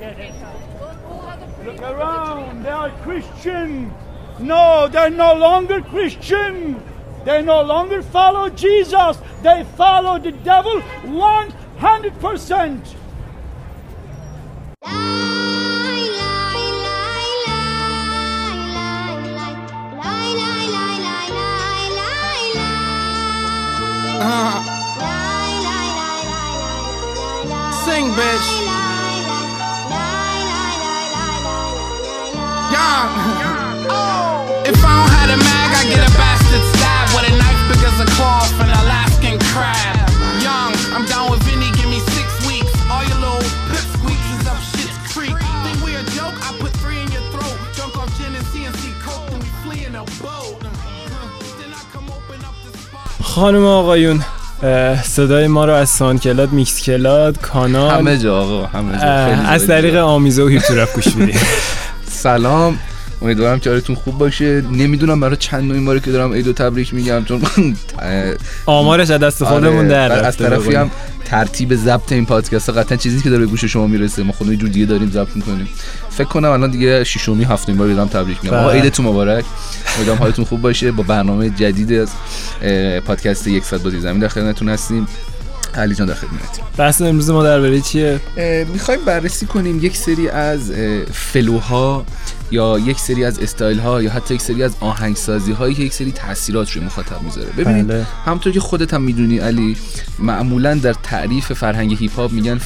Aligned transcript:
Look 0.00 1.80
around, 1.82 2.62
they 2.62 2.70
are 2.70 2.90
Christian. 3.02 3.92
No, 4.38 4.86
they're 4.86 5.10
no 5.10 5.34
longer 5.34 5.80
Christian. 5.80 6.80
They 7.24 7.42
no 7.42 7.62
longer 7.62 8.02
follow 8.02 8.48
Jesus. 8.48 9.18
They 9.42 9.64
follow 9.76 10.20
the 10.20 10.30
devil 10.30 10.80
100%. 11.02 12.94
خانم 53.38 53.64
آقایون 53.64 54.20
صدای 55.04 55.46
ما 55.46 55.64
رو 55.64 55.72
از 55.72 55.88
SoundCloud 55.88 56.52
Mixcloud 56.52 57.40
کانال 57.40 57.90
همه 57.90 58.18
جا 58.18 58.40
آقا 58.40 58.66
همه 58.66 58.92
جا 58.92 58.98
خیلی 58.98 59.46
از 59.46 59.66
طریق. 59.66 59.96
آمیزه 59.96 60.42
و 60.42 60.46
هیپتورف 60.46 60.94
گوش 60.94 61.06
می‌دید 61.16 61.40
سلام 62.10 62.78
امیدوارم 63.22 63.60
که 63.60 63.70
حالتون 63.70 63.96
خوب 63.96 64.18
باشه 64.18 64.60
نمی‌دونم 64.60 65.20
برای 65.20 65.36
چندمین 65.36 65.84
باره 65.84 66.00
که 66.00 66.10
دارم 66.10 66.32
عیدو 66.32 66.52
تبریک 66.52 66.94
میگم 66.94 67.24
چون 67.24 67.42
آمارش 68.66 69.10
از 69.10 69.20
دست 69.20 69.44
خودمون 69.44 69.78
آره، 69.78 69.88
در 69.88 70.08
بعد 70.08 70.24
از 70.24 70.36
طرفی. 70.36 70.74
هم 70.74 70.90
ترتیب 71.28 71.74
ضبط 71.74 72.12
این 72.12 72.26
پادکست 72.26 72.70
قطعا 72.70 72.96
چیزی 72.96 73.20
که 73.22 73.30
داره 73.30 73.44
به 73.44 73.50
گوش 73.50 73.64
شما 73.64 73.86
می‌رسه. 73.86 74.22
ما 74.22 74.32
خودمون 74.32 74.54
یه 74.54 74.60
جور 74.60 74.70
دیگه 74.70 74.86
داریم 74.86 75.10
ضبط 75.10 75.36
می‌کنیم. 75.36 75.68
فکر 76.10 76.28
کنم 76.28 76.50
الان 76.50 76.70
دیگه 76.70 77.04
ششمی 77.04 77.44
هفتمین 77.44 77.78
بار 77.78 77.88
دارم 77.88 78.08
تبریک 78.08 78.38
میگم. 78.42 78.56
آقا 78.56 78.68
بله. 78.68 78.82
عیدتون 78.82 79.06
مبارک. 79.06 79.44
امیدوارم 79.96 80.20
حالتون 80.20 80.44
خوب 80.44 80.60
باشه. 80.60 80.92
با 80.92 81.02
برنامه 81.02 81.50
جدید 81.50 81.92
از 81.92 82.08
پادکست 83.06 83.46
یک 83.46 83.64
ساعت 83.64 83.82
بازی 83.82 84.00
زمین 84.00 84.18
در 84.18 84.28
خدمتتون 84.28 84.68
هستیم. 84.68 85.08
علی 85.74 85.94
جان 85.94 86.06
در 86.06 86.14
خدمتتیم 86.14 86.64
بحث 86.76 87.02
امروز 87.02 87.30
ما 87.30 87.42
درباره 87.42 87.80
چیه؟ 87.80 88.20
می‌خوایم 88.72 89.00
بررسی 89.04 89.46
کنیم 89.46 89.84
یک 89.84 89.96
سری 89.96 90.28
از 90.28 90.72
flow 91.12 91.86
ها 91.86 92.04
یا 92.50 92.78
یک 92.78 93.00
سری 93.00 93.24
از 93.24 93.38
استایل 93.38 93.78
ها 93.78 94.02
یا 94.02 94.10
حتی 94.10 94.34
یک 94.34 94.40
سری 94.40 94.62
از 94.62 94.76
آهنگسازی 94.80 95.52
هایی 95.52 95.74
که 95.74 95.82
یک 95.82 95.92
سری 95.92 96.12
تاثیرات 96.12 96.70
روی 96.70 96.84
مخاطب 96.84 97.22
می‌ذاره 97.22 97.48
ببینید 97.58 97.86
بله. 97.86 98.06
همونطور 98.24 98.52
که 98.52 98.60
خودت 98.60 98.94
هم 98.94 99.02
می‌دونی 99.02 99.38
علی 99.38 99.76
معمولا 100.18 100.74
در 100.74 100.92
تعریف 100.92 101.52
فرهنگ 101.52 101.96
هیپ 101.96 102.16
هاپ 102.16 102.32
میگن 102.32 102.60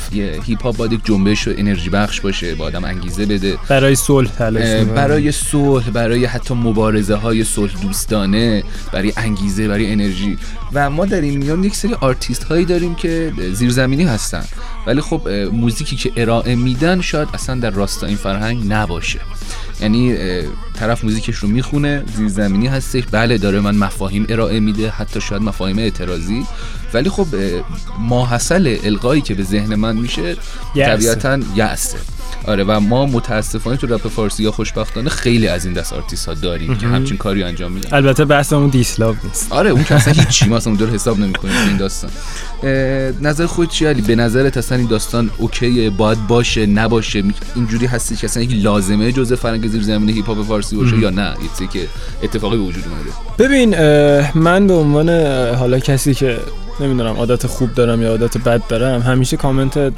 هیپ 0.44 0.62
هاپ 0.62 0.76
باید 0.76 0.92
یک 0.92 1.00
جنبش 1.04 1.48
و 1.48 1.52
انرژی 1.56 1.90
بخش 1.90 2.20
باشه 2.20 2.54
با 2.54 2.64
آدم 2.64 2.84
انگیزه 2.84 3.26
بده 3.26 3.56
برای 3.68 3.94
صلح 3.94 4.30
تلاش. 4.30 4.84
برای 4.84 5.32
صلح 5.32 5.90
برای 5.90 6.24
حتی 6.24 6.54
مبارزه 6.54 7.14
های 7.14 7.44
صلح 7.44 7.72
دوستانه 7.82 8.62
برای 8.92 9.12
انگیزه 9.16 9.68
برای 9.68 9.92
انرژی 9.92 10.38
و 10.72 10.90
ما 10.90 11.06
در 11.06 11.20
این 11.20 11.38
میان 11.38 11.64
یک 11.64 11.76
سری 11.76 11.94
آرتیست 11.94 12.44
هایی 12.44 12.64
داریم 12.64 12.94
که 12.94 13.32
زیرزمینی 13.52 14.04
هستن 14.04 14.44
ولی 14.86 15.00
خب 15.00 15.28
موزیکی 15.52 15.96
که 15.96 16.12
ارائه 16.16 16.54
میدن 16.54 17.00
شاید 17.00 17.28
اصلا 17.34 17.60
در 17.60 17.70
راستا 17.70 18.06
این 18.06 18.16
فرهنگ 18.16 18.72
نباشه. 18.72 19.20
یعنی 19.80 20.16
طرف 20.74 21.04
موزیکش 21.04 21.36
رو 21.36 21.48
می‌خونه 21.48 22.04
زیرزمینی 22.16 22.66
هستش 22.66 23.02
بله 23.10 23.38
داره 23.38 23.60
من 23.60 23.74
مفاهیم 23.74 24.26
ارائه 24.28 24.60
میده 24.60 24.90
حتی 24.90 25.20
شاید 25.20 25.42
مفاهیم 25.42 25.78
اعتراضی. 25.78 26.46
ولی 26.94 27.10
خب 27.10 27.26
ماحصل 27.98 28.76
القایی 28.84 29.22
که 29.22 29.34
به 29.34 29.42
ذهن 29.42 29.74
من 29.74 29.96
میشه. 29.96 30.36
طبیعتا 30.74 31.40
یأسه. 31.54 31.98
آره 32.46 32.64
و 32.64 32.80
ما 32.80 33.06
متاسفانه 33.06 33.76
تو 33.76 33.86
رپ 33.86 34.08
فارسی 34.08 34.42
یا 34.42 34.50
خوشبختانه 34.50 35.10
خیلی 35.10 35.48
از 35.48 35.64
این 35.64 35.74
دست 35.74 35.92
آرتیست 35.92 36.28
ها 36.28 36.34
داریم 36.34 36.78
که 36.78 36.86
همچین 36.86 37.16
کاری 37.16 37.42
انجام 37.42 37.72
میدن. 37.72 37.88
البته 37.92 38.24
بحثمون 38.24 38.68
diss 38.68 38.91
love 38.91 39.14
نیست. 39.24 39.52
آره 39.52 39.70
اون 39.70 39.84
که 39.84 39.94
اصلا 39.94 40.12
هیچی 40.12 40.48
ما 40.48 40.56
اصلا 40.62 40.70
اونجا 40.70 40.86
رو 40.86 40.92
حساب 40.92 41.18
نمی‌کنیم 41.18 41.54
این 41.68 41.76
داستان. 41.76 42.10
نظر 43.20 43.46
خود 43.46 43.70
چیه 43.70 43.88
علی؟ 43.88 44.02
به 44.02 44.14
نظرت 44.14 44.56
اصلا 44.56 44.78
این 44.78 44.86
داستان 44.86 45.30
OK 45.38 45.73
ه 45.73 45.90
باید 45.90 46.26
باشه 46.26 46.66
نباشه؟ 46.66 47.22
اینجوری 47.54 47.86
هستی 47.86 48.16
که 48.16 48.24
اصلا 48.24 48.42
یک 48.42 48.64
لازمه 48.64 49.12
جزء 49.12 49.36
فرهنگ 49.36 49.68
زیر 49.68 49.82
زمین 49.82 50.08
هیپ 50.08 50.26
هاپ 50.26 50.46
فارسی 50.46 50.76
باشه 50.76 50.98
یا 50.98 51.10
نه؟ 51.10 51.34
که 51.72 51.80
اتفاقی 52.22 52.56
به 52.56 52.62
وجود 52.62 52.84
اومده. 52.88 53.10
ببین 53.38 53.70
من 54.34 54.66
به 54.66 54.74
عنوان 54.74 55.10
حالا 55.54 55.78
کسی 55.78 56.14
که 56.14 56.38
نمی‌دونم 56.80 57.14
عادت 57.16 57.46
خوب 57.46 57.74
دارم 57.74 58.02
یا 58.02 58.10
عادت 58.10 58.38
بد 58.38 58.66
دارم 58.68 59.00
همیشه 59.00 59.36
کامنت 59.36 59.92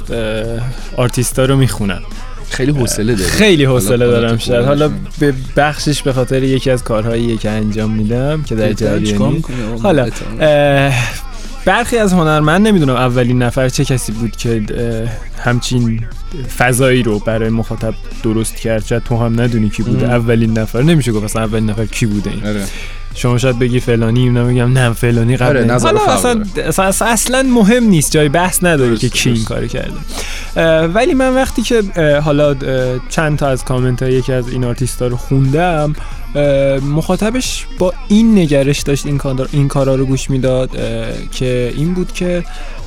آرتیستا 0.97 1.45
رو 1.45 1.57
می‌خونم. 1.57 2.01
خیلی 2.49 2.71
حوصله 2.71 3.15
داری 3.15 3.29
خیلی 3.29 3.65
حوصله 3.65 4.07
دارم 4.07 4.37
شاید. 4.37 4.65
حالا. 4.65 4.91
به 5.19 5.33
بخشش 5.55 6.01
به 6.01 6.13
خاطر 6.13 6.43
یکی 6.43 6.71
از 6.71 6.83
کارهایی 6.83 7.37
که 7.37 7.49
انجام 7.49 7.91
میدم 7.91 8.43
که 8.43 8.55
در 8.55 8.73
جریانی. 8.73 9.43
آقا؟ 9.73 9.81
حالا 9.83 10.09
برخی 11.65 11.97
از 11.97 12.13
هنرمند 12.13 12.67
نمی‌دونم 12.67 12.95
اولین 12.95 13.43
نفر 13.43 13.69
چه 13.69 13.85
کسی 13.85 14.11
بود 14.11 14.35
که 14.35 14.63
همچین 15.43 16.01
فضایی 16.57 17.03
رو 17.03 17.19
برای 17.19 17.49
مخاطب 17.49 17.93
درست 18.23 18.55
کرد؟ 18.55 18.85
شاید 18.85 19.03
تو 19.03 19.17
هم 19.17 19.41
ندونی 19.41 19.69
کی 19.69 19.83
بوده 19.83 20.05
ام. 20.05 20.11
اولین 20.11 20.57
نفر 20.57 20.81
نمیشه 20.81 21.11
گفت 21.11 21.23
اصلا 21.23 21.41
اولین 21.43 21.69
نفر 21.69 21.85
کی 21.85 22.05
بوده 22.05 22.29
این. 22.29 22.45
آره. 22.45 22.63
شما 23.15 23.37
شاید 23.37 23.59
بگی 23.59 23.79
فلانی 23.79 24.29
بگم 24.29 24.73
نه 24.73 24.93
فلانی 24.93 25.37
قبل 25.37 25.49
آره،. 25.49 25.63
نظر 25.63 25.95
اصلا. 25.95 26.43
اصلا, 26.57 26.85
اصلا, 26.85 27.07
اصلا 27.07 27.43
مهم 27.43 27.83
نیست 27.83 28.11
جای 28.11 28.29
بحث 28.29 28.63
نداره 28.63 28.97
که 28.97 29.09
کی 29.09 29.29
این. 29.29 29.43
کارو 29.43 29.67
کرده 29.67 29.97
ولی 30.87 31.13
من 31.13 31.35
وقتی 31.35 31.61
که 31.61 31.83
حالا 32.23 32.55
چند 33.09 33.37
تا 33.37 33.47
از 33.47 33.65
کامنت 33.65 34.03
های 34.03 34.13
یکی 34.13 34.33
از 34.33 34.49
این 34.49 34.63
آرتیستا 34.63 35.07
رو 35.07 35.17
خوندم 35.17 35.95
مخاطبش 36.81 37.65
با 37.79 37.93
این 38.07 38.37
نگرش 38.37 38.81
داشت 38.81 39.05
این 39.05 39.17
کار 39.17 39.49
این 39.51 39.67
کارا 39.67 39.95
رو 39.95 40.05
گوش 40.05 40.29
می‌داد 40.29 40.69
که 41.31 41.73
این 41.77 41.93
بود 41.93 42.13
که 42.13 42.43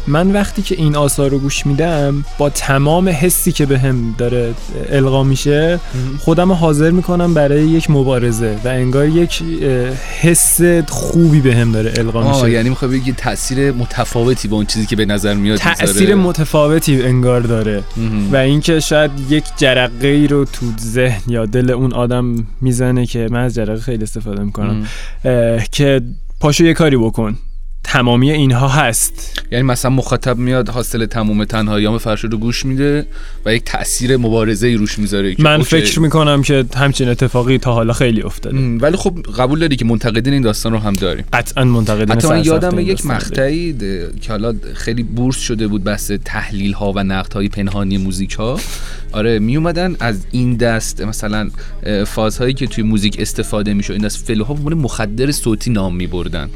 من 0.09 0.33
وقتی 0.33 0.63
که 0.63 0.75
این 0.75 0.97
آثار 0.97 1.31
رو 1.31 1.39
گوش 1.39 1.67
میدم 1.67 2.25
با 2.39 2.51
تمام 2.51 3.09
حسی 3.09 3.53
که 3.53 3.67
به 3.67 3.79
هم 3.79 4.15
داره 4.19 4.55
القا 4.91 5.23
میشه 5.23 5.81
خودم 6.19 6.49
رو 6.49 6.55
حاضر 6.55 6.91
می‌کنم 6.91 7.35
برای 7.35 7.65
یک 7.65 7.91
مبارزه 7.91 8.57
و 8.65 8.69
انگار 8.69 9.09
یک 9.09 9.43
حس 10.21 10.61
خوبی 10.89 11.41
به 11.41 11.55
هم 11.55 11.73
داره 11.73 11.93
القا 11.97 12.33
میشه 12.33 12.51
یعنی 12.51 12.69
می‌خوای 12.69 12.91
بگی 12.91 13.13
تاثیر 13.13 13.73
متفاوتی 13.73 14.49
با 14.49 14.57
اون 14.57 14.67
چیزی 14.67 14.87
که 14.87 14.97
به 14.97 15.07
نظر 15.07 15.35
میاد 15.35 15.61
می‌ذاره. 15.81 16.15
متفاوتی 16.15 17.03
انگار 17.03 17.41
داره. 17.41 17.83
و 18.33 18.37
اینکه 18.37 18.81
شاید 18.81 19.11
یک 19.31 19.45
جرقه 19.57 20.09
ای 20.09 20.27
رو 20.27 20.45
تو 20.45 20.67
ذهن 20.81 21.23
یا 21.27 21.47
دل 21.47 21.71
اون 21.71 21.93
آدم 21.93 22.47
می‌زنه 22.61 23.07
که 23.07 23.27
من 23.31 23.45
از 23.45 23.55
جرقه 23.55 23.81
خیلی 23.81 24.03
استفاده 24.03 24.45
می‌کنم. 24.45 24.87
که 25.73 26.01
پاشو 26.41 26.65
یه 26.65 26.75
کاری 26.75 26.97
بکن 26.97 27.37
تمامی 27.85 28.31
اینها 28.31 28.69
هست. 28.69 29.43
یعنی 29.53 29.63
مثلا 29.63 29.91
مخاطب 29.91 30.39
میاد 30.39 30.69
حاصل 30.69 31.07
تموم 31.07 31.45
تنهاییام 31.45 31.99
فرشاد 31.99 32.33
رو 32.33 32.39
گوش 32.39 32.67
میده 32.67 33.07
و 33.45 33.55
یک 33.55 33.65
تاثیر 33.65 34.17
مبارزه 34.17 34.67
ای 34.67 34.75
روش 34.75 34.99
می‌ذاره 34.99 35.37
من 35.39 35.57
اوکی. 35.57 35.65
فکر 35.65 36.01
می‌کنم 36.01 36.43
که 36.43 36.65
همچین 36.77 37.09
اتفاقی 37.09 37.59
تا 37.59 37.73
حالا 37.73 37.93
خیلی 37.93 38.23
افتاده. 38.23 38.59
ولی 38.59 38.97
خب 38.97 39.19
قبول 39.39 39.59
داری 39.59 39.77
که 39.77 39.85
منتقدین 39.85 40.33
این 40.33 40.43
داستان 40.43 40.73
رو 40.73 40.79
هم 40.79 40.93
داریم. 40.93 41.25
قطعا 41.33 41.65
منتقدین 41.65 42.11
حتی 42.11 42.29
من 42.29 42.45
یادم 42.45 42.79
یک. 42.79 43.07
مقطعی 43.07 43.75
که 44.21 44.33
حالا 44.33 44.55
خیلی 44.75 45.03
بورس 45.03 45.37
شده 45.37 45.69
بود 45.69 45.85
بحث 45.85 46.13
تحلیل 46.25 46.73
ها 46.73 46.93
و 46.93 47.05
نقد 47.05 47.33
های 47.33 47.49
پنهانی 47.49 47.99
موزیک 47.99 48.33
ها 48.33 48.61
آره 49.13 49.39
می 49.39 49.57
اومدن 49.57 49.97
از 50.01 50.27
این 50.31 50.57
دست 50.57 51.01
مثلا 51.03 51.51
فازهایی 52.07 52.55
که 52.55 52.67
توی 52.67 52.85
موزیک 52.85 53.17
استفاده 53.19 53.75
میشه 53.75 53.93
این 53.93 54.03
دست 54.03 54.27
فلوها 54.27 54.55
به 54.55 54.75
مخدر 54.75 55.33
صوتی 55.33 55.71
نام 55.71 55.97
می 55.97 56.07
بردن 56.07 56.51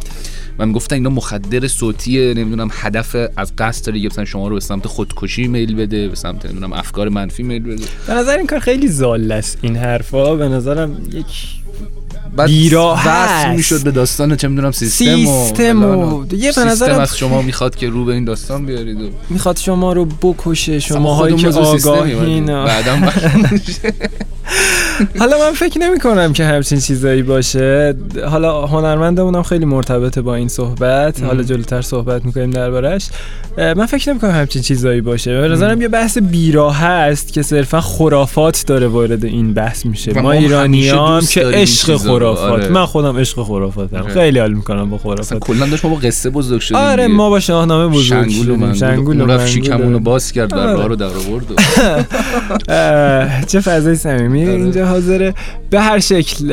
و 0.63 0.67
می‌گفتن 0.67 0.97
اینا 0.97 1.11
مخدر 1.11 1.69
صوتیه 1.69 2.35
نمی‌دونم 2.35 2.69
هدف 2.73 3.17
از 3.37 3.53
قصد 3.59 3.87
داره 3.87 4.07
مثلا 4.07 4.25
شما 4.25 4.49
رو 4.49 4.55
به 4.55 4.61
سمت 4.61 4.87
خودکشی 4.87 5.49
میل 5.49 5.75
بده 5.75 6.09
به 6.09 6.17
سمت 6.17 6.47
نمی‌دونم 6.47 6.73
افکار 6.73 7.09
منفی 7.09 7.43
میل 7.43 7.63
بده. 7.63 7.85
به 8.07 8.13
نظر 8.15 8.37
این 8.37 8.47
کار 8.47 8.59
خیلی 8.59 8.89
زال 8.89 9.33
است 9.33 9.59
این 9.63 9.77
حرفا. 9.77 10.35
به 10.35 10.49
نظرم 10.49 10.97
یک 11.13 11.25
بعد 12.37 12.51
وصل. 13.07 13.55
می‌شد 13.57 13.83
به 13.85 13.91
داستان 13.91 14.37
چه 14.37 14.49
می‌دونم 14.49 14.71
سیستم 14.71 15.05
و 15.05 15.17
سیستم 15.17 15.85
و- 15.85 16.25
دیگه 16.25 16.53
به 16.53 16.65
نظرم 16.65 17.01
از 17.01 17.17
شما 17.17 17.43
می‌خواد 17.43 17.77
که 17.77 17.89
رو 17.89 18.05
به 18.05 18.13
این 18.15 18.25
داستان 18.25 18.67
بیارید 18.67 19.01
و 19.01 19.09
می‌خواد 19.31 19.57
شما 19.57 19.93
رو 19.93 20.05
بکشه 20.05 20.81
شما 20.81 21.15
هایی 21.15 21.37
که 21.37 21.49
آگاهین. 21.49 22.47
بعدم 22.47 23.13
حالا 25.19 25.39
من 25.39 25.53
فکر 25.53 25.79
نمی 25.79 25.99
کنم 25.99 26.33
که 26.33 26.45
همچین 26.45 26.81
چیزایی 26.81 27.23
باشه. 27.23 27.95
حالا 28.31 28.67
هنرمندمونم 28.67 29.43
خیلی 29.43 29.65
مرتبطه 29.65 30.23
با 30.23 30.35
این 30.35 30.49
صحبت. 30.49 31.23
حالا 31.23 31.43
جلوتر 31.43 31.83
صحبت 31.83 32.25
می‌کنیم 32.25 32.51
دربارش 32.51 33.09
من 33.59 33.87
فکر 33.87 34.11
نمی 34.11 34.21
کنم 34.21 34.31
همچین 34.31 34.63
چیزایی 34.63 35.01
باشه. 35.01 35.41
به 35.41 35.49
نظرم 35.49 35.83
یه 35.83 35.89
بحث 35.89 36.19
بیراه 36.19 36.77
هست 36.77 37.33
که 37.33 37.43
صرفا 37.43 37.81
خرافات 37.81 38.65
داره 38.67 38.87
وارد 38.87 39.25
این 39.25 39.55
بحث 39.55 39.87
میشه. 39.87 40.21
ما 40.21 40.33
ایرانیام 40.33 41.21
دوست 41.21 41.33
که 41.33 41.41
عشق. 41.47 41.97
خرافات. 41.97 42.51
آره. 42.51 42.69
من 42.69 42.87
خودم 42.87 43.19
عشق 43.19 43.43
خرافاتم. 43.43 43.97
آره. 43.97 44.15
خیلی 44.15 44.39
حال 44.39 44.53
می‌کنم 44.53 44.91
با 44.91 44.99
خرافات. 44.99 45.39
کلا 45.39 45.67
داشت 45.67 45.85
ما 45.85 45.91
با 45.91 45.97
قصه 45.97 46.31
بزرگ 46.31 46.61
شدیم 46.61 46.77
آره. 46.77 47.07
ما 47.07 47.31
با 47.31 47.41
شاهنامه 47.41 47.95
بزرگ 47.97 48.29
شدیم. 48.29 48.73
شنگول 48.75 49.21
و 49.21 49.97
و- 49.97 49.99
باز 49.99 50.33
کرد 50.33 50.51
در 50.51 50.59
آره. 50.59 50.73
راه 50.73 50.89
رو 50.89 50.97
در 50.97 51.07
آورد 51.07 51.45
چه 53.51 53.61
فضای 53.61 53.95
صمیمی. 53.97 54.42
آره. 54.49 54.63
اینجا 54.63 54.87
حاضره. 54.87 55.35
به 55.71 55.81
هر 55.81 55.99
شکل 55.99 56.45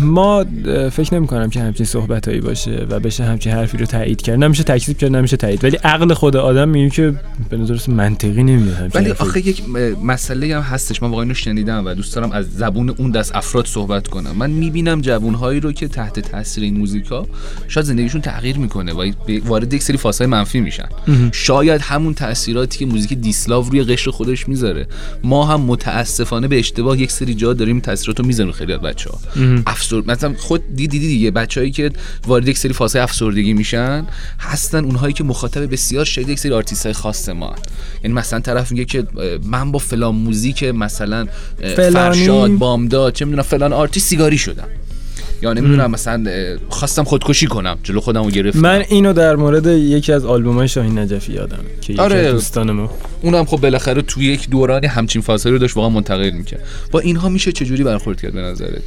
ما 0.00 0.44
فکر 0.92 1.14
نمی 1.14 1.26
کنم 1.26 1.50
که 1.50 1.60
همچین 1.60 1.86
صحبت 1.86 2.28
هایی 2.28 2.40
باشه 2.40 2.86
و 2.90 3.00
بشه 3.00 3.24
همچین 3.24 3.52
حرفی 3.52 3.76
رو 3.76 3.86
تایید 3.86 4.22
کرد. 4.22 4.38
نمیشه 4.38 4.62
تکذیب 4.62 4.98
کرد 4.98 5.16
نمیشه 5.16 5.36
تایید. 5.36 5.64
ولی 5.64 5.76
عقل 5.76 6.14
خود 6.14 6.36
آدم 6.36 6.68
میگه 6.68 6.90
که 6.90 7.14
به 7.50 7.56
نظر 7.56 7.76
منطقی 7.88 8.42
نمیاد 8.42 8.90
ولی. 8.94 9.10
آخه 9.10 9.48
یک 9.48 9.62
مسئله 10.04 10.56
هم 10.56 10.62
هستش. 10.62 11.02
من 11.02 11.08
واقعا 11.08 11.22
اینو 11.22 11.34
شنیدم 11.34 11.86
و 11.86 11.94
دوست 11.94 12.14
دارم 12.14 12.32
از 12.32 12.46
زبون 12.56 12.90
اون 12.90 13.10
دست 13.10 13.36
افراد 13.36 13.66
صحبت 13.66 14.08
کنم. 14.08 14.32
من 14.38 14.50
می‌بینم 14.50 15.00
جوانهایی 15.00 15.60
رو 15.60 15.72
که 15.72 15.88
تحت 15.88 16.20
تاثیر 16.20 16.64
این 16.64 16.78
موزیکا 16.78 17.26
شاید 17.68 17.86
زندگیشون 17.86 18.20
تغییر 18.20 18.58
می‌کنه 18.58 18.92
و 18.92 19.12
وارد 19.46 19.74
یک 19.74 19.82
سری 19.82 19.96
فازهای 19.96 20.30
منفی 20.30 20.60
میشن. 20.60 20.88
شاید 21.32 21.80
همون 21.80 22.14
تاثیراتی 22.14 22.78
که 22.78 22.86
موزیک 22.86 23.14
دیسلاو 23.14 23.68
روی 23.70 23.82
قشر 23.82 24.10
خودش 24.10 24.48
می‌ذاره. 24.48 24.86
ما 25.24 25.46
هم 25.46 25.60
متاسفانه 25.60 26.48
به 26.48 26.58
اشتباه 26.58 27.01
یک 27.02 27.10
سری 27.10 27.34
جا 27.34 27.52
داریم 27.52 27.80
تاثیرات 27.80 28.20
رو 28.20 28.26
می‌ذاریم 28.26 28.52
خیلی 28.52 28.72
از 28.72 28.80
بچه 28.80 29.10
ها 29.10 29.18
افسر 29.66 30.02
مثلا 30.06 30.34
خود 30.38 30.62
دیدی 30.68 30.98
دیدی 30.98 31.08
دیگه 31.08 31.30
بچه‌ای 31.30 31.70
که 31.70 31.90
وارد 32.26 32.48
یک 32.48 32.58
سری 32.58 32.72
فازهای 32.72 33.02
افسردگی 33.02 33.52
میشن 33.52 34.06
هستن 34.40 34.84
اونهایی 34.84 35.14
که 35.14 35.24
مخاطب 35.24 35.72
بسیار 35.72 36.04
شدید 36.04 36.28
یک 36.28 36.38
سری 36.38 36.52
آرتیست 36.52 36.86
های 36.86 36.92
خاص 36.92 37.28
ما 37.28 37.54
یعنی 38.04 38.14
مثلا 38.14 38.40
طرف 38.40 38.72
میگه 38.72 38.84
که 38.84 39.06
من 39.44 39.72
با 39.72 39.78
فلان 39.78 40.14
موزیک 40.14 40.64
مثلا. 40.64 41.26
فرشاد 41.76 42.50
بامداد 42.50 43.12
چه 43.12 43.24
می‌دونم 43.24 43.42
فلان 43.42 43.72
آرتیست 43.72 44.08
سیگاری 44.08 44.38
شدم. 44.38 44.68
یا 45.42 45.52
نمی‌دونم 45.52 45.90
مثلا 45.90 46.24
خواستم 46.68 47.04
خودکشی 47.04 47.46
کنم 47.46 47.78
جلو 47.82 48.00
خودم 48.00 48.24
رو 48.24 48.30
گرفتم. 48.30 48.60
من 48.60 48.84
اینو 48.88 49.12
در 49.12 49.36
مورد 49.36 49.66
یکی 49.66 50.12
از 50.12 50.24
آلبوم 50.24 50.56
های 50.56 50.68
شاهین 50.68 50.98
نجفی 50.98 51.32
یادم 51.32 51.58
که 51.80 51.94
آره. 51.98 52.16
از 52.16 52.32
دوستان 52.32 52.70
ما 52.70 52.90
اونم 53.22 53.44
خب 53.44 53.60
بالاخره 53.60 54.02
توی 54.02 54.24
یک 54.24 54.50
دورانی 54.50 54.86
همچین 54.86 55.22
فازهایی 55.22 55.52
رو 55.52 55.58
داشت 55.58 55.76
واقعا 55.76 55.90
منتقل 55.90 56.30
می‌کرد. 56.30 56.64
با 56.90 57.00
اینها 57.00 57.28
میشه 57.28 57.52
چجوری 57.52 57.84
برخورد 57.84 58.20
کرد 58.20 58.32
به 58.32 58.40
نظرت؟ 58.40 58.82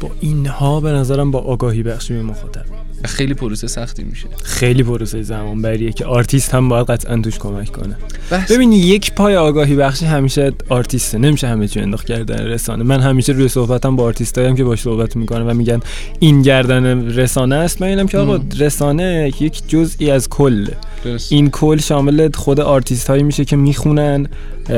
با 0.00 0.10
اینها 0.20 0.80
به 0.80 0.90
نظرم 0.90 1.30
با 1.30 1.38
آگاهی 1.38 1.82
بخشی 1.82 2.14
به 2.14 2.22
مخاطب. 2.22 2.64
خیلی 3.06 3.34
پروسه 3.34 3.66
سختی 3.66 4.04
میشه. 4.04 4.28
خیلی 4.42 4.82
پروسه 4.82 5.22
زمان 5.22 5.62
بریه 5.62 5.92
که 5.92 6.04
آرتیست 6.04 6.54
هم 6.54 6.68
باید 6.68 6.86
قطعا 6.86 7.16
توش 7.16 7.38
کمک 7.38 7.72
کنه. 7.72 7.96
بحث 8.30 8.52
ببینی 8.52 8.76
یک 8.76 9.12
پای 9.12 9.36
آگاهی 9.36 9.76
بخشی 9.76 10.04
همیشه 10.04 10.52
آرتیسته. 10.68 11.18
نمیشه 11.18 11.46
همه 11.46 11.68
چی 11.68 11.80
انداخت 11.80 12.06
گردن 12.06 12.46
رسانه. 12.46 12.84
من 12.84 13.00
همیشه 13.00 13.32
روی 13.32 13.48
صحبتم 13.48 13.96
با 13.96 14.04
آرتیستایم 14.04 14.56
که 14.56 14.64
باش 14.64 14.80
صحبت 14.80 15.16
می‌کنم 15.16 15.48
و 15.48 15.54
میگن 15.54 15.80
این 16.18 16.42
گردن 16.42 17.08
رسانه 17.08 17.54
است. 17.54 17.82
من 17.82 17.88
اینم 17.88 18.06
که 18.06 18.18
آقا 18.18 18.40
رسانه 18.58 19.32
یک 19.40 19.68
جزئی 19.68 20.10
از 20.10 20.28
کل 20.28 20.64
درست. 20.64 20.93
این 21.30 21.50
کل 21.50 21.78
شامل 21.78 22.30
خود 22.34 22.60
آرتیست 22.60 23.10
هایی 23.10 23.22
میشه 23.22 23.44
که 23.44 23.56
می‌خونن 23.56 24.28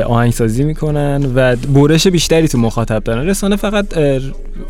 آهنگسازی 0.05 0.63
می‌کنن 0.63 1.31
و 1.35 1.55
برش 1.55 2.07
بیشتری 2.07 2.47
تو 2.47 2.57
مخاطب 2.57 3.03
دارن. 3.03 3.25
رسانه 3.25 3.55
فقط 3.55 3.97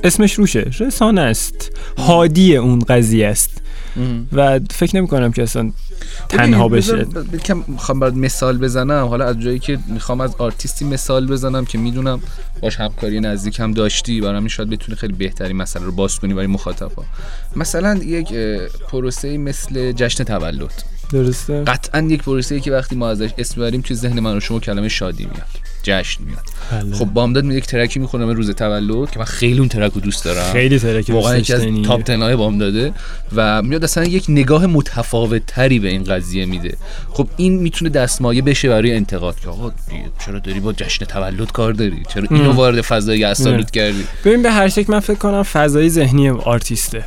اسمش 0.04 0.34
روشه. 0.34 0.72
رسانه 0.80 1.22
است. 1.22 1.72
هادی 1.98 2.58
اون 2.58 2.80
قضیه 2.80 3.28
است. 3.28 3.62
و 4.34 4.60
فکر 4.72 4.98
نمی 4.98 5.08
کنم 5.08 5.32
که 5.32 5.44
اصلا 5.44 5.72
تنها 6.30 6.68
بشه. 6.68 7.06
می‌خوام 7.68 8.00
برات 8.00 8.14
مثال 8.14 8.58
بزنم. 8.58 9.06
حالا 9.06 9.26
از 9.26 9.40
جایی 9.40 9.60
که 9.60 9.80
می‌خوام 9.88 10.22
از 10.22 10.36
آرتیستی 10.36 10.86
مثال 10.86 11.28
بزنم 11.28 11.66
که 11.66 11.78
می‌دونم 11.78 12.20
باش 12.62 12.76
همکاری 12.76 13.20
نزدیک 13.20 13.60
هم 13.60 13.74
داشتی 13.74 14.22
برام 14.22 14.36
این 14.36 14.48
شاید 14.48 14.70
بتونی 14.70 14.96
خیلی 14.96 15.14
بهتری 15.14 15.54
مسئله 15.54 15.86
رو 15.86 15.92
باز 15.92 16.20
کنی 16.20 16.34
برای 16.34 16.48
مخاطبا. 16.48 17.04
مثلا 17.56 17.96
یک 17.96 18.34
پروسه 18.92 19.38
مثل 19.38 19.92
جشن 19.92 20.24
تولد. 20.24 20.84
درسته؟ 21.12 21.64
قطعا 21.64 22.02
یک 22.02 22.24
پروسه 22.24 22.60
که 22.60 22.72
وقتی 22.72 22.96
ما 22.96 23.10
ازش 23.10 23.30
اسم 23.38 23.62
بریم 23.62 23.82
توی 23.82 23.96
ذهن 23.96 24.20
من 24.20 24.38
و 24.38 24.40
شما 24.40 24.60
کلمه 24.60 24.90
شادی 24.90 25.24
میاد 25.24 25.48
جشن 25.84 26.24
میاد. 26.24 26.40
بله. 26.72 26.96
خب 26.96 27.06
بامداد 27.06 27.44
می 27.44 27.56
یک 27.56 27.66
track 27.66 27.94
ی 27.94 28.00
می‌خونم 28.00 28.30
روز 28.30 28.52
تولد 28.52 29.12
که 29.12 29.20
من 29.20 29.26
خیلی 29.26 29.60
اون 29.60 29.68
track 29.68 29.94
رو 29.94 30.02
دوست 30.02 30.26
دارم. 30.26 30.54
خیلی 30.54 30.80
track 30.80 31.06
واقعا 31.10 31.38
یکی 31.38 31.54
از. 31.54 31.62
top 31.86 32.02
ten 32.02 32.36
های 32.36 32.58
بامداده 32.58 32.94
و 33.36 33.62
میاد 33.62 33.84
اصلا 33.84 34.04
یک 34.04 34.26
نگاه 34.30 34.66
متفاوت 34.66 35.46
تری 35.46 35.80
به 35.80 35.90
این 35.90 36.04
قضیه 36.04 36.46
میده. 36.46 36.78
خب 37.10 37.28
این 37.38 37.60
می‌تونه 37.60 37.90
دستمایه 37.90 38.42
بشه 38.42 38.70
برای 38.70 38.96
انتقاد. 38.96 39.40
که 39.40 39.48
آقا 39.50 39.72
چرا 40.26 40.40
داری 40.40 40.60
با 40.60 40.74
جشن 40.74 41.06
تولد 41.06 41.52
کار 41.52 41.74
داری؟ 41.74 42.04
چرا 42.14 42.24
اینو 42.32 42.52
وارد 42.52 42.82
فضای 42.82 43.24
یأس‌آلود 43.24 43.72
کردی؟ 43.72 44.04
ببین 44.26 44.44
به 44.44 44.52
هر 44.52 44.70
شکل 44.70 44.94
من 44.94 45.00
فکر 45.00 45.18
کنم 45.18 45.44
فضای 45.44 45.90
ذهنی 45.90 46.30
آرتیسته. 46.30 47.06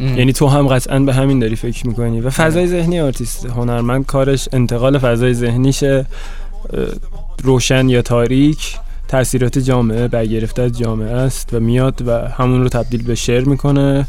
ام. 0.00 0.18
یعنی 0.18 0.32
تو 0.32 0.46
هم 0.46 0.66
قطعا 0.66 0.98
به 0.98 1.14
همین 1.14 1.38
داری 1.38 1.56
فکر 1.56 1.86
می‌کنی 1.86 2.20
و 2.20 2.30
فضای 2.30 2.66
ذهنی 2.66 3.00
آرتیست 3.00 3.46
هنرمند 3.46 4.06
کارش 4.06 4.48
انتقال 4.52 4.98
فضای 4.98 5.34
ذهنیشه 5.34 6.06
روشن 7.42 7.88
یا 7.88 8.02
تاریک 8.02 8.76
تاثیرات 9.08 9.58
جامعه 9.58 10.08
برگرفته 10.08 10.62
از 10.62 10.78
جامعه 10.78 11.12
است 11.12 11.54
و 11.54 11.60
میاد 11.60 12.08
و 12.08 12.28
همون 12.28 12.62
رو 12.62 12.68
تبدیل 12.68 13.02
به 13.02 13.14
شعر 13.14 13.44
می‌کنه 13.44 14.06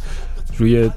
روی 0.57 0.89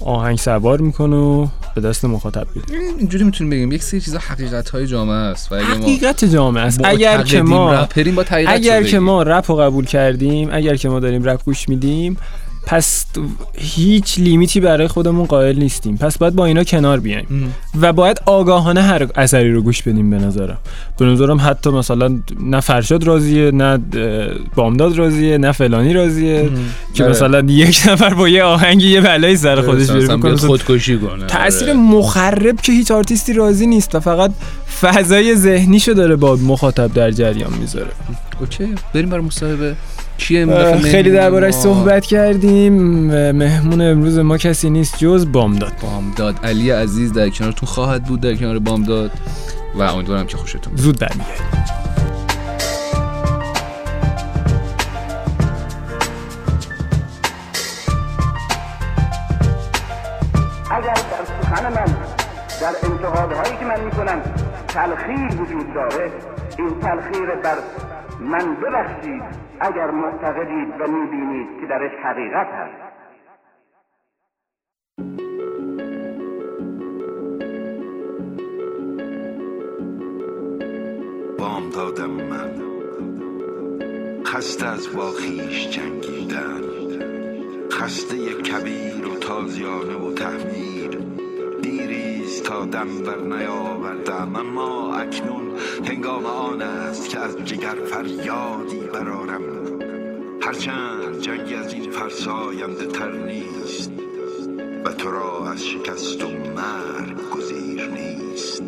آهنگ 0.00 0.38
سوار 0.38 0.80
می‌کنه 0.80 1.16
و 1.16 1.46
به 1.74 1.80
دست 1.80 2.04
مخاطب 2.04 2.46
میده 2.54 2.74
اینجوری 2.98 3.24
می‌تونیم 3.24 3.50
بگیم 3.50 3.72
یک 3.72 3.82
سری 3.82 4.00
چیزا 4.00 4.18
حقیقت 4.18 4.70
های 4.70 4.86
جامعه 4.86 5.14
است 5.14 5.52
و 5.52 5.54
اگه 5.54 5.64
ما 5.66 5.74
حقیقت 5.74 6.24
جامعه 6.24 6.62
است 6.62 6.80
اگر 6.84 7.22
که 7.22 7.42
ما 7.42 7.86
با 8.16 8.24
اگر 8.30 8.82
که. 8.82 8.98
ما 8.98 9.22
رپ 9.22 9.50
رو 9.50 9.56
قبول 9.56 9.84
کردیم 9.84 10.48
اگر 10.52 10.76
که 10.76 10.88
ما 10.88 11.00
داریم 11.00 11.24
رپ 11.24 11.44
گوش 11.44 11.68
میدیم 11.68 12.16
پس 12.66 13.06
هیچ 13.58 14.18
لیمیتی 14.18 14.60
برای 14.60 14.88
خودمون 14.88 15.26
قائل 15.26 15.58
نیستیم. 15.58 15.96
پس 15.96 16.18
باید 16.18 16.34
با 16.34 16.46
اینا 16.46 16.64
کنار 16.64 17.00
بیایم. 17.00 17.26
ام. 17.30 17.54
و 17.80 17.92
باید 17.92 18.20
آگاهانه 18.26 18.82
هر 18.82 19.08
اثری 19.14 19.52
رو 19.52 19.62
گوش 19.62 19.82
بدیم 19.82 20.10
به 20.10 20.16
نظرم. 20.16 20.58
به 20.98 21.04
نظرم 21.04 21.38
حتی 21.42 21.70
مثلا 21.70 22.18
نه 22.40 22.60
فرشاد 22.60 23.04
راضیه 23.04 23.50
نه 23.50 23.78
بامداد 24.54 24.98
راضیه 24.98 25.38
نه 25.38 25.52
فلانی 25.52 25.92
راضیه 25.92 26.50
که 26.94 27.04
آره. 27.04 27.12
مثلا 27.12 27.40
یک 27.40 27.82
نفر 27.88 28.14
با 28.14 28.28
یه 28.28 28.42
آهنگی 28.42 28.88
یه 28.88 29.00
بلایی 29.00 29.36
سر 29.36 29.62
خودش 29.62 29.90
بیاره 29.90 30.36
خودکشی 30.36 30.98
کنه. 30.98 31.26
تاثیر 31.26 31.68
آره. 31.68 31.78
مخرب 31.78 32.60
که 32.60 32.72
هیچ 32.72 32.90
آرتیستی 32.90 33.32
راضی 33.32 33.66
نیست 33.66 33.94
و 33.94 34.00
فقط 34.00 34.30
فضای 34.80 35.36
ذهنیشو 35.36 35.92
داره 35.92 36.16
با 36.16 36.36
مخاطب 36.36 36.92
در 36.94 37.10
جریان 37.10 37.52
می‌ذاره. 37.60 37.90
اوکی 38.40 38.74
بریم 38.94 39.08
برای 39.08 39.24
مصاحبه. 39.24 39.76
دفعه 40.18 40.78
خیلی 40.78 41.10
دربارش؟ 41.10 41.54
صحبت 41.54 42.06
کردیم. 42.06 42.72
مهمون 43.32 43.80
امروز 43.80 44.18
ما 44.18 44.38
کسی 44.38 44.70
نیست 44.70 44.98
جز 44.98 45.32
بامداد. 45.32 45.72
بامداد. 45.82 46.34
علی 46.44 46.70
عزیز 46.70 47.12
در 47.12 47.28
کنارتون 47.28 47.68
خواهد 47.68 48.04
بود 48.04 48.20
در 48.20 48.34
کنار 48.34 48.58
بامداد 48.58 49.10
و 49.74 49.82
امیدوارم 49.82 50.26
که 50.26 50.36
خوشتون 50.36 50.72
بیاد. 50.72 50.84
زود 50.84 50.98
برمیگردیم. 50.98 51.46
در 60.86 60.94
سخن 61.42 61.64
من 61.68 61.84
در 62.60 62.74
انتقادهایی 62.82 63.56
که 63.58 63.64
من 63.64 63.84
می‌کنم 63.84 64.20
تلخیر 64.68 65.40
وجود 65.40 65.74
داره 65.74 66.10
این 66.58 66.70
تلخیر 66.80 67.26
بر 67.44 67.56
من 68.20 68.56
ببخشید. 68.56 69.45
اگر 69.60 69.90
معتقدید 69.90 70.80
و 70.80 70.86
می‌بینید 70.90 71.60
که 71.60 71.66
درش 71.66 71.92
حقیقت 72.04 72.46
هست. 72.46 72.86
بام 81.38 81.70
دادم 81.70 82.10
من. 82.10 82.66
خسته 84.24 84.66
از 84.66 84.96
با 84.96 85.02
خویش 85.02 85.68
جنگیدن. 85.68 86.62
خسته 87.72 88.16
کبیر 88.42 89.06
و 89.08 89.16
تازیانه 89.16 89.96
و 89.96 90.12
تحمیر. 90.14 90.98
دیریست 91.62 92.44
تا 92.44 92.64
دم 92.64 93.02
بر 93.06 93.36
نیاوردم. 93.36 94.36
اما 94.36 94.96
اکنون 94.96 95.45
هنگام 95.88 96.26
آن 96.26 96.62
است 96.62 97.08
که 97.08 97.18
از 97.18 97.36
جگر 97.44 97.74
فریادی 97.90 98.80
برارم 98.94 99.42
هرچند 100.42 101.20
جنگی 101.20 101.54
از 101.54 101.72
این 101.72 101.90
فرساینده 101.90 102.86
تر 102.86 103.12
نیست 103.12 103.90
و 104.84 104.92
تو 104.92 105.10
را 105.10 105.50
از 105.50 105.66
شکست 105.66 106.24
و 106.24 106.28
مرگ 106.28 107.16
گزیر 107.30 107.88
نیست. 107.88 108.62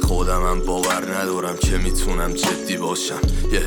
خودمم 0.00 0.60
باور 0.66 1.14
ندارم 1.20 1.56
که 1.56 1.78
می‌تونم 1.78 2.32
جدی 2.32 2.76
باشم. 2.76 3.20
یه 3.52 3.60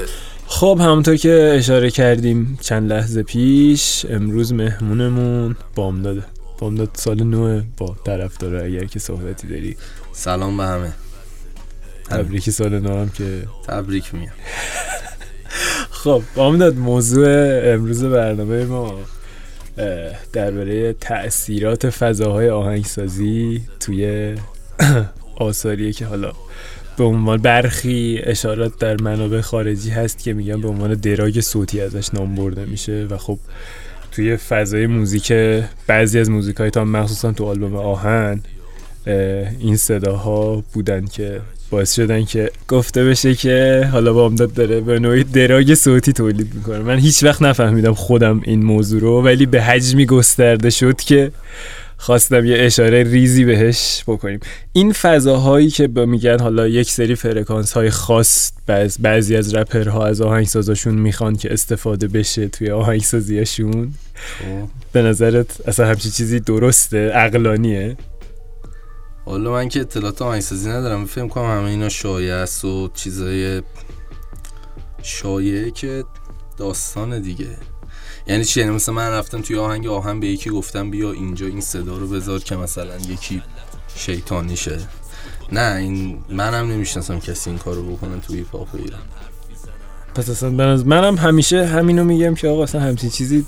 خب 0.48 0.78
همونطور 0.82 1.16
که 1.16 1.54
اشاره 1.58 1.92
کردیم 1.92 2.60
چند 2.62 2.92
لحظه 2.92 3.24
پیش 3.24 4.06
امروز 4.10 4.54
مهمونمون 4.54 5.56
بامداده. 5.76 6.24
بامداد 6.60 6.90
سال 6.94 7.24
نوه 7.24 7.64
با 7.78 7.96
طرف 8.06 8.38
داره 8.38 8.66
اگر 8.66 8.86
که 8.86 9.00
صحبتی 9.00 9.48
داری. 9.48 9.78
سلام 10.14 10.58
به 10.58 10.64
همه. 10.64 10.94
تبریک 12.10 12.50
سال 12.50 12.80
نو 12.80 13.00
هم 13.00 13.10
که 13.10 13.48
تبریک 13.68 14.14
میگم. 14.14 14.32
خب 16.04 16.22
بامداد 16.36 16.76
موضوع 16.76 17.28
امروز 17.74 18.04
برنامه 18.04 18.66
ما 18.66 19.00
درباره 20.34 20.94
تأثیرات 20.94 21.90
فضاهای 21.90 22.50
آهنگسازی 22.50 23.62
توی 23.80 24.36
آثاریه 25.36 25.94
که 25.94 26.06
حالا 26.06 26.32
به 26.98 27.04
عنوان 27.04 27.38
برخی 27.38 28.20
اشارات 28.24 28.80
در 28.80 29.02
منابع 29.02 29.42
خارجی 29.42 29.90
هست 29.90 30.20
که 30.20 30.34
میگن 30.34 30.62
به 30.62 30.68
عنوان 30.68 30.94
دراگ 30.94 31.42
صوتی 31.42 31.82
ازش 31.82 32.14
نام 32.14 32.36
برده 32.36 32.66
میشه 32.66 33.08
و 33.10 33.18
خب 33.18 33.40
توی 34.16 34.38
فضای 34.38 34.88
موزیک 34.88 35.34
بعضی 35.88 36.20
از 36.20 36.30
موزیک 36.30 36.56
های 36.56 36.70
تا 36.70 36.86
مخصوصا 36.86 37.32
تو 37.32 37.46
آلبوم 37.46 37.76
آهن 37.76 38.40
این 39.60 39.78
صداها 39.78 40.64
بودن 40.74 41.06
که 41.06 41.42
باعث 41.70 41.96
شدن 41.96 42.26
که 42.26 42.52
گفته 42.68 43.04
بشه 43.04 43.36
که 43.36 43.88
حالا 43.92 44.14
بامداد 44.14 44.54
داره 44.54 44.82
به 44.82 45.00
نوعی 45.00 45.24
دراگ 45.24 45.74
صوتی 45.74 46.14
تولید 46.14 46.54
می‌کنه. 46.56 46.80
من 46.80 46.98
هیچ 47.00 47.24
وقت 47.24 47.42
نفهمیدم 47.42 47.94
خودم 47.94 48.42
این 48.44 48.64
موضوع 48.64 49.02
رو 49.02 49.22
ولی 49.22 49.46
به 49.46 49.62
حجمی 49.62 50.06
گسترده 50.06 50.70
شد 50.70 50.96
که 50.96 51.32
خواستم 51.98 52.46
یه 52.46 52.58
اشاره 52.60 53.04
ریزی 53.04 53.46
بهش 53.46 54.04
بکنیم. 54.08 54.40
این 54.74 54.94
فضاهایی 54.94 55.70
که 55.70 55.88
به 55.88 56.06
میگن 56.06 56.40
حالا 56.40 56.68
یک 56.68 56.92
سری 56.92 57.16
فرکانس 57.16 57.74
های 57.74 57.90
خاص 57.90 58.52
بعض 58.66 58.98
بعضی 58.98 59.36
از 59.36 59.56
رپرها 59.56 60.06
از 60.06 60.22
آهنگسازاشون 60.22 60.96
می‌خوان 60.96 61.36
که 61.36 61.54
استفاده 61.54 62.08
بشه 62.08 62.48
توی 62.48 62.72
آهنگسازیشون 62.72 63.94
به 64.92 65.02
نظرت 65.02 65.68
اصلا 65.68 65.88
همچی 65.88 66.10
چیزی 66.10 66.40
درسته؟ 66.40 67.10
عقلانیه؟ 67.10 67.98
حالا 69.26 69.52
من 69.52 69.70
که 69.70 69.80
اطلاعات 69.82 70.22
آهنگسازی 70.22 70.70
ندارم 70.70 71.06
فکر 71.06 71.28
کنم 71.28 71.58
همه 71.58 71.70
اینا 71.70 71.90
شایعه 71.90 72.34
است 72.34 72.66
و 72.66 72.90
چیزای 72.94 73.62
شایعه 75.02 75.72
که 75.72 76.04
داستان 76.58 77.22
دیگه. 77.22 77.48
یعنی 78.28 78.46
چی؟ 78.46 78.60
یعنی 78.60 78.72
مثلا 78.72 78.96
من 78.96 79.10
رفتم 79.10 79.42
توی 79.42 79.58
آهنگ 79.58 79.88
آهن 79.88 80.20
به 80.20 80.28
یکی 80.28 80.50
گفتم 80.50 80.92
بیا 80.92 81.12
اینجا 81.12 81.46
این 81.46 81.62
صدا 81.62 81.98
رو 81.98 82.08
بذار 82.08 82.40
که 82.40 82.56
مثلا 82.56 82.98
یکی 82.98 83.42
شیطانی 83.96 84.56
شه 84.56 84.80
نه 85.52 85.76
این 85.76 86.24
منم 86.30 86.72
نمی‌شناسم 86.72 87.20
کسی 87.20 87.50
این 87.50 87.60
کارو 87.60 87.96
بکنه 87.96 88.20
توی 88.20 88.44
پاپ 88.44 88.68
ایران. 88.76 89.02
پس 90.16 90.30
اصلا 90.30 90.50
منم 90.86 91.16
همیشه 91.16 91.66
همینو 91.66 92.04
میگم 92.04 92.36
که 92.36 92.48
آقا 92.48 92.64
اصلا 92.64 92.82
همچین 92.82 93.10
چیزی 93.10 93.46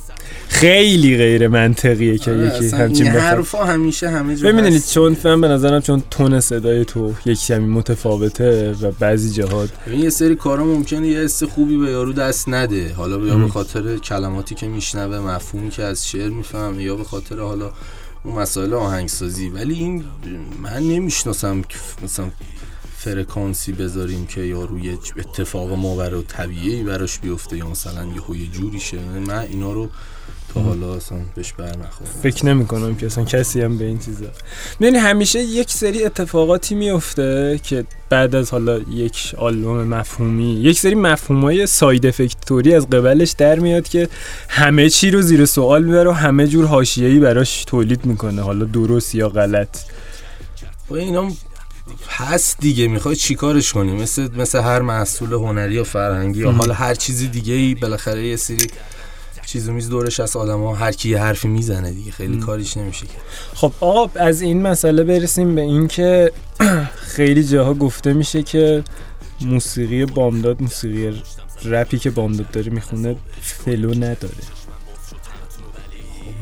خیلی 0.47 1.17
غیر 1.17 1.47
منطقیه 1.47 2.17
که 2.17 2.31
یکی 2.31 2.65
اصلا 2.65 2.79
همچین 2.79 3.05
این 3.05 3.15
بخواد 3.15 3.33
حرفا 3.33 3.65
همیشه 3.65 4.09
همه 4.09 4.35
جا 4.35 4.47
ببینید. 4.47 4.85
چون 4.85 5.13
فهم 5.13 5.41
به 5.41 5.47
نظرم 5.47 5.81
چون 5.81 6.03
تون 6.11 6.39
صدای 6.39 6.85
تو 6.85 7.13
یک 7.25 7.45
کمی 7.45 7.67
متفاوته 7.67 8.71
و 8.81 8.91
بعضی 8.99 9.29
جهات 9.29 9.69
ببین 9.87 9.99
یه 9.99 10.09
سری 10.09 10.35
کارا 10.35 10.65
ممکنه 10.65 11.07
یه 11.07 11.19
حس 11.19 11.43
خوبی 11.43 11.77
به 11.77 11.91
یارو 11.91 12.13
دست 12.13 12.49
نده. 12.49 12.93
حالا 12.93 13.27
یا 13.27 13.35
به 13.35 13.47
خاطر 13.47 13.97
کلماتی 13.97 14.55
که 14.55 14.67
میشنوه 14.67 15.19
مفهومی 15.19 15.69
که 15.69 15.83
از 15.83 16.07
شعر 16.07 16.29
می‌فهمه 16.29 16.83
یا 16.83 16.95
به 16.95 17.03
خاطر 17.03 17.39
حالا 17.39 17.71
اون 18.23 18.35
مسائل 18.35 18.73
آهنگسازی. 18.73 19.49
ولی 19.49 19.73
این 19.73 20.03
من 20.63 20.79
نمی‌شناسم 20.79 21.63
مثلا 22.03 22.25
فرکانسی 22.99 23.71
بذاریم 23.71 24.25
که 24.25 24.41
یارو 24.41 24.79
یه 24.79 24.97
اتفاق 25.17 25.71
ماور 25.71 26.13
و 26.13 26.21
طبیعی 26.21 26.83
براش 26.83 27.19
بیفته 27.19 27.57
یا 27.57 27.67
مثلا 27.67 28.05
یه 28.05 28.41
یه 28.41 28.47
جوری 28.47 28.79
شه. 28.79 28.97
من 29.27 29.39
اینا 29.39 29.71
رو 29.71 29.89
تا 30.53 30.59
حالا 30.61 30.95
اصلا 30.95 31.17
بهش 31.35 31.53
بر 31.53 31.65
نخورم. 31.65 32.09
فکر 32.23 32.45
نمی 32.45 32.65
کنم 32.65 32.95
که 32.95 33.05
اصلا 33.05 33.23
کسی 33.23 33.61
هم 33.61 33.77
به 33.77 33.85
این 33.85 33.99
چیزا. 33.99 34.25
ببین 34.79 34.95
همیشه 34.95 35.39
یک 35.39 35.71
سری 35.71 36.05
اتفاقاتی 36.05 36.75
میفته 36.75 37.59
که 37.63 37.85
بعد 38.09 38.35
از 38.35 38.51
حالا 38.51 38.79
یک 38.79 39.35
آلبوم 39.37 39.83
مفهومی 39.83 40.53
یک 40.53 40.79
سری 40.79 40.95
مفهومای 40.95 41.67
ساید 41.67 42.05
افکتوری 42.05 42.73
از 42.75 42.89
قبلش 42.89 43.31
در 43.31 43.59
میاد 43.59 43.87
که 43.87 44.09
همه 44.49 44.89
چی 44.89 45.11
رو 45.11 45.21
زیر 45.21 45.45
سوال 45.45 45.83
می‌بره 45.83 46.09
و 46.09 46.13
همه 46.13 46.47
جور 46.47 46.65
حاشیه‌ای 46.65 47.19
براش 47.19 47.63
تولید 47.65 48.05
می‌کنه. 48.05 48.41
حالا 48.41 48.65
درست 48.65 49.15
یا 49.15 49.29
غلط. 49.29 49.77
و 50.89 50.93
اینا 50.93 51.31
هست 52.09 52.57
دیگه 52.59 52.87
می‌خوای 52.87 53.15
چیکارش 53.15 53.73
کنی؟ 53.73 53.91
مثل 53.91 54.29
مثل 54.35 54.59
هر 54.59 54.81
محصول 54.81 55.33
هنری 55.33 55.73
یا 55.73 55.83
فرهنگی 55.83 56.39
یا 56.39 56.51
حالا 56.51 56.73
هر 56.73 56.93
چیز 56.95 57.31
دیگه 57.31 57.53
ای 57.53 57.75
بالاخره 57.75 58.27
یه 58.27 58.35
سری 58.35 58.67
چیزو 59.45 59.73
میز 59.73 59.89
دورش 59.89 60.19
از 60.19 60.35
آدم 60.35 60.63
ها 60.63 60.75
هر 60.75 60.91
کی 60.91 61.09
یه 61.09 61.19
حرفی 61.19 61.47
می‌زنه 61.47 61.91
دیگه 61.91 62.11
خیلی 62.11 62.37
کاریش 62.39 62.77
نمیشه 62.77 63.05
کرد 63.05 63.21
خب 63.53 63.73
آقا 63.79 64.19
از 64.19 64.41
این 64.41 64.61
مسئله 64.61 65.03
برسیم 65.03 65.55
به 65.55 65.61
این 65.61 65.87
که 65.87 66.31
خیلی 67.15 67.43
جاها 67.43 67.73
گفته 67.73 68.13
میشه 68.13 68.43
که 68.43 68.83
موسیقی 69.41 70.05
بامداد 70.05 70.61
موسیقی 70.61 71.23
رپی 71.65 71.99
که 71.99 72.09
بامداد 72.09 72.51
داره 72.51 72.71
می‌خونه 72.71 73.15
flow 73.41 73.93
نداره. 73.93 74.33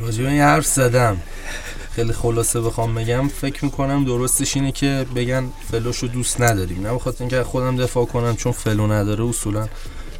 راجع 0.01 0.23
به 0.23 0.29
این 0.29 0.41
حرف 0.41 0.65
زدم. 0.65 1.17
خیلی 1.95 2.13
خلاصه 2.13 2.61
بخوام 2.61 2.95
بگم. 2.95 3.27
فکر 3.27 3.65
می‌کنم 3.65 4.05
درستش 4.05 4.55
اینه 4.55 4.71
که 4.71 5.05
بگن 5.15 5.49
flow 5.71 5.92
شو 5.92 6.07
دوست 6.07 6.41
نداریم. 6.41 6.87
نه 6.87 6.93
بخاطر 6.93 7.17
اینکه 7.19 7.43
خودم 7.43 7.75
دفاع 7.75 8.05
کنم 8.05 8.35
چون 8.35 8.51
flow 8.51 8.87
نداره 8.87 9.25
اصولا 9.25 9.67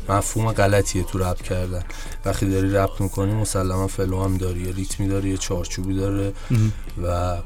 مفهوم 0.10 0.52
غلطیه 0.52 1.04
تو 1.04 1.20
رپ 1.20 1.42
کردن. 1.42 1.84
وقتی 2.26 2.50
داری 2.50 2.74
رپ 2.74 3.02
می‌کنی 3.02 3.34
مسلما 3.34 3.88
flow 3.88 4.24
هم 4.24 4.38
داری. 4.38 4.62
یه 4.62 4.72
ریتمی 4.72 5.08
داره 5.08 5.30
یه 5.30 5.38
چارچوبی 5.38 5.96
داره 5.96 6.34
و 7.04 7.38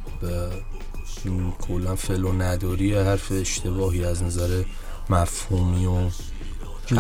کلا 1.68 1.96
flow 1.96 2.34
نداری 2.34 2.94
حرف 2.94 3.32
اشتباهی 3.32 4.06
از 4.06 4.24
نظر 4.24 4.64
مفهومی 5.10 5.86
و 5.86 6.10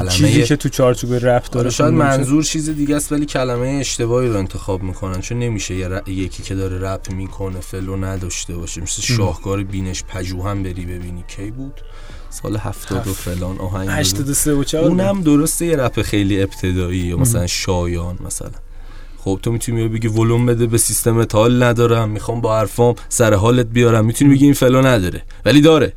چیزی 0.09 0.43
که 0.43 0.55
تو 0.55 0.69
چارچوب 0.69 1.13
رپ 1.13 1.43
داره 1.45 1.59
آره 1.59 1.69
شاید. 1.69 1.93
منظور 1.93 2.43
چیز 2.43 2.69
دیگه 2.69 2.95
است 2.95 3.11
ولی 3.11 3.25
کلمه 3.25 3.67
اشتباهی 3.67 4.27
رو 4.29 4.37
انتخاب 4.37 4.83
می‌کنن 4.83 5.21
چون 5.21 5.39
نمیشه 5.39 5.75
یه 5.75 5.87
ر- 5.87 6.09
یکی 6.09 6.43
که 6.43 6.55
داره 6.55 6.79
رپ 6.79 7.11
می‌کنه 7.11 7.59
flow 7.59 7.95
نداشته 7.95 8.55
باشه. 8.57 8.81
مثل 8.81 9.01
شاهکار 9.01 9.63
بینش 9.63 10.03
پژوهم 10.03 10.63
بری 10.63 10.85
ببینی. 10.85 11.23
کی 11.27 11.51
بود؟ 11.51 11.73
سال 12.29 12.57
هفتاد 12.57 13.07
و 13.07 13.13
فلان 13.13 13.57
آهنگ 13.57 13.87
بود. 13.89 13.97
83 13.97 14.53
و 14.53 14.63
4 14.63 14.83
اونم 14.83 15.21
درسته 15.21 15.65
یه 15.65 15.75
رپ 15.75 16.01
خیلی 16.01 16.41
ابتدایی 16.41 16.99
یا 16.99 17.17
مثلا 17.17 17.47
شایان 17.47 18.17
مثلا. 18.25 18.51
خب 19.17 19.39
تو 19.43 19.51
می‌تونی 19.51 19.87
بگی 19.87 20.07
ولوم 20.07 20.45
بده 20.45 20.67
به 20.67 20.77
سیستم 20.77 21.25
حال 21.33 21.63
ندارم 21.63 22.09
می‌خوام 22.09 22.41
با 22.41 22.57
حرفام 22.59 22.95
سر 23.09 23.33
حالت 23.33 23.65
بیارم. 23.65 24.05
می‌تونی 24.05 24.33
بگی 24.35 24.45
این 24.45 24.53
flow 24.53 24.81
نداره 24.81 25.21
ولی 25.45 25.61
داره. 25.61 25.93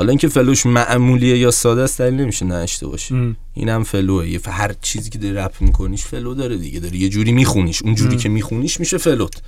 حالا 0.00 0.10
اینکه 0.10 0.28
flow 0.28 0.53
ش 0.53 0.66
معمولیه 0.66 1.38
یا 1.38 1.50
ساده 1.50 1.82
است 1.82 1.98
دلیل 1.98 2.20
نمیشه 2.20 2.44
نداشته 2.44 2.86
باشه. 2.86 3.34
اینم 3.54 3.84
flow 3.84 4.13
ه. 4.13 4.28
یه 4.28 4.40
هر 4.46 4.74
چیزی 4.82 5.10
که 5.10 5.18
داری 5.18 5.34
رپ 5.34 5.52
میکنیش 5.60 6.04
flow 6.04 6.34
داره 6.34 6.56
دیگه. 6.56 6.80
داری 6.80 6.98
یه 6.98 7.08
جوری 7.08 7.32
میخونیش. 7.32 7.82
اون 7.82 7.94
جوری 7.94 8.16
که 8.16 8.28
میخونیش 8.28 8.80
میشه 8.80 8.98
flow 8.98 9.27
ت. 9.27 9.42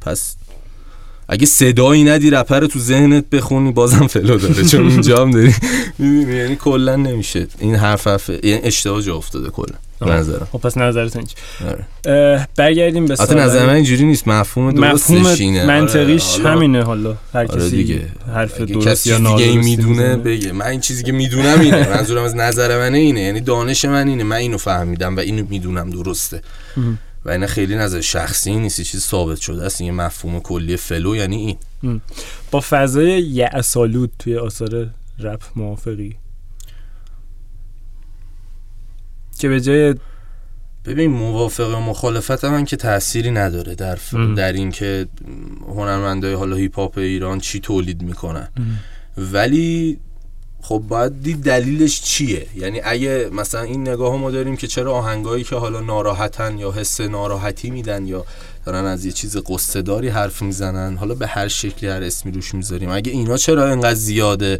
پس 0.00 0.36
اگه 1.28 1.46
صدایی 1.46 2.04
ندی 2.04 2.30
رپر 2.30 2.66
تو 2.66 2.78
ذهنت 2.78 3.30
بخونی 3.30 3.72
بازم 3.72 4.06
flow 4.06 4.38
داره. 4.38 4.64
چون 4.64 4.88
اینجا 4.88 5.22
هم 5.22 5.30
داری 5.30 5.54
می‌بینی؟ 5.98 6.36
یعنی 6.36 6.56
کلا 6.56 6.96
نمیشه. 6.96 7.46
این 7.58 7.74
حرف 7.74 8.06
حرف 8.06 8.28
یعنی 8.28 8.60
اشتباه 8.62 9.02
جا 9.02 9.16
افتاده 9.16 9.50
کلا. 9.50 9.74
نظرم. 10.06 10.48
خب 10.52 10.58
پس 10.58 10.76
نظرت 10.76 11.18
چی؟ 11.18 11.34
آره. 11.68 12.48
برگردیم 12.56 13.06
به 13.06 13.16
سوال 13.16 13.40
نظر 13.40 13.66
من 13.66 13.74
اینجوری 13.74 14.04
نیست. 14.04 14.28
مفهوم 14.28 14.70
درستش 14.72 15.10
مفهوم 15.10 15.26
اینه 15.26 15.66
منطقیش 15.66 16.34
آره، 16.34 16.50
همینه 16.50 16.82
حالا. 16.82 17.16
هر 17.34 17.38
آره 17.38 17.48
کسی 17.48 17.70
دیگه. 17.70 18.00
حرف 18.34 18.60
درست 18.60 18.88
کسی 18.88 19.10
یا 19.10 19.16
دیگه 19.16 19.30
نادرستی 19.30 19.58
می‌دونه. 19.58 20.16
بگه. 20.16 20.52
من 20.52 20.66
این 20.66 20.80
چیزی 20.80 21.02
که 21.02 21.12
می‌دونم 21.12 21.60
اینه. 21.60 21.88
منظورم 21.88 22.24
از 22.24 22.36
نظر 22.36 22.78
منه 22.78 22.98
اینه. 22.98 23.20
یعنی 23.20 23.40
دانش 23.40 23.84
من 23.84 24.08
اینه. 24.08 24.24
من 24.24 24.36
اینو 24.36 24.58
فهمیدم 24.58 25.16
و 25.16 25.20
اینو 25.20 25.44
می‌دونم 25.50 25.90
درسته. 25.90 26.42
و 27.24 27.30
اینا 27.30 27.46
خیلی 27.46 27.76
نظر 27.76 28.00
شخصی 28.00 28.56
نیست 28.56 28.80
چیز 28.80 29.00
ثابت 29.00 29.40
شده 29.40 29.66
است. 29.66 29.80
یه 29.80 29.92
مفهوم 29.92 30.40
کلی 30.40 30.76
فلو 30.76 31.16
یعنی 31.16 31.58
این 31.82 32.00
با 32.50 32.60
فضای 32.70 33.22
یعسالود 33.22 34.12
توی 34.18 34.36
آثار 34.36 34.90
رپ 35.18 35.42
موافقی؟ 35.56 36.16
که 39.38 39.48
به 39.48 39.60
جای 39.60 39.94
ببین 40.84 41.10
موافق 41.10 41.74
و 41.76 41.80
مخالفت 41.80 42.44
من 42.44 42.64
که 42.64 42.76
تأثیری 42.76 43.30
نداره 43.30 43.74
در 43.74 43.94
ف... 43.94 44.14
در 44.14 44.52
اینکه 44.52 45.06
هنرمندای 45.68 46.34
حالا 46.34 46.56
هیپ 46.56 46.76
هاپ 46.76 46.98
ایران 46.98 47.40
چی 47.40 47.60
تولید 47.60 48.02
می‌کنن. 48.02 48.48
ولی 49.16 49.98
خب 50.64 50.82
باید 50.88 51.22
دید 51.22 51.42
دلیلش 51.42 52.00
چیه؟ 52.00 52.46
یعنی 52.56 52.80
اگه 52.84 53.30
مثلا 53.32 53.60
این 53.60 53.88
نگاه 53.88 54.16
ما 54.16 54.30
داریم 54.30 54.56
که 54.56 54.66
چرا 54.66 54.92
آهنگایی 54.92 55.44
که 55.44 55.56
حالا 55.56 55.80
ناراحتن 55.80 56.58
یا 56.58 56.72
حس 56.72 57.00
ناراحتی 57.00 57.70
میدن 57.70 58.06
یا 58.06 58.24
دارن 58.66 58.84
از 58.84 59.04
یه 59.04 59.12
چیز 59.12 59.36
قصه 59.36 59.82
داری 59.82 60.08
حرف 60.08 60.42
می‌زنن 60.42 60.96
حالا 60.96 61.14
به 61.14 61.26
هر 61.26 61.48
شکلی 61.48 61.90
هر 61.90 62.02
اسمی 62.02 62.32
روش 62.32 62.54
می‌ذاریم 62.54 62.90
اگه 62.90 63.12
اینا 63.12 63.36
چرا 63.36 63.70
اینقدر 63.70 63.94
زیاده؟ 63.94 64.58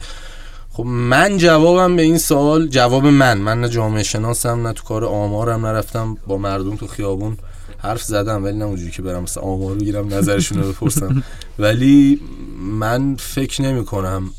خب 0.73 0.85
من 0.87 1.39
جوابم 1.39 1.97
به 1.97 2.03
این 2.03 2.19
سوال 2.19 2.69
جواب 2.69 3.07
من 3.07 3.39
من 3.39 3.61
نه 3.61 3.69
جامعه 3.69 4.03
شناسم 4.03 4.67
نه 4.67 4.73
تو 4.73 4.85
کار 4.85 5.05
آمارم 5.05 5.67
نرفتم 5.67 6.17
با 6.27 6.39
مردم 6.39 6.77
تو 6.77 6.87
خیابون 6.87 7.37
حرف 7.79 8.03
زدم 8.03 8.45
ولی 8.45 8.59
نه 8.59 8.65
اونجوری 8.65 8.91
که 8.91 9.03
برم 9.03 9.23
مثلا 9.23 9.43
آمار 9.43 9.75
بگیرم 9.75 10.15
نظرشون 10.15 10.63
رو 10.63 10.73
بپرسم. 10.73 11.23
ولی 11.59 12.21
من 12.59 13.17
فکر 13.17 13.63
نمی 13.63 13.85
کنم 13.85 14.31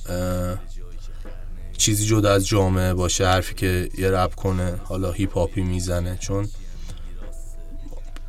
چیزی 1.78 2.06
جدا 2.06 2.32
از 2.34 2.48
جامعه 2.48 2.94
باشه 2.94 3.28
حرفی 3.28 3.56
که 3.56 3.90
یه 3.98 4.12
رپ 4.12 4.36
کنه 4.36 4.74
حالا 4.84 5.12
هیپ 5.12 5.38
هاپی 5.38 5.62
می‌زنه 5.62 6.18
چون 6.20 6.48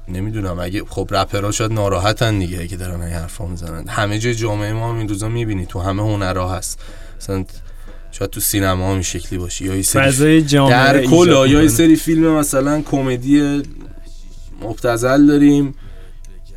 نمی‌دونم 0.09 0.59
اگه 0.59 0.85
خب 0.89 1.09
رپرها 1.11 1.51
شاید 1.51 1.73
ناراحتن 1.73 2.39
دیگه 2.39 2.61
اگه 2.61 2.77
دارن 2.77 3.01
این 3.01 3.13
حرفا 3.13 3.47
می‌زنن. 3.47 3.89
همه 3.89 4.19
جای 4.19 4.35
جامعه 4.35 4.73
ما 4.73 4.91
هم 4.91 4.99
این 4.99 5.09
روزا 5.09 5.29
می‌بینی 5.29 5.67
تو 5.67 5.81
همه 5.81 6.03
هنرها 6.03 6.55
هست. 6.55 6.79
مثلا 7.21 7.45
شاید 8.13 8.31
تو 8.31 8.41
سینما 8.41 8.93
هم 8.93 9.03
شکلی 9.03 9.39
باشه 9.39 9.65
یا 9.65 9.83
سری 9.83 10.43
در 10.43 11.05
کل 11.05 11.29
یا 11.29 11.63
یه 11.63 11.69
سری 11.69 11.97
فیلم 11.97 12.31
مثلا 12.31 12.83
کمدی 12.83 13.63
مبتزل 14.63 15.27
داریم. 15.27 15.75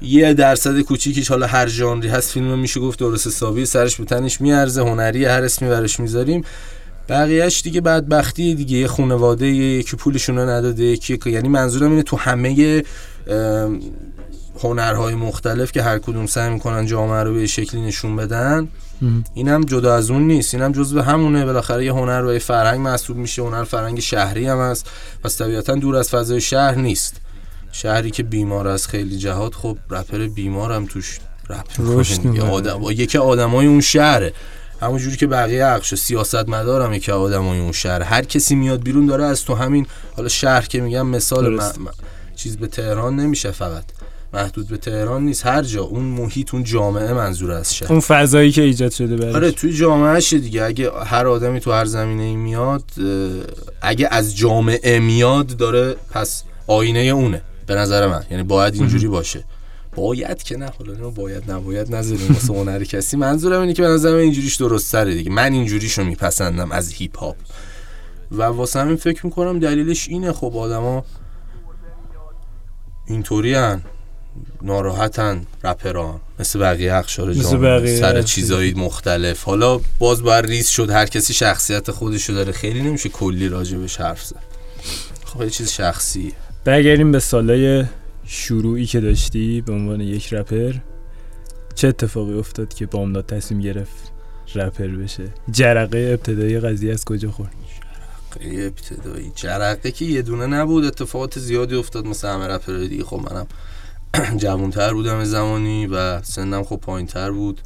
یه 0.01 0.33
درصد 0.33 0.79
کوچیکیش 0.79 1.27
حالا 1.27 1.47
هر 1.47 1.67
ژانری 1.67 2.07
هست 2.07 2.31
فیلم 2.31 2.59
میشه 2.59 2.79
گفت 2.79 2.99
درست 2.99 3.27
حسابی 3.27 3.65
سرش 3.65 3.95
به 3.95 4.05
تنش 4.05 4.41
میارزه 4.41 4.81
هنری 4.81 5.25
هر 5.25 5.43
اسمی 5.43 5.69
برش 5.69 5.99
می‌ذاریم. 5.99 6.43
بقیهش 7.09 7.61
دیگه 7.61 7.81
بدبختی 7.81 8.55
دیگه. 8.55 8.77
یه 8.77 8.87
خانواده 8.87 9.47
یکی 9.47 9.97
پولشون 9.97 10.37
رو 10.37 10.49
نداده 10.49 10.83
یکی 10.83 11.19
یعنی 11.25 11.47
منظورم 11.49 11.91
اینه 11.91 12.03
تو 12.03 12.17
همه 12.17 12.83
هنرهای 14.63 15.15
مختلف 15.15 15.71
که 15.71 15.81
هر 15.81 15.99
کدوم 15.99 16.25
سعی 16.25 16.49
می‌کنن 16.49 16.85
جامعه 16.85 17.23
رو 17.23 17.33
به 17.33 17.47
شکلی 17.47 17.81
نشون 17.81 18.15
بدن 18.15 18.67
اینم 19.33 19.63
جدا 19.63 19.95
از 19.95 20.11
اون 20.11 20.27
نیست. 20.27 20.53
اینم 20.53 20.71
جزء 20.71 21.01
همونه. 21.01 21.45
بالاخره 21.45 21.85
یه 21.85 21.93
هنر 21.93 22.25
و 22.25 22.33
یه 22.33 22.39
فرهنگ 22.39 22.79
محسوب 22.79 23.17
میشه. 23.17 23.41
هنر 23.41 23.63
فرهنگ 23.63 23.99
شهری 23.99 24.47
هم 24.47 24.57
هست. 24.57 24.89
پس 25.23 25.37
طبیعتا 25.37 25.75
دور 25.75 25.95
از 25.95 26.09
فضای 26.09 26.41
شهر 26.41 26.75
نیست. 26.75 27.15
شهری 27.71 28.11
که 28.11 28.23
بیمار 28.23 28.67
از 28.67 28.87
خیلی 28.87 29.17
جهات 29.17 29.55
خب 29.55 29.77
رپر 29.89 30.27
بیمار 30.27 30.71
هم 30.71 30.85
توش 30.85 31.19
رپ 31.49 31.65
آدم 32.41 32.81
یکی 32.83 33.17
آدمای 33.17 33.67
اون 33.67 33.81
شهره. 33.81 34.33
همونجوری 34.81 35.17
که 35.17 35.27
بقیه 35.27 35.65
عقش 35.65 35.95
سیاست 35.95 36.49
مدارم 36.49 36.93
یکی 36.93 37.11
آدمای 37.11 37.59
اون 37.59 37.71
شهر. 37.71 38.01
هر 38.01 38.23
کسی 38.23 38.55
میاد 38.55 38.83
بیرون 38.83 39.05
داره 39.05 39.23
از 39.23 39.45
تو 39.45 39.55
همین 39.55 39.87
حالا 40.15 40.29
شهر 40.29 40.65
که 40.65 40.81
میگم 40.81 41.07
مثال 41.07 41.61
چیز 42.35 42.57
به 42.57 42.67
تهران 42.67 43.15
نمیشه 43.15 43.51
فقط. 43.51 43.83
محدود 44.33 44.67
به 44.67 44.77
تهران 44.77 45.25
نیست. 45.25 45.45
هر 45.45 45.61
جا. 45.61 45.83
اون 45.83 46.03
محیط 46.03 46.53
اون 46.53 46.63
جامعه 46.63 47.13
منظور 47.13 47.51
از 47.51 47.75
شهر. 47.75 47.91
اون 47.91 47.99
فضایی 47.99 48.51
که 48.51 48.61
ایجاد 48.61 48.91
شده 48.91 49.17
برش. 49.17 49.35
آره 49.35 49.51
توی 49.51 49.73
جامعه 49.73 50.19
دیگه. 50.19 50.63
اگه 50.63 50.91
هر 51.05 51.27
آدمی 51.27 51.59
تو 51.59 51.71
هر 51.71 51.85
زمینه 51.85 52.23
ای 52.23 52.35
میاد 52.35 52.83
اگه 53.81 54.07
از 54.11 54.37
جامعه 54.37 54.99
میاد 54.99 55.47
داره 55.47 55.95
پس 56.11 56.43
آینه 56.67 56.99
اونه. 56.99 57.41
به 57.67 57.75
نظر 57.75 58.07
من. 58.07 58.23
یعنی 58.31 58.43
باید 58.43 58.73
اینجوری 58.73 59.07
باشه. 59.07 59.43
باید 59.97 60.43
که 60.43 60.57
نه 60.57 60.69
حالا 60.77 61.09
باید 61.09 61.51
نباید 61.51 61.95
نذاریم 61.95 62.27
واسه 62.27 62.53
هنر 62.53 62.83
کسی. 62.83 63.17
منظورم 63.17 63.61
اینه 63.61 63.73
که 63.73 63.81
به 63.81 63.87
نظر 63.87 64.11
من 64.11 64.19
اینجوریش 64.19 64.55
درست 64.55 64.87
سره 64.87 65.13
دیگه. 65.13 65.31
من 65.31 65.53
اینجوریشو 65.53 66.03
میپسندم 66.03 66.71
از 66.71 66.91
هیپ 66.93 67.17
هاپ 67.17 67.35
و 68.31 68.43
واسه 68.43 68.79
همین 68.79 68.95
فکر 68.95 69.25
می‌کنم 69.25 69.59
دلیلش 69.59 70.07
اینه 70.07 70.33
خب 70.33 70.57
آدما 70.57 71.05
اینطوری 73.07 73.53
هن 73.53 73.81
ناراحتن 74.61 75.45
رپران 75.63 76.19
مثل 76.39 76.59
بقیه 76.59 76.93
اخشار 76.93 77.33
جامعه 77.33 77.99
سر 77.99 78.21
چیزایی 78.21 78.73
مختلف. 78.73 79.43
حالا 79.43 79.79
باز 79.99 80.23
باید 80.23 80.45
ریز 80.45 80.67
شد 80.67 80.89
هر 80.89 81.05
کسی 81.05 81.33
شخصیت 81.33 81.91
خودشو 81.91 82.33
داره. 82.33 82.51
خیلی 82.51 82.81
نمیشه 82.81 83.09
کلی 83.09 83.49
راجبش 83.49 83.97
حرف 83.97 84.23
زد. 84.23 84.43
خب 85.25 85.41
یه 85.41 85.49
چیز 85.49 85.71
شخصی 85.71 86.33
برگردیم 86.65 87.11
به 87.11 87.19
سالای 87.19 87.85
شروعی 88.27 88.85
که 88.85 88.99
داشتی 88.99 89.61
به 89.61 89.73
عنوان 89.73 90.01
یک 90.01 90.33
رپر 90.33 90.73
چه 91.75 91.87
اتفاقی 91.87 92.33
افتاد 92.33 92.73
که 92.73 92.85
بامداد 92.85 93.25
تصمیم 93.25 93.61
گرفت 93.61 94.11
رپر 94.55 94.87
بشه؟ 94.87 95.23
جرقه 95.51 96.17
ابتدایی 96.19 96.59
قضیه 96.59 96.93
از 96.93 97.05
کجا 97.05 97.31
خورد؟ 97.31 97.51
جرقه 98.39 98.63
ابتدایی. 98.63 99.31
جرقه 99.35 99.91
که 99.91 100.05
یه 100.05 100.21
دونه 100.21 100.47
نبود 100.47 100.85
اتفاقات 100.85 101.39
زیادی 101.39 101.75
افتاد 101.75 102.05
مثل 102.05 102.27
همه 102.27 102.47
رپر 102.47 102.73
دیگه. 102.77 103.03
خب 103.03 103.19
منم 103.31 103.47
جوانتر 104.41 104.93
بودم 104.93 105.23
زمانی 105.23 105.87
و 105.87 106.21
سنم 106.21 106.63
خب 106.63 106.75
پایین 106.75 107.07
تر 107.07 107.31
بود. 107.31 107.61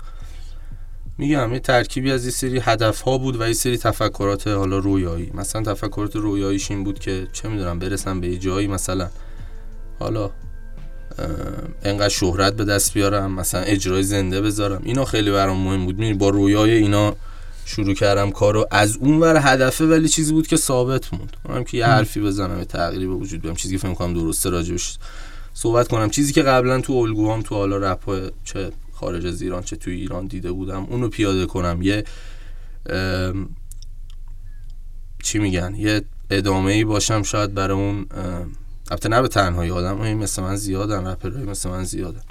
میگم 1.17 1.53
یه 1.53 1.59
ترکیبی 1.59 2.11
از 2.11 2.25
یه 2.25 2.31
سری 2.31 2.59
هدف 2.59 3.01
ها 3.01 3.17
بود 3.17 3.41
و 3.41 3.47
یه 3.47 3.53
سری 3.53 3.77
تفکرات 3.77 4.47
حالا 4.47 4.77
رویایی. 4.77 5.31
مثلا 5.33 5.73
تفکرات 5.73 6.15
رویاییش 6.15 6.71
این 6.71 6.83
بود 6.83 6.99
که 6.99 7.27
چه 7.33 7.49
می‌دونم 7.49 7.79
برسم 7.79 8.21
به 8.21 8.27
یه 8.27 8.37
جایی 8.37 8.67
مثلا. 8.67 9.09
حالا 9.99 10.31
انقدر 11.83 12.09
شهرت 12.09 12.53
به 12.53 12.65
دست 12.65 12.93
بیارم 12.93 13.31
مثلا 13.31 13.61
اجرای 13.61 14.03
زنده 14.03 14.41
بذارم. 14.41 14.81
اینا 14.83 15.05
خیلی 15.05 15.31
برام 15.31 15.57
مهم 15.57 15.85
بود. 15.85 16.17
با 16.17 16.29
رویای 16.29 16.71
اینا 16.71 17.15
شروع 17.65 17.93
کردم 17.93 18.31
کارو. 18.31 18.67
از 18.71 18.97
اون 18.97 19.19
ور 19.19 19.37
هدفه 19.41 19.85
ولی 19.85 20.09
چیزی 20.09 20.33
بود 20.33 20.47
که 20.47 20.57
ثابت 20.57 21.13
موند. 21.13 21.37
منم 21.49 21.63
که 21.63 21.77
یه 21.77 21.85
حرفی 21.85 22.21
بزنم 22.21 22.59
یه 22.59 22.65
تغییری 22.65 23.07
به 23.07 23.13
وجود 23.13 23.41
بیام 23.41 23.55
چیزی 23.55 23.77
که 23.77 23.81
فکر 23.81 23.93
کنم 23.93 24.13
درسته 24.13 24.49
راجبش 24.49 24.97
صحبت 25.53 25.87
کنم. 25.87 26.09
چیزی 26.09 26.33
که 26.33 26.41
قبلا 26.41 26.81
تو 26.81 26.93
الگوام 26.93 27.41
تو 27.41 27.55
حالا 27.55 27.77
رپ 27.77 28.31
چه 28.43 28.71
خارج 28.93 29.25
از 29.25 29.41
ایران 29.41 29.63
چه 29.63 29.75
توی 29.75 29.95
ایران 29.95 30.27
دیده 30.27 30.51
بودم 30.51 30.83
اونو 30.83 31.09
پیاده 31.09 31.45
کنم. 31.45 31.81
یه 31.81 32.03
چی 35.23 35.39
میگن؟ 35.39 35.75
یه 35.77 36.01
ادامه 36.29 36.71
ای 36.71 36.83
باشم 36.83 37.23
شاید 37.23 37.53
برای 37.53 37.77
اون 37.77 38.05
البته 38.91 39.09
نه 39.09 39.21
به 39.21 39.27
تنهایی 39.27 39.71
آدم 39.71 40.13
مثل 40.13 40.41
من 40.41 40.55
زیادن 40.55 41.07
رپرهای 41.07 41.43
مثل 41.43 41.69
من 41.69 41.83
زیادن. 41.83 42.21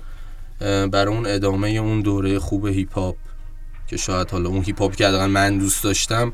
برای 0.87 1.15
اون 1.15 1.27
ادامه 1.27 1.69
اون 1.69 2.01
دوره 2.01 2.39
خوب 2.39 2.67
هیپ 2.67 2.93
هاپ 2.93 3.17
که 3.89 3.97
شاید 3.97 4.31
حالا 4.31 4.49
اون 4.49 4.65
هیپ 4.65 4.83
هاپ 4.83 4.97
که 4.97 5.09
من 5.09 5.59
دوست 5.59 5.85
داشتم 5.85 6.33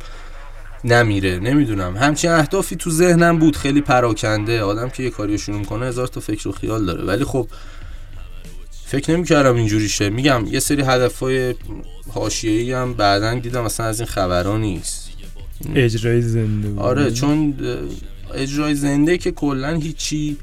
نمیره 0.84 1.38
نمی‌دونم. 1.38 1.96
همچین 1.96 2.30
اهدافی 2.30 2.76
تو 2.76 2.90
ذهنم 2.90 3.38
بود 3.38 3.56
خیلی 3.56 3.80
پراکنده. 3.80 4.62
آدم 4.62 4.88
که 4.88 5.02
یه 5.02 5.10
کاری 5.10 5.38
شروع 5.38 5.64
کنه 5.64 5.86
هزار 5.86 6.06
تا 6.06 6.20
فکر 6.20 6.48
و 6.48 6.52
خیال 6.52 6.86
داره. 6.86 7.04
ولی 7.04 7.24
خب 7.24 7.48
فکر 8.86 9.12
نمی‌کردم 9.12 9.56
اینجوری 9.56 9.88
شه. 9.88 10.10
میگم 10.10 10.44
یه 10.46 10.60
سری 10.60 10.82
هدفهای 10.82 11.54
حاشیه‌ای 12.14 12.72
هم 12.72 12.94
بعدا 12.94 13.34
دیدم 13.34 13.64
مثلا 13.64 13.86
از 13.86 14.00
این 14.00 14.08
خبرها 14.08 14.56
نیست. 14.56 15.10
اجرای 15.74 16.22
زنده 16.22 16.80
آره 16.80 17.10
چون 17.10 17.54
اجرای 18.34 18.74
زنده 18.74 19.18
که 19.18 19.32
کلا 19.32 19.74
هیچی 19.74 20.36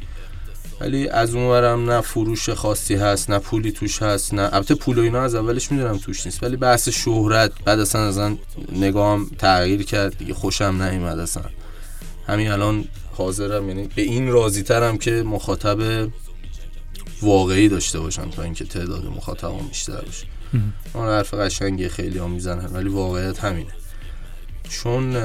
ولی 0.80 1.10
از 1.10 1.36
اونورم 1.36 1.92
نه 1.92 2.02
فروش 2.02 2.50
خاصی 2.50 2.96
هست 2.96 3.30
نه 3.30 3.40
پولی 3.40 3.72
توش 3.72 4.02
هست 4.02 4.34
نه 4.34 4.50
البته 4.54 4.76
پول 4.76 4.98
و 4.98 5.02
اینا 5.02 5.22
از 5.22 5.36
اولش 5.36 5.72
می‌دونم 5.72 5.98
توش 5.98 6.26
نیست 6.26 6.44
ولی 6.44 6.56
بحث 6.56 6.90
شهرت 6.90 7.52
بعد 7.66 7.80
اصلا 7.80 8.08
از 8.08 8.38
نگاهم 8.72 9.30
تغییر 9.38 9.84
کرد 9.84 10.18
دیگه 10.18 10.34
خوشم 10.34 10.84
نیومد 10.84 11.20
اصلا. 11.20 11.44
همین 12.28 12.52
الان 12.52 12.86
حاضرم 13.12 13.70
یعنی 13.70 13.90
به 13.96 14.02
این 14.02 14.28
راضی 14.28 14.64
ترم 14.64 14.98
که 14.98 15.12
مخاطب 15.12 16.08
واقعی 17.22 17.70
داشته 17.70 18.00
باشم 18.00 18.30
تا 18.30 18.44
اینکه 18.44 18.66
تعداد 18.66 19.06
مخاطبم 19.06 19.68
بیشتر 19.70 20.02
باشه. 20.02 20.26
اون 20.94 21.08
حرف 21.08 21.34
قشنگی 21.34 21.90
خیلی 21.90 22.18
ها 22.18 22.28
می‌زنن 22.28 22.66
ولی 22.66 22.90
واقعیت 22.90 23.40
همینه. 23.40 23.72
چون 24.70 25.16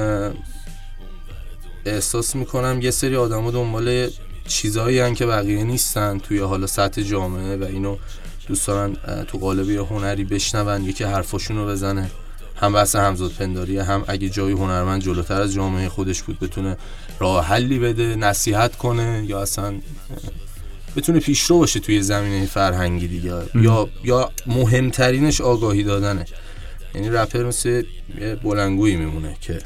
احساس 1.85 2.35
می‌کنم 2.35 2.79
یه 2.81 2.91
سری 2.91 3.15
آدم 3.15 3.51
دنبال 3.51 4.09
چیزایی 4.47 4.99
هن 4.99 5.13
که 5.13 5.25
بقیه 5.25 5.63
نیستن 5.63 6.17
توی 6.17 6.39
حالا 6.39 6.67
سطح 6.67 7.01
جامعه 7.01 7.55
و 7.55 7.63
اینو 7.63 7.97
دوست 8.47 8.67
دارن 8.67 8.97
تو 9.23 9.37
قالب 9.37 9.69
یه 9.69 9.81
هنری 9.81 10.23
بشنون 10.23 10.83
یکی 10.83 11.03
حرفاشون 11.03 11.57
رو 11.57 11.65
بزنه. 11.65 12.11
هم 12.55 12.73
بحث 12.73 12.95
همزاد 12.95 13.31
پنداری 13.31 13.77
هم 13.77 14.03
اگه 14.07 14.29
جای 14.29 14.51
هنرمند 14.51 15.01
جلوتر 15.01 15.41
از 15.41 15.53
جامعه 15.53 15.89
خودش 15.89 16.23
بود 16.23 16.39
بتونه 16.39 16.77
راه 17.19 17.45
حلی 17.45 17.79
بده 17.79 18.15
نصیحت 18.15 18.75
کنه 18.75 19.23
یا 19.27 19.41
اصلا 19.41 19.73
بتونه 20.95 21.19
پیشرو 21.19 21.57
باشه 21.57 21.79
توی 21.79 22.01
زمینه 22.01 22.45
فرهنگی 22.45 23.07
دیگه. 23.07 23.33
یا 23.55 23.89
یا 24.03 24.31
مهمترینش 24.47 25.41
آگاهی 25.41 25.83
دادنه. 25.83 26.25
یعنی 26.95 27.09
رپر 27.09 27.43
مثل 27.43 27.83
بلنگویی 28.43 28.95
میمونه 28.95 29.37
که 29.41 29.59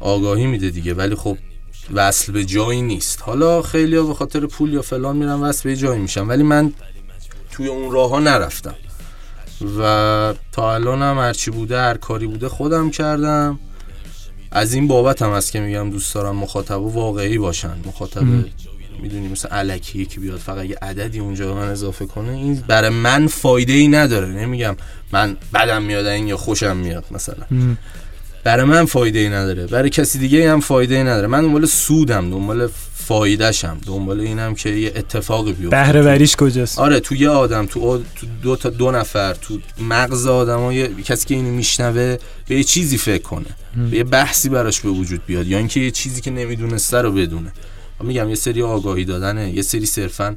آگاهی 0.00 0.46
میده 0.46 0.70
دیگه 0.70 0.94
ولی 0.94 1.14
خب 1.14 1.38
وصل 1.92 2.32
به 2.32 2.44
جایی 2.44 2.82
نیست. 2.82 3.22
حالا 3.22 3.62
خیلی 3.62 3.96
ها 3.96 4.02
به 4.02 4.14
خاطر 4.14 4.46
پول 4.46 4.72
یا 4.72 4.82
فلان 4.82 5.16
میرن 5.16 5.40
وصل 5.40 5.68
به 5.68 5.76
جایی 5.76 6.00
میشن. 6.00 6.26
ولی 6.26 6.42
من 6.42 6.72
توی 7.52 7.66
اون 7.66 7.92
راه 7.92 8.10
ها 8.10 8.20
نرفتم. 8.20 8.74
و 9.78 10.34
تا 10.52 10.74
الان 10.74 11.02
هم 11.02 11.18
هرچی 11.18 11.50
بوده 11.50 11.80
هر 11.80 11.96
کاری 11.96 12.26
بوده 12.26 12.48
خودم 12.48 12.90
کردم. 12.90 13.58
از 14.50 14.74
این 14.74 14.88
بابت 14.88 15.22
هم 15.22 15.32
هست 15.32 15.52
که 15.52 15.60
میگم 15.60 15.90
دوست 15.90 16.14
دارم 16.14 16.36
مخاطب 16.36 16.80
واقعی 16.80 17.38
باشن. 17.38 17.74
مخاطب 17.86 18.22
می‌دونی 19.02 19.28
مثل 19.28 19.48
علکی 19.48 20.06
که 20.06 20.20
بیاد 20.20 20.38
فقط 20.38 20.64
یه 20.64 20.76
عددی 20.82 21.18
اونجا 21.18 21.46
به 21.46 21.60
من 21.60 21.68
اضافه 21.68 22.06
کنه 22.06 22.32
این 22.32 22.64
برای 22.68 22.90
من 22.90 23.26
فایده 23.26 23.72
ای 23.72 23.88
نداره. 23.88 24.28
نمیگم 24.28 24.76
من 25.12 25.36
بدم 25.54 25.82
میاد 25.82 26.06
این 26.06 26.28
یا 26.28 26.36
خوشم 26.36 26.76
میاد 26.76 27.04
مثلا. 27.10 27.46
برای 28.46 28.64
من 28.64 28.84
فایده 28.84 29.18
ای 29.18 29.28
نداره. 29.28 29.66
برای 29.66 29.90
کسی 29.90 30.18
دیگه 30.18 30.52
هم 30.52 30.60
فایده 30.60 30.94
ای 30.94 31.02
نداره. 31.02 31.26
من 31.26 31.42
دنبال 31.42 31.66
سودم 31.66 32.30
دنبال 32.30 32.68
فایدهشم. 32.94 33.78
دنبال 33.86 34.20
اینم 34.20 34.54
که 34.54 34.70
یه 34.70 34.92
اتفاقی 34.96 35.52
بیفته. 35.52 35.68
بهره 35.76 36.02
وریش 36.02 36.36
کجاست؟ 36.36 36.78
آره 36.78 37.00
تو 37.00 37.14
یه 37.14 37.28
آدم 37.28 37.66
تو, 37.66 37.80
آد- 37.80 38.04
تو 38.14 38.26
دو 38.42 38.56
تا 38.56 38.70
دو 38.70 38.90
نفر 38.90 39.34
تو 39.34 39.58
مغز 39.80 40.26
آدم 40.26 40.72
یه 40.72 40.88
کسی 41.04 41.26
که 41.26 41.34
اینو 41.34 41.50
میشنوه 41.50 42.16
به 42.48 42.56
یه 42.56 42.64
چیزی 42.64 42.98
فکر 42.98 43.22
کنه. 43.22 43.46
به 43.90 43.96
یه 43.96 44.04
بحثی 44.04 44.48
براش 44.48 44.80
به 44.80 44.88
وجود 44.88 45.26
بیاد. 45.26 45.46
یا 45.46 45.58
اینکه 45.58 45.80
یه 45.80 45.90
چیزی 45.90 46.20
که 46.20 46.30
نمی‌دونسته 46.30 47.02
رو 47.02 47.12
بدونه. 47.12 47.52
میگم 48.00 48.28
یه 48.28 48.34
سری 48.34 48.62
آگاهی 48.62 49.04
دادنه. 49.04 49.50
یه 49.50 49.62
سری 49.62 49.86
صرفا 49.86 50.36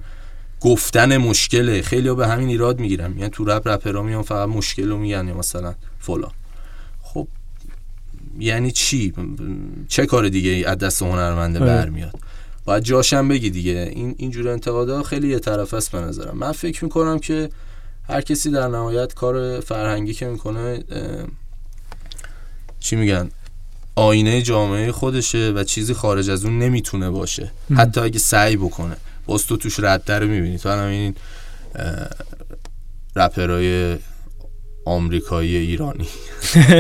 گفتن 0.62 1.18
مشکله. 1.18 1.82
خیلی 1.82 2.08
ها 2.08 2.16
به 2.16 2.28
همین 2.28 2.50
ایراد 2.50 2.80
می‌گیرن. 2.80 3.12
میگن 3.12 3.28
تو 3.28 3.46
رپ 3.46 3.68
رپرها 3.68 4.02
میان 4.04 4.24
فقط 4.24 4.50
مشکل 4.50 4.90
رو 4.90 4.98
میگن 4.98 5.28
یا 5.28 5.38
مثلا 5.38 5.76
فلان. 6.00 6.32
یعنی 8.40 8.72
چی؟ 8.72 9.14
چه 9.88 10.06
کار 10.06 10.30
دیگه 10.30 10.70
از 10.70 10.78
دست 10.78 11.02
هنرمنده 11.02 11.60
آره. 11.60 11.68
برمیاد؟ 11.68 12.20
باید 12.66 12.84
جاشم 12.84 13.28
بگی 13.28 13.50
دیگه. 13.50 13.92
این 13.96 14.16
اینجور 14.18 14.48
انتقادها 14.48 15.04
خیلی 15.04 15.28
یه 15.30 15.40
طرف 15.40 15.74
است 15.74 15.92
به 15.92 16.00
نظرم. 16.00 16.38
من 16.38 16.52
فکر 16.52 16.84
می‌کنم 16.84 17.20
که 17.20 17.50
هر 18.08 18.22
کسی 18.22 18.52
در 18.52 18.68
نهایت 18.68 19.14
کار 19.14 19.60
فرهنگی 19.60 20.14
که 20.14 20.26
می‌کنه 20.26 20.84
چی 22.80 22.96
میگن؟ 22.96 23.30
آینه 23.96 24.42
جامعه 24.42 24.92
خودشه 24.92 25.52
و 25.56 25.64
چیزی 25.64 25.94
خارج 25.94 26.30
از 26.30 26.46
اون 26.46 26.60
نمی‌تونه 26.60 27.10
باشه. 27.10 27.52
حتی 27.76 28.02
اگه 28.02 28.20
سعی 28.20 28.58
بکنه. 28.58 28.98
باز 29.26 29.46
تو 29.46 29.58
توش 29.58 29.80
رده 29.80 30.20
رو 30.20 30.28
می‌بینی. 30.28 30.58
تو 30.58 30.70
الان 30.70 30.88
این 30.88 31.16
رپرای 33.16 33.98
آمریکایی 34.90 35.56
ایرانی. 35.56 36.08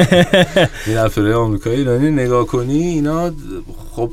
این 0.87 0.97
رپرای 0.97 1.33
آمریکایی 1.33 1.77
ایرانی 1.77 2.11
نگاه 2.11 2.45
کنی 2.45 2.83
اینا 2.83 3.31
خب 3.91 4.11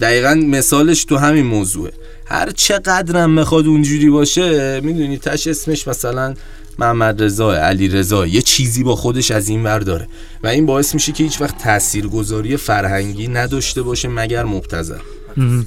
دقیقا 0.00 0.34
مثالش 0.34 1.04
تو 1.04 1.16
همین 1.16 1.46
موضوعه. 1.46 1.92
هر 2.26 2.50
چقدرم 2.50 3.36
بخواد 3.36 3.66
اونجوری 3.66 4.10
باشه 4.10 4.80
می‌دونی 4.80 5.18
تهش 5.18 5.46
اسمش 5.46 5.88
مثلا 5.88 6.34
محمد 6.78 7.22
رضا 7.22 7.54
علی 7.54 7.88
رضا 7.88 8.26
یه 8.26 8.42
چیزی 8.42 8.82
با 8.84 8.96
خودش 8.96 9.30
از 9.30 9.48
این 9.48 9.64
ور 9.64 9.78
داره. 9.78 10.08
و 10.42 10.46
این 10.46 10.66
باعث 10.66 10.94
میشه 10.94 11.12
که 11.12 11.24
هیچ 11.24 11.40
وقت 11.40 11.58
تاثیرگذاری 11.58 12.56
فرهنگی 12.56 13.28
نداشته 13.28 13.82
باشه 13.82 14.08
مگر 14.08 14.44
مبتذل. 14.44 14.98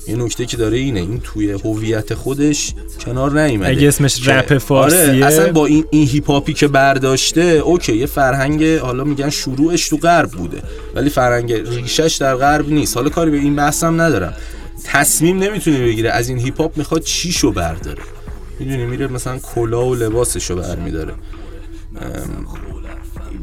یه 0.07 0.15
نکته 0.15 0.45
که 0.45 0.57
داره 0.57 0.77
اینه 0.77 0.99
این 0.99 1.21
توی 1.23 1.51
هویت 1.51 2.13
خودش 2.13 2.73
کنار 3.05 3.41
نیومده. 3.41 3.69
اگه 3.69 3.87
اسمش 3.87 4.27
رپ 4.27 4.57
فارسیه. 4.57 4.99
آره 4.99 5.25
اصلا 5.25 5.51
با 5.51 5.65
این 5.65 5.85
این 5.89 6.07
هیپ 6.07 6.31
هاپی 6.31 6.53
که 6.53 6.67
برداشته 6.67 7.41
اوکی 7.41 7.97
یه 7.97 8.05
فرهنگ 8.05 8.65
حالا 8.65 9.03
میگن 9.03 9.29
شروعش 9.29 9.89
تو 9.89 9.97
غرب 9.97 10.31
بوده 10.31 10.61
ولی 10.95 11.09
فرهنگ 11.09 11.53
ریشش 11.53 12.17
در 12.19 12.35
غرب 12.35 12.69
نیست. 12.69 12.97
حالا 12.97 13.09
کاری 13.09 13.31
به 13.31 13.37
این 13.37 13.55
بحثم 13.55 14.01
ندارم. 14.01 14.33
تصمیم 14.85 15.39
نمی‌تونه 15.39 15.79
بگیره 15.79 16.09
از 16.09 16.29
این 16.29 16.39
هیپ 16.39 16.61
هاپ 16.61 16.77
می‌خواد 16.77 17.03
چیشو 17.03 17.51
برداره. 17.51 18.03
می‌دونی 18.59 18.85
میره 18.85 19.07
مثلا 19.07 19.37
کلاه 19.37 19.85
و 19.85 19.95
لباسشو 19.95 20.55
برمیداره. 20.55 21.13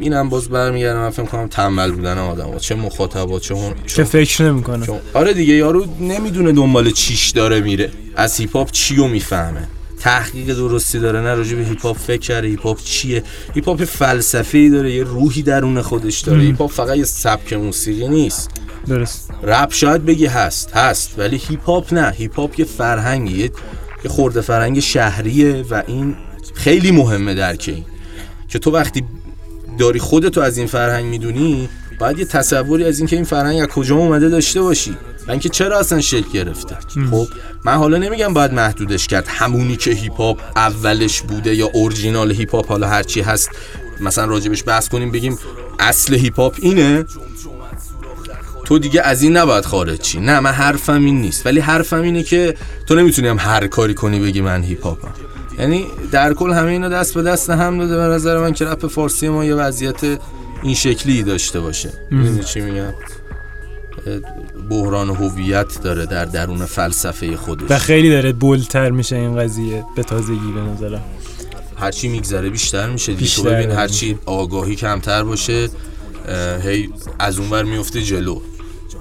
اینم 0.00 0.28
باز 0.28 0.48
برمیگردم 0.48 1.00
من 1.00 1.10
فکر 1.10 1.26
کنم 1.26 1.48
تنبل 1.48 1.92
بودن 1.92 2.18
آدم 2.18 2.58
چه 2.58 2.74
مخاطبات 2.74 3.42
چه. 3.42 3.54
که 3.86 4.04
فکر 4.04 4.42
نمی‌کنه. 4.42 4.86
چون 4.86 4.98
آره 5.14 5.32
دیگه 5.32 5.54
یارو 5.54 5.86
نمی‌دونه 6.00 6.52
دنبال 6.52 6.90
چیش 6.90 7.30
داره 7.30 7.60
میره. 7.60 7.90
از 8.16 8.36
هیپ 8.36 8.56
هاپ 8.56 8.70
چیو 8.70 9.06
می‌فهمه؟ 9.06 9.68
تحقیق 10.00 10.46
درستی 10.46 10.98
داره 10.98 11.20
نه 11.20 11.34
راجع 11.34 11.56
به 11.56 11.64
هیپ 11.64 11.82
هاپ 11.82 11.96
فکر 11.96 12.20
کرده 12.20 12.48
هیپ 12.48 12.62
هاپ 12.62 12.80
چیه؟ 12.84 13.22
هیپ 13.54 13.68
هاپ 13.68 13.84
فلسفه 13.84 14.58
ای 14.58 14.70
داره 14.70 14.92
یه 14.92 15.02
روحی 15.02 15.42
درون 15.42 15.82
خودش 15.82 16.20
داره. 16.20 16.40
هیپ 16.40 16.60
هاپ 16.60 16.70
فقط 16.70 16.96
یه 16.96 17.04
سبک 17.04 17.52
موسیقی 17.52 18.08
نیست. 18.08 18.50
درست. 18.86 19.30
رپ 19.42 19.72
شاید 19.72 20.04
بگی 20.04 20.26
هست 20.26 20.76
هست 20.76 21.14
ولی 21.18 21.40
هیپ 21.48 21.64
هاپ 21.64 21.94
نه. 21.94 22.10
هیپ 22.10 22.36
هاپ 22.36 22.58
یه 22.60 22.64
فرهنگی 22.64 23.38
یه 23.38 23.50
یه 24.04 24.10
خرده 24.10 24.40
فرهنگ 24.40 24.80
شهریه 24.80 25.64
و 25.70 25.82
این 25.86 26.16
خیلی 26.54 26.90
مهمه 26.90 27.34
درک 27.34 27.64
این 27.66 27.84
که 28.48 28.58
تو 28.58 28.70
وقتی 28.70 29.04
داری 29.78 29.98
خودتو 29.98 30.40
از 30.40 30.58
این 30.58 30.66
فرهنگ 30.66 31.04
می‌دونی؟ 31.04 31.68
باید 31.98 32.18
یه 32.18 32.24
تصوری 32.24 32.84
از 32.84 32.98
اینکه 32.98 33.16
این 33.16 33.24
فرهنگ 33.24 33.60
از 33.60 33.66
کجا 33.66 33.96
اومده 33.96 34.28
داشته 34.28 34.62
باشی. 34.62 34.96
و 35.28 35.30
اینکه 35.30 35.48
چرا 35.48 35.78
اصلا 35.78 36.00
شکل 36.00 36.30
گرفته. 36.32 36.76
خب 37.10 37.28
من 37.64 37.74
حالا 37.74 37.98
نمیگم 37.98 38.34
باید 38.34 38.52
محدودش 38.52 39.06
کرد. 39.06 39.24
همونی 39.28 39.76
که 39.76 39.90
هیپ 39.90 40.16
هاپ 40.16 40.40
اولش 40.56 41.20
بوده 41.20 41.54
یا 41.54 41.66
اورجینال 41.66 42.32
هیپ 42.32 42.54
هاپ 42.54 42.68
حالا 42.68 42.88
هرچی 42.88 43.20
هست 43.20 43.50
مثلا 44.00 44.24
راجبش 44.24 44.62
بحث 44.66 44.88
کنیم 44.88 45.12
بگیم 45.12 45.38
اصل 45.78 46.14
هیپ 46.14 46.40
هاپ 46.40 46.56
اینه 46.58 47.04
تو 48.64 48.78
دیگه 48.78 49.02
از 49.02 49.22
این 49.22 49.36
نباید 49.36 49.64
خارج 49.64 50.00
چی 50.00 50.20
نه 50.20 50.40
من 50.40 50.50
حرفم 50.50 51.04
این 51.04 51.20
نیست. 51.20 51.46
ولی 51.46 51.60
حرفم 51.60 52.02
اینه 52.02 52.22
که 52.22 52.54
تو 52.86 52.94
نمی‌تونی 52.94 53.28
هم 53.28 53.38
هر 53.38 53.66
کاری 53.66 53.94
کنی 53.94 54.20
بگی 54.20 54.40
من 54.40 54.62
هیپ 54.62 54.84
هاپم 54.84 55.08
یعنی 55.58 55.86
در 56.12 56.34
کل 56.34 56.52
همه 56.52 56.70
اینا 56.70 56.88
دست 56.88 57.14
به 57.14 57.22
دست 57.22 57.50
هم 57.50 57.78
داده 57.78 57.96
به 57.96 58.14
نظر 58.14 58.38
من 58.38 58.52
که 58.52 58.64
رپ 58.64 58.86
فارسی 58.86 59.28
ما 59.28 59.44
یه 59.44 59.54
وضعیت 59.54 60.18
این 60.62 60.74
شکلی 60.74 61.22
داشته 61.22 61.60
باشه. 61.60 61.92
می‌دونی 62.10 62.44
چی 62.44 62.60
میگم؟ 62.60 62.94
بحران 64.70 65.10
هویت 65.10 65.82
داره 65.82 66.06
در 66.06 66.24
درون 66.24 66.66
فلسفه 66.66 67.36
خودش. 67.36 67.70
و 67.70 67.78
خیلی 67.78 68.10
داره 68.10 68.32
بولتر 68.32 68.90
میشه 68.90 69.16
این 69.16 69.38
قضیه 69.38 69.84
به 69.96 70.02
تازگی 70.02 70.52
به 70.54 70.60
نظرم. 70.60 71.02
هرچی 71.76 72.08
میگذره 72.08 72.50
بیشتر 72.50 72.90
میشه 72.90 73.12
دیگه. 73.12 73.18
تو 73.18 73.42
بیشتر 73.42 73.62
ببین. 73.62 73.70
هرچی 73.70 74.18
آگاهی 74.26 74.76
کمتر 74.76 75.24
باشه 75.24 75.68
هی 76.62 76.90
از 77.18 77.38
اونور 77.38 77.62
میفته 77.62 78.02
جلو. 78.02 78.40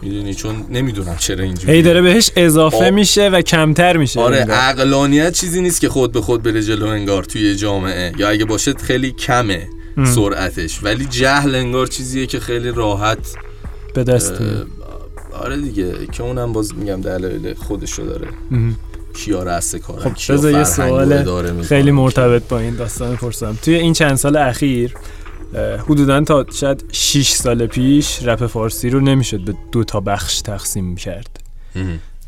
می‌دونی 0.04 0.34
چون 0.34 0.66
نمی‌دونم 0.70 1.16
چرا 1.20 1.44
اینجوری 1.44 1.74
هی 1.74 1.82
داره 1.82 2.02
بهش 2.02 2.32
اضافه 2.36 2.78
آه. 2.78 2.90
میشه 2.90 3.30
و 3.30 3.42
کمتر 3.42 3.98
میشه 3.98 4.20
آره. 4.20 4.38
عقلانیت 4.38 5.34
چیزی 5.34 5.62
نیست 5.62 5.82
که 5.82 5.90
خود 5.90 6.12
به 6.12 6.22
خود 6.22 6.44
بره 6.44 6.64
جلو 6.64 6.88
انگار 6.88 7.24
توی 7.24 7.56
جامعه 7.56 8.12
یا 8.18 8.30
اگه 8.30 8.46
باشه 8.46 8.74
خیلی 8.74 9.12
کمه 9.12 9.68
سرعتش 10.16 10.84
ولی 10.84 11.06
جهل 11.06 11.56
انگار 11.56 11.88
چیزیه 11.88 12.26
که 12.26 12.40
خیلی 12.40 12.72
راحت 12.72 13.18
به 13.94 14.04
دست. 14.04 14.34
آره 15.34 15.58
دیگه 15.58 15.94
که 16.12 16.24
اونم 16.24 16.54
باز 16.54 16.76
میگم 16.76 17.02
دلایل 17.02 17.54
خودشو 17.54 18.04
داره 18.04 18.28
کیا 19.14 19.44
رأس 19.44 19.76
کارن 19.76 20.02
خب 20.02 20.14
کیا 20.14 20.52
یه 20.52 20.64
سوال. 20.64 21.62
خیلی 21.62 21.92
مرتبط 21.92 22.48
با 22.50 22.60
این 22.60 22.76
داستان 22.76 23.16
پرسم 23.16 23.58
توی 23.62 23.76
این 23.76 23.94
چند 23.94 24.16
سال 24.16 24.36
اخیر 24.36 24.94
حدودا 25.80 26.22
تا 26.22 26.46
شاید 26.54 26.84
6 26.92 27.30
سال 27.30 27.68
پیش 27.68 28.24
رپ 28.24 28.48
فارسی 28.48 28.90
رو 28.90 29.00
نمی‌شد 29.00 29.40
به 29.40 29.54
دو 29.72 29.84
تا 29.84 30.00
بخش 30.00 30.42
تقسیم 30.42 30.96
کرد. 30.96 31.40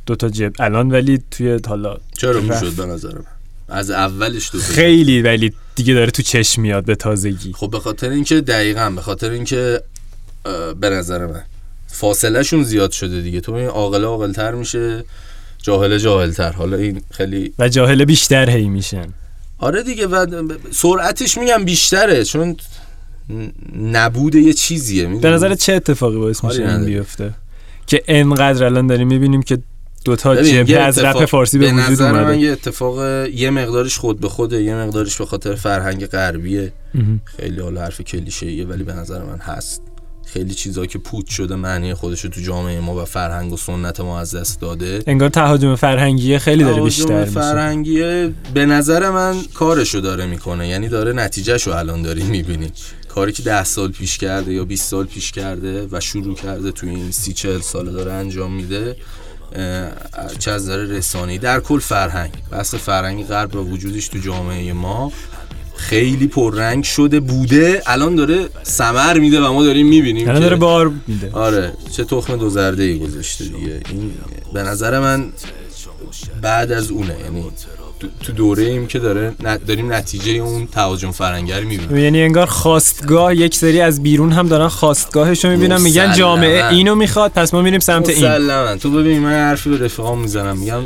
دو 0.06 0.16
تا 0.16 0.30
جب 0.30 0.54
الان 0.60 0.92
ولی 0.92 1.22
توی 1.32 1.60
حالا 1.68 1.98
چرا. 2.18 2.42
می‌شد 2.42 2.74
به 2.74 2.86
نظر 2.86 3.14
من؟ 3.14 3.26
از 3.70 3.92
اولش 3.92 4.50
تو 4.50 4.60
خیلی 4.60 5.22
ولی 5.22 5.54
دیگه 5.76 5.94
داره 5.94 6.12
تو 6.12 6.24
چشم 6.24 6.62
میاد 6.62 6.86
به 6.86 6.96
تازگی. 6.96 7.54
خب 7.54 7.70
به 7.72 7.80
خاطر 7.80 8.10
اینکه 8.10 8.42
دقیقا 8.42 8.90
به 8.90 9.02
خاطر 9.02 9.30
اینکه 9.30 9.82
به 10.80 10.90
نظر 10.90 11.26
من 11.26 11.44
فاصله 11.88 12.44
شون 12.44 12.64
زیاد 12.64 12.92
شده 12.92 13.22
دیگه. 13.22 13.42
تو 13.42 13.54
این 13.54 13.68
عاقل 13.68 14.04
عاقلتر 14.04 14.52
میشه 14.52 15.04
جاهل 15.58 15.98
جاهلتر. 15.98 16.52
حالا 16.52 16.78
این 16.78 17.02
خیلی 17.12 17.54
و 17.60 17.70
جاهله 17.70 18.06
بیشتر 18.06 18.50
هی 18.50 18.70
میشن. 18.70 19.08
آره 19.58 19.84
دیگه 19.84 20.08
و 20.08 20.48
سرعتش 20.72 21.38
میگم 21.38 21.66
بیشتره 21.66 22.24
چون 22.24 22.56
نبود 23.82 24.36
یه 24.36 24.54
چیزیه 24.54 25.08
به؟ 25.08 25.30
نظر 25.30 25.56
چه 25.56 25.74
اتفاقی 25.74 26.18
باعث 26.18 26.44
میشه 26.44 26.62
این 26.62 26.70
نداری. 26.70 26.94
بیفته؟ 26.94 27.34
که 27.88 28.04
انقدر 28.08 28.66
الان 28.66 28.88
داریم 28.88 29.08
می‌بینیم 29.08 29.42
که 29.42 29.58
دوتا 30.06 30.36
جبهه 30.36 30.70
یه 30.70 30.80
از 30.80 31.00
رپ 31.00 31.26
فارسی 31.26 31.58
به 31.58 31.66
وجود 31.66 31.80
نظر 31.80 32.12
من 32.12 32.40
یه 32.40 32.52
اتفاق 32.52 33.28
یه 33.28 33.50
مقدارش 33.50 33.98
خود 33.98 34.20
به 34.20 34.30
خوده 34.30 34.64
یه 34.64 34.76
مقدارش 34.76 35.18
به 35.18 35.26
خاطر 35.26 35.56
فرهنگ 35.56 36.06
غربیه. 36.06 36.74
خیلی 37.26 37.62
حالا 37.62 37.82
حرف 37.82 38.02
کلیشه‌ایه 38.02 38.66
ولی 38.66 38.84
به 38.84 38.94
نظر 38.94 39.24
من 39.24 39.38
هست. 39.38 39.82
خیلی 40.26 40.54
چیزا 40.54 40.86
که 40.86 41.00
پوچ 41.00 41.30
شده 41.30 41.56
معنی 41.56 41.94
خودش 41.94 42.22
رو 42.22 42.30
تو 42.30 42.42
جامعه 42.42 42.80
ما 42.80 43.02
و 43.02 43.06
فرهنگ 43.06 43.54
و 43.54 43.58
سنت 43.58 44.00
ما 44.00 44.20
از 44.20 44.36
دست 44.36 44.62
داده. 44.62 45.04
انگار 45.08 45.30
تهاجم 45.30 45.76
فرهنگی 45.76 46.38
خیلی 46.38 46.64
داره 46.64 46.84
بیشتر 46.84 47.20
میشه. 47.20 47.32
فرهنگیه 47.32 48.32
به 48.54 48.66
نظر 48.66 49.10
من 49.10 49.36
کارشو 49.54 50.00
داره 50.00 50.26
می‌کنه 50.26 50.68
یعنی 50.68 50.90
داره 50.90 51.14
نتیجهشو 51.14 51.72
الان 51.72 52.02
داری 52.02 52.24
می‌بینی. 52.24 52.72
کاری 53.16 53.32
که 53.32 53.44
ده 53.44 53.64
سال 53.64 53.92
پیش 53.92 54.18
کرده 54.18 54.54
یا 54.54 54.66
20 54.66 54.90
سال 54.90 55.06
پیش 55.06 55.32
کرده 55.32 55.88
و 55.92 56.00
شروع 56.00 56.36
کرده 56.36 56.72
توی 56.72 56.90
این 56.90 57.12
سی 57.12 57.34
چل 57.34 57.60
ساله 57.60 57.92
داره 57.92 58.12
انجام 58.12 58.54
میده 58.54 58.96
چه 60.40 60.52
از 60.52 60.64
نظر 60.64 60.78
رسانه‌ای. 60.78 61.38
در 61.38 61.60
کل 61.60 61.80
فرهنگ. 61.80 62.32
بحث 62.52 62.76
فرهنگ 62.76 63.28
غرب 63.28 63.56
و 63.56 63.60
وجودش 63.60 64.08
تو 64.08 64.18
جامعه 64.18 64.74
ما 64.74 65.12
خیلی 65.76 66.28
پررنگ 66.28 66.84
شده 66.84 67.20
بوده. 67.20 67.84
الان 67.86 68.16
داره 68.16 68.50
سمر 68.64 69.20
میده 69.20 69.42
و 69.42 69.54
ما 69.54 69.64
داریم 69.64 69.88
می‌بینیم 69.88 70.30
الان 70.30 70.42
داره 70.42 70.56
بار 70.56 70.92
میده. 71.08 71.32
آره 71.32 71.74
چه 71.92 72.04
تخم 72.04 72.36
دو 72.36 72.50
زرده 72.50 72.84
ای 72.84 73.00
گذاشته 73.00 73.46
دیگه. 73.46 73.82
این 73.90 74.14
به 74.54 74.64
نظر 74.64 75.00
من 75.00 75.34
بعد 76.42 76.72
از 76.72 76.92
اونه 76.92 77.20
یعنی 77.20 77.46
تو 78.24 78.34
دوره 78.34 78.64
ایم 78.64 78.88
که 78.88 79.00
داره 79.00 79.34
داریم 79.68 79.94
نتیجه 79.94 80.32
اون 80.32 80.68
تهاجم 80.68 81.12
فرنگی 81.12 81.54
رو 81.54 81.68
می‌بینیم. 81.68 81.98
یعنی 81.98 82.22
انگار 82.22 82.46
خواستگاه 82.46 83.36
یک 83.36 83.56
سری 83.56 83.82
از 83.82 84.04
بیرون 84.04 84.32
هم 84.32 84.48
دارن 84.48 84.68
خواستگاهش 84.68 85.46
رو 85.46 85.52
می‌بینن 85.52 85.82
میگن. 85.82 86.14
جامعه 86.14 86.68
اینو 86.68 86.96
می‌خواد 86.96 87.32
پس 87.32 87.54
ما 87.54 87.62
میریم 87.62 87.80
سمت 87.80 88.10
این. 88.10 88.18
مسلما 88.18 88.76
تو 88.76 88.92
ببین 88.92 89.20
من 89.20 89.32
حرفی 89.32 89.70
به 89.70 89.86
رفیقام 89.86 90.22
می‌زنم. 90.22 90.58
میگم 90.58 90.82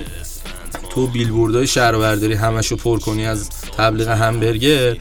تو 0.90 1.08
بیلبوردهای 1.08 1.68
شهربرداری 1.68 2.34
همشو 2.34 2.76
پر 2.76 3.00
کنی 3.00 3.26
از 3.26 3.50
تبلیغ 3.78 4.08
همبرگر. 4.08 4.98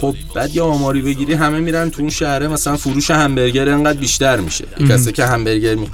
خب 0.00 0.14
بعد 0.34 0.56
یه 0.56 0.62
آماری 0.62 1.02
بگیری 1.02 1.34
همه 1.34 1.60
میرن 1.60 1.90
تو 1.90 2.00
اون 2.00 2.10
شهره 2.10 2.48
مثلا 2.48 2.76
فروش 2.76 3.10
همبرگر 3.10 3.68
انقدر 3.68 3.98
بیشتر 3.98 4.36
میشه. 4.36 4.64
کسی 4.88 5.12
که 5.12 5.24
همبرگر 5.24 5.74
می... 5.74 5.88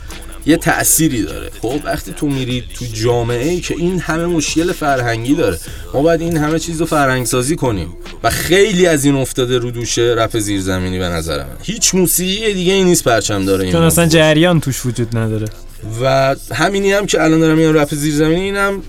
یه 0.46 0.56
تأثیری 0.56 1.22
داره. 1.22 1.50
خب 1.62 1.80
وقتی 1.84 2.12
تو 2.12 2.26
میری 2.28 2.64
تو 2.74 2.84
جامعه 2.92 3.48
ای 3.48 3.60
که 3.60 3.74
این 3.78 4.00
همه 4.00 4.26
مشکل 4.26 4.72
فرهنگی 4.72 5.34
داره 5.34 5.58
ما 5.94 6.02
باید 6.02 6.20
این 6.20 6.36
همه 6.36 6.58
چیز 6.58 6.80
رو 6.80 6.86
فرهنگ 6.86 7.26
سازی 7.26 7.56
کنیم 7.56 7.88
و 8.22 8.30
خیلی 8.30 8.86
از 8.86 9.04
این 9.04 9.14
افتاده 9.14 9.58
رو 9.58 9.70
دوشه 9.70 10.14
رپ 10.18 10.38
زیرزمینی 10.38 10.98
به 10.98 11.04
نظر 11.08 11.38
من. 11.38 11.56
هیچ 11.62 11.94
موسیقی 11.94 12.54
دیگه 12.54 12.72
ای 12.72 12.84
نیست 12.84 13.04
پرچم 13.04 13.44
داره 13.44 13.64
این 13.64 13.72
چون 13.72 13.82
اصلا. 13.82 14.06
جریان 14.06 14.60
توش 14.60 14.86
وجود 14.86 15.16
نداره. 15.16 15.46
و 16.02 16.36
همینی 16.54 16.92
هم 16.92 17.06
که 17.06 17.22
الان 17.22 17.40
دارم 17.40 17.58
میگم 17.58 17.78
رپ 17.78 17.94
زیرزمینی 17.94 18.40
اینم 18.40 18.82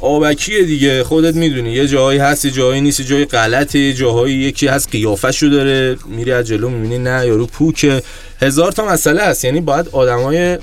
آبکیه 0.00 0.62
دیگه. 0.62 1.04
خودت 1.04 1.34
می‌دونی 1.34 1.72
یه 1.72 1.88
جایی 1.88 2.18
هست 2.18 2.44
یه 2.44 2.50
جایی 2.50 2.80
نیست 2.80 3.00
یه 3.00 3.06
جایی 3.06 3.24
غلطه 3.24 3.78
یه 3.78 3.92
جاهایی 3.92 4.34
یکی 4.34 4.66
هست 4.66 4.90
قیافشو 4.90 5.46
داره 5.46 5.96
میری 6.06 6.32
از 6.32 6.46
جلو 6.46 6.68
می‌بینی 6.68 6.98
نه 6.98 7.26
یارو 7.26 7.46
پوکه. 7.46 8.02
هزار 8.40 8.72
تا 8.72 8.86
مسئله 8.86 9.22
هست. 9.22 9.44
یعنی 9.44 9.60
باید 9.60 9.88
آدمای 9.92 10.58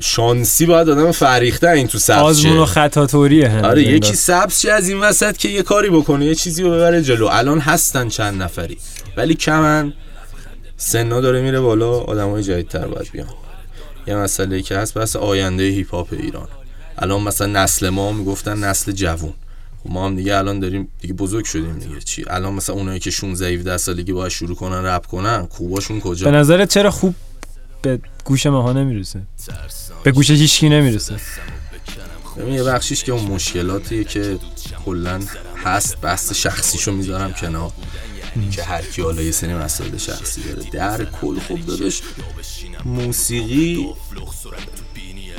شانسی 0.00 0.66
باید 0.66 0.88
آدم 0.88 1.12
فریخته 1.12 1.68
این 1.68 1.86
تو 1.86 1.98
سبز 1.98 2.18
آزمون 2.18 2.58
و 2.58 2.66
شه. 2.66 2.72
خطا 2.72 3.06
طوریه 3.06 3.48
هم 3.48 3.64
آره. 3.64 3.82
یکی 3.82 4.14
سبز 4.14 4.60
شه 4.60 4.72
از 4.72 4.88
این 4.88 5.00
وسط 5.00 5.36
که 5.36 5.48
یه 5.48 5.62
کاری 5.62 5.90
بکنه 5.90 6.24
یه 6.26 6.34
چیزی 6.34 6.62
رو 6.62 6.70
ببره 6.70 7.02
جلو. 7.02 7.26
الان 7.26 7.58
هستن 7.58 8.08
چند 8.08 8.42
نفری 8.42 8.78
ولی 9.16 9.34
کمن. 9.34 9.92
سنا 10.76 11.20
داره 11.20 11.42
میره 11.42 11.60
بالا 11.60 11.98
آدمای 11.98 12.42
جدیدتر 12.42 12.86
باید 12.86 13.12
بیان. 13.12 13.28
یه 14.06 14.16
مسئله 14.16 14.62
که 14.62 14.76
هست 14.76 14.94
بس 14.94 15.16
آینده 15.16 15.62
هیپ 15.62 15.94
هاپ 15.94 16.08
ایران. 16.12 16.48
الان 16.98 17.22
مثلا 17.22 17.46
نسل 17.46 17.88
ما 17.88 18.12
می‌گفتن 18.12 18.64
نسل 18.64 18.92
جوون. 18.92 19.32
خب 19.84 19.90
ما 19.90 20.06
هم 20.06 20.16
دیگه 20.16 20.36
الان 20.36 20.60
داریم 20.60 20.88
دیگه 21.00 21.14
بزرگ 21.14 21.44
شدیم 21.44 21.78
دیگه. 21.78 22.00
چی؟ 22.00 22.24
الان 22.26 22.52
مثلا 22.54 22.76
اونایی 22.76 23.00
که 23.00 23.10
16 23.10 23.46
17 23.46 23.76
سالگی 23.76 24.12
باید 24.12 24.32
شروع 24.32 24.56
کنن 24.56 24.84
رپ 24.84 25.06
کنن 25.06 25.46
کوباشون 25.46 25.98
به 25.98 26.02
کجا 26.02 26.30
نظرت 26.30 26.68
چرا 26.68 26.90
خوب 26.90 27.14
به 27.82 28.00
گوش 28.24 28.46
ماها 28.46 28.72
نمی‌رسه. 28.72 29.22
به 30.04 30.12
گوش 30.12 30.30
هیچکی 30.30 30.68
نمی‌رسه. 30.68 31.16
ببین 32.36 32.54
یه 32.54 32.62
بخشیش 32.62 33.04
که 33.04 33.12
اون 33.12 33.24
مشکلاتیه 33.24 34.04
که 34.04 34.38
کلا 34.84 35.20
هست 35.64 36.00
بحث 36.00 36.32
شخصیشو 36.32 36.92
می‌ذارم 36.92 37.32
کنار. 37.32 37.72
که 38.50 38.62
هر 38.62 38.82
کی 38.82 39.02
حالا 39.02 39.22
یه 39.22 39.30
سری 39.30 39.54
مسائل 39.54 39.96
شخصی 39.96 40.42
داره. 40.42 40.70
در 40.70 41.04
کل 41.04 41.38
خوب 41.38 41.66
دادش 41.66 42.02
موسیقی 42.84 43.88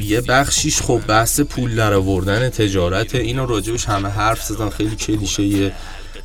یه 0.01 0.21
بخشیش 0.21 0.81
خب 0.81 1.01
بحث 1.07 1.39
پول 1.39 1.75
در 1.75 1.93
آوردن 1.93 2.49
تجارت 2.49 3.15
اینو 3.15 3.45
راجبش 3.45 3.85
همه 3.85 4.09
حرف 4.09 4.43
زدن. 4.43 4.69
خیلی 4.69 4.95
کلیشه 4.95 5.73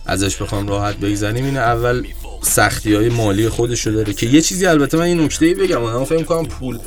ازش 0.07 0.43
بخوام 0.43 0.69
راحت 0.69 0.97
بگذریم. 0.97 1.45
اینه 1.45 1.61
اول 1.61 2.07
سختی 2.43 2.95
های 2.95 3.09
مالی 3.09 3.49
خودشو 3.49 3.91
داره 3.91 4.13
که 4.13 4.27
یه 4.27 4.41
چیزی 4.41 4.67
البته 4.67 4.99
من 4.99 5.09
یه 5.09 5.15
نکته 5.15 5.55
بگم 5.55 5.81
من 5.83 6.05
فکر 6.05 6.23
کنم 6.23 6.47
پول 6.47 6.79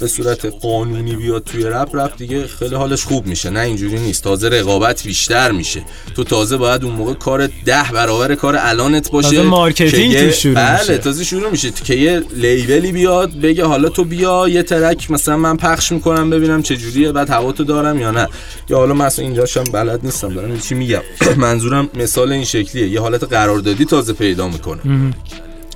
به 0.00 0.08
صورت 0.08 0.46
قانونی 0.46 1.16
بیاد 1.16 1.44
توی 1.44 1.64
رپ 1.64 1.96
رپ 1.96 2.16
دیگه 2.16 2.46
خیلی 2.46 2.74
حالش 2.74 3.04
خوب 3.04 3.26
میشه. 3.26 3.50
نه 3.50 3.60
اینجوری 3.60 3.98
نیست. 3.98 4.24
تازه 4.24 4.48
رقابت 4.48 5.02
بیشتر 5.02 5.50
میشه. 5.52 5.82
تو 6.16 6.24
تازه 6.24 6.56
باید 6.56 6.84
اون 6.84 6.94
موقع 6.94 7.14
کار 7.14 7.46
ده 7.46 7.82
برابر 7.92 8.34
کار 8.34 8.56
الانت 8.58 9.10
باشه 9.10 9.28
تازه 9.28 9.42
marketing 9.42 10.18
توش 10.18 10.34
شروع 10.34 10.54
بله 10.54 10.80
میشه. 10.80 10.98
تازه 10.98 11.24
شروع 11.24 11.50
میشه. 11.50 11.70
که 11.70 11.94
یه 11.94 12.22
label 12.32 12.82
ی 12.82 12.92
بیاد 12.92 13.32
بگه 13.40 13.64
حالا 13.64 13.88
تو 13.88 14.04
بیا 14.04 14.48
یه 14.48 14.62
track 14.62 15.10
مثلا 15.10 15.36
من 15.36 15.56
پخش 15.56 15.92
می‌کنم 15.92 16.30
ببینم 16.30 16.62
چه 16.62 16.76
جوریه 16.76 17.12
بعد 17.12 17.30
هواتو 17.30 17.64
دارم 17.64 18.00
یا 18.00 18.10
نه. 18.10 18.28
یا 18.70 18.78
حالا 18.78 18.94
مثلا 18.94 19.24
اینجاشم 19.24 19.64
بلد 19.64 20.00
نیستم. 20.04 20.34
دارم 20.34 20.60
چی 20.60 20.74
میگم. 20.74 21.02
منظورم 21.36 21.88
مثال 21.94 22.32
این 22.32 22.44
شکلیه. 22.44 22.88
یه 22.88 23.00
حالت 23.00 23.24
قراردادی 23.24 23.84
تازه 23.84 24.12
پیدا 24.12 24.48
می‌کنه. 24.48 24.80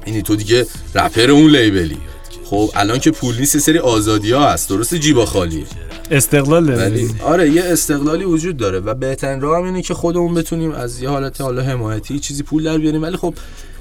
یعنی 0.07 0.23
تو 0.23 0.37
دیگه 0.37 0.67
رپر 0.95 1.31
اون 1.31 1.51
label 1.51 1.89
ی 1.89 1.97
خب 2.51 2.71
الان 2.75 2.99
که 2.99 3.11
پول 3.11 3.39
نیست 3.39 3.59
سری 3.59 3.79
آزادی 3.79 4.33
ها 4.33 4.51
هست. 4.51 4.69
درست 4.69 4.95
جیبا 4.95 5.27
خالیه. 5.27 5.67
استقلال 6.11 6.67
داره. 6.67 6.83
ولی 6.83 7.15
آره 7.23 7.51
یه 7.51 7.65
استقلالی 7.65 8.25
وجود 8.25 8.57
داره 8.57 8.81
و 8.81 8.95
بهترین 8.95 9.41
راه 9.41 9.59
هم 9.59 9.65
اینه 9.65 9.83
که 9.83 9.95
خودمون 9.95 10.35
بتونیم 10.35 10.73
از 10.73 11.03
یه 11.03 11.09
حالت 11.09 11.41
حالا 11.41 11.63
حمایتی 11.63 12.21
چیزی 12.21 12.43
پول 12.43 12.65
در 12.65 12.79
بیاریم. 12.79 13.03
ولی 13.03 13.17
خب 13.17 13.35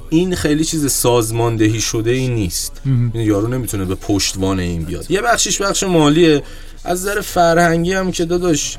این 0.10 0.36
خیلی 0.36 0.65
چیز 0.65 0.91
سازماندهی 0.91 1.82
شده 1.82 2.12
ای 2.12 2.27
نیست 2.27 2.82
یعنی 2.86 3.23
یارو 3.27 3.47
نمی‌تونه 3.47 3.86
به 3.86 3.95
پشتوانه 3.95 4.63
این 4.63 4.84
بیاد. 4.84 5.12
یه 5.12 5.21
بخشیش 5.21 5.62
بخش 5.62 5.84
مالیه. 5.84 6.43
از 6.84 7.01
نظر 7.01 7.21
فرهنگی 7.21 7.93
هم 7.93 8.12
که 8.12 8.25
داداش 8.25 8.77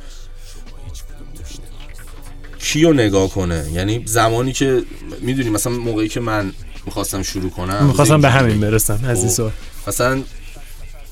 کیو 2.58 2.92
نگاه 2.92 3.30
کنه؟ 3.30 3.66
یعنی 3.72 4.02
زمانی 4.06 4.52
که 4.52 4.82
می‌دونی 5.20 5.50
مثلا 5.50 5.72
موقعی 5.72 6.08
که 6.08 6.20
من 6.20 6.52
می‌خواستم 6.86 7.22
شروع 7.22 7.50
کنم 7.50 7.86
می‌خواستم 7.86 8.20
به. 8.20 8.30
همین 8.30 8.60
برسم 8.60 9.00
از 9.08 9.18
این 9.18 9.28
خب. 9.28 9.34
سوال. 9.34 9.52
مثلا 9.86 10.22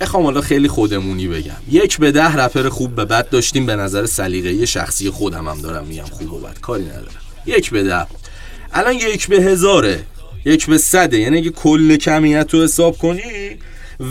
بخوام 0.00 0.24
حالا 0.24 0.40
خیلی 0.40 0.68
خودمونی 0.68 1.29
بگم. 1.29 1.57
یک 1.70 1.98
به 1.98 2.12
ده 2.12 2.37
رپر 2.37 2.68
خوب 2.68 2.94
به 2.94 3.05
بد 3.05 3.29
داشتیم 3.29 3.66
به 3.66 3.76
نظر 3.76 4.07
سلیقه‌ای 4.07 4.66
شخصی 4.66 5.11
خودم 5.11 5.48
هم 5.48 5.61
دارم 5.61 5.85
میگم 5.85 6.05
خوب 6.05 6.33
و 6.33 6.38
بد 6.38 6.61
کاری 6.61 6.85
ندارم. 6.85 7.20
یک 7.46 7.70
به 7.70 7.83
ده. 7.83 8.07
الان 8.72 8.94
یک 8.94 9.29
به 9.29 9.37
هزاره. 9.37 10.00
یک 10.44 10.66
به 10.66 10.79
صده. 10.79 11.18
یعنی 11.18 11.37
اگه 11.38 11.50
کل 11.50 11.96
کمیت 11.96 12.55
رو 12.55 12.62
حساب 12.62 12.98
کنی 12.98 13.22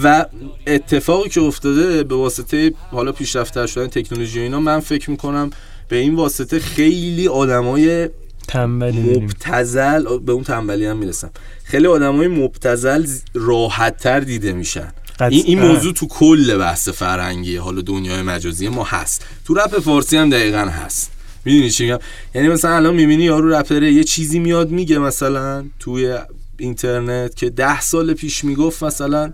و 0.03 0.25
اتفاقی 0.67 1.29
که 1.29 1.41
افتاده 1.41 2.03
به 2.03 2.15
واسطه 2.15 2.73
حالا 2.91 3.11
پیشرفته 3.11 3.67
شدن 3.67 3.87
تکنولوژی 3.87 4.39
اینا 4.39 4.59
من 4.59 4.79
فکر 4.79 5.11
می‌کنم 5.11 5.49
به 5.89 5.95
این 5.95 6.15
واسطه 6.15 6.59
خیلی 6.59 7.27
آدمای 7.27 8.09
تنبلی 8.47 9.19
مبتزل 9.19 10.17
به 10.19 10.31
اون 10.31 10.43
تنبلی 10.43 10.85
هم 10.85 10.97
می‌رسم. 10.97 11.29
خیلی 11.63 11.87
آدمای 11.87 12.27
مبتزل 12.27 13.07
راحت 13.33 13.97
تر 13.97 14.19
دیده 14.19 14.53
میشن. 14.53 14.93
این, 15.21 15.43
این 15.45 15.59
موضوع 15.59 15.93
تو 15.93 16.07
کل 16.07 16.57
بحث 16.57 16.89
فرهنگی 16.89 17.55
حالا 17.57 17.81
دنیای 17.81 18.21
مجازی 18.21 18.69
ما 18.69 18.83
هست. 18.83 19.25
تو 19.45 19.53
رپ 19.53 19.79
فارسی 19.79 20.17
هم 20.17 20.29
دقیقا 20.29 20.57
هست. 20.57 21.11
می‌دونی 21.45 21.69
چی 21.69 21.83
میگم؟ 21.83 21.99
یعنی 22.35 22.47
مثلا 22.47 22.75
الان 22.75 22.95
می‌بینی 22.95 23.23
یارو 23.23 23.49
رپره 23.49 23.91
یه 23.91 24.03
چیزی 24.03 24.39
میاد 24.39 24.69
میگه 24.69 24.97
مثلا 24.97 25.65
توی 25.79 26.17
اینترنت 26.57 27.35
که 27.35 27.49
ده 27.49 27.81
سال 27.81 28.13
پیش 28.13 28.43
می‌گفت 28.43 28.83
مثلا 28.83 29.33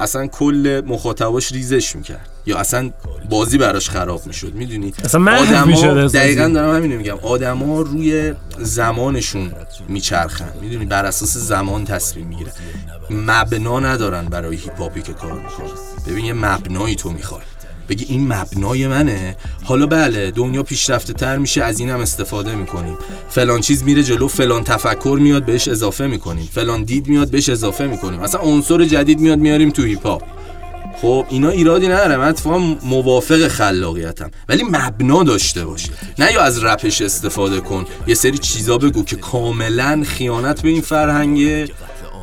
اصلا 0.00 0.26
کل 0.26 0.82
مخاطباش 0.86 1.52
ریزش 1.52 1.96
می‌کرد. 1.96 2.28
یا 2.46 2.58
اصلا 2.58 2.90
بازی 3.30 3.58
براش 3.58 3.90
خراب 3.90 4.26
می‌شد 4.26 4.54
می‌دونی؟ 4.54 4.94
اصلا 5.04 5.20
محو 5.20 5.66
می‌شد 5.66 5.86
از 5.86 6.12
دقیقا. 6.12 6.48
دارم 6.48 6.76
همینو 6.76 6.96
میگم. 6.96 7.18
آدما 7.22 7.80
روی 7.80 8.34
زمانشون 8.58 9.52
میچرخن. 9.88 10.52
می‌دونی؟ 10.60 10.84
بر 10.84 11.04
اساس 11.06 11.36
زمان 11.36 11.84
تصمیم 11.84 12.26
می‌گیرن. 12.26 12.52
مبنا 13.10 13.80
ندارن 13.80 14.24
برای 14.24 14.56
هیپ 14.56 14.78
هاپی 14.78 15.02
که 15.02 15.12
کار 15.12 15.32
می‌کنن. 15.32 15.66
ببین 16.06 16.24
یه 16.24 16.32
مبنایی 16.32 16.96
تو 16.96 17.10
می‌خوای. 17.10 17.42
بگی 17.88 18.04
این 18.08 18.32
مبنای 18.32 18.86
منه؟ 18.86 19.36
حالا 19.64 19.86
بله 19.86 20.30
دنیا 20.30 20.62
پیشرفته 20.62 21.12
تر 21.12 21.38
میشه 21.38 21.64
از 21.64 21.80
اینم 21.80 22.00
استفاده 22.00 22.54
می‌کنیم. 22.54 22.96
فلان 23.28 23.60
چیز 23.60 23.84
میره 23.84 24.02
جلو 24.02 24.28
فلان 24.28 24.64
تفکر 24.64 25.18
میاد 25.20 25.44
بهش 25.44 25.68
اضافه 25.68 26.06
می‌کنیم. 26.06 26.48
فلان 26.52 26.82
دید 26.84 27.08
میاد 27.08 27.30
بهش 27.30 27.48
اضافه 27.48 27.86
می‌کنیم. 27.86 28.20
مثلا 28.20 28.40
عنصر 28.40 28.84
جدید 28.84 29.20
میاد 29.20 29.38
میاریم 29.38 29.70
تو 29.70 29.82
هیپ 29.82 30.06
هاپ 30.06 30.22
خب 31.02 31.26
اینا 31.28 31.48
ایرادی 31.48 31.88
نداره. 31.88 32.16
من 32.16 32.28
اتفاقا 32.28 32.58
موافق 32.82 33.48
خلاقیتم. 33.48 34.30
ولی 34.48 34.62
مبنا 34.62 35.22
داشته 35.22 35.64
باش. 35.64 35.86
نه 36.18 36.32
یا 36.32 36.42
از 36.42 36.64
رپش 36.64 37.02
استفاده 37.02 37.60
کن. 37.60 37.84
یه 38.06 38.14
سری 38.14 38.38
چیزا 38.38 38.78
بگو 38.78 39.04
که 39.04 39.16
کاملا 39.16 40.04
خیانت 40.06 40.62
به 40.62 40.68
این 40.68 40.80
فرهنگه. 40.80 41.68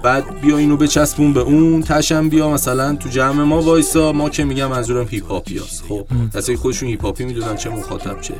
بعد 0.03 0.41
بیا 0.41 0.57
اینو 0.57 0.77
بچسبون 0.77 1.33
به 1.33 1.39
اون 1.39 1.83
تهشم 1.83 2.29
بیا 2.29 2.49
مثلا 2.49 2.95
تو 2.95 3.09
جمع 3.09 3.43
ما 3.43 3.61
وایسا 3.61 4.11
ما 4.11 4.29
که 4.29 4.43
میگم 4.43 4.67
منظورم 4.67 5.07
هیپ 5.09 5.31
هاپیاست 5.31 5.83
خب 5.89 6.05
کسایی 6.35 6.57
خودشون 6.57 6.89
هیپ 6.89 7.05
هاپی 7.05 7.25
می‌دونن 7.25 7.55
چه 7.55 7.69
مخاطب 7.69 8.21
چه 8.21 8.33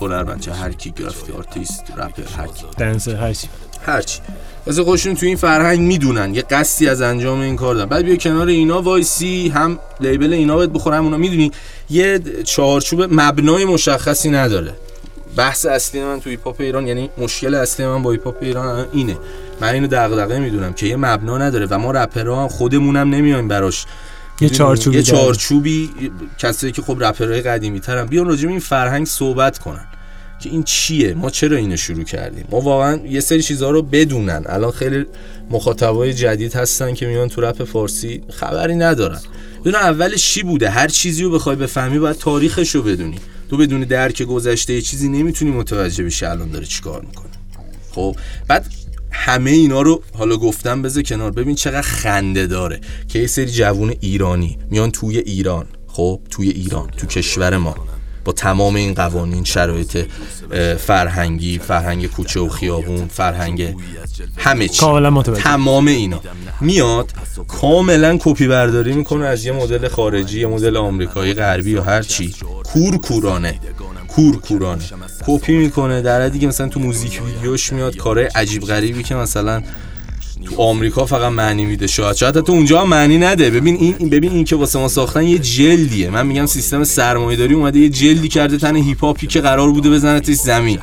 هنرمند 0.00 0.40
چه 0.40 0.52
هر 0.52 0.72
کی 0.72 0.90
graffiti 0.90 1.32
artist 1.32 1.84
رپر 1.96 2.22
هر 2.36 2.46
کی. 2.46 2.64
dancer 2.78 3.14
هرچی 3.14 3.48
هرچی 3.86 4.20
واسه 4.66 4.84
خودشون 4.84 5.14
تو 5.14 5.26
این 5.26 5.36
فرهنگ 5.36 5.80
می‌دونن 5.80 6.34
یه 6.34 6.42
قصدی 6.42 6.88
از 6.88 7.00
انجام 7.00 7.40
این 7.40 7.56
کار 7.56 7.74
دارن. 7.74 7.88
بعد 7.88 8.04
بیا 8.04 8.16
کنار 8.16 8.46
اینا 8.46 8.82
وایسی 8.82 9.48
هم 9.48 9.78
label 10.00 10.32
اینا 10.32 10.56
باید 10.56 10.72
بخوره 10.72 10.96
هم 10.96 11.04
اونا 11.04 11.16
می‌دونی 11.16 11.50
یه 11.90 12.20
چهارچوب 12.44 13.02
مبنای 13.10 13.64
مشخصی 13.64 14.30
نداره. 14.30 14.74
بحث 15.36 15.66
اصلی 15.66 16.02
من 16.02 16.20
تو 16.20 16.30
هیپ 16.30 16.60
ایران 16.60 16.86
یعنی 16.86 17.10
مشکل 17.18 17.54
اصلی 17.54 17.86
من 17.86 18.02
با 18.02 18.10
هیپ 18.10 18.34
ایران 18.40 18.86
اینه. 18.92 19.16
من 19.60 19.68
اینو 19.68 19.86
دغدغه 19.86 20.38
می‌دونم 20.38 20.72
که 20.72 20.86
یه 20.86 20.96
مبنا 20.96 21.38
نداره 21.38 21.66
و 21.70 21.78
ما 21.78 21.90
رپرها 21.90 22.48
خودمونم 22.48 23.14
نمیایم 23.14 23.48
براش. 23.48 23.86
یه 24.40 24.48
چارچوبی 24.48 24.96
یه. 24.96 25.02
چارچوبی 25.02 25.90
کسایی 26.38 26.72
که 26.72 26.82
خب 26.82 27.04
رپرهای 27.04 27.40
قدیمی 27.40 27.80
ترن. 27.80 28.06
بیان 28.06 28.26
راجع 28.26 28.48
این 28.48 28.58
فرهنگ 28.58 29.06
صحبت 29.06 29.58
کنن 29.58 29.86
که 30.40 30.50
این 30.50 30.62
چیه؟ 30.62 31.14
ما 31.14 31.30
چرا 31.30 31.56
اینو 31.56 31.76
شروع 31.76 32.04
کردیم؟ 32.04 32.44
ما 32.50 32.60
واقعا 32.60 32.96
یه 32.96 33.20
سری 33.20 33.42
چیزها 33.42 33.70
رو 33.70 33.82
بدونن. 33.82 34.42
الان 34.46 34.70
خیلی 34.70 35.06
مخاطبای 35.50 36.14
جدید 36.14 36.54
هستن 36.54 36.94
که 36.94 37.06
میان 37.06 37.28
تو 37.28 37.40
رپ 37.40 37.64
فارسی 37.64 38.22
خبری 38.30 38.74
ندارن. 38.74 39.20
بدون 39.60 39.74
اولش 39.74 40.26
چی 40.26 40.42
بوده؟ 40.42 40.70
هر 40.70 40.88
چیزی 40.88 41.22
رو 41.22 41.30
بخوای 41.30 41.56
بفهمی 41.56 41.98
باید 41.98 42.16
تاریخش 42.16 42.70
رو 42.70 42.82
بدونی. 42.82 43.18
تو 43.50 43.56
بدون 43.56 43.80
درک 43.80 44.22
گذشته 44.22 44.82
چیزی 44.82 45.08
نمی‌تونی 45.08 45.50
متوجه 45.50 46.04
بشی 46.04 46.26
الان 46.26 46.50
داره 46.50 46.66
چیکار 46.66 47.00
می‌کنه. 47.00 47.30
خب 47.92 48.16
بعد 48.48 48.66
همه 49.14 49.50
اینا 49.50 49.82
رو 49.82 50.02
حالا 50.18 50.36
گفتم 50.36 50.82
بذار 50.82 51.02
کنار. 51.02 51.30
ببین 51.30 51.54
چقدر 51.54 51.82
خنده 51.82 52.46
داره. 52.46 52.80
که 53.08 53.18
یه 53.18 53.26
سری 53.26 53.46
جوون 53.46 53.94
ایرانی 54.00 54.58
میان 54.70 54.90
توی 54.90 55.18
ایران. 55.18 55.66
خب 55.86 56.20
توی 56.30 56.48
ایران 56.48 56.90
تو 56.90 57.06
کشور 57.06 57.56
ما. 57.56 57.74
با 58.24 58.32
تمام 58.32 58.74
این 58.74 58.94
قوانین 58.94 59.44
شرایط 59.44 60.06
فرهنگی 60.78 61.58
فرهنگ 61.58 62.06
کوچه 62.06 62.40
و 62.40 62.48
خیابون 62.48 63.08
فرهنگ 63.08 63.74
همه 64.36 64.68
چی. 64.68 64.86
تمام 65.34 65.86
اینا. 65.86 66.20
میاد 66.60 67.12
کاملا 67.48 68.18
کپی 68.20 68.48
برداری 68.48 68.92
می‌کنه 68.92 69.26
از 69.26 69.44
یه 69.44 69.52
مدل 69.52 69.88
خارجی 69.88 70.40
یه 70.40 70.46
مدل 70.46 70.76
آمریکایی 70.76 71.34
غربی 71.34 71.70
یا 71.70 71.82
هر 71.82 72.02
چی. 72.02 72.34
کور 72.64 72.96
کورانه 72.96 73.60
کور 74.14 74.40
کورانه. 74.40 74.82
کپی 75.26 75.56
می‌کنه 75.56 76.02
در 76.02 76.30
که 76.38 76.46
مثلا 76.46 76.68
تو 76.68 76.80
موزیک 76.80 77.22
ویدیوش 77.26 77.72
میاد 77.72 77.96
کارهای 77.96 78.26
عجیب 78.34 78.62
غریبی 78.62 79.02
که 79.02 79.14
مثلا 79.14 79.62
تو 80.44 80.62
آمریکا 80.62 81.06
فقط 81.06 81.32
معنی 81.32 81.64
میده. 81.64 81.86
شاید 81.86 82.16
شاید 82.16 82.36
حتی 82.36 82.52
اونجا 82.52 82.80
هم 82.80 82.88
معنی 82.88 83.18
نده. 83.18 83.50
ببین 83.50 83.76
این 83.76 84.08
ببین 84.10 84.32
این 84.32 84.44
که 84.44 84.56
واسه 84.56 84.78
ما 84.78 84.88
ساختن 84.88 85.22
یه 85.22 85.38
جلدیه. 85.38 86.10
من 86.10 86.26
میگم 86.26 86.46
سیستم 86.46 86.84
سرمایه‌داری 86.84 87.54
اومده 87.54 87.78
یه 87.78 87.88
جلدی 87.88 88.28
کرده 88.28 88.58
تن 88.58 88.76
هیپ 88.76 89.04
هاپی 89.04 89.26
که 89.26 89.40
قرار 89.40 89.72
بوده 89.72 89.90
بزنه 89.90 90.20
توی 90.20 90.34
زمین. 90.34 90.78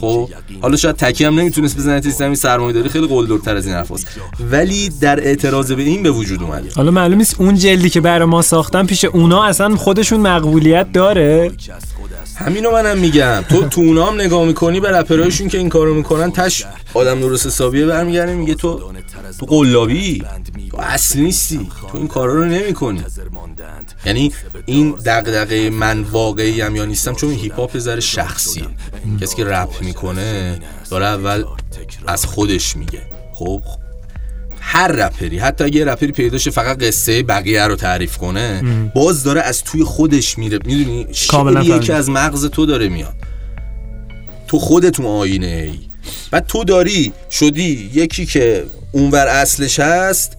خب؟ 0.00 0.28
حالا 0.60 0.76
شاید 0.76 0.96
تکی 0.96 1.24
هم 1.24 1.40
نمی‌تونست 1.40 1.76
بزنه 1.76 2.00
توی 2.00 2.10
زمین. 2.10 2.34
سرمایه‌داری 2.34 2.88
خیلی 2.88 3.06
قلدرتر 3.06 3.56
از 3.56 3.66
این 3.66 3.74
حرفاست 3.74 4.06
ولی 4.50 4.88
در 5.00 5.20
اعتراض 5.20 5.72
به 5.72 5.82
این 5.82 6.02
به 6.02 6.10
وجود 6.10 6.42
اومده. 6.42 6.68
حالا 6.76 6.90
معلوم 6.90 7.18
نیست 7.18 7.40
اون 7.40 7.54
جلدی 7.54 7.90
که 7.90 8.00
برای 8.00 8.28
ما 8.28 8.42
ساختن 8.42 8.86
پیش 8.86 9.04
اونا 9.04 9.44
اصلا 9.44 9.76
خودشون 9.76 10.20
مقبولیت 10.20 10.92
داره. 10.92 11.52
همینو 12.36 12.70
منم 12.70 12.98
میگم. 12.98 13.44
تو 13.48 13.68
تو 13.68 13.80
اونا 13.80 14.06
هم 14.06 14.20
نگاه 14.20 14.44
می‌کنی 14.44 14.80
به 14.80 14.90
رپرایشون 14.90 15.48
که 15.48 15.58
این 15.58 15.68
کارو 15.68 15.94
می‌کنن 15.94 16.32
تش 16.32 16.64
آدم 16.94 17.20
درست 17.20 17.46
حسابیه 17.46 17.86
برمیگرده 17.86 18.34
میگه 18.34 18.54
تو 18.54 18.80
تو 19.38 19.46
قلابی؟ 19.46 20.22
تو 20.70 20.76
اصل 20.80 21.20
نیستی. 21.20 21.68
تو 21.90 21.98
این 21.98 22.08
کارا 22.08 22.34
رو 22.34 22.44
نمی‌کنی. 22.44 23.04
یعنی 24.06 24.32
این 24.66 24.94
دغدغه 25.04 25.70
من 25.70 26.02
واقعی 26.02 26.60
هم 26.60 26.76
یا 26.76 26.84
نیستم؟ 26.84 27.14
چون 27.14 27.30
هیپ 27.30 27.60
هاپ 27.60 27.78
ذره 27.78 28.00
شخصیه. 28.00 28.64
کسی 29.20 29.36
که 29.36 29.44
رپ 29.44 29.82
می‌کنه 29.82 30.58
داره 30.90 31.06
اول 31.06 31.44
از 32.06 32.24
خودش 32.24 32.76
میگه. 32.76 33.02
خب؟ 33.32 33.62
هر 34.60 34.88
رپری 34.88 35.38
حتی 35.38 35.64
اگه 35.64 35.84
رپری 35.84 36.12
پیدا 36.12 36.38
شه 36.38 36.50
فقط 36.50 36.82
قصه 36.82 37.22
بقیه 37.22 37.66
رو 37.66 37.76
تعریف 37.76 38.16
کنه 38.16 38.62
باز 38.94 39.24
داره 39.24 39.40
از 39.40 39.64
توی 39.64 39.84
خودش 39.84 40.38
میره. 40.38 40.58
می‌دونی؟ 40.64 41.06
شعریه 41.12 41.78
که. 41.78 41.94
از 41.94 42.10
مغز 42.10 42.46
تو 42.46 42.66
داره 42.66 42.88
میاد. 42.88 43.14
تو 44.46 44.58
خودت 44.58 45.00
اون 45.00 45.08
آینه 45.08 45.46
ای. 45.46 45.78
بعد 46.30 46.46
تو 46.46 46.64
داری 46.64 47.12
شدی 47.30 47.90
یکی 47.94 48.26
که 48.26 48.64
اونور 48.92 49.26
اصلش 49.28 49.80
هست 49.80 50.36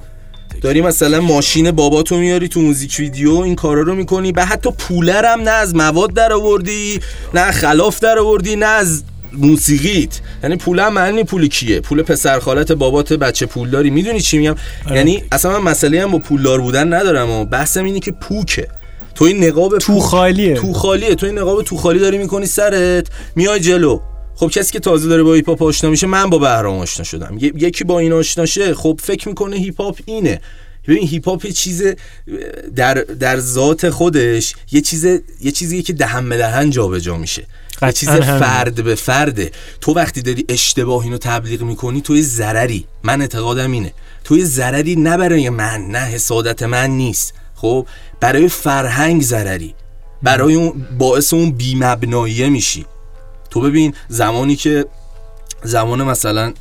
داری 0.62 0.82
مثلا 0.82 1.22
ماشین 1.22 1.72
باباتو 1.72 2.18
میاری 2.18 2.48
تو 2.48 2.62
موزیک 2.62 2.96
ویدیو 3.00 3.32
این 3.32 3.56
کارا 3.56 3.82
رو 3.82 3.96
می‌کنی 3.96 4.32
و 4.32 4.46
حتی 4.46 4.72
پولرم 4.72 5.42
نه 5.42 5.52
از 5.52 5.76
مواد 5.76 6.14
در 6.14 6.34
آوردی 6.34 7.00
نه 7.34 7.52
خلاف 7.52 8.00
در 8.00 8.20
آوردی 8.20 8.56
نه 8.56 8.66
از 8.66 9.04
موسیقیت. 9.34 10.20
یعنی 10.44 10.56
پولم 10.56 10.94
معنی 10.94 11.24
پول 11.24 11.48
کیه؟ 11.48 11.80
پول 11.80 12.02
پسر 12.02 12.40
خالت 12.40 12.72
بابات 12.72 13.14
بچه 13.14 13.46
پولداری 13.46 13.90
می‌دونی 13.90 14.22
چی 14.22 14.38
میگم؟ 14.38 14.56
یعنی 14.92 15.24
اصلا 15.32 15.60
من 15.60 15.72
مسئله 15.72 16.04
هم 16.04 16.12
با 16.12 16.20
پولدار 16.20 16.62
بودن 16.62 16.94
ندارم 16.94 17.30
و 17.30 17.46
بحثم 17.46 17.84
اینه 17.84 18.00
که 18.00 18.12
پوکه. 18.12 18.68
تو 19.16 19.26
این 19.26 19.44
نقاب 19.44 19.78
تو 19.78 20.00
خالیه. 20.00 20.54
تو 20.54 20.74
خالیه. 20.74 21.16
تو 21.16 21.26
این 21.26 21.38
نقاب 21.38 21.64
تو 21.64 21.78
خالی 21.78 22.00
داری 22.00 22.18
می‌کنی 22.18 22.46
سرت 22.46 23.08
میای 23.36 23.60
جلو. 23.60 24.00
خب 24.40 24.48
کسی 24.50 24.72
که 24.72 24.80
تازه 24.80 25.10
داره 25.10 25.24
با 25.24 25.34
هیپ 25.34 25.50
هاپ 25.50 25.64
آشنا 25.64 25.90
میشه 25.90 26.08
من 26.08 26.30
با 26.30 26.38
بهرام 26.38 26.80
آشنا 26.80 27.04
شدم. 27.04 27.38
ی- 27.40 27.54
یکی 27.56 27.84
با 27.84 28.00
این 28.00 28.14
آشنا 28.14 28.46
شه 28.46 28.74
خب 28.76 29.00
فکر 29.04 29.30
می‌کنه 29.30 29.56
هیپ 29.56 29.82
هاپ 29.82 30.00
اینه. 30.06 30.42
ببین 30.88 31.08
هیپ 31.08 31.30
هاپ 31.30 31.46
یه 31.46 31.52
چیز 31.52 31.84
در 32.76 32.94
در 32.94 33.40
ذات 33.40 33.90
خودش 33.90 34.54
یه 34.72 34.82
چیز 34.82 35.06
یه 35.42 35.52
چیزیه 35.52 35.82
که 35.82 35.94
دهن 35.94 36.30
به 36.30 36.38
دهن 36.38 36.70
جابجا 36.70 37.18
میشه. 37.18 37.46
یه 37.82 37.92
چیز. 37.92 38.10
فرد 38.10 38.84
به 38.84 38.96
فرده. 38.96 39.52
تو 39.82 39.94
وقتی 39.94 40.22
داری 40.22 40.46
اشتباه 40.50 41.04
اینو 41.04 41.18
تبلیغ 41.18 41.62
می‌کنی 41.62 42.02
تو 42.02 42.16
یه 42.16 42.22
ضرری. 42.22 42.86
من 43.04 43.22
اعتقادم 43.22 43.72
اینه. 43.72 43.94
تو 44.24 44.38
یه 44.38 44.46
ضرری 44.46 44.96
نه 44.96 45.18
برای 45.18 45.50
من 45.50 45.82
نه 45.82 46.00
حسادت 46.00 46.64
من 46.64 46.90
نیست. 46.90 47.34
خب؟ 47.56 47.88
برای 48.20 48.50
فرهنگ 48.50 49.22
ضرری. 49.22 49.74
برای 50.24 50.56
اون 50.56 50.86
باعث 50.98 51.34
اون 51.34 51.52
بیمبناییه 51.52 52.50
میشی. 52.50 52.86
تو 53.50 53.62
ببین 53.62 53.94
زمانی 54.08 54.56
که 54.56 54.86
زمان 55.64 56.04
مثلا 56.04 56.54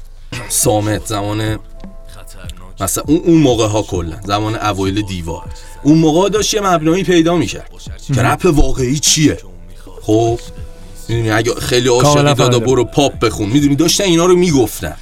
سامت 0.49 1.07
زمان 1.07 1.59
مثلا 2.81 3.05
اون 3.07 3.21
اون 3.25 3.39
موقع 3.39 3.67
ها 3.67 3.83
کلا 3.83 4.21
زمان 4.25 4.55
اوایل 4.55 5.03
دیوار. 5.03 5.45
اون 5.83 5.99
موقع 5.99 6.29
داشت 6.29 6.55
یه 6.55 6.61
مبنایی 6.61 7.05
پیدا 7.05 7.37
می‌کرد 7.37 7.71
که 8.15 8.23
رپ 8.23 8.45
واقعی 8.45 8.99
چیه؟ 8.99 9.39
خب 10.03 10.41
می‌دونی 11.09 11.31
اگه 11.31 11.55
خیلی 11.55 11.89
عاشقی 11.89 12.35
دادا. 12.35 12.59
برو 12.59 12.85
پاپ 12.85 13.19
بخون. 13.19 13.49
می‌دونی 13.49 13.77
داشتن 13.77 14.05
اینا 14.05 14.27
رو 14.27 14.37
می‌گفتن. 14.37 14.97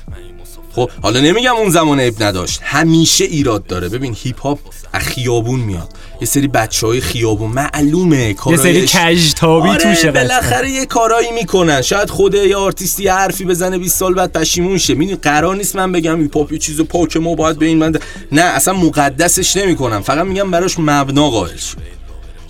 خب 0.72 0.90
حالا 1.02 1.20
نمیگم 1.20 1.54
اون 1.54 1.70
زمان 1.70 2.00
عیب 2.00 2.22
نداشت. 2.22 2.60
همیشه 2.62 3.24
ایراد 3.24 3.66
داره. 3.66 3.88
ببین 3.88 4.16
هیپ 4.22 4.40
هاپ 4.40 4.58
از 4.92 5.02
خیابون 5.02 5.60
میاد. 5.60 5.88
یه 6.20 6.26
سری 6.26 6.48
بچه 6.48 6.86
های 6.86 7.00
خیابون. 7.00 7.50
معلومه 7.50 8.34
یه 8.46 8.56
سری 8.56 8.86
کجتابی 8.86 9.68
آره 9.68 9.82
توشه. 9.82 10.10
بالاخره 10.10 10.70
یه 10.70 10.86
کارایی 10.86 11.30
می‌کنن. 11.32 11.82
شاید 11.82 12.10
خود 12.10 12.34
یه 12.34 12.56
آرتیستی 12.56 13.02
یه 13.02 13.12
حرفی 13.12 13.44
بزنه 13.44 13.78
20 13.78 13.98
سال 13.98 14.14
بعد 14.14 14.32
پشیمون 14.32 14.78
شه. 14.78 14.94
می‌دونی 14.94 15.18
قرار 15.22 15.56
نیست 15.56 15.76
من 15.76 15.92
بگم 15.92 16.20
هیپ 16.20 16.36
هاپ 16.36 16.52
یه 16.52 16.58
چیز 16.58 16.80
پاک 16.80 17.16
ما 17.16 17.34
باید 17.34 17.58
به 17.58 17.66
این 17.66 17.78
من 17.78 17.92
نه 18.32 18.42
اصلا 18.42 18.74
مقدسش 18.74 19.56
نمی‌کنم. 19.56 20.02
فقط 20.02 20.26
میگم 20.26 20.50
براش 20.50 20.78
مبنا 20.78 21.30
قائل 21.30 21.56
شو. 21.56 21.78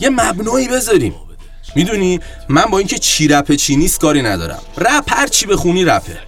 یه 0.01 0.11
مبنایی 0.11 0.69
بذاریم. 0.69 1.15
می‌دونی 1.77 2.21
من 2.49 2.65
با 2.65 2.79
اینکه 2.79 2.99
چی 2.99 3.29
رپ 3.29 3.53
چی 3.53 3.77
نیست 3.77 4.01
کاری 4.01 4.23
ندارم. 4.23 4.59
رپ 4.79 5.05
هر 5.09 5.27
چی 5.27 5.47
بخونی 5.47 5.85
رپه. 5.85 6.19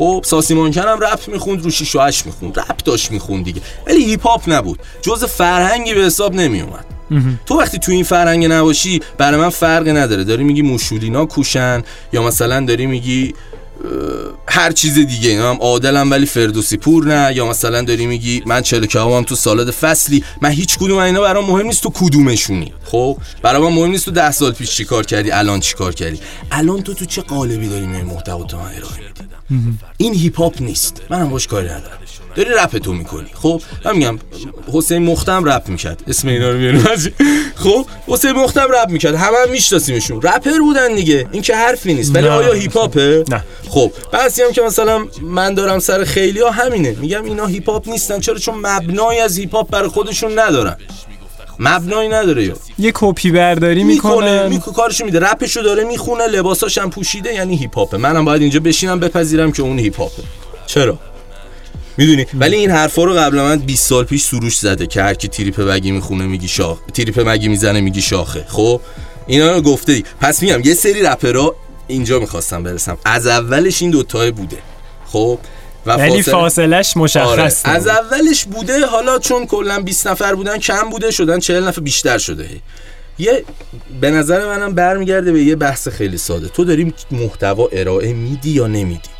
خب 0.00 0.22
ساسی 0.26 0.54
مانکن 0.54 0.80
هم 0.80 1.00
رپ 1.00 1.28
می‌خوند 1.28 1.64
رو 1.64 1.70
6 1.70 1.96
و 1.96 2.00
8 2.00 2.26
می‌خوند. 2.26 2.58
رپ 2.58 2.76
داشت 2.76 3.10
می‌خوند 3.10 3.44
دیگه. 3.44 3.60
ولی 3.86 4.04
هیپ 4.04 4.26
هاپ 4.26 4.42
نبود. 4.46 4.78
جز 5.02 5.24
فرهنگی 5.24 5.94
به 5.94 6.00
حساب 6.00 6.34
نمیومد 6.34 6.84
تو 7.46 7.58
وقتی 7.58 7.78
تو 7.78 7.92
این 7.92 8.04
فرهنگ 8.04 8.46
نباشی 8.46 9.00
برای 9.18 9.40
من 9.40 9.48
فرقی 9.48 9.92
نداره. 9.92 10.24
داری 10.24 10.44
میگی 10.44 10.62
موشولینا 10.62 11.26
کوشن 11.26 11.82
یا 12.12 12.22
مثلا 12.22 12.64
داری 12.64 12.86
میگی 12.86 13.34
هر 14.48 14.72
چیز 14.72 14.94
دیگه 14.94 15.30
اینا 15.30 15.50
هم 15.50 15.58
عادلم 15.60 16.10
ولی 16.10 16.26
فردوسی 16.26 16.76
پور 16.76 17.06
نه. 17.06 17.36
یا 17.36 17.46
مثلا 17.46 17.82
داری 17.82 18.06
میگی 18.06 18.42
من 18.46 18.62
چلو 18.62 18.86
کبابم 18.86 19.22
تو 19.24 19.34
سالاد 19.34 19.70
فصلی. 19.70 20.24
من 20.42 20.50
هیچ 20.50 20.78
کدوم 20.78 20.98
اینا 20.98 21.20
برام 21.20 21.44
مهم 21.44 21.66
نیست 21.66 21.82
تو 21.82 21.90
کدومشونی. 21.94 22.72
خب؟ 22.84 23.18
برای 23.42 23.62
من 23.62 23.72
مهم 23.72 23.90
نیست 23.90 24.04
تو 24.04 24.10
ده 24.10 24.30
سال 24.30 24.52
پیش 24.52 24.70
چی 24.70 24.84
کار 24.84 25.06
کردی 25.06 25.30
الان 25.30 25.60
چی 25.60 25.74
کار 25.74 25.94
کردی. 25.94 26.20
الان 26.50 26.82
تو 26.82 26.94
تو 26.94 27.04
چه 27.04 27.22
قالبی 27.22 27.68
داری 27.68 27.86
میای 27.86 28.02
محتوا 28.02 28.44
تو 28.44 28.56
من 28.56 28.62
ارائه 28.62 28.96
میدی؟ 28.96 29.78
این 29.96 30.14
هیپ 30.14 30.38
هاپ 30.40 30.62
نیست. 30.62 31.02
منم 31.10 31.30
باش 31.30 31.46
کاری 31.46 31.66
ندارم. 31.68 31.98
داری 32.34 32.50
رپ 32.50 32.78
تو 32.78 32.92
می‌کنی. 32.92 33.26
خب 33.34 33.62
من 33.84 33.96
میگم 33.96 34.18
حسین 34.72 35.02
مخته‌م 35.02 35.44
رپ 35.44 35.68
می‌کرد. 35.68 36.02
اسم 36.08 36.28
اینا 36.28 36.50
رو 36.50 36.58
بیاریم. 36.58 36.84
خب 37.54 37.86
حسین 38.08 38.32
مخته‌م 38.32 38.68
رپ 38.72 38.88
می‌کرد. 38.88 39.14
همه 39.14 39.36
هم 39.46 39.50
میشناسیمشون. 39.50 40.22
رپر 40.22 40.58
بودن 40.58 40.94
دیگه. 40.94 41.28
این 41.32 41.42
که 41.42 41.56
حرفی 41.56 41.94
نیست. 41.94 42.16
ولی. 42.16 42.28
آیا 42.28 42.52
هیپ 42.52 42.76
هاپه 42.76 43.24
نه. 43.28 43.44
خب 43.68 43.92
بعضی 44.12 44.42
هم 44.42 44.52
که 44.52 44.62
مثلا 44.62 45.06
من 45.22 45.54
دارم 45.54 45.78
سر 45.78 46.04
خیلی 46.04 46.40
ها 46.40 46.50
همینه. 46.50 46.96
میگم 47.00 47.24
اینا 47.24 47.46
هیپ 47.46 47.70
هاپ 47.70 47.88
نیستن. 47.88 48.20
چرا؟ 48.20 48.38
چون 48.38 48.54
مبنایی 48.54 49.20
از 49.20 49.38
هیپ 49.38 49.54
هاپ 49.54 49.70
برای 49.70 49.88
خودشون 49.88 50.38
ندارن. 50.38 50.76
مبنایی 51.58 52.08
نداره. 52.08 52.44
یا 52.44 52.54
یه 52.78 52.92
کپی 52.94 53.30
برداری 53.30 53.84
می‌کنه 53.84 54.48
میکو 54.48 54.72
کارشو 54.72 55.04
میده. 55.04 55.20
رپشو 55.20 55.60
داره 55.60 55.84
می‌خونه. 55.84 56.26
لباساش 56.26 56.78
هم 56.78 56.90
پوشیده. 56.90 57.34
یعنی 57.34 57.56
هیپ 57.56 57.78
هاپه 57.78 57.96
منم 57.96 58.24
باید 58.24 58.42
اینجا 58.42 58.60
بشینم 58.60 59.00
بپذیرم 59.00 59.52
که 59.52 59.62
اون 59.62 59.78
هیپ 59.78 60.00
هاپه 60.00 60.22
چرا؟ 60.66 60.98
می‌دونی؟ 62.00 62.26
ولی 62.34 62.56
این 62.56 62.70
حرفا 62.70 63.04
رو 63.04 63.14
قبل 63.14 63.36
من 63.36 63.58
20 63.58 63.86
سال 63.88 64.04
پیش 64.04 64.22
سروش 64.22 64.58
زده 64.58 64.86
که 64.86 65.02
هر 65.02 65.14
کی 65.14 65.28
تریپ 65.28 65.60
مگی 65.60 65.90
می‌خونه 65.90 66.26
میگی 66.26 66.48
شاخ. 66.48 66.78
تریپ 66.94 67.28
مگی 67.28 67.48
می‌زنه 67.48 67.80
میگی 67.80 68.02
شاخه. 68.02 68.44
خب؟ 68.48 68.80
اینا 69.26 69.52
رو 69.52 69.62
گفته 69.62 69.94
دی. 69.94 70.04
پس 70.20 70.42
میگم 70.42 70.60
یه 70.64 70.74
سری 70.74 71.02
رپرها 71.02 71.54
اینجا 71.86 72.18
می‌خواستم 72.18 72.62
برسم. 72.62 72.98
از 73.04 73.26
اولش 73.26 73.82
این 73.82 73.90
دوتای 73.90 74.30
بوده. 74.30 74.56
خب؟ 75.06 75.38
و 75.86 75.92
ولی 75.96 76.22
فاصله- 76.22 76.32
فاصلش 76.32 76.96
آره. 76.96 77.02
مشخص 77.04 77.60
از 77.64 77.88
نبود. 77.88 77.98
اولش 78.12 78.44
بوده 78.44 78.86
حالا 78.86 79.18
چون 79.18 79.46
کلا 79.46 79.80
20 79.80 80.06
نفر 80.06 80.34
بودن 80.34 80.58
کم 80.58 80.90
بوده 80.90 81.10
شدن 81.10 81.38
40 81.38 81.68
نفر 81.68 81.80
بیشتر 81.80 82.18
شده. 82.18 82.48
یه 83.18 83.44
به 84.00 84.10
نظر 84.10 84.46
منم 84.46 84.74
برمیگرده 84.74 85.32
به 85.32 85.42
یه 85.42 85.56
بحث 85.56 85.88
خیلی 85.88 86.18
ساده. 86.18 86.48
تو 86.48 86.64
داری 86.64 86.94
محتوا 87.10 87.68
ارائه 87.72 88.12
میدی 88.12 88.50
یا 88.50 88.66
نمیدی؟ 88.66 89.10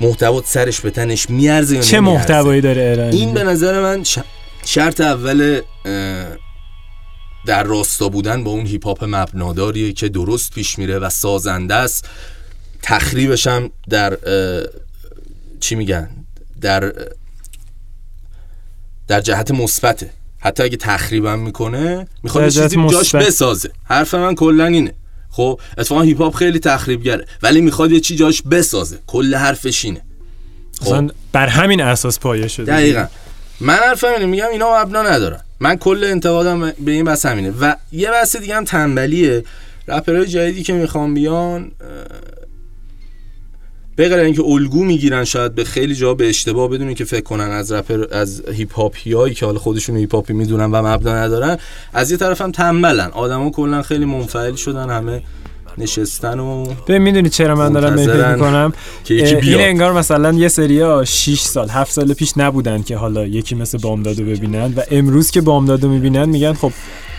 محتوا 0.00 0.42
سرش 0.46 0.80
به 0.80 0.90
تنش 0.90 1.30
میارزه 1.30 1.76
یا 1.76 1.82
چه؟ 1.82 2.00
محتوایی 2.00 2.60
داره 2.60 2.92
ارائه 2.92 3.14
این؟ 3.14 3.34
به 3.34 3.42
نظر 3.44 3.82
من 3.82 4.04
ش- 4.04 4.18
شرط 4.64 5.00
اول 5.00 5.60
در 7.46 7.62
راستا 7.62 8.08
بودن 8.08 8.44
با 8.44 8.50
اون 8.50 8.66
هیپ 8.66 8.86
هاپ 8.86 9.04
مبناداریه 9.04 9.92
که 9.92 10.08
درست 10.08 10.52
پیش 10.52 10.78
میره 10.78 10.98
و 10.98 11.08
سازنده 11.10 11.74
است 11.74 12.08
تخریبش 12.82 13.46
هم 13.46 13.70
در 13.88 14.18
چی 15.60 15.74
میگن 15.74 16.10
در 16.60 16.92
در 19.08 19.20
جهت 19.20 19.50
مثبته 19.50 20.10
حتی 20.38 20.62
اگه 20.62 20.76
تخریبم 20.76 21.38
می‌کنه 21.38 22.06
می‌خواد 22.22 22.48
چیزی 22.48 22.88
جاش. 22.90 23.14
بسازه 23.14 23.70
حرف 23.84 24.14
من 24.14 24.34
کلا 24.34 24.66
اینه 24.66 24.94
خب 25.38 25.60
اتفاقا 25.78 26.02
هیپ 26.02 26.22
هاپ 26.22 26.34
خیلی 26.34 26.58
تخریبگره 26.58 27.24
ولی 27.42 27.60
می‌خواد 27.60 27.92
یه 27.92 28.00
چی 28.00 28.16
جاش 28.16 28.42
بسازه. 28.42 28.98
کل 29.06 29.34
حرفش 29.34 29.84
اینه. 29.84 30.00
خب. 30.80 31.10
بر 31.32 31.46
همین 31.46 31.80
اساس 31.80 32.18
پایه 32.18 32.48
شده. 32.48 32.72
دقیقا. 32.72 33.06
من 33.60 33.74
حرفم 33.74 34.06
اینه 34.06 34.26
میگم 34.26 34.48
اینا 34.52 34.82
مبنا 34.82 35.02
ندارن. 35.02 35.40
من 35.60 35.76
کل 35.76 36.04
انتقادم 36.04 36.70
به 36.70 36.90
این 36.90 37.04
بحث 37.04 37.26
همینه. 37.26 37.50
و 37.60 37.74
یه 37.92 38.10
بحث 38.10 38.36
دیگه 38.36 38.56
هم 38.56 38.64
تنبلیه. 38.64 39.44
رپرهای 39.88 40.26
جدیدی 40.26 40.62
که 40.62 40.72
می‌خوام 40.72 41.14
بیان 41.14 41.72
به 43.98 44.08
غیر 44.08 44.18
اینکه 44.18 44.42
الگو 44.42 44.84
می‌گیرن 44.84 45.24
شاید 45.24 45.54
به 45.54 45.64
خیلی 45.64 45.94
جا 45.94 46.14
به 46.14 46.28
اشتباه 46.28 46.68
بدونی 46.68 46.94
که 46.94 47.04
فکر 47.04 47.20
کنن 47.20 47.50
از 47.50 47.72
رپر 47.72 48.04
از 48.12 48.42
هیپ 48.52 48.74
هاپیایی 48.74 49.34
که 49.34 49.46
حالا 49.46 49.58
خودشون 49.58 49.96
هیپ 49.96 50.14
هاپی 50.14 50.32
می‌دونن 50.32 50.64
و 50.64 50.82
مبنا 50.86 51.14
ندارن 51.14 51.58
از 51.92 52.10
یه 52.10 52.16
طرف 52.16 52.40
هم 52.40 52.52
تنبلن 52.52 53.10
آدما 53.12 53.50
کلا 53.50 53.82
خیلی 53.82 54.04
منفعل 54.04 54.54
شدن 54.54 54.90
همه 54.90 55.22
نشستن 55.78 56.38
و 56.38 56.64
ببین 56.88 57.02
می‌دونی 57.02 57.28
چرا 57.28 57.54
من 57.54 57.72
دارم 57.72 57.96
به 57.96 58.02
فکر 58.02 58.10
منتظرن 58.10 58.34
می‌کنم؟ 58.34 58.72
که 59.04 59.14
یکی 59.14 59.50
این 59.50 59.60
انگار 59.60 59.92
مثلا 59.92 60.32
یه 60.32 60.48
سریا 60.48 61.04
6 61.04 61.40
سال 61.40 61.68
7 61.68 61.92
سال 61.92 62.14
پیش 62.14 62.32
نبودن 62.36 62.82
که 62.82 62.96
حالا 62.96 63.26
یکی 63.26 63.54
مثل 63.54 63.78
بامدادو 63.78 64.24
ببینن 64.24 64.74
و 64.76 64.82
امروز 64.90 65.30
که 65.30 65.40
بامدادو 65.40 65.88
می‌بینن 65.88 66.28
میگن 66.28 66.52
خب 66.52 66.72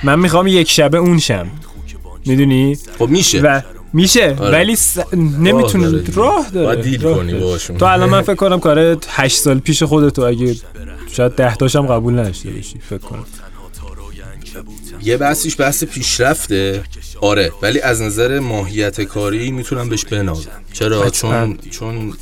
من 0.04 0.20
می‌خوام 0.20 0.48
یک 0.48 0.70
شبه 0.70 0.98
اون 0.98 1.20
شم. 1.20 1.48
می‌دونی؟ 2.26 2.78
خب 3.00 3.10
میشه. 3.10 3.42
و 3.42 3.62
میشه. 3.94 4.36
آره. 4.40 4.52
ولی 4.52 4.76
س... 4.76 4.98
نمی‌تونه 5.14 6.04
راه 6.14 6.50
داره. 6.50 6.66
باید 6.66 6.82
دیل 6.82 7.02
کنی. 7.02 7.34
باشون. 7.34 7.78
تو 7.78 7.86
الان 7.86 8.10
من 8.10 8.22
فکر 8.22 8.36
کنم 8.36 8.60
کار 8.60 8.98
8 9.10 9.38
سال 9.38 9.60
پیش 9.60 9.84
خودتو 9.84 10.22
اگه 10.22 10.56
شاید 11.12 11.36
10 11.36 11.56
تاشم 11.56 11.88
قبول 11.88 12.20
نداشته 12.20 12.50
باشی 12.50 12.80
فکر 12.80 12.98
کنم. 12.98 13.26
یه 15.04 15.18
بحثیش 15.18 15.62
بحث 15.62 15.84
پیشرفته. 15.84 16.84
آره 17.22 17.52
ولی 17.62 17.82
از 17.82 18.02
نظر 18.02 18.40
ماهیت 18.40 19.02
کاری 19.02 19.52
می‌تونم 19.52 19.90
بهش 19.90 20.06
بنازم 20.06 20.50
چرا. 20.74 21.10
چون 21.10 21.58
چون 21.72 22.14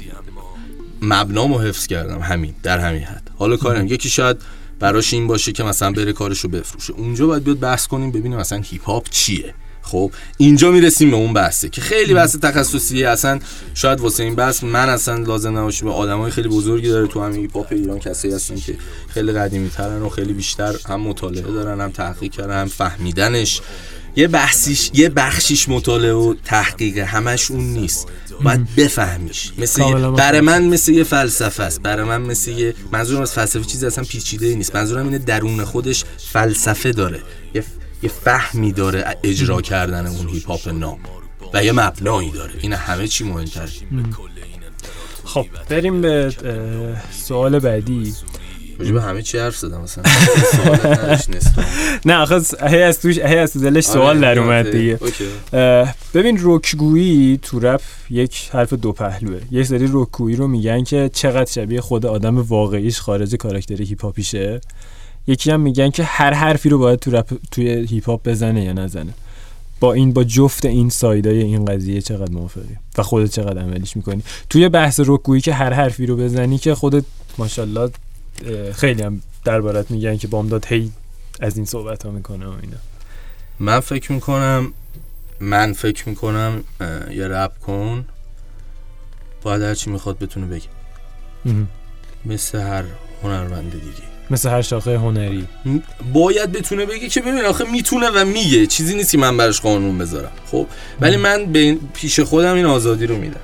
مبنامو 1.01 1.59
حفظ 1.59 1.87
کردم. 1.87 2.19
همین 2.19 2.53
در 2.63 2.79
همین 2.79 3.03
حد. 3.03 3.31
حالا 3.37 3.57
کارم 3.57 3.87
یکی 3.87 4.09
شاید 4.09 4.37
براش 4.79 5.13
این 5.13 5.27
باشه 5.27 5.51
که 5.51 5.63
مثلا 5.63 5.91
بره 5.91 6.13
کارشو 6.13 6.47
بفروشه. 6.47 6.93
اونجا 6.93 7.27
باید 7.27 7.43
بیاد 7.43 7.59
بحث 7.59 7.87
کنیم 7.87 8.11
ببینیم 8.11 8.37
مثلا 8.37 8.61
هیپ 8.65 8.83
هاپ 8.83 9.09
چیه. 9.09 9.53
خب 9.87 10.11
اینجا 10.37 10.71
می‌رسیم 10.71 11.11
به 11.11 11.15
اون 11.15 11.33
بحثه 11.33 11.69
که 11.69 11.81
خیلی 11.81 12.13
بحث 12.13 12.35
تخصصیه. 12.35 13.09
اصلا 13.09 13.39
شاید 13.73 13.99
واسه 13.99 14.23
این 14.23 14.35
بحث 14.35 14.63
من 14.63 14.89
اصلا 14.89 15.15
لازم 15.17 15.57
نباشه 15.57 15.85
به 15.85 15.91
آدمای 15.91 16.31
خیلی 16.31 16.47
بزرگی 16.47 16.87
داره 16.87 17.07
تو 17.07 17.23
همین 17.23 17.41
هیپ 17.41 17.55
هاپ 17.55 17.67
ایران 17.71 17.99
کسایی 17.99 18.33
هستن 18.33 18.55
که 18.55 18.75
خیلی 19.07 19.31
قدیمی 19.31 19.69
ترن 19.69 20.01
و 20.01 20.09
خیلی 20.09 20.33
بیشتر 20.33 20.75
هم 20.87 21.01
مطالعه 21.01 21.41
دارن 21.41 21.81
هم 21.81 21.91
تحقیق 21.91 22.31
کردن 22.31 22.61
هم 22.61 22.67
فهمیدنش. 22.67 23.61
یه 24.15 24.27
بحثیش 24.27 24.91
یه 24.93 25.09
بخشیش 25.09 25.69
مطالعه 25.69 26.13
و 26.13 26.33
تحقیق 26.45 26.97
همش 26.97 27.51
اون 27.51 27.63
نیست. 27.63 28.07
باید 28.43 28.75
بفهمیش. 28.75 29.51
مثل 29.57 30.11
برای 30.11 30.41
من 30.41 30.63
مثل 30.63 30.91
یه 30.91 31.03
فلسفه 31.03 31.63
است. 31.63 31.81
برای 31.81 32.05
من 32.05 32.21
مثل 32.21 32.51
یه 32.51 32.73
منظورم 32.91 33.21
از 33.21 33.33
فلسفه 33.33 33.63
چیزی 33.63 33.85
اصلا 33.85 34.03
پیچیده 34.03 34.45
ای 34.45 34.55
نیست. 34.55 34.75
منظورم 34.75 35.05
اینه 35.05 35.17
درون 35.17 35.63
خودش 35.63 36.03
فلسفه 36.17 36.91
داره. 36.91 37.19
یه, 37.53 37.63
یه 38.03 38.09
فهمی 38.09 38.71
داره 38.71 39.17
اجرا 39.23 39.61
کردن 39.61 40.07
اون 40.07 40.27
هیپ 40.29 40.47
هاپ 40.47 40.67
نام. 40.67 40.97
و 41.53 41.63
یه 41.63 41.71
مبنایی 41.71 42.31
داره. 42.31 42.53
این 42.61 42.73
همه 42.73 43.07
چی 43.07 43.23
مهمتره. 43.23 43.67
خب 45.25 45.45
بریم 45.69 46.01
به 46.01 46.33
سوال 47.11 47.59
بعدی. 47.59 48.13
به 48.93 49.01
همه 49.01 49.21
چی 49.21 49.37
حرف 49.37 49.57
زدم 49.57 49.81
مثلا. 49.81 50.03
سوال. 50.55 50.97
نه 52.05 52.15
آخه 52.15 52.39
س- 52.39 52.63
هی 52.63 52.81
از 52.81 53.01
توش 53.01 53.17
هی 53.17 53.37
از 53.37 53.57
دلش 53.57 53.83
سوال 53.83 54.17
آره، 54.17 54.19
در 54.19 54.39
اومد 54.39 54.65
okay. 54.67 54.77
دیگه 54.77 54.99
ببین 56.13 56.39
رکگویی 56.41 57.39
تو 57.41 57.59
رپ 57.59 57.81
یک 58.09 58.49
حرف 58.53 58.73
دو 58.73 58.91
پهلوه. 58.91 59.39
یه 59.51 59.63
سری 59.63 59.89
رکگویی 59.93 60.35
رو 60.35 60.47
میگن 60.47 60.83
که 60.83 61.09
چقدر 61.13 61.51
شبیه 61.51 61.81
خود 61.81 62.05
آدم 62.05 62.37
واقعیش 62.37 62.99
خارج 62.99 63.35
کاراکتر 63.35 63.81
هیپ 63.81 64.01
هاپیشه 64.01 64.61
یکی 65.27 65.51
هم 65.51 65.59
میگن 65.59 65.89
که 65.89 66.03
هر 66.03 66.33
حرفی 66.33 66.69
رو 66.69 66.77
باید 66.77 66.99
تو 66.99 67.11
رپ 67.11 67.33
توی 67.51 67.69
هیپ 67.69 68.05
هاپ 68.05 68.27
بزنه 68.27 68.63
یا 68.63 68.73
نزنه. 68.73 69.13
با 69.79 69.93
این 69.93 70.13
با 70.13 70.23
جفت 70.23 70.65
این 70.65 70.89
سایدای 70.89 71.41
این 71.41 71.65
قضیه 71.65 72.01
چقدر 72.01 72.31
موافقی؟ 72.31 72.77
و 72.97 73.03
خودت 73.03 73.31
چقدر 73.31 73.61
عملیش 73.61 73.95
می‌کنی؟ 73.97 74.23
توی 74.49 74.69
بحث 74.69 74.99
رکگویی 75.05 75.41
که 75.41 75.53
هر 75.53 75.73
حرفی 75.73 76.05
رو 76.05 76.17
بزنی 76.17 76.57
که 76.57 76.75
خودت 76.75 77.03
ماشاءالله 77.37 77.91
خیلی 78.73 79.03
هم 79.03 79.21
دربارت 79.45 79.91
میگن 79.91 80.17
که 80.17 80.27
بامداد 80.27 80.65
هی 80.65 80.91
از 81.39 81.57
این 81.57 81.65
صحبت 81.65 82.05
ها 82.05 82.11
می‌کنه 82.11 82.45
و 82.45 82.49
اینا. 82.49 82.77
من 83.59 83.79
فکر 83.79 84.11
می‌کنم 84.11 84.73
من 85.39 85.73
فکر 85.73 86.09
می‌کنم 86.09 86.63
یه 87.11 87.27
رپ 87.27 87.59
کن. 87.59 88.05
باید 89.41 89.61
هرچی 89.61 89.89
می‌خواد 89.89 90.19
بتونه 90.19 90.45
بگه. 90.45 90.67
مثل 92.25 92.59
هر 92.59 92.83
هنرمند 93.23 93.71
دیگه. 93.71 94.16
مثل 94.29 94.49
هر 94.49 94.61
شاخه 94.61 94.97
هنری. 94.97 95.47
باید 96.13 96.51
بتونه 96.51 96.85
بگه 96.85 97.09
که 97.09 97.21
ببین 97.21 97.45
آخه 97.45 97.71
می‌تونه 97.71 98.09
و 98.09 98.25
میگه. 98.25 98.67
چیزی 98.67 98.95
نیست 98.95 99.11
که 99.11 99.17
من 99.17 99.37
براش 99.37 99.61
قانون 99.61 99.97
بذارم. 99.97 100.31
خب؟ 100.51 100.67
ولی 101.01 101.17
من 101.17 101.45
به 101.45 101.77
پیش 101.93 102.19
خودم 102.19 102.55
این 102.55 102.65
آزادی 102.65 103.05
رو 103.05 103.17
میدم. 103.17 103.39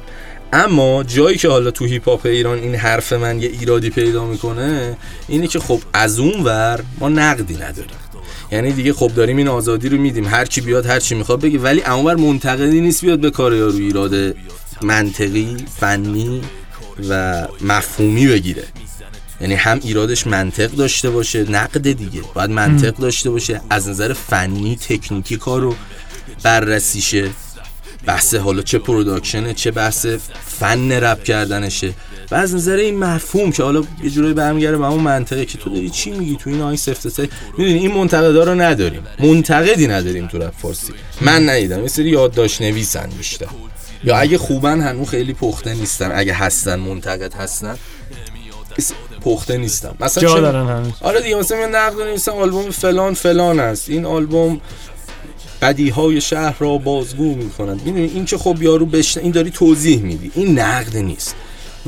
اما 0.54 1.04
جایی 1.04 1.38
که 1.38 1.50
حالا 1.50 1.72
تو 1.72 1.86
هیپ 1.86 2.10
هاپ 2.10 2.26
ایران 2.26 2.58
این 2.58 2.76
حرف 2.76 3.14
من 3.14 3.42
یه 3.42 3.50
ایرادی 3.50 3.90
پیدا 3.90 4.26
می‌کنه 4.26 4.98
اینه 5.28 5.48
که 5.48 5.60
خب 5.60 5.82
از 5.94 6.20
اون 6.20 6.44
ور 6.44 6.84
ما 7.00 7.10
نقدی 7.10 7.54
نداریم. 7.54 7.96
یعنی 8.52 8.72
دیگه 8.72 8.94
خب 8.94 9.12
داریم 9.16 9.38
این 9.38 9.48
آزادی 9.48 9.90
رو 9.90 9.98
میدیم. 9.98 10.28
هر 10.28 10.46
کی 10.46 10.62
بیاد 10.62 10.86
هر 10.86 11.00
چی 11.00 11.16
می‌خواد 11.16 11.42
بگه. 11.42 11.60
ولی 11.60 11.82
اونور 11.82 12.16
منتقدی 12.16 12.82
نیست 12.82 13.06
بیاد 13.06 13.20
به 13.20 13.32
کار 13.32 13.56
یارو 13.56 13.78
ایراد 13.78 14.36
منطقی 14.82 15.58
فنی 15.80 16.42
و 17.10 17.48
مفهومی 17.62 18.28
بگیره. 18.28 18.64
یعنی 19.44 19.56
هم 19.56 19.80
ایرادش 19.84 20.28
منطق 20.28 20.72
داشته 20.72 21.10
باشه 21.10 21.52
نقد 21.52 21.92
دیگه. 21.92 22.22
باید 22.34 22.50
منطق 22.50 22.96
داشته 22.96 23.30
باشه 23.30 23.62
از 23.70 23.90
نظر 23.90 24.14
فنی 24.14 24.76
تکنیکی 24.76 25.38
کارو 25.38 25.76
بررسیشه 26.44 27.30
بحث 28.06 28.36
حالا 28.36 28.62
چه 28.62 28.80
پروداکشنه 28.80 29.54
چه 29.54 29.72
بحث 29.72 30.06
فن 30.60 30.92
رپ 30.92 31.24
کردنشه. 31.24 31.94
و 32.32 32.36
از 32.36 32.56
نظر 32.56 32.76
این 32.76 33.00
مفهوم 33.00 33.52
که 33.52 33.64
حالا 33.64 33.84
یه 34.04 34.10
جورایی 34.10 34.34
برمیگره 34.34 34.78
به 34.78 34.88
اون 34.88 35.00
منطقه 35.00 35.46
که 35.46 35.58
تو 35.58 35.70
داری 35.70 35.90
چی 35.90 36.12
میگی 36.12 36.36
تو 36.36 36.50
این 36.50 36.62
آهنگ 36.62 36.78
سفت 36.78 37.10
سه 37.10 37.30
می‌دونی 37.58 37.80
این 37.80 37.92
منتقدا 37.92 38.44
رو 38.44 38.62
نداریم. 38.62 39.04
منتقدی 39.20 39.88
نداریم 39.88 40.28
تو 40.28 40.38
رپ 40.38 40.54
فارسی. 40.62 40.94
من 41.22 41.50
ندیدم. 41.50 41.82
یه 41.82 41.88
سری 41.88 42.10
یادداشت 42.10 42.62
نویسن 42.62 43.10
بیشتر. 43.18 43.46
یا 44.04 44.18
اگه 44.18 44.38
خوبن 44.38 44.82
هنوز 44.82 45.10
خیلی 45.10 45.34
پخته 45.34 45.74
نیستن. 45.74 46.12
اگه 46.14 46.34
هستن 46.34 46.80
منتقد 46.80 47.34
هستن. 47.34 47.78
پخته 49.26 49.58
نیستم. 49.58 49.96
مثلا 50.00 50.24
جا 50.24 50.36
چه- 50.36 50.42
دارن 50.42 50.68
هنوز. 50.68 50.94
آره 51.02 51.22
دیگه 51.22 51.36
مثلا 51.36 51.68
نقد 51.68 52.02
نویسن 52.02 52.32
آلبوم 52.32 52.72
فلان 52.72 53.14
فلان 53.14 53.60
است. 53.60 53.90
این 53.90 54.06
آلبوم 54.06 54.62
بدیهای 55.62 56.22
شهر 56.22 56.56
را 56.60 56.78
بازگو 56.78 57.36
می‌کنند 57.36 57.82
می‌دونی 57.86 58.06
این 58.06 58.26
که 58.26 58.38
خب 58.38 58.62
یارو 58.62 58.86
بشن 58.86 59.20
این 59.20 59.32
داری 59.32 59.52
توضیح 59.52 60.02
میدی. 60.02 60.32
این 60.36 60.60
نقد 60.60 60.98
نیست. 60.98 61.36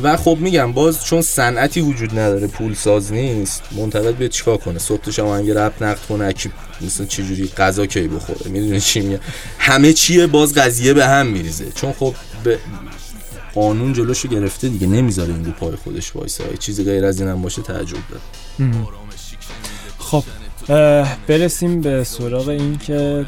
و 0.04 0.18
خب 0.18 0.38
میگم 0.40 0.72
باز 0.74 1.06
چون 1.06 1.22
صنعتی 1.22 1.82
وجود 1.82 2.20
نداره 2.20 2.48
پول 2.48 2.74
ساز 2.74 3.14
نیست 3.14 3.64
منتقد 3.72 4.16
به 4.16 4.30
چیکار 4.30 4.58
کنه؟ 4.58 4.80
صبح 4.80 5.12
شما 5.12 5.36
انگه 5.36 5.54
رپ 5.66 5.84
نقد 5.84 6.00
کنه 6.10 6.34
کی 6.34 6.52
مثلا 6.82 7.06
چه 7.06 7.24
جوری 7.24 7.52
غذا 7.58 7.86
کی 7.86 8.08
بخوره؟ 8.08 8.40
می‌دونی 8.46 8.82
چی 8.82 9.00
میگم؟ 9.00 9.20
همه 9.60 9.94
چیه 9.94 10.28
باز 10.28 10.54
قضیه 10.54 10.94
به 10.94 11.06
هم 11.06 11.28
میریزه. 11.28 11.66
چون 11.76 11.94
خب 11.94 12.14
به 12.44 12.60
قانون 13.56 13.94
جلوشو 13.94 14.28
گرفته 14.28 14.70
دیگه 14.70 14.88
نمی‌ذاره 14.88 15.34
این 15.34 15.46
رو 15.46 15.52
پای 15.52 15.76
خودش 15.76 16.16
وایسه. 16.16 16.44
چیزی 16.60 16.84
غیر 16.84 17.06
از 17.06 17.22
اینم 17.22 17.42
باشه 17.42 17.62
تعجب 17.62 17.98
داره. 18.10 18.74
خب 19.98 20.24
برسیم 21.28 21.82
به 21.82 22.04
سراغ 22.04 22.50
این 22.50 22.78
که 22.78 23.26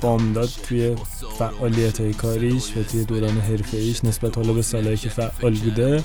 بامداد 0.00 0.48
توی 0.68 0.96
فعالیت 1.38 2.00
های 2.00 2.12
کاریش 2.12 2.76
و 2.76 2.82
توی 2.82 3.04
دوران 3.04 3.40
حرفه 3.40 3.76
ایش 3.76 4.04
نسبت 4.04 4.36
حالا 4.36 4.52
به 4.52 4.62
سالهایی 4.62 4.96
که 4.96 5.08
فعال 5.08 5.54
بوده 5.54 6.02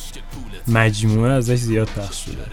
مجموعه 0.68 1.32
ازش 1.32 1.56
زیاد 1.56 1.88
پخش 1.88 2.26
شده. 2.26 2.46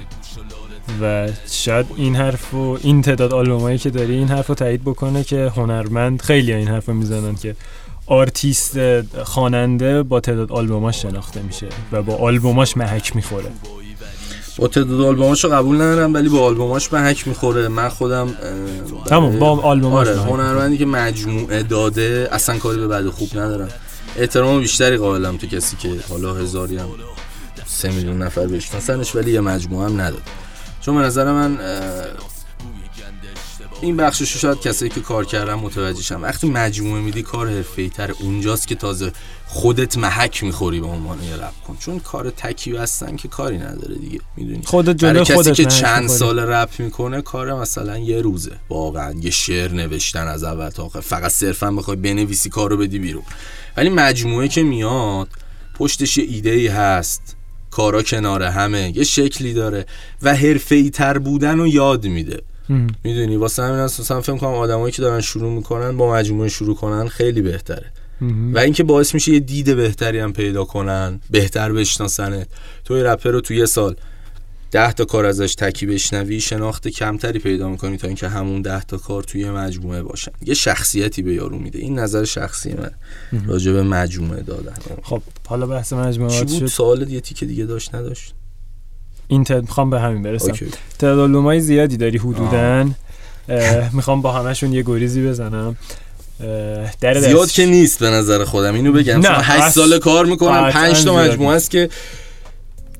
و 1.03 1.29
شاید 1.51 1.87
این 1.97 2.17
حرف 2.17 2.55
و 2.55 2.79
این 2.83 3.03
تعداد 3.03 3.33
آلبومایی 3.33 3.79
که 3.79 3.91
داری 3.91 4.15
این 4.15 4.29
حرف 4.29 4.47
رو 4.47 4.55
تایید 4.55 4.83
بکنه 4.83 5.25
که 5.25 5.53
هنرمند 5.57 6.23
خیلی 6.23 6.53
این 6.53 6.69
حرف 6.69 6.89
رو 6.89 6.95
می‌زنن 6.95 7.35
که 7.35 7.57
آرتیست 8.07 8.77
خواننده 9.23 10.03
با 10.03 10.21
تعداد 10.21 10.53
آلبوماش 10.53 11.03
شناخته 11.03 11.43
میشه 11.43 11.69
و 11.93 12.03
با 12.03 12.17
آلبوماش 12.17 12.77
محک 12.77 13.17
می‌خوره. 13.17 13.51
با 14.59 14.69
تعداد 14.69 15.01
آلبوماشو 15.01 15.49
قبول 15.49 15.77
ندارم 15.77 16.15
ولی 16.15 16.29
با 16.29 16.41
آلبوماش 16.41 16.93
محک 16.93 17.29
می‌خوره. 17.29 17.69
من 17.69 17.89
خودم 17.89 18.35
تمام 19.07 19.39
با 19.39 19.61
آلبوماش 19.61 20.09
آره 20.09 20.19
هنرمندی 20.19 20.79
که 20.79 20.87
مجموعه 20.87 21.63
داده 21.63 22.29
اصلا 22.33 22.59
کاری 22.59 22.87
به 22.87 23.01
و 23.01 23.11
خوب 23.11 23.29
ندارم. 23.39 23.69
احترام 24.17 24.61
بیشتری 24.61 24.97
قائلم 24.97 25.37
تو 25.37 25.47
کسی 25.47 25.77
که 25.77 25.89
حالا 26.09 26.35
هزاری 26.35 26.77
هم 26.77 26.89
سه 27.67 27.91
میلیون 27.91 28.23
نفر 28.23 28.47
بشناسنش 28.47 29.17
ولی 29.17 29.33
یه 29.33 29.41
مجموعه 29.41 29.89
هم 29.89 30.01
نداد. 30.01 30.23
چون 30.81 30.97
به 30.97 31.03
نظر 31.03 31.33
من 31.33 31.59
این 33.83 33.97
بخشش 33.97 34.37
شاید 34.37 34.61
کسایی 34.61 34.91
که 34.91 35.01
کار 35.01 35.25
کردن 35.25 35.55
متوجه 35.55 36.03
شن. 36.03 36.21
وقتی 36.21 36.51
مجموعه 36.51 37.03
میدی 37.03 37.23
کار 37.23 37.49
حرفه‌ای 37.49 37.89
تر 37.89 38.11
اونجاست 38.21 38.69
که 38.69 38.75
تازه 38.75 39.13
خودت 39.47 39.99
محک 39.99 40.45
می‌خوری 40.45 40.81
به 40.81 40.87
عنوان 40.87 41.23
یه 41.23 41.37
رپ 41.37 41.63
کن. 41.67 41.77
چون 41.81 42.01
کار 42.01 42.31
تکی 42.31 42.77
هستن 42.77 43.17
که 43.17 43.29
کاری 43.29 43.59
نداره 43.59 43.95
دیگه. 43.95 44.21
می‌دونی؟ 44.37 44.63
خودت 44.65 44.97
جلو 44.97 45.25
کسی 45.25 45.35
خودت 45.35 45.55
که 45.55 45.65
چند. 45.65 46.09
سال 46.09 46.39
رپ 46.39 46.71
می‌کنه 46.79 47.23
کار 47.23 47.61
مثلا 47.61 47.99
یه 47.99 48.21
روزه. 48.21 48.57
واقعا 48.69 49.13
یه 49.21 49.31
شعر 49.31 49.73
نوشتن 49.73 50.29
از 50.29 50.45
اول 50.45 50.69
تا 50.69 50.85
آخر. 50.85 51.01
فقط 51.01 51.31
صرفا 51.31 51.71
بخوای 51.71 51.97
بنویسی 51.97 52.49
کارو 52.49 52.77
بدی 52.77 52.99
بیرون. 52.99 53.25
ولی 53.77 53.89
مجموعه 53.89 54.49
که 54.49 54.63
میاد 54.63 55.29
پشتش 55.75 56.19
یه 56.19 56.25
ایده 56.25 56.51
ای 56.51 56.67
هست. 56.67 57.37
کارا 57.71 58.03
کنار 58.03 58.43
همه. 58.43 58.93
یه 58.97 59.05
شکلی 59.05 59.53
داره. 59.53 59.87
و 60.23 60.35
حرفه‌ای 60.35 60.91
تر 60.91 61.19
بودن 61.19 61.59
رو 61.59 61.67
یاد 61.67 62.07
میده. 62.07 62.43
می‌دونی 63.05 63.37
واسه 63.37 63.63
همین 63.63 63.81
مثلا 63.81 64.21
فکر 64.21 64.37
کنم 64.37 64.51
آدمایی 64.51 64.93
که 64.93 65.03
دارن 65.03 65.21
شروع 65.21 65.53
می‌کنن 65.53 65.97
با 65.97 66.13
مجموعه 66.13 66.49
شروع 66.49 66.77
کنن 66.77 67.09
خیلی 67.09 67.43
بهتره. 67.43 67.87
و 68.55 68.59
اینکه 68.59 68.85
باعث 68.85 69.15
میشه 69.15 69.33
یه 69.33 69.41
دید 69.41 69.77
بهتری 69.77 70.19
هم 70.19 70.33
پیدا 70.33 70.65
کنن 70.65 71.21
بهتر 71.31 71.73
بشناسنت. 71.73 72.49
تو 72.85 72.97
یه 72.97 73.05
رپر 73.05 73.31
رو 73.31 73.41
تو 73.41 73.55
یه 73.55 73.67
سال 73.67 73.97
ده 74.71 74.93
تا 74.93 75.05
کار 75.05 75.27
ازش 75.27 75.55
تکی 75.55 75.87
بشنوی 75.87 76.41
شناخت 76.41 76.89
کمتری 76.89 77.39
پیدا 77.39 77.69
می‌کنی 77.69 77.97
تا 77.97 78.07
اینکه 78.07 78.29
همون 78.29 78.63
ده 78.63 78.83
تا 78.83 78.97
کار 78.97 79.23
توی 79.23 79.51
مجموعه 79.51 80.03
باشن. 80.03 80.33
یه 80.47 80.55
شخصیتی 80.55 81.23
به 81.23 81.35
یارو 81.35 81.59
میده. 81.59 81.79
این 81.79 81.99
نظر 81.99 82.25
شخصی 82.25 82.75
من. 82.75 82.91
راجع 83.47 83.73
به 83.73 83.83
مجموعه 83.83 84.43
دادن. 84.43 84.75
خب 85.03 85.23
حالا 85.47 85.67
بحث 85.67 85.89
چی 85.89 85.95
مجموعات 85.95 86.51
بود؟ 86.53 86.67
سوال 86.67 87.11
یه 87.11 87.21
تیکه 87.21 87.47
دیگه 87.47 87.65
داشت 87.65 87.95
نداشت؟ 87.95 88.35
این 89.33 89.45
می‌خوام 89.61 89.91
به 89.91 90.01
همین 90.01 90.23
برسم. 90.23 90.53
تعداد 90.99 91.59
زیادی 91.59 91.97
داری 91.97 92.19
حدودا. 92.19 92.87
می‌خوام 93.93 94.23
با 94.23 94.33
همشون 94.33 94.73
یه 94.73 94.83
گریزی 94.83 95.27
بزنم. 95.29 95.77
در 97.01 97.21
زیاد 97.21 97.43
دست- 97.43 97.55
که 97.55 97.67
نیست 97.67 97.99
به 97.99 98.11
نظر 98.11 98.45
خودم. 98.45 98.75
اینو 98.75 98.93
بگم. 98.93 99.17
نه، 99.17 99.23
چون 99.23 99.35
8 99.35 99.63
اص- 99.63 99.75
سال 99.75 99.99
کار 99.99 100.27
می‌کنم. 100.27 100.51
قطعاً 100.51 100.71
5 100.71 101.05
تا 101.05 101.17
مجموعه 101.17 101.57
است 101.57 101.71
که 101.71 101.89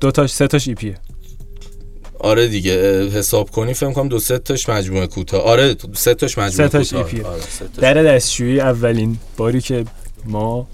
دو 0.01 0.11
تاش 0.11 0.33
سه 0.33 0.47
تاش 0.47 0.67
ایپیه 0.67 0.97
آره 2.19 2.47
دیگه 2.47 3.09
حساب 3.09 3.51
کنی 3.51 3.73
فکر 3.73 3.91
کنم 3.91 4.07
دو 4.07 4.19
سه 4.19 4.37
تاش 4.37 4.69
مجموعه 4.69 5.07
کوتاه. 5.07 5.41
آره 5.41 5.75
سه 5.93 6.13
تاش 6.13 6.37
مجموعه 6.37 6.69
کوتاه. 6.69 7.31
آره،. 7.33 7.41
در 7.77 7.93
دستشویی 8.03 8.59
اولین 8.59 9.17
باری 9.37 9.61
که 9.61 9.85
ما 10.25 10.67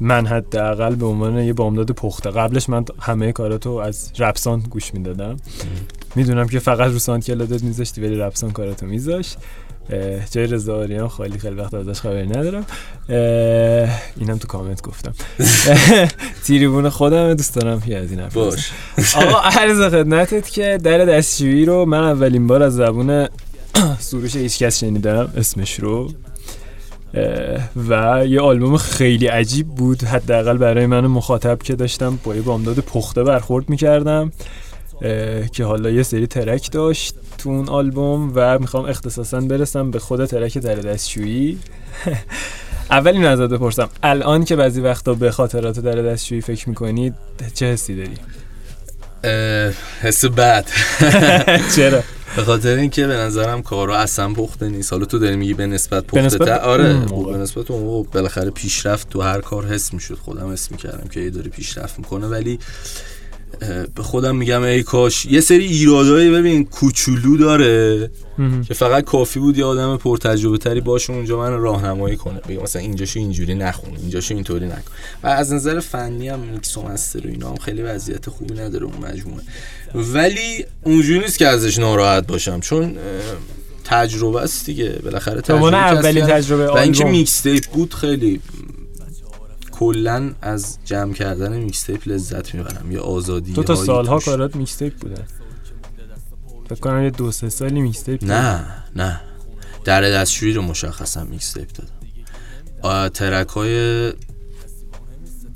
من 0.00 0.26
حداقل 0.26 0.94
به 0.94 1.06
عنوان 1.06 1.38
یه 1.38 1.52
بامداد 1.52 1.90
پخته. 1.90 2.30
قبلش 2.30 2.68
من 2.68 2.84
همه 3.00 3.32
کاراتو 3.32 3.70
از 3.70 4.12
رپسان 4.18 4.60
گوش 4.60 4.94
می‌دادم. 4.94 5.36
می‌دونم 6.14 6.48
که 6.48 6.58
فقط 6.58 6.92
رو 6.92 6.98
ساند 6.98 7.24
کلادت 7.24 7.62
میذاشتی 7.62 8.00
ولی 8.00 8.16
رپسان 8.16 8.50
کاراتو 8.50 8.86
میذاشت 8.86 9.38
جای 10.30 10.46
رضا 10.46 10.76
آریان 10.76 11.08
خالی 11.08 11.38
خیلی 11.38 11.54
وقت 11.54 11.74
ازش 11.74 12.00
خبری 12.00 12.26
ندارم. 12.26 12.66
اینم 14.16 14.38
تو 14.38 14.46
کامنت 14.48 14.82
گفتم. 14.82 15.14
تیریبون 16.46 16.88
خودم 16.88 17.34
دوست 17.34 17.54
دارم 17.54 17.82
یه 17.86 17.96
از 17.96 18.10
این 18.10 18.20
حرف. 18.20 18.34
باش. 18.34 18.72
آقا 19.16 19.38
عرض 19.38 19.80
خدمتت 19.80 20.50
که 20.50 20.78
در 20.82 21.04
دستشویی 21.04 21.64
رو 21.64 21.84
من 21.84 22.04
اولین 22.04 22.46
بار 22.46 22.62
از 22.62 22.74
زبون 22.74 23.28
سروش 23.98 24.36
هیچکس 24.36 24.80
شنیدم 24.80 25.32
اسمش 25.36 25.80
رو. 25.80 26.10
و 27.88 28.24
یه 28.26 28.40
آلبوم 28.40 28.76
خیلی 28.76 29.26
عجیب 29.26 29.68
بود. 29.68 30.04
حداقل 30.04 30.56
برای 30.56 30.86
من 30.86 31.06
مخاطب 31.06 31.62
که 31.62 31.74
داشتم 31.74 32.18
با 32.24 32.36
یه 32.36 32.42
بامداد 32.42 32.78
پخته 32.78 33.24
برخورد 33.24 33.70
می‌کردم 33.70 34.32
که 35.52 35.64
حالا 35.64 35.90
یه 35.90 36.02
سری 36.02 36.26
ترک 36.26 36.72
داشت 36.72 37.14
تو 37.38 37.48
اون 37.48 37.68
آلبوم 37.68 38.32
و 38.34 38.58
می‌خوام 38.58 38.84
اختصاصا 38.84 39.40
برسم 39.40 39.90
به 39.90 39.98
خود 39.98 40.26
ترک 40.26 40.58
در 40.58 40.74
دستشویی. 40.74 41.58
اول 42.90 43.12
این 43.12 43.24
ازت 43.24 43.50
بپرسم. 43.50 43.88
الان 44.02 44.44
که 44.44 44.56
بعضی 44.56 44.80
وقتا 44.80 45.14
به 45.14 45.30
خاطرات 45.30 45.80
در 45.80 46.02
دستشویی 46.02 46.40
فکر 46.40 46.68
می‌کنی 46.68 47.12
چه 47.54 47.66
حسی 47.66 47.96
داری؟ 47.96 48.14
حس 50.02 50.24
بد. 50.24 50.66
چرا؟ 51.76 52.02
به 52.36 52.44
خاطر 52.44 52.76
اینکه 52.76 53.06
به 53.06 53.14
نظرم 53.14 53.62
کارا 53.62 53.96
اصلا 53.96 54.32
پخته 54.32 54.68
نیست. 54.68 54.92
حالا 54.92 55.04
تو 55.04 55.18
داری 55.18 55.36
میگی 55.36 55.54
به 55.54 55.66
نسبت 55.66 56.04
پخته 56.04 56.38
تر؟ 56.38 56.58
آره. 56.58 56.94
به 57.32 57.38
نسبت 57.38 57.70
اون 57.70 58.06
بالاخره 58.12 58.50
پیشرفت 58.50 59.08
تو 59.08 59.20
هر 59.20 59.40
کار 59.40 59.66
حس 59.66 59.94
می‌شد. 59.94 60.14
خودم 60.14 60.52
حس 60.52 60.70
می‌کردم 60.70 61.08
که 61.08 61.20
ای 61.20 61.30
داره 61.30 61.50
پیشرفت 61.50 61.98
می‌کنه 61.98 62.26
ولی 62.26 62.58
به 63.94 64.02
خودم 64.02 64.36
میگم 64.36 64.62
ای 64.62 64.82
کاش 64.82 65.26
یه 65.26 65.40
سری 65.40 65.64
ایرادایی 65.64 66.30
ببین 66.30 66.64
کوچولو 66.64 67.36
داره. 67.36 68.10
که 68.68 68.74
فقط 68.74 69.04
کافی 69.04 69.40
بود 69.40 69.58
یه 69.58 69.64
آدم 69.64 69.96
پرتجربه 69.96 70.58
تری 70.58 70.80
باشه 70.80 71.12
اونجا 71.12 71.38
من 71.38 71.60
راهنمایی 71.60 72.16
کنه 72.16 72.40
بگه 72.48 72.62
مثلا 72.62 72.82
اینجاشو 72.82 73.20
اینجوری 73.20 73.54
نخون 73.54 73.96
اینجاشو 73.96 74.34
اینطوری 74.34 74.66
نکن 74.66 74.92
و 75.22 75.26
از 75.26 75.52
نظر 75.52 75.80
فنی 75.80 76.28
هم 76.28 76.38
میکس 76.38 76.76
و 76.76 76.82
master 76.82 77.26
و 77.26 77.30
اینا 77.30 77.48
هم 77.48 77.56
خیلی 77.56 77.82
وضعیت 77.82 78.30
خوبی 78.30 78.54
نداره 78.54 78.84
اون 78.84 78.96
مجموعه 78.96 79.42
ولی 79.94 80.64
اونجوری 80.82 81.18
نیست 81.18 81.38
که 81.38 81.46
ازش 81.46 81.78
ناراحت 81.78 82.26
باشم 82.26 82.60
چون 82.60 82.96
تجربه 83.84 84.40
است 84.40 84.66
دیگه 84.66 84.98
بالاخره 85.04 85.34
به 85.34 85.40
تجربه 85.40 85.76
اولین. 85.76 86.26
تجربه 86.26 86.66
و 86.66 86.76
اینکه. 86.76 87.04
mixtape 87.04 87.64
بود 87.66 87.94
خیلی 87.94 88.40
کلا 89.78 90.32
از 90.42 90.78
جمع 90.84 91.12
کردن 91.12 91.58
mixtape 91.58 92.08
لذت 92.08 92.54
می‌برم. 92.54 92.92
یه 92.92 93.00
آزادی 93.00 93.52
تو 93.52 93.62
تا 93.62 93.74
سالها. 93.76 94.18
کارات 94.18 94.56
mixtape 94.56 94.94
بودن 94.94 95.22
فکر 96.68 96.80
کنم 96.80 97.04
یه 97.04 97.10
دو 97.10 97.32
سه 97.32 97.48
سالی 97.48 97.80
mixtape 97.80 98.24
نه 98.24 98.64
نه. 98.96 99.20
در 99.84 100.02
دستشویی 100.02 100.52
رو 100.52 100.62
مشخصا 100.62 101.24
mixtape 101.24 101.68
دادم. 101.72 103.08
track 103.08 103.48
های 103.48 104.12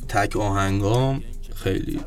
تک 0.08 0.36
آهنگام 0.36 1.22
خیلی 1.54 2.00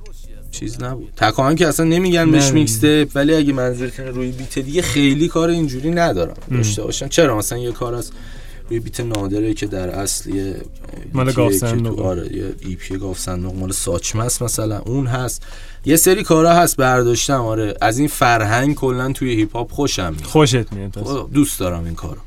چیز 0.51 0.83
نبود. 0.83 1.13
تک 1.17 1.39
آهنگ 1.39 1.57
که 1.57 1.67
اصلا 1.67 1.85
نمیگن 1.85 2.31
بهش 2.31 2.47
نه. 2.47 2.51
میکس 2.51 2.77
تیپ 2.77 3.11
ولی 3.15 3.35
اگه 3.35 3.53
منظورتون 3.53 4.05
روی 4.05 4.31
بیت 4.31 4.59
دیگه 4.59 4.81
خیلی 4.81 5.27
کار 5.27 5.49
اینجوری 5.49 5.91
ندارم. 5.91 6.37
داشته 6.51 6.83
باشم. 6.83 7.07
چرا؟ 7.07 7.37
مثلا 7.37 7.57
یه 7.57 7.71
کار 7.71 7.95
از 7.95 8.11
روی 8.69 8.79
بیت 8.79 8.99
نادره 8.99 9.53
که 9.53 9.65
در 9.65 9.89
اصل 9.89 10.29
یه 10.29 10.61
مال 11.13 11.25
بیتیه 11.25 11.43
گاف 11.43 11.51
که 11.51 11.57
صندوق. 11.57 11.95
تو 11.95 12.03
آره 12.03 12.35
یه 12.35 12.53
ایپی 12.59 12.97
گاف 12.97 13.19
صندوق 13.19 13.55
مال 13.55 13.71
ساچمه 13.71 14.23
است 14.25 14.41
مثلا. 14.41 14.79
اون 14.79 15.07
هست. 15.07 15.43
یه 15.85 15.95
سری 15.95 16.23
کارا 16.23 16.53
هست 16.53 16.77
برداشتم 16.77 17.41
آره. 17.41 17.73
از 17.81 17.99
این 17.99 18.07
فرهنگ 18.07 18.75
کلا 18.75 19.11
توی 19.11 19.35
هیپ 19.35 19.55
هاپ 19.55 19.71
خوشم 19.71 20.13
میاد. 20.13 20.23
خوشت 20.23 20.73
میاد. 20.73 21.03
خب، 21.03 21.29
دوست 21.33 21.59
دارم 21.59 21.85
این 21.85 21.95
کارو. 21.95 22.21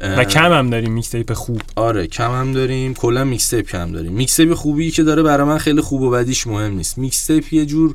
و 0.00 0.24
کم 0.24 0.52
هم 0.52 0.70
داریم 0.70 0.92
mixtape 0.92 1.32
خوب. 1.32 1.62
آره 1.76 2.06
کم 2.06 2.30
هم 2.30 2.52
داریم. 2.52 2.94
کلا 2.94 3.24
mixtape 3.24 3.66
کم 3.66 3.92
داریم. 3.92 4.12
mixtape 4.12 4.54
خوبی 4.54 4.90
که 4.90 5.02
داره 5.02 5.22
برای 5.22 5.46
من 5.46 5.58
خیلی 5.58 5.80
خوب 5.80 6.02
و 6.02 6.10
بدیش 6.10 6.46
مهم 6.46 6.72
نیست. 6.72 6.98
mixtape 6.98 7.52
یه 7.52 7.66
جور 7.66 7.94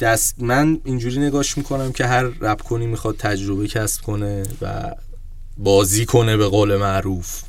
دست 0.00 0.34
من 0.38 0.80
اینجوری 0.84 1.18
نگاش 1.18 1.58
می‌کنم 1.58 1.92
که 1.92 2.06
هر 2.06 2.22
رپ 2.22 2.62
کنی 2.62 2.86
می‌خواد 2.86 3.16
تجربه 3.16 3.68
کسب 3.68 4.02
کنه 4.02 4.42
و 4.62 4.94
بازی 5.58 6.06
کنه 6.06 6.36
به 6.36 6.46
قول 6.46 6.76
معروف. 6.76 7.42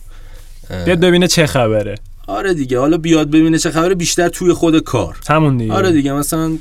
بیاد 0.86 1.00
ببینه 1.00 1.28
چه 1.28 1.46
خبره. 1.46 1.96
آره 2.28 2.54
دیگه 2.54 2.80
حالا 2.80 2.98
بیاد 2.98 3.28
ببینه 3.28 3.60
چه 3.60 3.72
خبره 3.72 3.96
بیشتر 3.96 4.30
توی 4.30 4.54
خود 4.54 4.80
کار. 4.80 5.18
همون 5.30 5.58
دیگه. 5.58 5.74
آره 5.74 5.92
دیگه 5.92 6.14
مثلا 6.14 6.58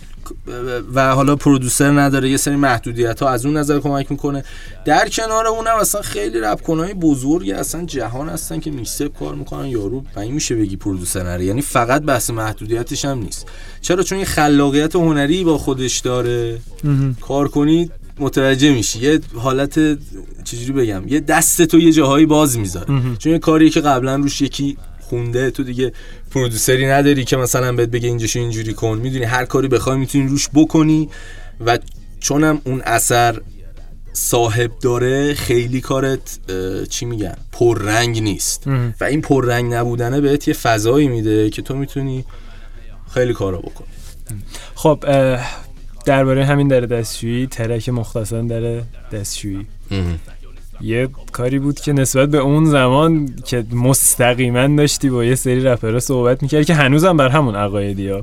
و 0.94 1.14
حالا 1.14 1.36
producer 1.36 2.00
نداره 2.00 2.30
یه 2.30 2.36
سری 2.36 2.56
محدودیت 2.56 3.22
ها 3.22 3.28
از 3.28 3.46
اون 3.46 3.56
نظر 3.56 3.80
کمک 3.80 4.10
می‌کنه. 4.10 4.44
در 4.84 5.08
کنار 5.08 5.46
اونم 5.46 5.76
اصلا 5.80 6.02
خیلی 6.02 6.40
رپ 6.40 6.62
کنهای 6.62 6.94
بزرگی 6.94 7.52
اصلا 7.52 7.84
جهان 7.84 8.28
هستن 8.28 8.60
که 8.60 8.70
میکسپ 8.70 9.18
کار 9.18 9.34
می‌کنن 9.34 9.66
یارو 9.66 10.04
و 10.16 10.20
این 10.20 10.34
میشه 10.34 10.54
بگی 10.54 10.76
پرودوسر 10.76 11.22
نره. 11.22 11.44
یعنی 11.44 11.62
فقط 11.62 12.02
بحث 12.02 12.30
محدودیتش 12.30 13.04
هم 13.04 13.18
نیست. 13.18 13.46
چرا؟ 13.80 14.02
چون 14.02 14.18
یه 14.18 14.24
خلاقیت 14.24 14.96
هنری 14.96 15.44
با 15.44 15.58
خودش 15.58 15.98
داره. 15.98 16.58
کار 17.20 17.48
کنی 17.48 17.90
متوجه 18.18 18.72
میشی. 18.72 18.98
یه 18.98 19.20
حالت 19.34 19.74
چجوری 20.44 20.72
بگم؟ 20.72 21.08
یه 21.08 21.20
دست 21.20 21.62
تو 21.62 21.78
یه 21.78 21.92
جاهایی 21.92 22.26
باز 22.26 22.58
می‌ذاره. 22.58 23.16
چون 23.18 23.32
یه 23.32 23.38
کاریه 23.38 23.70
که 23.70 23.80
قبلا 23.80 24.16
روش 24.16 24.40
یکی 24.40 24.76
خونده 25.00 25.50
تو 25.50 25.62
دیگه 25.62 25.92
پرودوسری 26.30 26.86
نداری 26.86 27.24
که 27.24 27.36
مثلا 27.36 27.72
بهت 27.72 27.88
بگه 27.88 28.08
اینجاشو 28.08 28.38
اینجوری 28.38 28.74
کن. 28.74 28.98
می‌دونی 28.98 29.24
هر 29.24 29.44
کاری 29.44 29.68
بخوای 29.68 29.96
می‌تونی 29.96 30.28
روش 30.28 30.48
بکنی 30.54 31.08
و 31.66 31.78
چونم 32.20 32.60
اون 32.64 32.82
اثر 32.84 33.40
صاحب 34.12 34.70
داره 34.80 35.34
خیلی 35.34 35.80
کارت 35.80 36.38
چی 36.90 37.06
میگن؟ 37.06 37.36
پررنگ 37.52 38.22
نیست. 38.22 38.66
و 39.00 39.04
این 39.04 39.20
پررنگ 39.20 39.74
نبودنه 39.74 40.20
بهت 40.20 40.48
یه 40.48 40.54
فضایی 40.54 41.08
میده 41.08 41.50
که 41.50 41.62
تو 41.62 41.76
می‌تونی 41.76 42.24
خیلی 43.14 43.32
کارا 43.32 43.58
بکنی. 43.58 43.88
خب 44.74 45.04
درباره 46.04 46.44
همین 46.44 46.68
در 46.68 46.80
دستشویی 46.80 47.46
ترک 47.46 47.88
مختصرا 47.88 48.42
در 48.42 48.82
دستشویی. 49.12 49.66
یه 50.80 51.08
کاری 51.32 51.58
بود 51.58 51.80
که 51.80 51.92
نسبت 51.92 52.28
به 52.28 52.38
اون 52.38 52.64
زمان 52.64 53.34
که 53.44 53.64
مستقیما 53.72 54.76
داشتی 54.76 55.10
با 55.10 55.24
یه 55.24 55.34
سری 55.34 55.60
رپرها 55.60 56.00
صحبت 56.00 56.42
می‌کردی 56.42 56.64
که 56.64 56.74
هنوزم 56.74 57.16
بر 57.16 57.28
همون 57.28 57.56
عقایدی 57.56 58.08
ها. 58.08 58.22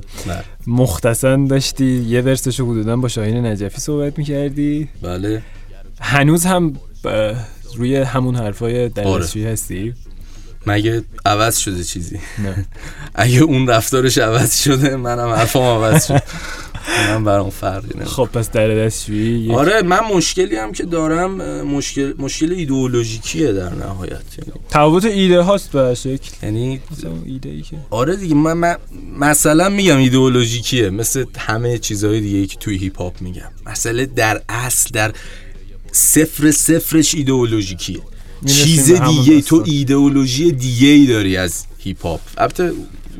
مختصا 0.66 1.36
داشتی 1.36 1.84
یه 1.84 2.20
ورسشو 2.20 2.70
حدودا 2.70 2.96
با 2.96 3.08
شاهین 3.08 3.46
نجفی 3.46 3.80
صحبت 3.80 4.18
می‌کردی. 4.18 4.88
بله. 5.02 5.42
هنوز 6.00 6.46
هم 6.46 6.72
روی 7.76 7.96
همون 7.96 8.36
حرفای 8.36 8.80
آره. 8.80 8.88
دستشویی 8.88 9.46
هستی؟ 9.46 9.94
مگه 10.66 11.02
عوض 11.26 11.58
شده 11.58 11.84
چیزی؟ 11.84 12.20
نه. 12.38 12.66
اگه 13.14 13.40
اون 13.40 13.66
رفتارش 13.66 14.18
عوض 14.18 14.62
شده 14.62 14.96
منم 14.96 15.28
حرفم 15.28 15.58
عوض 15.58 16.06
شد 16.06 16.22
من 17.08 17.24
برام 17.24 17.50
فرقی 17.50 17.86
نمی‌کنه. 17.86 18.04
خب 18.04 18.28
پس 18.32 18.50
در 18.50 18.68
دستشویی 18.68 19.52
آره 19.52 19.82
من 19.82 20.00
مشکلی 20.14 20.56
هم 20.56 20.72
که 20.72 20.84
دارم 20.84 21.62
مشکل 21.62 22.14
مشکل 22.18 22.52
ایدئولوژیکیه 22.52 23.52
در 23.52 23.74
نهایت 23.74 24.10
یعنی 24.10 24.52
تفاوت 24.68 25.04
ایده 25.04 25.40
هاست 25.40 25.72
به 25.72 25.94
شکل. 25.94 26.30
یعنی 26.42 26.80
ایده 27.26 27.48
ای 27.48 27.62
که 27.62 27.76
آره 27.90 28.16
دیگه 28.16 28.34
من, 28.34 28.52
من 28.52 28.76
مثلا 29.18 29.68
میگم 29.68 29.96
ایدئولوژیکیه 29.96 30.90
مثل 30.90 31.24
همه 31.38 31.78
چیزهای 31.78 32.20
دیگه 32.20 32.46
که 32.46 32.56
توی 32.56 32.76
هیپ 32.76 32.98
هاپ 32.98 33.22
میگم. 33.22 33.50
مسئله 33.66 34.06
در 34.06 34.40
اصل 34.48 34.90
در 34.92 35.12
صفر 35.92 36.50
صفرش 36.50 37.14
ایدئولوژیکیه. 37.14 38.00
چیز 38.46 38.92
دیگه 38.92 39.40
تو. 39.42 39.62
ایدئولوژی 39.66 40.52
دیگه 40.52 40.88
ای 40.88 41.06
داری 41.06 41.36
از 41.36 41.64
هیپ 41.78 42.06
هاپ. 42.06 42.20
البته 42.36 42.72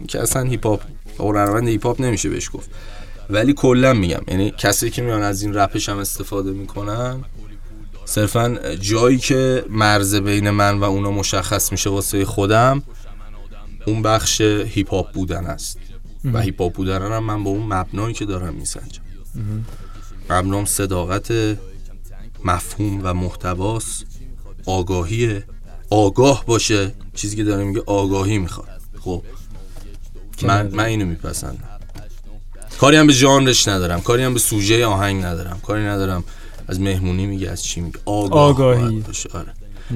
که 0.09 0.21
اصلا 0.21 0.43
هیپ 0.43 0.67
هاپ 0.67 0.81
هنرمند 1.19 1.69
هیپ 1.69 1.87
هاپ 1.87 2.01
نمیشه 2.01 2.29
بهش 2.29 2.51
گفت. 2.53 2.71
ولی 3.33 3.53
کلا 3.53 3.93
میگم 3.93 4.21
یعنی 4.29 4.51
کسی 4.59 4.91
که 4.91 5.03
میان 5.03 5.23
از 5.23 5.43
این 5.43 5.55
رپش 5.55 5.89
هم 5.89 5.99
استفاده 5.99 6.51
می‌کنن 6.51 7.25
صرفا 8.05 8.59
جایی 8.81 9.19
که 9.19 9.65
مرز 9.69 10.15
بین 10.15 10.51
من 10.51 10.79
و 10.79 10.85
اونا 10.85 11.11
مشخص 11.11 11.73
میشه 11.73 11.91
واسه 11.91 12.25
خودم 12.25 12.83
اون 13.87 14.03
بخش 14.03 14.41
هیپ 14.41 14.91
هاپ 14.91 15.13
بودن 15.13 15.47
است. 15.47 15.79
و 16.33 16.41
هیپ 16.41 16.63
هاپ 16.63 16.73
بودن 16.73 17.13
هم 17.13 17.25
من 17.25 17.45
با 17.45 17.51
اون 17.51 17.73
مبنایی 17.73 18.15
که 18.15 18.25
دارم 18.25 18.55
میسنجم. 18.55 19.03
مبنام 20.31 20.65
صداقت 20.65 21.33
مفهوم 22.45 23.01
و 23.03 23.15
محتواست 23.15 24.05
آگاهیه 24.67 25.45
آگاه 25.91 26.45
باشه. 26.47 26.95
چیزی 27.15 27.37
که 27.37 27.45
داره 27.45 27.65
میگه 27.65 27.83
آگاهی 27.87 28.39
می‌خواد. 28.39 28.69
خب 29.01 29.23
من, 30.43 30.67
من 30.67 30.85
اینو 30.85 31.07
میپسندم. 31.07 31.72
کاری 32.83 32.97
هم 32.97 33.07
به 33.07 33.13
ژانرش 33.13 33.69
ندارم 33.69 34.01
کاری 34.01 34.23
هم 34.23 34.35
به 34.35 34.41
سوژه 34.41 34.87
آهنگ 34.87 35.25
ندارم 35.25 35.61
کاری 35.67 35.83
ندارم. 35.83 36.25
از 36.69 36.81
مهمونی 36.81 37.27
میگه 37.27 37.51
از 37.51 37.65
چی 37.65 37.81
میگه؟ 37.81 37.99
آگاه 38.05 38.49
آگاهی. 38.49 39.01
باشه. 39.01 39.29
آره. 39.33 39.53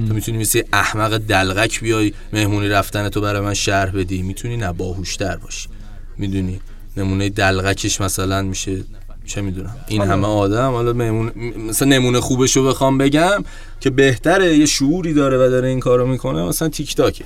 تو 0.07 0.13
می‌تونی 0.13 0.37
مثل 0.37 0.61
احمق 0.73 1.17
دلغک 1.17 1.79
بیای 1.79 2.13
مهمونی 2.33 2.67
رفتن 2.69 3.09
تو 3.09 3.21
برای 3.21 3.41
من 3.41 3.53
شرح 3.53 3.91
بدی. 3.91 4.21
می‌تونی 4.21 4.57
نه 4.57 4.73
باهوشتر 4.73 5.37
باشی. 5.37 5.69
می‌دونی؟ 6.17 6.61
نمونه 6.97 7.29
دلغکش 7.29 8.01
مثلا 8.01 8.41
میشه 8.41 8.83
چه 9.25 9.41
می‌دونم. 9.41 9.75
این 9.87 10.01
همه 10.01 10.27
آدم 10.27 10.71
حالا 10.71 10.93
مهمون 10.93 11.31
مثلا 11.67 11.87
نمونه 11.87 12.19
خوبش 12.19 12.57
رو 12.57 12.63
بخوام 12.67 12.97
بگم 12.97 13.43
که 13.79 13.89
بهتره 13.89 14.57
یه 14.57 14.65
شعوری 14.65 15.13
داره 15.13 15.37
و 15.37 15.49
داره 15.49 15.67
این 15.67 15.79
کارو 15.79 16.07
می‌کنه. 16.07 16.43
مثلا 16.43 16.69
تیک 16.69 16.95
تاکه 16.95 17.25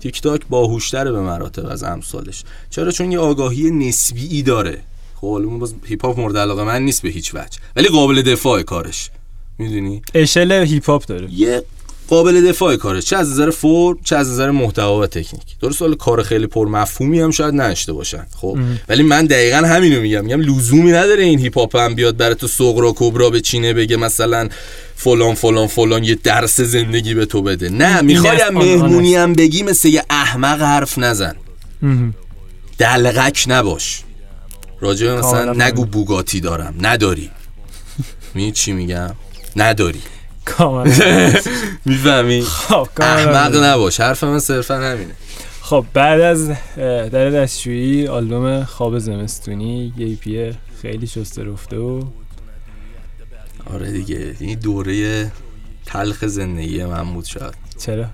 تیک 0.00 0.22
تاک 0.22 0.40
باهوشتره 0.50 1.12
به 1.12 1.20
مراتب 1.20 1.66
از 1.66 1.82
امثالش. 1.82 2.44
چرا؟ 2.70 2.90
چون 2.90 3.12
یه 3.12 3.18
آگاهی 3.18 3.70
نسبی 3.70 4.42
داره. 4.42 4.78
خب 5.20 5.30
حالا 5.30 5.46
باز 5.46 5.74
هیپ 5.84 6.04
هاپ 6.04 6.20
مورد 6.20 6.36
علاقه 6.36 6.64
من 6.64 6.82
نیست 6.82 7.02
به 7.02 7.08
هیچ 7.08 7.34
وجه. 7.34 7.58
ولی 7.76 7.88
قابل 7.88 8.22
دفاع 8.22 8.62
کارش. 8.62 9.10
می‌دونی؟ 9.58 10.02
اشل 10.14 10.52
هیپ 10.52 10.90
هاپ 10.90 11.06
داره. 11.06 11.28
یه 11.32 11.62
قابل 12.08 12.48
دفاع 12.48 12.76
کارش. 12.76 13.04
چه 13.04 13.16
از 13.16 13.30
نظر 13.30 13.50
فرم 13.50 13.98
چه 14.04 14.16
از 14.16 14.30
نظر 14.30 14.50
محتوا 14.50 15.00
و 15.00 15.06
تکنیک. 15.06 15.58
درست 15.60 15.82
حالا 15.82 15.94
کار 15.94 16.22
خیلی 16.22 16.46
پر 16.46 16.68
مفهومی 16.68 17.20
هم 17.20 17.30
شاید 17.30 17.54
نداشته 17.54 17.92
باشن. 17.92 18.26
خب 18.36 18.58
ولی 18.88 19.02
من 19.02 19.26
دقیقا 19.26 19.56
همینو 19.56 20.00
میگم. 20.00 20.24
میگم 20.24 20.40
لزومی 20.40 20.92
نداره 20.92 21.22
این 21.22 21.38
هیپ 21.38 21.58
هاپ 21.58 21.76
هم 21.76 21.94
بیاد 21.94 22.16
برای 22.16 22.34
تو 22.34 22.46
صغری 22.46 22.92
کبری 22.96 23.30
بچینه 23.30 23.72
بگه 23.72 23.96
مثلا 23.96 24.48
فلان 24.96 25.34
فلان 25.34 25.66
فلان 25.66 26.04
یه 26.04 26.14
درس 26.14 26.60
زندگی 26.60 27.14
به 27.14 27.26
تو 27.26 27.42
بده. 27.42 27.68
نه 27.68 28.00
می‌خوای 28.00 28.40
مهمونی 28.52 29.14
هم 29.14 29.32
بگی 29.32 29.62
مثل 29.62 29.88
یه 29.88 30.04
احمق 30.10 30.62
حرف 30.62 30.98
نزن. 30.98 31.34
دلقک 32.78 33.44
نباش. 33.48 34.02
راجع 34.80 35.18
مثلا 35.18 35.52
نگو 35.66 35.84
بوگاتی 35.84 36.40
دارم. 36.40 36.74
نداری. 36.80 37.30
می 38.34 38.52
چی 38.52 38.72
میگم؟ 38.72 39.14
نداری. 39.56 40.02
می‌فهمی؟ 41.84 42.42
خب 42.42 42.88
احمق 43.00 43.56
نباش. 43.56 44.00
حرف 44.00 44.24
من 44.24 44.38
صرفا 44.38 44.74
همینه. 44.74 45.14
خب 45.60 45.86
بعد 45.94 46.20
از 46.20 46.48
در 47.12 47.30
دستشویی 47.30 48.06
آلبوم 48.06 48.64
خواب 48.64 48.98
زمستونی 48.98 49.92
یه 49.96 50.06
ایپی 50.06 50.52
خیلی 50.82 51.06
شسته 51.06 51.44
رفته 51.44 51.76
و 51.76 52.02
آره 53.74 53.92
دیگه. 53.92 54.36
این 54.40 54.58
دوره 54.58 55.32
تلخ 55.86 56.26
زندگی 56.26 56.84
من 56.84 57.14
بود 57.14 57.24
شاید. 57.24 57.54
چرا؟ 57.78 58.06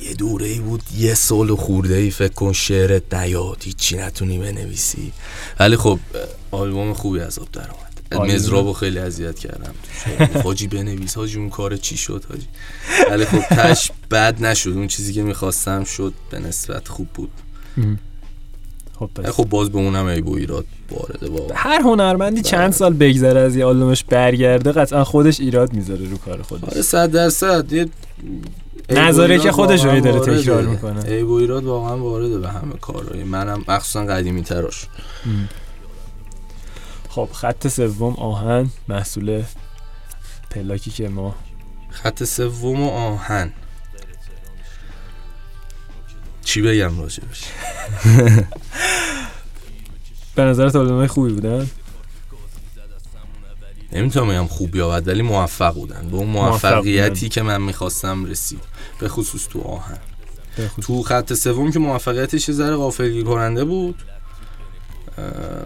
یه 0.00 0.14
دوره 0.14 0.46
ای 0.46 0.58
بود 0.58 0.82
یه 0.98 1.14
سال 1.14 1.56
خورده 1.56 1.94
ای 1.94 2.10
فکر 2.10 2.32
کن 2.32 2.52
شعرت 2.52 3.14
نیاد 3.14 3.62
هیچی 3.64 3.96
نتونی 3.96 4.38
بنویسی. 4.38 5.12
ولی 5.60 5.76
خب 5.76 5.98
آلبوم 6.50 6.92
خوبی 6.92 7.20
از 7.20 7.38
آب 7.38 7.48
در. 7.52 7.70
اومد. 7.70 8.30
مزرابو 8.30 8.72
خیلی 8.72 8.98
اذیت 8.98 9.38
کردم. 9.38 9.74
حاجی 10.44 10.66
بنویس 10.66 11.16
حاجی 11.16 11.38
اون 11.38 11.50
کار 11.50 11.76
چی 11.76 11.96
شد 11.96 12.24
حاجی؟ 12.28 12.46
ولی 13.10 13.24
خب 13.24 13.40
تش 13.40 13.90
بد 14.10 14.44
نشد. 14.44 14.70
اون 14.70 14.86
چیزی 14.86 15.12
که 15.12 15.22
می‌خواستم 15.22 15.84
شد 15.84 16.12
به 16.30 16.38
نسبت 16.38 16.88
خوب 16.88 17.08
بود. 17.14 17.30
خب 18.98 19.30
خب 19.30 19.44
باز 19.44 19.70
به 19.70 19.78
اونم 19.78 20.06
ای 20.06 20.22
ایراد 20.26 20.64
وارده 20.90 21.28
واقعا. 21.28 21.56
هر 21.56 21.80
هنرمندی 21.80 22.42
چند 22.42 22.72
سال 22.72 22.94
بگذره 22.94 23.40
از 23.40 23.56
یه 23.56 23.64
آلبومش 23.64 24.04
برگرده 24.04 24.72
قطعا 24.72 25.04
خودش 25.04 25.40
ایراد 25.40 25.72
می‌ذاره 25.72 26.08
رو 26.08 26.16
کار 26.16 26.42
خودش. 26.42 26.64
آره 26.64 26.82
صد 26.82 27.10
درصد. 27.10 27.72
یه 27.72 27.88
نظاره 28.90 29.38
که 29.38 29.52
خودش 29.52 29.84
رو 29.84 29.90
واقعا 29.90 30.00
داره. 30.00 30.42
تکرار 30.42 30.62
می‌کنه. 30.62 31.02
عیب 31.02 31.28
و 31.28 31.34
ایراد 31.34 31.64
واقعا 31.64 31.98
وارده 31.98 32.38
به 32.38 32.48
همه 32.48 32.74
کارهای. 32.80 33.24
منم 33.24 33.64
مخصوصا 33.68 34.04
قدیمی 34.04 34.42
تراش 34.42 34.86
خب 37.08 37.28
خط 37.32 37.68
سوم 37.68 38.14
آهن 38.14 38.70
محصول 38.88 39.42
پلاکی 40.50 40.90
که 40.90 41.08
ما 41.08 41.34
خط 41.90 42.24
سوم 42.24 42.82
و 42.82 42.90
آهن. 42.90 43.52
چی 46.44 46.62
بگم 46.62 47.00
راجبش؟ 47.00 47.44
به 50.34 50.42
نظرت 50.42 50.76
آلبومای 50.76 51.06
خوبی 51.06 51.32
بودن. 51.32 51.70
نمی‌تونم 53.92 54.28
بگم 54.28 54.46
خوب 54.46 54.76
یا 54.76 54.88
ولی 54.88 55.22
موفق 55.22 55.74
بودن 55.74 56.08
به 56.10 56.16
اون 56.16 56.26
موفق 56.26 56.74
موفقیتی. 56.74 57.28
که 57.28 57.42
من 57.42 57.62
می‌خواستم 57.62 58.24
رسید 58.24 58.60
به 59.00 59.08
خصوص 59.08 59.48
تو 59.48 59.60
آهن 59.60 59.98
به 60.56 60.68
خصوص. 60.68 60.86
تو 60.86 61.02
خط 61.02 61.34
سوم 61.34 61.72
که 61.72 61.78
موفقیتش 61.78 62.48
یه 62.48 62.54
ذره 62.54 62.76
غافلگیر 62.76 63.24
کننده 63.24 63.64
بود 63.64 64.02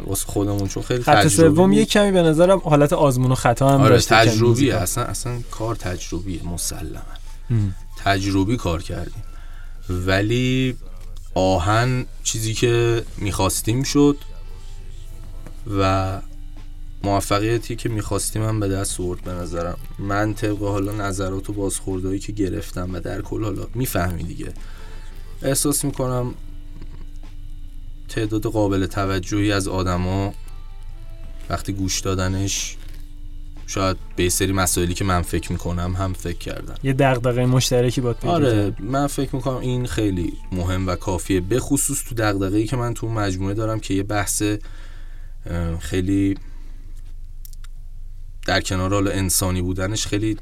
واسه 0.07 0.27
خودمون 0.27 0.69
چون 0.69 0.83
خیلی 0.83 1.03
خط 1.03 1.17
تجربی 1.17 1.57
سوم. 1.57 1.73
یه 1.73 1.85
کمی 1.85 2.13
به 2.13 2.23
نظرم 2.23 2.59
حالت 2.59 2.93
آزمون 2.93 3.33
و 3.33 3.35
خطا 3.35 3.69
هم 3.69 3.81
آره 3.81 3.99
تجربیه 3.99 4.49
موزیکا. 4.49 4.77
اصلا 4.77 5.05
اصلا 5.05 5.41
کار 5.51 5.77
تجربیه 5.77 6.47
مسلما. 6.47 7.01
تجربی 8.05 8.57
کار 8.57 8.83
کردیم 8.83 9.23
ولی 9.91 10.77
آهن 11.35 12.07
چیزی 12.23 12.55
که 12.55 13.03
می‌خواستیم 13.19 13.83
شد 13.83 14.17
و 15.79 16.21
موفقیتی 17.05 17.77
که 17.77 17.89
می‌خواستیم 17.89 18.43
هم 18.43 18.61
به 18.61 18.69
دست 18.69 19.01
آورد 19.01 19.21
به 19.21 19.33
نظرم. 19.33 19.79
من 19.99 20.35
طبق 20.35 20.59
حالا 20.59 20.93
نظرات 20.93 21.51
و 21.51 21.53
بازخوردهایی 21.53 22.19
که 22.19 22.33
گرفتم 22.33 22.95
و 22.95 23.01
در 23.01 23.23
کل 23.23 23.45
حالا 23.45 23.67
می‌فهمی 23.75 24.23
دیگه. 24.23 24.53
احساس 25.43 25.85
می‌کنم 25.85 26.35
تعداد 28.09 28.43
قابل 28.43 28.87
توجهی 28.87 29.53
از 29.53 29.69
آدما 29.69 30.35
وقتی 31.51 31.73
گوش 31.73 32.01
دادنش 32.01 32.77
شاید 33.67 33.97
به 34.17 34.29
سری 34.29 34.53
مسائلی 34.53 34.95
که 34.95 35.05
من 35.05 35.23
فکر 35.23 35.53
می‌کنم 35.53 35.95
هم 35.99 36.13
فکر 36.13 36.39
کردن. 36.39 36.75
یه 36.83 36.93
دغدغه 36.93 37.47
مشترکی 37.47 38.01
با 38.01 38.13
پیدا 38.13 38.33
آره. 38.33 38.75
من 38.81 39.07
فکر 39.07 39.37
می‌کنم 39.37 39.57
این 39.57 39.87
خیلی 39.87 40.33
مهم 40.53 40.87
و 40.87 40.97
کافیه 40.97 41.41
به 41.41 41.61
خصوص 41.61 42.05
تو 42.09 42.15
دغدغه‌ای 42.15 42.67
که 42.67 42.77
من 42.77 42.95
تو 42.95 43.09
مجموعه 43.09 43.55
دارم 43.55 43.81
که 43.81 43.95
یه 43.95 44.03
بحث 44.03 44.43
خیلی 45.81 46.35
در 48.47 48.61
کنار 48.61 48.95
حالا 48.95 49.11
انسانی 49.11 49.63
بودنش 49.63 50.07
خیلی 50.07 50.37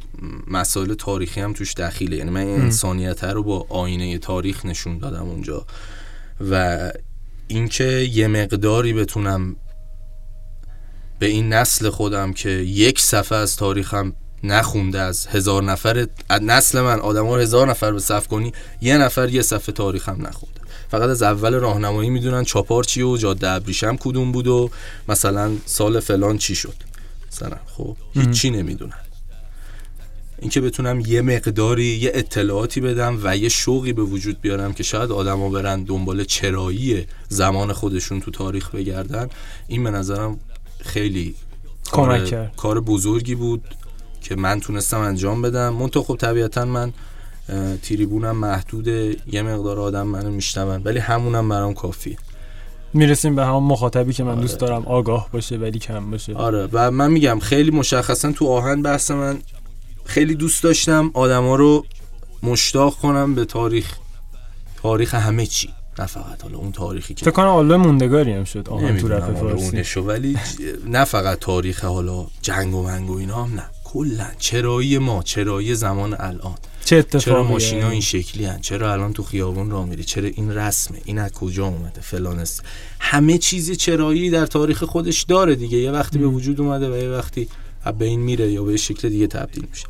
مسائل 0.47 0.95
تاریخی 0.95 1.41
هم 1.41 1.53
توش 1.53 1.75
دخیله. 1.75 2.17
یعنی 2.17 2.31
من 2.31 2.41
انسانیت 2.41 3.25
رو 3.25 3.43
با 3.43 3.67
آینه 3.69 4.19
تاریخ 4.19 4.67
نشون 4.67 4.99
دادم 4.99 5.23
اونجا. 5.23 5.67
و 6.51 6.93
اینکه 7.49 7.85
یه 8.13 8.27
مقداری 8.27 8.93
بتونم 8.93 9.57
به 11.19 11.27
این 11.27 11.53
نسل 11.53 11.91
خودم 11.91 12.33
که 12.33 12.51
یک 12.51 13.01
صفحه 13.01 13.39
از 13.39 13.57
تاریخم 13.57 14.13
نخونده 14.45 15.01
از 15.01 15.27
هزار 15.27 15.63
نفر 15.63 16.07
از 16.29 16.43
نسل 16.43 16.81
من 16.81 17.01
آدم 17.01 17.27
ها 17.27 17.39
هزار 17.39 17.71
نفر 17.71 17.93
به 17.93 17.99
صف 17.99 18.29
کنی 18.29 18.53
یه 18.81 18.99
نفر 18.99 19.29
یه 19.29 19.43
صفحه 19.43 19.73
تاریخم 19.73 20.27
نخونده. 20.27 20.61
فقط 20.91 21.09
از 21.09 21.23
اول 21.23 21.55
راهنمایی 21.55 22.11
می‌دونن 22.11 22.45
چاپار 22.45 22.85
چیه 22.85 23.05
و 23.05 23.17
جاده 23.17 23.49
ابریشم 23.49 23.97
کدوم 23.97 24.33
بود 24.33 24.47
و 24.47 24.71
مثلا 25.09 25.53
سال 25.67 26.01
فلان 26.01 26.39
چی 26.39 26.55
شد. 26.55 26.90
مثلا 27.33 27.57
خب. 27.67 27.97
هیچی 28.13 28.51
نمی‌دونن 28.51 28.93
اینکه 30.39 30.61
بتونم 30.61 31.01
یه 31.01 31.23
مقداری 31.23 31.85
یه 31.85 32.11
اطلاعاتی 32.15 32.81
بدم 32.81 33.19
و 33.23 33.37
یه 33.37 33.49
شوقی 33.49 33.93
به 33.93 34.03
وجود 34.03 34.41
بیارم 34.41 34.73
که 34.73 34.83
شاید 34.83 35.13
آدما 35.13 35.49
برن 35.51 35.83
دنبال 35.85 36.25
چرایی 36.25 37.07
زمان 37.29 37.73
خودشون 37.73 38.21
تو 38.21 38.31
تاریخ 38.31 38.75
بگردن 38.75 39.29
این 39.69 39.85
به 39.85 39.91
نظرم 39.91 40.39
خیلی 40.81 41.35
کار- 41.91 42.19
کمک 42.19 42.29
کرد. 42.29 42.57
کار 42.57 42.81
بزرگی 42.81 43.35
بود 43.35 43.65
که 44.23 44.37
من 44.37 44.61
تونستم 44.61 45.01
انجام 45.01 45.43
بدم. 45.43 45.69
منتها 45.69 46.03
خب 46.03 46.17
طبیعتا 46.17 46.65
من 46.65 46.93
تریبونم 47.83 48.37
محدوده. 48.37 49.17
یه 49.33 49.43
مقدار 49.43 49.81
آدم 49.81 50.07
منو 50.07 50.31
میشنون 50.31 50.83
ولی 50.85 50.99
همونم 50.99 51.49
برام 51.49 51.75
کافیه. 51.75 52.17
می‌رسیم 52.95 53.37
به 53.37 53.47
همون 53.47 53.63
مخاطبی 53.63 54.13
که 54.13 54.25
من 54.25 54.41
دوست 54.41 54.59
دارم. 54.59 54.87
آگاه 54.87 55.29
باشه 55.33 55.57
ولی 55.57 55.79
کم 55.79 56.11
باشه. 56.11 56.35
آره 56.35 56.69
و 56.73 56.91
من 56.91 57.11
میگم 57.11 57.39
خیلی 57.39 57.71
مشخصا 57.71 58.33
تو 58.33 58.49
آهن 58.49 58.83
بحث 58.83 59.11
من 59.11 59.39
خیلی 60.05 60.35
دوست 60.35 60.63
داشتم 60.63 61.11
آدما 61.15 61.57
رو 61.57 61.87
مشتاق 62.43 62.95
کنم 62.95 63.35
به 63.35 63.45
تاریخ. 63.45 63.97
تاریخ 64.83 65.15
همه 65.15 65.47
چی. 65.47 65.71
نه 65.99 66.07
فقط 66.07 66.43
حالا 66.43 66.59
اون 66.59 66.73
تاریخی 66.73 67.15
که 67.15 67.25
فکر 67.25 67.35
کنم 67.35 67.47
آلبوم 67.47 67.77
موندگاری 67.77 68.33
هم 68.33 68.45
شد. 68.45 68.69
آهن 68.69 68.99
تو 68.99 69.09
رپ 69.09 69.41
فارسی. 69.41 70.01
ولی 70.01 70.37
نه 70.87 71.05
فقط 71.05 71.39
تاریخ 71.39 71.85
حالا 71.85 72.27
جنگ 72.43 72.75
و 72.75 72.83
منگ 72.83 73.11
و 73.11 73.17
اینا 73.17 73.45
هم 73.45 73.55
نه. 73.55 73.63
کلا 73.85 74.27
چرایی 74.39 74.99
ما 74.99 75.23
چرایی 75.23 75.75
زمان 75.75 76.17
الان. 76.19 76.55
چه 76.91 76.97
اتفاقی 76.97 77.25
چرا 77.25 77.43
ماشینا 77.43 77.91
این 77.91 78.01
شکلی 78.01 78.45
هن؟ 78.45 78.61
چرا 78.61 78.93
الان 78.93 79.13
تو 79.13 79.23
خیابون 79.23 79.71
راه 79.71 79.87
میری؟ 79.87 80.05
چرا 80.05 80.29
این 80.29 80.53
رسمه؟ 80.53 81.01
این 81.05 81.19
از 81.19 81.33
کجا 81.33 81.67
اومده؟ 81.67 82.01
فلان 82.01 82.39
است. 82.39 82.63
همه 83.01 83.39
چیز 83.39 83.71
چرایی 83.71 84.31
در 84.31 84.47
تاریخ 84.47 84.83
خودش 84.85 85.23
داره 85.23 85.55
دیگه. 85.55 85.79
یه 85.79 85.91
وقتی 85.91 86.19
به 86.19 86.27
وجود 86.27 86.61
اومده 86.61 86.91
و 86.91 86.97
یه 86.97 87.09
وقتی 87.09 87.49
از 87.85 87.99
بین 87.99 88.21
میره 88.21 88.53
یا 88.53 88.65
به 88.65 88.77
شکل 88.77 89.09
دیگه 89.09 89.27
تبدیل 89.27 89.67
میشه. 89.71 89.87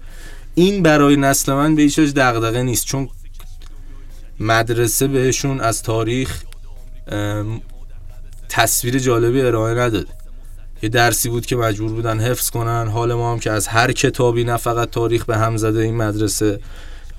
این 0.54 0.82
برای 0.82 1.16
نسل 1.16 1.52
من 1.52 1.74
به 1.74 1.82
هیچ 1.82 1.98
دغدغه 1.98 2.62
نیست. 2.62 2.86
چون 2.86 3.08
مدرسه 4.40 5.06
بهشون 5.06 5.60
از 5.60 5.82
تاریخ 5.82 6.42
تصویر 8.48 8.98
جالبی 8.98 9.40
ارائه 9.40 9.74
نداده. 9.74 10.12
یه 10.82 10.88
درسی 10.88 11.28
بود 11.28 11.46
که 11.46 11.56
مجبور 11.56 11.92
بودن 11.92 12.20
حفظ 12.20 12.50
کنن. 12.50 12.88
حال 12.88 13.14
ما 13.14 13.32
هم 13.32 13.38
که 13.38 13.50
از 13.50 13.66
هر 13.66 13.92
کتابی 13.92 14.44
نه 14.44 14.56
فقط 14.56 14.90
تاریخ 14.90 15.24
به 15.24 15.38
هم 15.38 15.56
زده 15.56 15.80
این 15.80 15.96
مدرسه. 15.96 16.60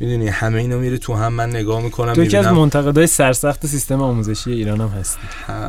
می‌دونی 0.02 0.28
همه 0.28 0.60
اینا 0.60 0.78
میره 0.78 0.98
تو 0.98 1.14
هم 1.14 1.34
من 1.34 1.50
نگاه 1.50 1.82
می‌کنم 1.82 2.14
تو 2.14 2.24
یکی 2.24 2.38
از 2.38 2.46
منتقدای 2.46 3.08
سرسخت 3.08 3.66
سیستم 3.66 4.02
آموزشی 4.02 4.52
ایران 4.52 4.82
هم 4.82 4.88
هستی. 4.88 5.20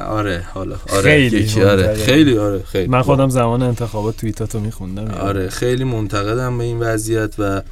آره 0.08 0.44
حالا 0.54 0.76
آره 0.92 1.02
خیلی 1.02 1.62
آره. 1.62 1.94
خیلی 1.94 2.38
آره 2.38 2.62
خیلی. 2.62 2.88
من 2.88 3.02
خودم 3.02 3.28
زمان 3.28 3.62
انتخابات 3.62 4.16
توییتاتو 4.16 4.60
میخوندم. 4.60 5.14
آره 5.14 5.48
خیلی 5.48 5.84
منتقدم 5.84 6.58
به 6.58 6.64
این 6.64 6.78
وضعیت 6.80 7.34
و 7.38 7.62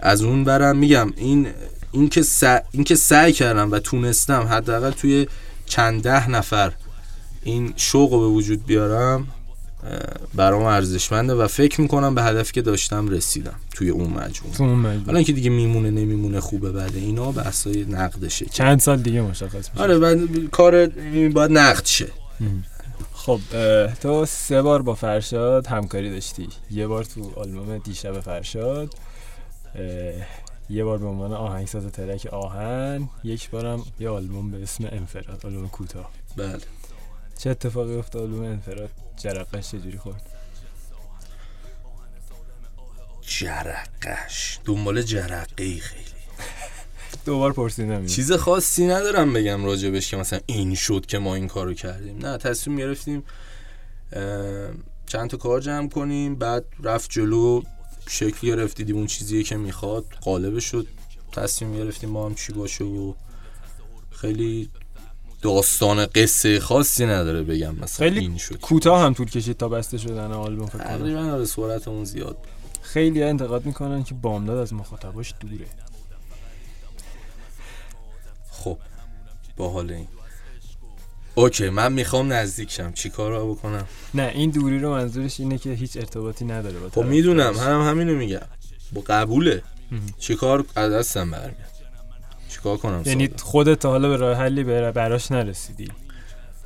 از 0.00 0.22
اون 0.22 0.44
برم 0.44 0.76
میگم 0.76 1.12
این 1.16 1.46
این 1.92 2.08
که 2.08 2.22
سع... 2.22 2.60
این 2.70 2.84
که 2.84 2.94
سعی 2.94 3.32
کردم 3.32 3.70
و 3.70 3.78
تونستم 3.78 4.42
حداقل 4.42 4.90
توی 4.90 5.26
چند 5.66 6.02
ده 6.02 6.30
نفر 6.30 6.72
این 7.42 7.72
شوق 7.76 8.12
رو 8.12 8.20
به 8.20 8.26
وجود 8.26 8.66
بیارم 8.66 9.26
برام 10.34 10.62
ارزشمنده 10.62 11.34
و 11.34 11.46
فکر 11.46 11.80
می‌کنم 11.80 12.14
به 12.14 12.22
هدفی 12.22 12.52
که 12.52 12.62
داشتم 12.62 13.08
رسیدم 13.08 13.54
توی 13.74 13.90
اون 13.90 14.10
مجموعه. 14.10 14.98
حالا 15.06 15.16
اینکه 15.16 15.32
دیگه 15.32 15.50
میمونه 15.50 15.90
نمیمونه 15.90 16.40
خوبه 16.40 16.72
بده 16.72 16.98
اینا 16.98 17.32
بحثای 17.32 17.84
نقدشه 17.84 18.46
چند 18.46 18.80
سال 18.80 19.02
دیگه 19.02 19.20
مشخص 19.20 19.70
میشه. 19.70 19.82
آره 19.82 19.98
بعد 19.98 20.18
کار 20.50 20.86
باید 21.28 21.52
نقد 21.52 21.84
شه. 21.84 22.08
خب 23.12 23.40
تو 24.02 24.26
سه 24.26 24.62
بار 24.62 24.82
با 24.82 24.94
فرشاد 24.94 25.66
همکاری 25.66 26.10
داشتی. 26.10 26.48
یه 26.70 26.86
بار 26.86 27.04
تو 27.04 27.32
آلبوم 27.36 27.78
دیشب 27.78 28.20
فرشاد 28.20 28.94
یه 30.70 30.84
بار 30.84 30.98
به 30.98 31.06
عنوان 31.06 31.32
آهنگساز 31.32 31.86
ترک 31.86 32.26
آهن 32.26 33.08
یک 33.24 33.50
بارم 33.50 33.82
یه 34.00 34.08
آلبوم 34.08 34.50
به 34.50 34.62
اسم 34.62 34.84
انفراد 34.92 35.46
آلبوم 35.46 35.68
کوتاه. 35.68 36.10
بله. 36.36 36.58
چه 37.38 37.50
اتفاقی 37.50 37.94
افتاد؟ 37.94 38.22
آلبوم 38.22 38.42
انفراد 38.42 38.90
جرقش 39.16 39.70
چجوری 39.70 39.98
خورد؟ 39.98 40.22
جرقش. 43.20 44.58
دنبال 44.64 45.02
جرقه 45.02 45.64
ای 45.64 45.80
خیلی. 45.80 46.04
دوبار 47.26 47.52
پرسیدم. 47.52 48.06
چیز 48.06 48.32
خاصی 48.32 48.86
ندارم 48.86 49.32
بگم 49.32 49.64
راجبش 49.64 50.10
که 50.10 50.16
مثلا 50.16 50.40
این 50.46 50.74
شد 50.74 51.06
که 51.06 51.18
ما 51.18 51.34
این 51.34 51.48
کارو 51.48 51.74
کردیم. 51.74 52.18
نه 52.18 52.38
تصمیم 52.38 52.76
گرفتیم 52.76 53.24
چند 55.06 55.30
تا 55.30 55.36
کار 55.36 55.60
جمع 55.60 55.88
کنیم 55.88 56.36
بعد 56.36 56.64
رفت 56.82 57.10
جلو 57.10 57.62
شکل 58.08 58.46
گرفت 58.46 58.76
دیدیم 58.76 58.96
اون 58.96 59.06
چیزیه 59.06 59.42
که 59.42 59.56
می‌خواد 59.56 60.04
قالب 60.20 60.58
شد. 60.58 60.86
تصمیم 61.32 61.76
گرفتیم 61.76 62.10
ما 62.10 62.26
هم 62.26 62.34
چی 62.34 62.52
باشه 62.52 62.84
و 62.84 63.14
خیلی 64.10 64.70
داستان 65.42 66.06
قصه 66.06 66.60
خاصی 66.60 67.06
نداره 67.06 67.42
بگم 67.42 67.74
مثلا 67.74 68.08
خیلی 68.08 68.20
این 68.20 68.36
شد. 68.36 68.60
کوتاه 68.60 69.02
هم 69.02 69.14
طول 69.14 69.26
کشید 69.30 69.56
تا 69.56 69.68
بسته 69.68 69.98
شدن 69.98 70.32
آلبوم 70.32 70.66
فکر 70.66 70.78
کنم. 70.78 70.98
تقریبا 70.98 71.20
آره 71.20 71.44
سرعتمون 71.44 72.04
زیاد 72.04 72.36
بود. 72.36 72.48
خیلی 72.82 73.22
انتقاد 73.22 73.66
می‌کنن 73.66 74.04
که 74.04 74.14
بامداد 74.14 74.58
از 74.58 74.72
مخاطباش 74.72 75.34
دوره. 75.40 75.66
خب 78.50 78.78
با 79.56 79.68
حال 79.68 79.90
این. 79.90 80.08
اوکی 81.34 81.68
من 81.68 81.92
می‌خوام 81.92 82.32
نزدیک 82.32 82.70
شم. 82.70 82.92
چی 82.92 83.10
کار 83.10 83.38
رو 83.38 83.54
بکنم؟ 83.54 83.86
نه 84.14 84.32
این 84.34 84.50
دوری 84.50 84.78
رو 84.78 84.90
منظورش 84.90 85.40
اینه 85.40 85.58
که 85.58 85.70
هیچ 85.70 85.96
ارتباطی 85.96 86.44
نداره 86.44 86.78
با 86.78 86.88
خب 86.88 87.04
می‌دونم. 87.04 87.56
هم 87.56 87.80
همینو 87.80 88.14
میگم. 88.14 88.40
با 88.92 89.00
قبوله. 89.00 89.62
چی 90.18 90.34
کار 90.34 90.64
از 90.76 90.92
دستم 90.92 91.30
برمیاد؟ 91.30 91.67
چی 92.58 92.62
کار 92.64 92.76
کنم 92.76 93.02
یعنی 93.06 93.26
ساده؟ 93.26 93.42
خودت 93.42 93.86
حالا 93.86 94.08
به 94.08 94.16
راه 94.16 94.36
حلی 94.36 94.64
بر- 94.64 94.90
براش 94.92 95.32
نرسیدی؟ 95.32 95.88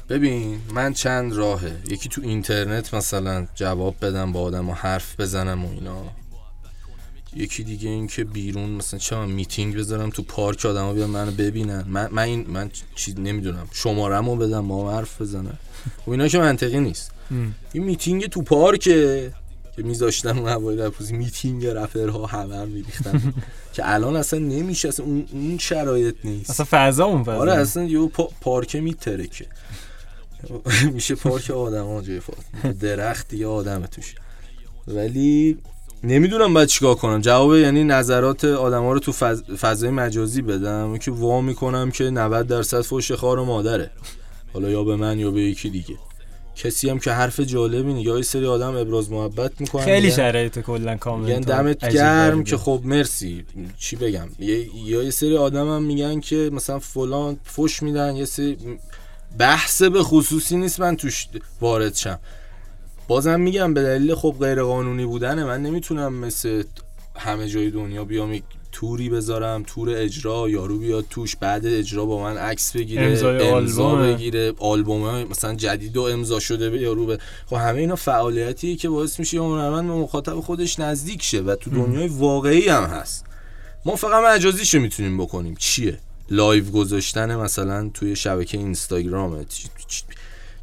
ببین 0.08 0.60
من 0.74 0.92
چند 0.92 1.32
راهه. 1.32 1.76
یکی 1.90 2.08
تو 2.08 2.22
اینترنت 2.24 2.94
مثلا 2.94 3.46
جواب 3.54 3.94
بدم 4.02 4.32
با 4.32 4.40
آدم 4.40 4.70
و 4.70 4.72
حرف 4.72 5.20
بزنم 5.20 5.64
و 5.64 5.70
اینا. 5.72 6.02
یکی 7.36 7.64
دیگه 7.64 7.88
این 7.88 8.06
که 8.06 8.24
بیرون 8.24 8.70
مثلا 8.70 9.00
چه 9.00 9.16
من 9.16 9.30
میتینگ 9.30 9.76
بذارم 9.76 10.10
تو 10.10 10.22
پارک 10.22 10.66
آدما 10.66 10.92
بیان 10.92 11.10
منو 11.10 11.30
ببینن. 11.30 11.84
من 11.88 12.08
من 12.12 12.22
این 12.22 12.46
من 12.48 12.70
چیز 12.94 13.18
نمی‌دونم. 13.18 13.68
شماره‌مو 13.72 14.36
بدم 14.36 14.72
هم 14.72 14.86
حرف 14.86 15.20
بزنم 15.22 15.58
و 16.06 16.10
اینا 16.10 16.28
که 16.28 16.38
منطقی 16.38 16.80
نیست. 16.80 17.10
این 17.72 17.84
میتینگ 17.84 18.26
تو 18.26 18.42
پارکه. 18.42 19.32
که 19.76 19.82
میذاشتن 19.82 20.38
اون 20.38 20.48
هوای 20.48 20.76
رفوزی 20.76 21.16
میتینگ 21.16 21.66
رپرها 21.66 22.26
همه 22.26 22.56
هم 22.56 22.68
میریختن. 22.68 23.34
که 23.74 23.82
الان 23.84 24.16
اصلا 24.16 24.38
نمیشه 24.38 24.88
اصلا 24.88 25.06
اون, 25.06 25.26
اون 25.32 25.58
شرایط 25.58 26.14
نیست. 26.24 26.50
اصلا 26.50 26.66
فضا 26.70 27.04
اون 27.04 27.22
فضا. 27.22 27.36
آره 27.36 27.52
اصلا 27.52 27.84
یه 27.84 28.06
پا 28.06 28.28
پارک 28.40 28.76
میترکه. 28.76 29.46
میشه 30.92 31.14
پارک 31.14 31.50
آدم 31.50 31.84
ها 31.84 32.02
جای 32.02 32.20
درخت 32.80 33.28
دیگه 33.28 33.46
آدم 33.46 33.86
توش. 33.86 34.14
ولی 34.88 35.58
نمی‌دونم 36.04 36.54
باید 36.54 36.68
چیکار 36.68 36.94
کنم. 36.94 37.20
جواب 37.20 37.54
یعنی 37.54 37.84
نظرات 37.84 38.44
آدم 38.44 38.82
ها 38.82 38.92
رو 38.92 38.98
تو 38.98 39.12
فض... 39.12 39.42
فضای 39.42 39.90
مجازی 39.90 40.42
بدم. 40.42 40.96
که 40.96 41.10
وا 41.10 41.40
می‌کنم 41.40 41.90
که 41.90 42.10
90 42.10 42.46
درصد 42.46 42.80
فوش 42.80 43.12
خار 43.12 43.38
و 43.38 43.44
مادره. 43.44 43.90
حالا 44.52 44.70
یا 44.70 44.84
به 44.84 44.96
من 44.96 45.18
یا 45.18 45.30
به 45.30 45.40
یکی 45.40 45.70
دیگه. 45.70 45.94
کسی 46.56 46.90
هم 46.90 46.98
که 46.98 47.12
حرف 47.12 47.40
جالبی 47.40 47.92
نگه 47.94 48.10
یه 48.16 48.22
سری 48.22 48.46
آدم 48.46 48.76
ابراز 48.76 49.10
محبت 49.10 49.60
می‌کنن 49.60 49.84
خیلی 49.84 50.10
شرایط 50.10 50.58
کلا 50.58 50.96
کامل 50.96 51.24
میگن 51.26 51.40
دمت 51.40 51.88
گرم 51.88 52.44
که 52.44 52.56
خب 52.56 52.80
مرسی. 52.84 53.44
چی 53.78 53.96
بگم؟ 53.96 54.28
یه- 54.38 54.76
یا 54.86 55.02
یه 55.02 55.10
سری 55.10 55.36
آدم 55.36 55.68
هم 55.74 55.82
میگن 55.82 56.20
که 56.20 56.50
مثلا 56.52 56.78
فلان 56.78 57.36
فش 57.44 57.82
میدن 57.82 58.16
یه 58.16 58.24
سری 58.24 58.56
بحث 59.38 59.82
به 59.82 60.02
خصوصی 60.02 60.56
نیست 60.56 60.80
من 60.80 60.96
توش 60.96 61.28
وارد 61.60 61.94
شم. 61.94 62.18
بازم 63.08 63.40
میگم 63.40 63.74
به 63.74 63.82
دلیل 63.82 64.14
خب 64.14 64.36
غیر 64.40 64.62
قانونی 64.62 65.04
بودنه 65.06 65.44
من 65.44 65.62
نمی‌تونم 65.62 66.14
مثل 66.14 66.62
همه 67.16 67.48
جای 67.48 67.70
دنیا 67.70 68.04
بیام 68.04 68.32
یک 68.32 68.42
توری 68.72 69.08
بذارم 69.08 69.62
تور 69.66 69.90
اجرا 69.96 70.48
یارو 70.48 70.78
بیاد 70.78 71.04
توش 71.10 71.36
بعد 71.36 71.66
اجرا 71.66 72.04
با 72.04 72.22
من 72.22 72.36
عکس 72.36 72.76
بگیره 72.76 73.02
امضای 73.02 73.48
امضا 73.48 73.84
آلبومه. 73.84 74.14
بگیره. 74.14 74.52
آلبوم 74.58 75.22
مثلا 75.22 75.54
جدید 75.54 75.96
و 75.96 76.02
امضا 76.02 76.40
شده 76.40 76.70
به 76.70 76.80
یارو 76.80 77.06
به 77.06 77.18
خب 77.46 77.56
همه 77.56 77.80
اینا 77.80 77.96
فعالیتیه 77.96 78.76
که 78.76 78.88
باعث 78.88 79.18
میشه 79.18 79.38
هنرمند 79.38 79.88
به 79.88 79.94
مخاطب 79.94 80.40
خودش 80.40 80.78
نزدیک 80.80 81.22
شه 81.22 81.40
و 81.40 81.54
تو 81.54 81.70
دنیای 81.70 82.08
واقعی 82.08 82.68
هم 82.68 82.84
هست. 82.84 83.24
ما 83.84 83.96
فقط 83.96 84.24
مجازیشو 84.24 84.78
می‌تونیم 84.78 85.18
بکنیم. 85.18 85.54
چیه؟ 85.58 85.98
live 86.30 86.70
گذاشتن 86.70 87.36
مثلا 87.36 87.90
توی 87.94 88.16
شبکه 88.16 88.58
اینستاگرام 88.58 89.44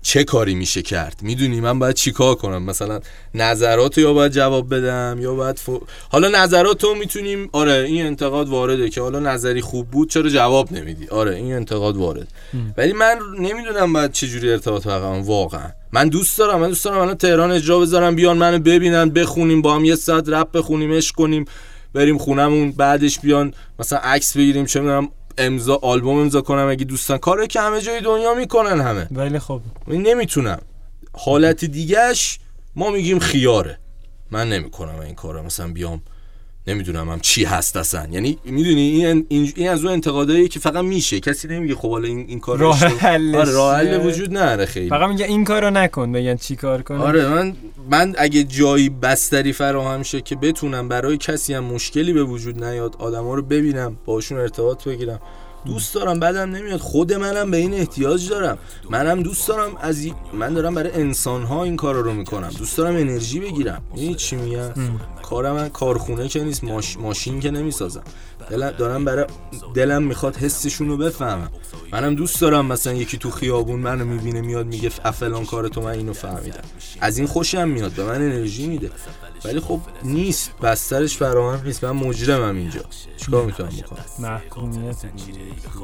چه 0.02 0.24
کاری 0.24 0.56
میشه 0.56 0.82
کرد؟ 0.82 1.20
می‌دونی 1.22 1.62
من 1.62 1.80
باید 1.80 1.96
چیکار 1.96 2.36
کنم؟ 2.36 2.64
مثلا 2.64 3.00
نظرات 3.36 3.98
یا 3.98 4.14
باید 4.14 4.32
جواب 4.32 4.76
بدم 4.76 5.18
یا 5.22 5.34
باید 5.34 5.60
ف... 5.60 5.70
حالا 6.10 6.44
نظرات 6.44 6.84
رو 6.84 6.96
می‌تونیم 6.96 7.50
آره 7.52 7.74
این 7.74 8.06
انتقاد 8.06 8.50
وارده 8.50 8.90
که 8.90 9.02
حالا 9.02 9.20
نظری 9.20 9.62
خوب 9.62 9.88
بود 9.88 10.10
چرا 10.10 10.30
جواب 10.30 10.72
نمیدی؟ 10.72 11.08
آره 11.08 11.36
این 11.36 11.54
انتقاد 11.54 11.98
وارد. 11.98 12.28
ولی 12.78 12.94
من 12.94 13.20
نمی‌دونم 13.40 13.94
باید 13.94 14.12
چجوری 14.12 14.52
ارتباط 14.52 14.88
برقرار 14.88 15.22
واقعا. 15.22 15.70
من 15.92 16.10
دوست 16.10 16.38
دارم 16.38 16.60
من 16.60 16.68
دوست 16.68 16.86
دارم 16.86 16.98
الان 16.98 17.16
تهران 17.16 17.52
اجرا 17.52 17.80
بذارم 17.80 18.16
بیان 18.16 18.38
منو 18.38 18.60
ببینن 18.60 19.10
بخونیم 19.10 19.62
با 19.62 19.76
هم 19.76 19.86
یه 19.86 19.96
ساعت 19.96 20.30
رپ 20.30 20.52
بخونیم 20.52 20.94
عشق 20.94 21.16
کنیم 21.16 21.46
بریم 21.94 22.18
خونمون 22.18 22.72
بعدش 22.72 23.20
بیان 23.20 23.54
مثلا 23.80 24.00
عکس 24.00 24.38
بگیریم 24.38 24.66
چه 24.66 24.80
می‌دونم 24.80 25.10
امضا 25.38 25.80
آلبوم 25.82 26.18
امضا 26.18 26.42
کنم 26.42 26.68
اگه 26.70 26.86
دوستان. 26.86 27.18
کاری 27.18 27.48
که 27.48 27.62
همه 27.62 27.82
جای 27.82 28.02
دنیا 28.02 28.34
می‌کنن 28.34 28.82
همه. 28.82 29.08
ولی 29.12 29.40
خب. 29.40 29.62
من 29.88 29.96
نمی‌تونم. 29.96 30.62
حالت 31.14 31.66
دیگهش 31.66 32.40
ما 32.76 32.90
میگیم 32.90 33.20
خیاره. 33.20 33.80
من 34.32 34.50
نمی‌کنم 34.50 35.00
این 35.00 35.16
کارو. 35.16 35.44
مثلا 35.44 35.68
بیام 35.68 36.02
نمی‌دونم 36.68 37.10
هم 37.10 37.20
چی 37.20 37.44
هست 37.44 37.78
اصلا. 37.78 38.08
یعنی 38.12 38.38
می‌دونی 38.46 38.82
این, 38.82 39.26
این, 39.30 39.54
این 39.56 39.70
از 39.70 39.84
اون 39.84 39.94
انتقادایی 39.94 40.48
که 40.48 40.60
فقط 40.60 40.84
میشه. 40.84 41.20
کسی 41.20 41.48
نمیگه 41.48 41.76
خب 41.76 41.92
حالا 41.92 42.08
این, 42.08 42.26
این 42.28 42.40
کار 42.40 42.58
راه 42.58 42.78
حلش. 42.78 43.36
آره 43.36 43.52
راه 43.52 43.76
حل؟ 43.76 44.06
وجود 44.08 44.38
نداره 44.38 44.66
خیلی. 44.66 44.90
فقط 44.90 45.10
میگه 45.10 45.26
این 45.26 45.44
کارو 45.44 45.70
نکن 45.70 46.12
بگن 46.12 46.36
چی 46.36 46.56
کار 46.56 46.82
کنه. 46.82 47.00
آره 47.00 47.28
من 47.28 47.56
من 47.92 48.16
اگه 48.18 48.44
جایی 48.44 48.90
بستری 48.90 49.54
فراهم 49.54 50.04
شه 50.04 50.22
که 50.22 50.36
بتونم 50.36 50.88
برای 50.88 51.18
کسی 51.18 51.54
هم 51.54 51.64
مشکلی 51.64 52.14
به 52.14 52.24
وجود 52.24 52.64
نیاد 52.64 52.96
آدما 53.00 53.36
رو 53.36 53.42
ببینم 53.42 53.98
باشون 54.06 54.38
ارتباط 54.38 54.88
بگیرم. 54.88 55.20
دوست 55.66 55.96
دارم 55.96 56.20
بعدم 56.20 56.56
نمیاد. 56.56 56.80
خود 56.80 57.14
منم 57.14 57.52
به 57.52 57.58
این 57.58 57.74
احتیاج 57.74 58.30
دارم. 58.30 58.58
منم 58.90 59.24
دوست 59.24 59.48
دارم 59.48 59.76
از 59.82 60.00
این- 60.00 60.16
من 60.34 60.54
دارم 60.54 60.76
برای 60.76 60.92
انسان 60.92 61.44
ها 61.44 61.64
این 61.64 61.76
کار 61.76 61.96
رو 61.96 62.14
می‌کنم. 62.14 62.50
دوست 62.58 62.78
دارم 62.78 62.96
انرژی 62.96 63.40
بگیرم. 63.40 63.82
این 63.96 64.16
چی 64.16 64.36
میگم؟ 64.36 64.72
کارم 65.24 65.56
من 65.56 65.70
کارخونه 65.70 66.28
که 66.28 66.44
نیست 66.44 66.64
ماش... 66.64 66.98
ماشین 66.98 67.40
که 67.40 67.52
نمی‌سازم. 67.52 68.04
دلم 68.50 68.72
دارم 68.72 69.06
برای 69.06 69.26
دلم 69.74 70.04
می‌خواد 70.04 70.36
حسشون 70.36 70.88
رو 70.88 70.98
بفهمم. 70.98 71.52
منم 71.92 72.16
دوست 72.16 72.42
دارم 72.42 72.66
مثلا 72.66 72.94
یکی 72.94 73.18
تو 73.18 73.32
خیابون 73.32 73.80
منو 73.80 74.06
می‌بینه 74.06 74.42
میاد 74.42 74.66
میگه 74.66 74.90
ف- 74.90 75.10
فلان 75.10 75.46
کار 75.46 75.68
تو 75.68 75.82
من 75.82 75.92
اینو 75.92 76.14
فهمیدم. 76.14 76.62
از 77.02 77.18
این 77.18 77.28
خوشم 77.28 77.68
میاد 77.68 77.92
به 77.92 78.04
من 78.04 78.16
انرژی 78.16 78.68
میده. 78.68 78.92
ولی 79.46 79.60
خب 79.60 79.80
نیست 80.04 80.52
بسترش 80.62 81.18
فراهم 81.18 81.66
نیست. 81.66 81.84
من 81.84 81.92
مجرمم 81.92 82.58
اینجا. 82.58 82.82
چیکار 83.18 83.46
می‌تونم 83.46 83.70
بکنم؟ 83.70 84.06
محکومیت. 84.20 84.96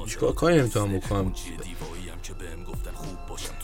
چیکار 0.07 0.33
کاری 0.33 0.59
نمی‌تونم 0.59 0.97
بکنم؟ 0.97 1.33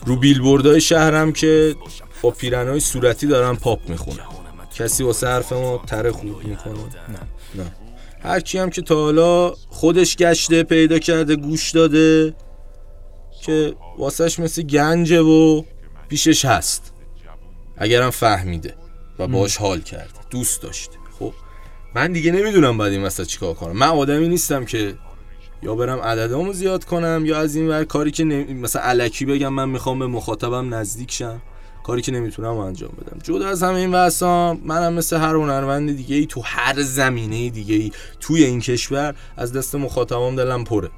رو 0.06 0.16
بیلبوردهای 0.16 0.80
شهرم 0.80 1.32
که 1.32 1.76
با 2.22 2.30
پیرنهای 2.30 2.80
صورتی 2.80 3.26
دارن 3.26 3.56
پاپ 3.56 3.88
می‌خونن. 3.88 4.26
کسی 4.74 5.02
واسه 5.04 5.26
حرف 5.28 5.52
ما 5.52 5.82
تره 5.86 6.12
خوب 6.12 6.44
می‌کنه؟ 6.44 6.72
نه. 6.72 7.18
نه. 7.54 7.72
هر 8.22 8.40
کی 8.40 8.58
هم 8.58 8.70
که 8.70 8.82
تا 8.82 8.94
حالا 8.94 9.54
خودش 9.68 10.16
گشته 10.16 10.62
پیدا 10.62 10.98
کرده 10.98 11.36
گوش 11.36 11.70
داده 11.70 12.34
که 13.42 13.74
واسهش 13.98 14.38
مثل 14.38 14.62
گنجه 14.62 15.20
و 15.20 15.62
پیشش 16.08 16.44
هست. 16.44 16.92
اگرم 17.76 18.10
فهمیده 18.10 18.74
و 19.18 19.26
باش 19.26 19.56
حال 19.56 19.80
کرده 19.80 20.20
دوست 20.30 20.62
داشته. 20.62 20.96
خب 21.18 21.32
من 21.94 22.12
دیگه 22.12 22.32
نمی‌دونم 22.32 22.78
باید 22.78 22.92
این 22.92 23.02
وسط 23.02 23.26
چیکار 23.26 23.54
کنم. 23.54 23.72
من 23.72 23.86
آدمی 23.86 24.28
نیستم 24.28 24.64
که 24.64 24.94
یا 25.62 25.74
برم 25.74 25.98
عددامو 25.98 26.52
زیاد 26.52 26.84
کنم 26.84 27.22
یا 27.26 27.38
از 27.38 27.56
این 27.56 27.68
ور 27.68 27.84
کاری 27.84 28.10
که 28.10 28.24
نمی... 28.24 28.54
مثلا 28.54 28.82
علکی 28.82 29.24
بگم 29.24 29.52
من 29.52 29.68
می‌خوام 29.68 29.98
به 29.98 30.06
مخاطبم 30.06 30.74
نزدیک 30.74 31.12
شم. 31.12 31.42
کاری 31.84 32.02
که 32.02 32.12
نمی‌تونم 32.12 32.56
انجام 32.56 32.90
بدم. 33.00 33.18
جدا 33.22 33.48
از 33.48 33.62
همه 33.62 33.74
این 33.74 33.94
وسام 33.94 34.60
منم 34.64 34.92
مثل 34.92 35.16
هر 35.16 35.34
هنرمند 35.34 35.96
دیگه 35.96 36.16
ای 36.16 36.26
تو 36.26 36.40
هر 36.44 36.82
زمینه 36.82 37.50
دیگه 37.50 37.74
ای 37.74 37.92
توی 38.20 38.44
این 38.44 38.60
کشور 38.60 39.14
از 39.36 39.52
دست 39.52 39.74
مخاطبام 39.74 40.36
دلم 40.36 40.64
پره. 40.64 40.90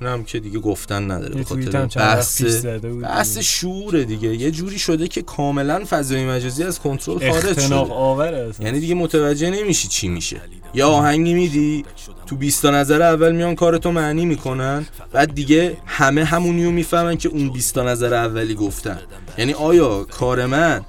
اونم 0.00 0.24
که 0.24 0.40
دیگه 0.40 0.58
گفتن 0.58 1.10
نداره 1.10 1.34
به 1.34 1.44
خاطر 1.44 1.86
بحث. 1.86 2.42
بحث 3.02 3.38
شعوره 3.38 4.04
دیگه. 4.04 4.28
یه 4.36 4.50
جوری 4.50 4.78
شده 4.78 5.08
که 5.08 5.22
کاملا 5.22 5.84
فضای 5.90 6.26
مجازی 6.26 6.62
از 6.62 6.80
کنترل 6.80 7.30
خارج 7.30 7.60
شده. 7.60 8.64
یعنی 8.64 8.80
دیگه 8.80 8.94
متوجه 8.94 9.50
نمیشی 9.50 9.88
چی 9.88 10.08
میشه. 10.08 10.40
یا 10.74 10.88
آهنگی 10.88 11.34
میدی 11.34 11.84
تو 12.26 12.36
20 12.36 12.62
تا 12.62 12.70
نظر 12.70 13.02
اول 13.02 13.32
میان 13.32 13.54
کارتو 13.54 13.92
معنی 13.92 14.26
می‌کنن 14.26 14.86
بعد 15.12 15.34
دیگه 15.34 15.76
همه 15.86 16.24
همونیو 16.24 16.70
می‌فهمن 16.70 17.16
که 17.16 17.28
اون 17.28 17.48
20 17.48 17.74
تا 17.74 17.82
نظر 17.82 18.14
اولی 18.14 18.54
گفتن. 18.54 19.00
یعنی 19.38 19.52
آیا 19.52 20.04
کار 20.04 20.46
من 20.46 20.84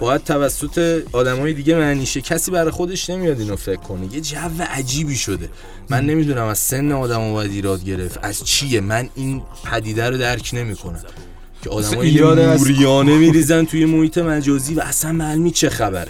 باید 0.00 0.24
توسط 0.24 1.02
آدمای 1.12 1.52
دیگه 1.52 1.74
معنی 1.74 2.06
شه 2.06 2.20
کسی 2.20 2.50
برای 2.50 2.70
خودش 2.70 3.10
نمیاد 3.10 3.40
اینو 3.40 3.56
فکر 3.56 3.80
کنه. 3.80 4.14
یه 4.14 4.20
جو 4.20 4.36
عجیبی 4.70 5.16
شده. 5.16 5.48
من 5.90 6.06
نمی‌دونم 6.06 6.46
از 6.46 6.58
سن 6.58 6.92
آدمو 6.92 7.32
باید 7.32 7.50
ایراد 7.50 7.84
گرفت. 7.84 8.18
از 8.22 8.44
چیه؟ 8.44 8.80
من 8.80 9.08
این 9.14 9.42
پدیده 9.64 10.10
رو 10.10 10.18
درک 10.18 10.50
نمی‌کنم. 10.52 11.00
که 11.62 11.70
آدمای 11.70 12.08
ایراد 12.08 12.38
از- 12.38 12.60
موریانه 12.60 13.18
میریزن 13.18 13.64
توی 13.64 13.84
محیط 13.84 14.18
مجازی 14.18 14.74
و 14.74 14.80
اصلا 14.80 15.12
معلومی 15.12 15.50
چه 15.50 15.70
خبره. 15.70 16.08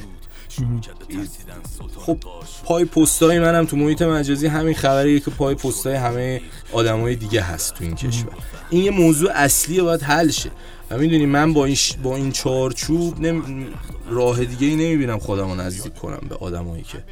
خب 1.99 2.19
پای 2.65 2.85
پستای 2.85 3.39
منم 3.39 3.65
تو 3.65 3.77
محیط 3.77 4.03
مجازی 4.03 4.47
همین 4.47 4.75
خبریه 4.75 5.21
که 5.21 5.31
پای 5.31 5.55
پستای 5.55 5.95
همه 5.95 6.41
آدمای 6.73 7.17
دیگه 7.17 7.41
هست 7.41 7.75
تو 7.75 7.85
این 7.85 7.95
کشور. 7.95 8.33
این 8.71 8.83
یه 8.85 8.91
موضوع 8.91 9.31
اصلیه 9.35 9.83
باید 9.83 10.03
حل 10.03 10.31
شه. 10.31 10.51
و 10.91 10.99
می‌دونی 10.99 11.27
من 11.27 11.53
با 11.53 11.65
این 11.65 11.75
ش- 11.75 11.93
با 12.03 12.17
این 12.17 12.33
چارچوب 12.33 13.21
نمی... 13.21 13.67
راه 14.11 14.45
دیگه 14.45 14.67
ای 14.67 14.75
نمی‌بینم 14.77 15.19
خودم 15.19 15.49
رو 15.49 15.55
نزدیک 15.55 15.95
کنم 15.95 16.21
به 16.29 16.35
آدمایی 16.35 16.83
که 16.83 17.05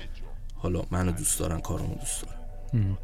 حالا 0.56 0.82
منو 0.90 1.12
دوست 1.12 1.38
دارن 1.38 1.60
کارمو 1.60 1.94
دوست 1.94 2.22
دارن. 2.22 2.98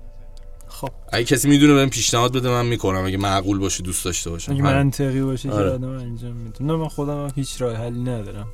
خب. 0.69 0.89
اگه 1.13 1.25
کسی 1.25 1.49
می‌دونه 1.49 1.75
بهم 1.75 1.91
پیشنهاد 1.91 2.33
بده 2.37 2.49
من 2.49 2.67
می‌کنم. 2.67 3.05
اگه 3.05 3.17
معقول 3.17 3.59
باشه 3.59 3.83
دوست 3.83 4.05
داشته 4.05 4.31
باشم. 4.31 4.53
اگه. 4.53 4.63
منطقی 4.63 5.21
باشه 5.23 5.49
که 5.49 5.55
آره. 5.55 5.71
آدم 5.71 5.89
انجام 5.89 6.33
میده 6.33 6.65
نه 6.65 6.77
من 6.77 6.89
خودم 6.89 7.25
هم 7.25 7.31
هیچ 7.35 7.63
راه 7.63 7.77
حلی 7.77 8.01
ندارم. 8.01 8.47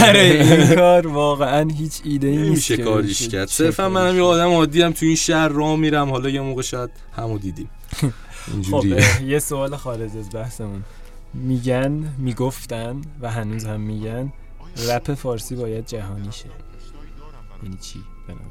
برای 0.00 0.30
این 0.42 0.74
کار 0.74 1.06
واقعا 1.06 1.68
هیچ 1.68 2.00
ایده 2.04 2.26
ای 2.26 2.36
نیست 2.36 2.48
نمیشه 2.50 2.76
که 2.76 2.82
کاریش 2.84 3.28
کرد. 3.28 3.48
صرفا 3.48 3.88
منم 3.88 4.16
یه 4.16 4.22
آدم 4.22 4.48
عادی 4.50 4.82
هم 4.82 4.92
تو 4.92 5.06
این 5.06 5.16
شهر 5.16 5.48
راه 5.48 5.76
میرم. 5.76 6.10
حالا 6.10 6.28
یه 6.28 6.40
موقع 6.40 6.62
شاید 6.62 6.90
همو 7.16 7.38
دیدیم. 7.38 7.70
خب 7.92 8.08
اینجوریه 8.52 8.96
اه، 8.96 9.22
یه 9.24 9.38
سوال 9.38 9.76
خارج 9.76 10.16
از 10.16 10.30
بحثمون. 10.34 10.82
میگن 11.34 12.14
می‌گفتن 12.18 13.00
و 13.20 13.30
هنوز 13.30 13.64
هم 13.64 13.80
میگن 13.80 14.32
رپ 14.88 15.14
فارسی 15.14 15.56
باید 15.56 15.86
جهانی 15.86 16.32
شه. 16.32 16.50
یعنی 17.62 17.76
چی؟ 17.76 18.02
به 18.26 18.32
نظر 18.32 18.42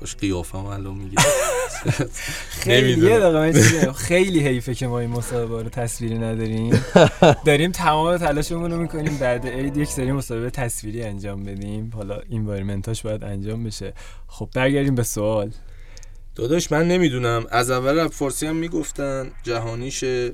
کاش 0.00 0.16
قیافم 0.16 0.66
الان 0.66 0.94
میگه. 0.94 1.16
خیلی. 2.48 3.06
یه 3.06 3.18
دقیقه. 3.18 3.92
خیلی 3.92 4.40
حیفه 4.40 4.74
که 4.74 4.86
ما 4.86 4.98
این 4.98 5.10
مسابقه 5.10 5.62
رو 5.62 5.68
تصویری 5.68 6.18
نداریم. 6.18 6.84
داریم 7.44 7.72
تمام 7.72 8.16
تلاشمون 8.16 8.70
رو 8.70 8.80
می‌کنیم. 8.80 9.18
بعد 9.18 9.46
عید 9.46 9.76
یک 9.76 9.88
سری 9.88 10.12
مسابقه 10.12 10.50
تصویری 10.50 11.02
انجام 11.02 11.44
بدیم. 11.44 11.90
حالا 11.94 12.20
اینوایرمنتاش 12.28 13.02
باید 13.02 13.24
انجام 13.24 13.64
بشه. 13.64 13.94
خب 14.26 14.48
برگردیم 14.54 14.94
به 14.94 15.02
سوال. 15.02 15.52
داداش 16.36 16.72
من 16.72 16.88
نمی‌دونم. 16.88 17.46
از 17.50 17.70
اول 17.70 17.98
رپ 17.98 18.12
فارسی 18.12 18.46
هم 18.46 18.56
می‌گفتن 18.56 19.32
جهانیشه 19.42 20.32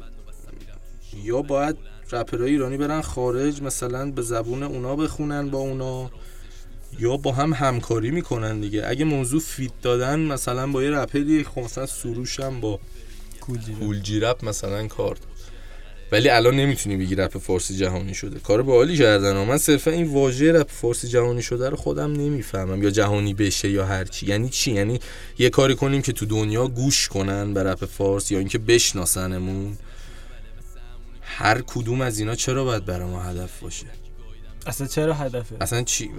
یا 1.24 1.42
باید 1.42 1.76
رپرهای 2.12 2.50
ایرانی 2.50 2.76
برن 2.76 3.00
خارج 3.00 3.62
مثلا 3.62 4.10
به 4.10 4.22
زبون 4.22 4.62
اونا 4.62 4.96
بخونن 4.96 5.50
با 5.50 5.58
اونا 5.58 6.10
یا 6.98 7.16
با 7.16 7.32
هم 7.32 7.52
همکاری 7.52 8.10
می‌کنن 8.10 8.60
دیگه. 8.60 8.82
اگه 8.86 9.04
موضوع 9.04 9.40
feat 9.40 9.72
دادن 9.82 10.20
مثلا 10.20 10.66
با 10.66 10.82
یه 10.82 10.90
رپری 10.90 11.44
خب 11.44 11.60
مثلا 11.60 11.86
سروش 11.86 12.40
هم 12.40 12.60
با 12.60 12.80
کوجی 13.40 13.72
Kool 13.72 14.11
G 14.11 14.20
Rap 14.20 14.44
مثلا 14.44 14.86
کار. 14.86 15.16
ولی 16.12 16.28
الان 16.28 16.56
نمی‌تونی 16.56 16.96
بگی 16.96 17.14
رپ 17.14 17.38
فارسی 17.38 17.76
جهانی 17.76 18.14
شده. 18.14 18.40
کار 18.40 18.62
باحالی 18.62 18.96
کردن. 18.96 19.44
من 19.44 19.58
صرفا 19.58 19.90
این 19.90 20.06
واژه 20.06 20.52
رپ 20.52 20.70
فارسی 20.70 21.08
جهانی 21.08 21.42
شده 21.42 21.68
رو 21.68 21.76
خودم 21.76 22.12
نمی‌فهمم. 22.12 22.82
یا 22.82 22.90
جهانی 22.90 23.34
بشه 23.34 23.70
یا 23.70 23.86
هر 23.86 24.04
چی. 24.04 24.26
یعنی 24.26 24.48
چی؟ 24.48 24.72
یعنی 24.72 25.00
یه 25.38 25.50
کاری 25.50 25.74
کنیم 25.74 26.02
که 26.02 26.12
تو 26.12 26.26
دنیا 26.26 26.68
گوش 26.68 27.08
کنن 27.08 27.54
به 27.54 27.62
رپ 27.62 27.84
فارس 27.84 28.30
یا 28.30 28.38
اینکه 28.38 28.58
بشناسنمون. 28.58 29.78
هر 31.22 31.60
کدوم 31.60 32.00
از 32.00 32.18
اینا 32.18 32.34
چرا 32.34 32.64
باید 32.64 32.84
برای 32.84 33.10
ما 33.10 33.22
هدف 33.22 33.60
باشه؟ 33.60 33.86
اصلا 34.66 34.86
چرا 34.86 35.14
هدفه؟ 35.14 35.56
اصلا 35.60 35.82
چی؟ 35.82 36.10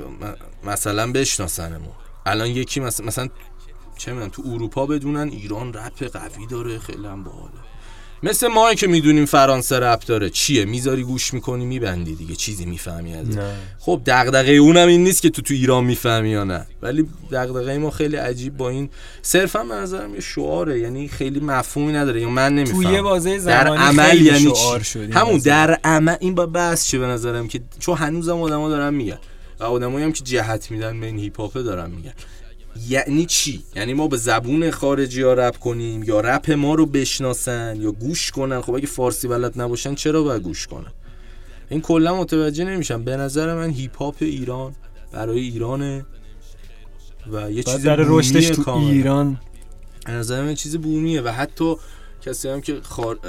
مثلا 0.64 1.12
بشناسنمون. 1.12 1.94
الان 2.26 2.48
یکی 2.48 2.80
مثلا, 2.80 3.06
مثلا 3.06 3.30
چه 3.98 4.12
می‌دونم 4.12 4.30
تو 4.30 4.44
اروپا 4.46 4.86
بدونن 4.86 5.30
ایران 5.30 5.74
رپ 5.74 6.04
قوی 6.04 6.48
داره 6.48 6.80
خیلی 6.80 7.08
هم 7.08 7.24
باحاله. 7.24 7.54
مثل 8.24 8.47
ما 8.47 8.74
که 8.74 8.88
می‌دونیم 8.88 9.26
فرانسه 9.26 9.80
رپ 9.80 10.05
داره. 10.05 10.30
چیه؟ 10.30 10.65
می‌ذاری 10.65 11.03
گوش 11.03 11.34
می‌کنی 11.34 11.65
میبندی 11.65 12.15
دیگه. 12.15 12.36
چیزی 12.36 12.65
می‌فهمی 12.65 13.13
از 13.13 13.26
خب 13.80 14.01
دغدغه 14.05 14.51
اونم 14.51 14.88
این 14.88 15.03
نیست 15.03 15.21
که 15.21 15.30
تو 15.30 15.41
تو 15.41 15.53
ایران 15.53 15.84
می‌فهمی 15.84 16.30
یا 16.30 16.43
نه. 16.43 16.67
ولی 16.82 17.07
دغدغه 17.32 17.78
ما 17.78 17.89
خیلی 17.89 18.15
عجیب 18.15 18.57
با 18.57 18.69
این. 18.69 18.89
صرفا 19.21 19.63
به 19.63 19.76
نظرم 19.76 20.13
یه 20.15 20.21
شعاره 20.21 20.80
یعنی 20.80 21.07
خیلی 21.07 21.39
مفهومی 21.39 21.93
نداره. 21.93 22.21
یا 22.21 22.30
من 22.30 22.55
نمی‌فهمم. 22.55 22.84
توی 22.84 23.01
بازه 23.01 23.38
در 23.38 23.63
زمانی 23.65 23.84
عمل 23.84 24.09
خیلی 24.09 24.26
یعنی 24.26 24.55
شعار؟ 24.55 24.84
شد 24.84 25.11
همون. 25.11 25.38
در 25.38 25.80
عمل. 25.84 26.15
این 26.19 26.36
با 26.36 26.45
بحث 26.45 26.88
چه 26.88 26.99
به 26.99 27.05
نظرم 27.05 27.47
که 27.47 27.61
چون 27.80 27.97
هنوزم 27.97 28.41
آدما 28.41 28.69
دارن 28.69 28.93
میگن. 28.93 29.17
و 29.59 29.63
آدمایی 29.63 30.05
هم 30.05 30.11
که 30.11 30.24
جهت 30.24 30.71
میدن 30.71 30.99
به 30.99 31.05
این 31.05 31.19
هیپ 31.19 31.39
هاپ 31.39 31.53
دارن 31.53 31.91
میگن. 31.91 32.13
یعنی 32.89 33.26
چی؟ 33.26 33.63
یعنی 33.76 33.93
ما 33.93 34.07
به 34.07 34.17
زبون 34.17 34.71
خارجی 34.71 35.21
ها 35.21 35.34
رپ 35.34 35.57
کنیم 35.57 36.03
یا 36.03 36.19
رپ 36.19 36.51
ما 36.51 36.76
رو 36.76 36.86
بشناسن 36.86 37.82
یا 37.82 37.91
گوش 37.91 38.32
کنن؟ 38.32 38.61
خب 38.61 38.76
اگه 38.76 38.88
فارسی 38.88 39.28
بلد 39.28 39.61
نباشن 39.61 39.95
چرا 39.95 40.24
باید 40.24 40.41
گوش 40.41 40.67
کنن؟ 40.67 40.91
این 41.69 41.82
کلا 41.82 42.15
متوجه 42.15 42.63
نمیشم. 42.65 43.03
به 43.03 43.17
نظر 43.17 43.55
من 43.55 43.69
هیپ 43.69 43.97
هاپ 43.97 44.15
ایران 44.19 44.76
برای 45.11 45.39
ایرانه 45.39 46.05
و 47.32 47.51
یه 47.51 47.63
چیز 47.63 47.84
در 47.84 47.95
رشدش 47.95 48.34
بومیه 48.34 48.49
تو 48.55 48.63
کاملا. 48.63 48.91
ایران. 48.91 49.39
به 50.05 50.11
نظر 50.11 50.43
من 50.43 50.53
چیز 50.53 50.78
بومیه 50.78 51.21
و 51.21 51.28
حتی 51.28 51.76
کسی 52.21 52.49
هم 52.49 52.61
که 52.61 52.82
خار... 52.82 53.19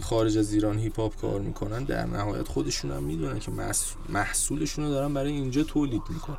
خارج 0.00 0.38
از 0.38 0.52
ایران 0.52 0.78
هیپ 0.78 1.00
هاپ 1.00 1.16
کار 1.16 1.40
می‌کنن 1.40 1.84
در 1.84 2.06
نهایت 2.06 2.48
خودشون 2.48 2.90
هم 2.90 3.02
می‌دونن 3.02 3.38
که 3.38 3.50
محص- 3.50 3.96
محصولشون 4.08 4.84
رو 4.84 4.90
دارن 4.90 5.14
برای 5.14 5.32
اینجا 5.32 5.62
تولید 5.62 6.02
می‌کنن. 6.10 6.36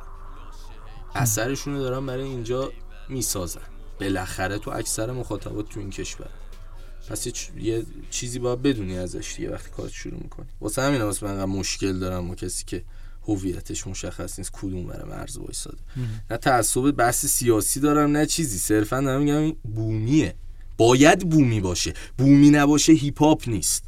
اثرشون 1.14 1.74
رو 1.74 1.80
دارن 1.80 2.06
برای 2.06 2.24
اینجا 2.24 2.72
می‌سازن. 3.08 3.60
بالاخره 4.00 4.58
تو 4.58 4.70
اکثر 4.70 5.10
مخاطبات 5.10 5.68
تو 5.68 5.80
این 5.80 5.90
کشور. 5.90 6.30
پس 7.08 7.26
یه, 7.56 7.86
چیزی 8.10 8.38
باید 8.38 8.62
بدونی 8.62 8.98
ازش 8.98 9.34
دیگه 9.36 9.50
وقتی 9.50 9.70
کار 9.70 9.88
شروع 9.88 10.22
می‌کنی. 10.22 10.46
واسه 10.60 10.82
همین 10.82 11.02
واسه 11.02 11.26
من 11.26 11.44
مشکل 11.44 11.98
دارم 11.98 12.28
با 12.28 12.34
کسی 12.34 12.64
که 12.64 12.84
هویتش 13.28 13.86
مشخص 13.86 14.38
نیست 14.38 14.50
کدوم 14.52 14.86
وره 14.86 15.04
مرز 15.04 15.36
وایساده. 15.36 15.78
نه 16.30 16.36
تعصب 16.36 16.90
بحث 16.90 17.26
سیاسی 17.26 17.80
دارم 17.80 18.10
نه 18.10 18.26
چیزی. 18.26 18.58
صرفا 18.58 19.00
دارم 19.00 19.20
میگم 19.20 19.36
این 19.36 19.56
بومیه. 19.74 20.34
باید 20.78 21.28
بومی 21.28 21.60
باشه. 21.60 21.94
بومی 22.18 22.50
نباشه 22.50 22.92
هیپ 22.92 23.22
هاپ 23.22 23.48
نیست. 23.48 23.84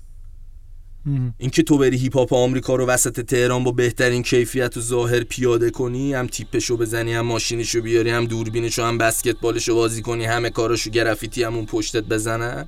اینکه 1.38 1.62
تو 1.62 1.78
بری 1.78 1.96
هیپ 1.96 2.16
هاپ 2.16 2.32
آمریکا 2.32 2.74
رو 2.74 2.86
وسط 2.86 3.20
تهران 3.20 3.64
با 3.64 3.72
بهترین 3.72 4.22
کیفیت 4.22 4.76
و 4.76 4.80
ظاهر 4.80 5.24
پیاده 5.24 5.70
کنی 5.70 6.14
هم 6.14 6.26
تیپشو 6.26 6.76
بزنی 6.76 7.14
هم 7.14 7.26
ماشینشو 7.26 7.82
بیاری 7.82 8.10
هم 8.10 8.26
دوربینشو 8.26 8.82
هم 8.82 8.98
بسکتبالشو 8.98 9.74
بازی 9.74 10.02
کنی 10.02 10.24
همه 10.24 10.50
کاراشو 10.50 10.90
گرافیتی 10.90 11.42
همون 11.42 11.66
پشتت 11.66 12.04
بزنن 12.04 12.66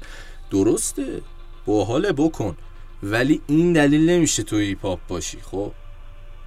درسته. 0.51 1.22
باحاله 1.66 2.12
بکن. 2.12 2.57
ولی 3.03 3.41
این 3.47 3.72
دلیل 3.72 4.11
نمیشه 4.11 4.43
تو 4.43 4.57
هیپ 4.57 4.82
هاپ 4.82 5.01
باشی 5.09 5.39
خب؟ 5.43 5.72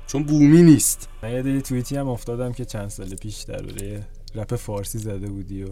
چون 0.08 0.24
بومی 0.24 0.62
نیست. 0.62 1.10
من 1.24 1.32
یاد 1.32 1.46
یه 1.46 1.62
توییتی 1.62 1.96
هم 1.96 2.08
افتادم 2.08 2.52
که 2.52 2.66
چند 2.66 2.88
سال 2.88 3.16
پیش 3.16 3.42
درباره 3.42 4.08
رپ 4.36 4.56
فارسی 4.56 4.98
زده 4.98 5.28
بودی 5.28 5.64
و 5.64 5.68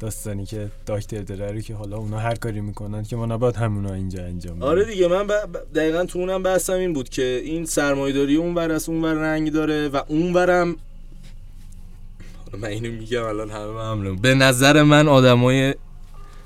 داستانی 0.00 0.46
که 0.46 0.70
داکتر 0.86 1.22
دره 1.22 1.52
رو 1.52 1.60
که 1.60 1.74
حالا 1.74 1.96
اونا 1.96 2.18
هر 2.18 2.34
کاری 2.34 2.60
می‌کنن 2.60 3.02
که 3.02 3.16
ما 3.16 3.26
نباید 3.26 3.56
همونا 3.56 3.94
اینجا 3.94 4.24
انجام 4.24 4.56
بدیم. 4.56 4.68
آره 4.68 4.84
دیگه 4.84 5.08
من 5.08 5.26
ب... 5.26 5.32
دقیقا 5.74 6.04
تو 6.04 6.18
اونم 6.18 6.42
بحثم 6.42 6.72
این 6.72 6.92
بود 6.92 7.08
که 7.08 7.42
این 7.44 7.64
سرمایه‌داری 7.64 8.36
اون 8.36 8.54
ور 8.54 8.72
از 8.72 8.88
اون 8.88 9.04
ور 9.04 9.14
رنگ 9.14 9.52
داره 9.52 9.88
و 9.88 10.02
اون 10.08 10.32
حالا 10.36 10.64
من 12.62 12.68
اینو 12.68 12.92
میگم 12.92 13.24
الان 13.24 13.50
همه 13.50 13.66
معموله 13.66 14.12
به 14.12 14.34
نظر 14.34 14.82
من 14.82 15.08
آدمای 15.08 15.74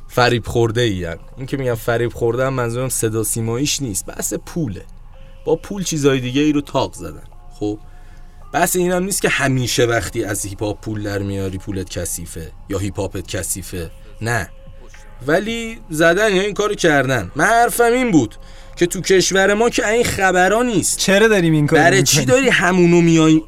فریب 0.09 0.47
خورده 0.47 0.81
ای 0.81 1.07
این 1.37 1.47
که 1.47 1.57
میگم 1.57 1.75
فریب 1.75 2.13
خورده 2.13 2.47
هم 2.47 2.55
منظورم 2.55 2.89
صدا 2.89 3.23
سیماییش 3.23 3.83
نیست 3.83 4.07
بحث 4.07 4.35
پوله. 4.35 4.85
با 5.45 5.57
پول 5.57 5.83
چیزای 5.83 6.21
دیگه 6.21 6.43
ای 6.43 6.53
رو 6.53 6.61
تاخت 6.61 6.95
زدن. 6.95 7.25
خب؟ 7.51 7.79
بحث 8.53 8.77
این 8.77 8.93
هم 8.93 9.03
نیست 9.03 9.23
که 9.23 9.29
همیشه 9.29 9.85
وقتی 9.85 10.25
از 10.25 10.47
هیپ 10.47 10.63
هاپ 10.63 10.81
پول 10.81 11.03
در 11.03 11.19
میاری 11.19 11.59
پولت 11.59 11.89
کثیفه 11.91 12.53
یا 12.69 12.79
هیپ 12.79 13.01
هاپت 13.01 13.27
کثیفه. 13.27 13.91
نه. 14.21 14.49
ولی 15.27 15.79
زدن 15.91 16.35
یا 16.35 16.43
این 16.43 16.55
کارو 16.55 16.75
کردن. 16.75 17.31
من 17.37 17.45
حرفم 17.45 17.93
این 17.93 18.11
بود 18.11 18.35
که 18.77 18.87
تو 18.87 19.01
کشور 19.01 19.55
ما 19.55 19.71
که 19.71 19.89
این 19.89 20.05
خبرا 20.05 20.63
نیست. 20.63 20.99
چرا 20.99 21.29
داریم 21.29 21.53
این 21.53 21.67
کار 21.67 21.79
برای 21.79 22.03
چی 22.03 22.25
داری 22.25 22.49
همونو 22.49 23.01
میای 23.01 23.43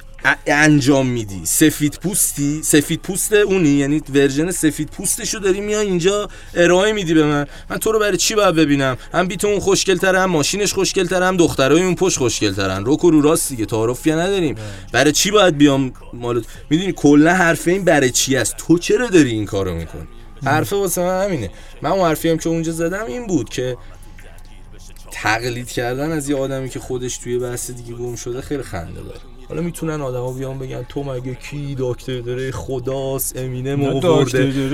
انجام 0.47 1.07
میدی. 1.07 1.41
سفید 1.45 1.99
پوستی؟ 2.03 2.63
سفید 2.63 3.01
پوست 3.01 3.33
اونی؟ 3.33 3.69
یعنی 3.69 4.03
version 4.15 4.51
سفید 4.51 4.91
پوستشو 4.91 5.39
داری 5.39 5.61
میای 5.61 5.87
اینجا 5.87 6.29
ارائه 6.55 6.93
میدی 6.93 7.15
به 7.15 7.25
من. 7.25 7.47
من 7.71 7.79
تو 7.79 7.93
رو 7.93 7.99
برای 7.99 8.17
چی 8.17 8.35
باید 8.35 8.55
ببینم؟ 8.55 8.97
هم 9.13 9.29
بیت 9.29 9.45
اون 9.45 9.61
خوشگل 9.61 9.97
تره 9.97 10.21
هم 10.21 10.31
ماشینش 10.31 10.75
خوشگل 10.75 11.07
تره 11.07 11.27
هم 11.27 11.37
دخترای 11.37 11.83
اون 11.83 11.95
پشت 11.95 12.19
خوشگل 12.19 12.53
ترن 12.53 12.85
روک 12.85 13.05
و 13.05 13.11
رو 13.11 13.21
راست 13.21 13.49
دیگه 13.49 13.67
تعارفی 13.67 14.13
نداریم. 14.13 14.55
برای 14.93 15.13
چی 15.13 15.31
باید 15.31 15.59
بیام 15.59 15.93
مال 16.13 16.45
می‌دونی 16.71 16.93
کلا 16.93 17.35
حرف 17.35 17.69
این 17.69 17.85
برای 17.85 18.11
چی 18.11 18.37
است؟ 18.37 18.57
تو 18.57 18.79
چرا 18.79 19.07
داری 19.07 19.31
این 19.31 19.45
کارو 19.45 19.75
می‌کنی؟ 19.75 20.09
حرفه 20.45 20.77
واسه 20.77 21.03
من 21.03 21.25
همینه. 21.25 21.51
من 21.83 21.91
اون 21.91 22.09
حرفی 22.09 22.29
هم 22.29 22.39
که 22.39 22.49
اونجا 22.49 22.73
زدم 22.73 23.05
این 23.07 23.27
بود 23.27 23.49
که 23.49 23.77
تقلید 25.13 25.71
کردن 25.71 26.13
از 26.13 26.29
یه 26.29 26.37
آدمی 26.37 26.69
که 26.69 26.81
خودش 26.81 27.19
توی 27.19 27.39
بحث 27.39 27.71
دیگه 27.71 27.93
گم 27.95 28.17
شده 28.17 28.41
خیلی 28.41 28.63
خنده 28.63 29.01
داره. 29.01 29.21
حالا 29.55 29.67
می‌تونن 29.67 30.01
آدما 30.01 30.33
بیان 30.33 30.59
بگن 30.59 30.83
تو 30.89 31.03
مگه 31.03 31.35
کی 31.35 31.77
دکتر 31.79 32.21
داره؟ 32.21 32.51
خداست 32.51 33.37
امینه 33.37 34.01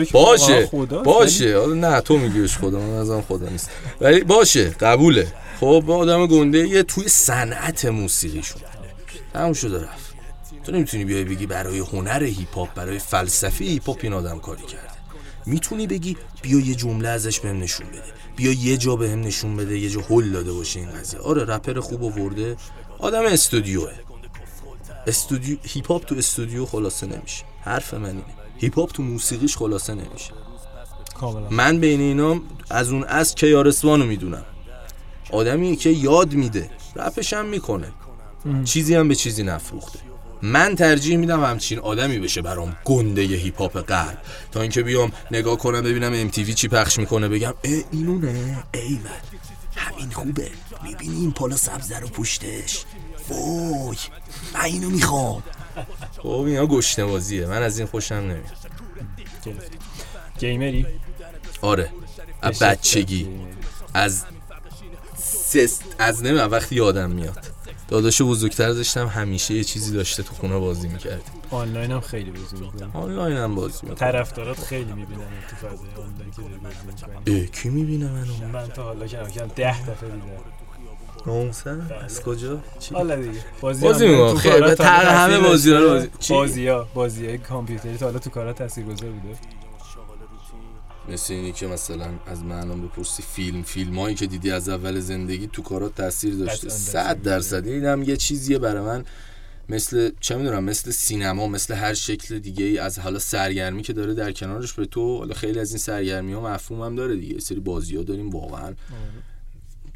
که 0.05 0.13
باشه 0.13 0.71
باشه. 1.05 1.59
حالا 1.59 1.75
نه 1.75 2.01
تو 2.01 2.17
میگیش 2.19 2.59
خدا 2.59 2.81
من 2.81 2.99
ازم 2.99 3.21
خدا 3.21 3.49
نیست. 3.49 3.71
ولی 4.01 4.21
باشه 4.21 4.71
قبوله. 4.71 5.33
خب 5.61 5.83
با 5.87 5.97
آدم 5.97 6.27
گنده 6.27 6.69
یه 6.69 6.83
توی 6.83 7.09
صنعت 7.09 7.85
موسیقیشون. 7.85 8.63
تموم 9.33 9.53
شده 9.53 9.83
رفت. 9.83 10.15
تو 10.65 10.73
نمی‌تونی 10.73 11.05
بیای 11.05 11.25
بگی 11.25 11.47
برای 11.47 11.79
هنر 11.79 12.23
هیپ 12.23 12.55
هاپ 12.55 12.75
برای 12.75 12.99
فلسفه 12.99 13.65
هیپ 13.65 13.89
هاپ 13.89 13.99
این 14.03 14.13
آدم 14.13 14.39
کاری 14.39 14.63
کرده. 14.63 14.91
می‌تونی 15.47 15.87
بگی 15.87 16.17
بیا 16.43 16.61
یه 16.61 16.75
جمله 16.75 17.09
ازش 17.09 17.41
بهم 17.41 17.59
نشون 17.59 17.87
بده. 17.87 18.03
بیا 18.37 18.53
یه 18.53 18.77
جا 18.77 18.97
بهم 18.97 19.21
نشون 19.21 19.57
بده 19.57 19.79
یه 19.79 19.91
جا 19.91 20.01
هل 20.11 20.31
داده 20.31 20.53
باشه 20.53 20.81
این 20.81 20.91
قضیه. 20.91 21.21
آره 21.21 21.45
رپر 21.45 21.81
خوب 21.81 22.05
آورده. 22.05 22.57
آدم 22.99 23.23
استودیوه. 23.25 23.91
استودیو 25.07 25.57
هیپ 25.63 25.87
هاپ 25.87 26.05
تو 26.05 26.15
استودیو 26.15 26.67
خلاصه 26.67 27.07
نمیشه. 27.07 27.45
حرف 27.63 27.95
من 27.95 28.07
اینه. 28.07 28.23
هیپ 28.59 28.79
هاپ 28.79 28.93
تو 28.93 29.03
موسیقیش 29.03 29.57
خلاصه 29.57 29.95
نمیشه. 29.95 30.33
من 31.51 31.81
بین 31.81 32.01
اینا 32.01 32.41
از 32.71 32.91
اون 32.91 33.05
از 33.05 33.35
KRS-One 33.35 33.96
و 33.96 34.05
می‌دونم. 34.05 34.45
آدمی 35.31 35.77
که 35.77 35.91
یاد 35.91 36.33
میده 36.33 36.71
رپش 36.97 37.33
هم 37.33 37.47
می‌کنه. 37.47 37.93
چیزی 38.65 38.95
هم 38.95 39.09
به 39.09 39.15
چیزی 39.15 39.43
نفروخته. 39.43 39.99
من 40.43 40.75
ترجیح 40.75 41.17
میدم 41.17 41.45
همچین 41.45 41.79
آدمی 41.79 42.19
بشه 42.19 42.43
برام 42.43 42.77
گنده 42.85 43.25
ی 43.25 43.35
هیپ 43.35 43.59
هاپ 43.61 43.81
غرب. 43.81 44.19
تا 44.53 44.61
اینکه 44.61 44.83
بیام 44.83 45.13
نگاه 45.31 45.59
کنم 45.59 45.83
ببینم 45.83 46.13
MTV 46.15 46.31
چی 46.31 46.69
پخش 46.69 46.99
می‌کنه 46.99 47.29
بگم 47.29 47.55
اه 47.65 47.83
اینونه 47.93 48.65
ایول. 48.75 49.01
همین 49.77 50.11
خوبه. 50.11 50.51
می‌بینی 50.85 51.17
این 51.17 51.33
پالا 51.33 51.57
سبزه 51.57 51.99
رو 51.99 52.09
پشتش 52.09 52.85
وای 53.31 53.97
من 54.55 54.61
اینو 54.61 54.91
می‌خوام. 54.91 55.43
خب 56.19 56.29
اینا 56.29 56.67
گشنوازیه 56.67 57.47
من 57.47 57.63
از 57.63 57.79
این 57.79 57.89
خوشم 57.89 58.15
نمیاد. 58.15 58.45
گیمری؟ 60.39 60.87
آره. 61.61 61.91
از 62.43 62.59
بچگی. 62.59 63.29
از 63.95 64.25
سست 65.17 65.85
از 65.99 66.23
نمی‌دونم 66.23 66.51
وقتی 66.51 66.75
یادم 66.75 67.11
میاد. 67.11 67.39
داداشو 67.89 68.27
بزرگتر 68.27 68.71
داشتم 68.71 69.07
همیشه 69.07 69.55
یه 69.55 69.65
چیزی 69.65 69.93
داشته 69.93 70.23
تو 70.23 70.35
خونه 70.35 70.59
بازی 70.59 70.89
می‌کرد. 70.89 71.23
آنلاین 71.51 71.91
هم 71.91 72.01
خیلی 72.01 72.31
بازی 72.31 72.57
می‌کنم 72.57 72.91
آنلاین 72.95 73.37
هم 73.37 73.55
بازی 73.55 73.79
می‌کرد 73.83 73.99
طرفدارات 73.99 74.65
خیلی 74.65 74.93
می‌بینن 74.93 75.21
تو 75.51 75.57
فضای 75.57 76.05
آنلاین 76.05 76.31
که 76.31 76.43
داری 76.43 76.55
بازی 77.27 77.47
کی 77.47 77.69
می‌بینه 77.69 78.09
منو؟ 78.09 78.49
من 78.53 78.69
تا 78.69 78.83
حالا 78.83 79.07
کم 79.07 79.29
کم 79.29 79.47
ده 79.47 79.83
دفعه 79.83 80.11
دیدم. 80.11 80.27
ناموسن 81.27 81.91
از 82.05 82.23
کجا؟ 82.23 82.61
حالا 82.93 83.17
دیگه. 83.17 83.39
بازی 83.61 83.83
بازی. 83.83 84.07
تو 84.09 84.35
خیلی. 84.35 84.75
تق 84.75 85.07
همه 85.07 85.37
رو 85.37 85.43
داشته؟ 85.43 85.81
بازی- 85.81 86.09
چی؟ 86.19 86.33
بازی‌ها 86.35 86.89
بازی 86.95 87.39
کامپیوتری 87.39 87.97
تا 87.97 88.07
حالا 88.07 88.19
تو 88.19 88.31
کارا 88.31 88.53
تاثیرگذار 88.53 89.11
بوده. 89.11 89.39
مثل 91.09 91.35
اینی 91.35 91.53
که 91.53 91.67
مثلا 91.67 92.07
از 92.27 92.45
من 92.45 92.83
بپرسی 92.83 93.23
فیلم. 93.23 93.63
فیلم 93.63 93.99
هایی 93.99 94.15
که 94.15 94.27
دیدی 94.27 94.51
از 94.51 94.69
اول 94.69 95.01
زندگی 95.01 95.47
تو 95.47 95.63
کارات 95.63 95.95
تاثیر 95.95 96.35
داشته. 96.35 96.69
صد 96.69 97.23
درصد. 97.23 97.67
این 97.67 97.85
هم 97.85 98.03
یه 98.03 98.17
چیزیه 98.17 98.59
برای 98.59 98.83
من. 98.83 99.05
مثل 99.69 100.11
چه 100.21 100.37
می‌دونم 100.37 100.65
مثل 100.65 100.91
سینما 100.91 101.47
مثل 101.49 101.75
هر 101.75 101.95
شکل 101.95 102.39
دیگه 102.39 102.65
ای 102.65 102.79
از 102.79 102.99
حالا 102.99 103.19
سرگرمی 103.19 103.83
که 103.83 103.93
داره 103.93 104.15
در 104.15 104.33
کنارش 104.33 104.73
به 104.73 104.87
تو 104.87 105.19
حالا 105.19 105.35
خیلی 105.35 105.61
از 105.61 105.71
این 105.71 105.79
سرگرمی 105.79 106.33
ها 106.33 106.41
مفهوم 106.41 106.83
هم 106.83 106.97
داره 106.97 107.17
دیگه. 107.17 107.41
سری 107.41 107.61
بازی 107.61 107.97
ها 107.97 108.03
داریم 108.03 108.31
واقعا. 108.31 108.75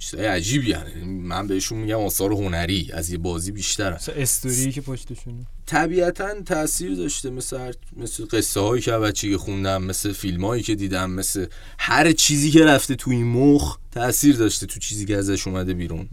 چیزای 0.04 0.26
عجیبی 0.26 0.70
یعنی 0.70 1.04
من 1.04 1.46
بهشون 1.46 1.78
میگم 1.78 1.98
آثار 1.98 2.32
هنری 2.32 2.90
از 2.92 3.10
یه 3.10 3.18
بازی 3.18 3.52
مثلا 3.52 3.96
استوری 4.16 4.72
که 4.72 4.80
پشتشونه. 4.80 5.46
طبیعتا 5.66 6.42
تاثیر 6.42 6.94
داشته. 6.94 7.30
مثل. 7.30 7.72
مثل 7.96 8.24
قصه 8.24 8.60
هایی 8.60 8.82
که 8.82 8.92
بچگی 8.92 9.36
خوندم 9.36 9.82
مثل 9.82 10.12
فیلم 10.12 10.44
هایی 10.44 10.62
که 10.62 10.74
دیدم 10.74 11.10
مثل 11.10 11.46
هر 11.78 12.12
چیزی 12.12 12.50
که 12.50 12.64
رفته 12.64 12.94
تو 12.94 13.10
این 13.10 13.26
مخ 13.26 13.78
تاثیر 13.92 14.36
داشته 14.36 14.66
تو 14.66 14.80
چیزی 14.80 15.06
که 15.06 15.16
ازش 15.16 15.46
اومده 15.46 15.74
بیرون. 15.74 16.08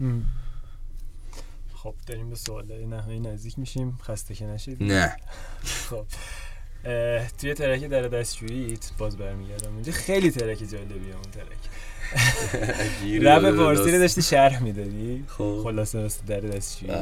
خب 1.74 1.94
داریم 2.06 2.30
به 2.30 2.36
سوال 2.36 2.86
نهایی 2.86 3.20
نزدیک 3.20 3.58
میشیم. 3.58 3.98
خسته 4.02 4.34
که 4.34 4.44
نشید 4.44 4.82
نه. 4.82 5.16
خب 5.64 6.06
توی 7.38 7.54
ترک 7.54 7.84
در 7.84 8.08
دستشوییت 8.08 8.90
باز 8.98 9.16
برمیگردم. 9.16 9.74
اونجا 9.74 9.92
خیلی 9.92 10.30
ترک 10.30 10.58
جالبیه 10.58 11.14
اون 11.14 11.30
ترک 11.32 11.58
رب 13.22 13.56
فارسی 13.56 13.92
رو 13.92 13.98
داشتی 13.98 14.22
شرح 14.22 14.62
می‌دادی؟ 14.62 15.24
خب. 15.28 15.60
خلاصه 15.62 15.98
مثل 15.98 16.20
در 16.26 16.40
دستشویی 16.40 16.92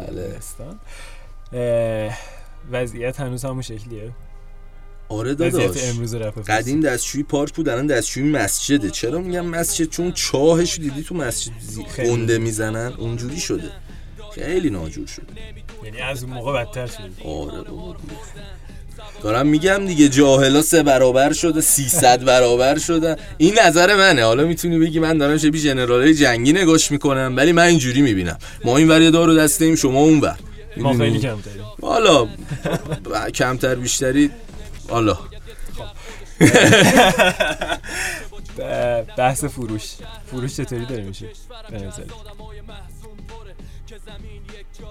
بله. 1.52 2.14
وضعیت 2.72 3.20
هنوز 3.20 3.44
همون 3.44 3.62
شکلیه. 3.62 4.10
آره 5.08 5.34
داداش. 5.34 5.84
امروز 5.84 6.14
قدیم 6.14 6.80
دستشویی 6.80 7.24
پارک 7.24 7.54
بود 7.54 7.68
الان 7.68 7.86
دستشویی 7.86 8.30
مسجده. 8.30 8.90
چرا 8.90 9.18
میگم 9.18 9.46
مسجد؟ 9.46 9.84
چون 9.84 10.12
چاهش 10.12 10.78
دیدی 10.78 11.02
تو 11.02 11.14
مسجد. 11.14 11.52
گنده 11.98 12.38
می‌زنن 12.38 12.92
اونجوری 12.98 13.40
شده. 13.40 13.70
خیلی 14.34 14.70
ناجور 14.70 15.06
شده. 15.06 15.26
یعنی 15.84 16.00
از 16.00 16.24
اون 16.24 16.32
موقع 16.32 16.64
بدتر 16.64 16.86
شد 16.86 17.10
آره. 17.24 17.64
دارم 19.22 19.46
میگم 19.46 19.86
دیگه 19.86 20.08
جاهلا 20.08 20.62
سه 20.62 20.82
برابر 20.82 21.32
شده 21.32 21.60
300 21.60 22.24
برابر 22.24 22.78
شدن 22.78 23.16
این 23.38 23.58
نظر 23.66 23.96
منه. 23.96 24.24
حالا 24.24 24.44
می‌تونی 24.44 24.78
بگی 24.78 24.98
من 24.98 25.18
دارم 25.18 25.38
شبیه 25.38 25.60
ژنرالای 25.60 26.14
جنگی 26.14 26.52
نگاش 26.52 26.90
می‌کنم 26.90 27.34
ولی 27.36 27.52
من 27.52 27.62
اینجوری 27.62 28.02
می‌بینم. 28.02 28.38
ما 28.64 28.76
این 28.76 28.88
ور 28.88 29.02
یه 29.02 29.10
دار 29.10 29.28
و 29.28 29.36
دسته 29.36 29.64
ایم 29.64 29.74
شما 29.74 30.00
اون 30.00 30.20
ور. 30.20 30.38
ما؟ 30.76 30.98
خیلی 30.98 31.18
کم 31.18 31.38
داریم 31.44 31.64
حالا 31.82 32.28
کمتر 33.34 33.74
بیشتری 33.74 34.30
حالا. 34.88 35.18
بحث 39.16 39.44
فروش. 39.44 39.82
فروش 40.30 40.56
چطوری 40.56 40.86
داره 40.86 41.02
میشه؟ 41.02 41.26
به 41.70 41.76
نظر 41.76 42.02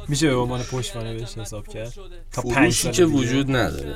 میشه 0.08 0.30
به 0.30 0.36
عنوان 0.36 0.64
پشتوانه 0.64 1.14
بهش 1.14 1.38
حساب 1.38 1.68
کرد؟ 1.68 1.94
تا 2.32 2.42
پنج 2.42 2.92
که. 2.92 3.06
وجود 3.06 3.52
نداره. 3.56 3.96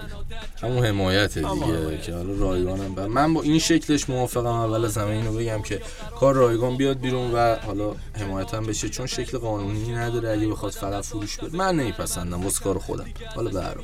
همون 0.62 0.86
حمایت 0.86 1.38
دیگه. 1.38 1.98
که 1.98 2.14
حالا 2.14 2.34
رایگانم 2.34 2.96
بر 2.96 3.08
من 3.08 3.34
با 3.34 3.42
این 3.42 3.60
شکلش 3.60 4.10
موافقم. 4.10 4.46
اول 4.46 4.86
از 4.86 4.98
همه 4.98 5.10
اینو 5.10 5.34
بگم 5.34 5.62
که 5.62 5.82
کار 6.20 6.36
رایگان 6.36 6.78
بیاد 6.78 7.00
بیرون 7.00 7.32
و 7.32 7.56
حالا 7.56 7.96
حمایت 8.14 8.54
هم 8.54 8.66
بشه. 8.66 8.90
چون 8.90 9.06
شکل 9.06 9.38
قانونی 9.38 9.92
نداره. 9.92 10.30
اگه 10.30 10.48
بخواد 10.48 10.72
فقط 10.72 11.06
فروش 11.06 11.38
بده 11.38 11.58
من 11.58 11.76
نمیپسندم. 11.76 12.44
واسه 12.44 12.64
کار 12.64 12.78
خودم. 12.80 13.06
حالا 13.36 13.50
برام 13.50 13.84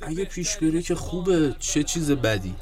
اگه 0.00 0.24
پیش 0.24 0.56
بره 0.56 0.82
که 0.82 0.94
خوبه. 0.94 1.54
چه 1.58 1.82
چیز 1.82 2.10
بدی. 2.10 2.54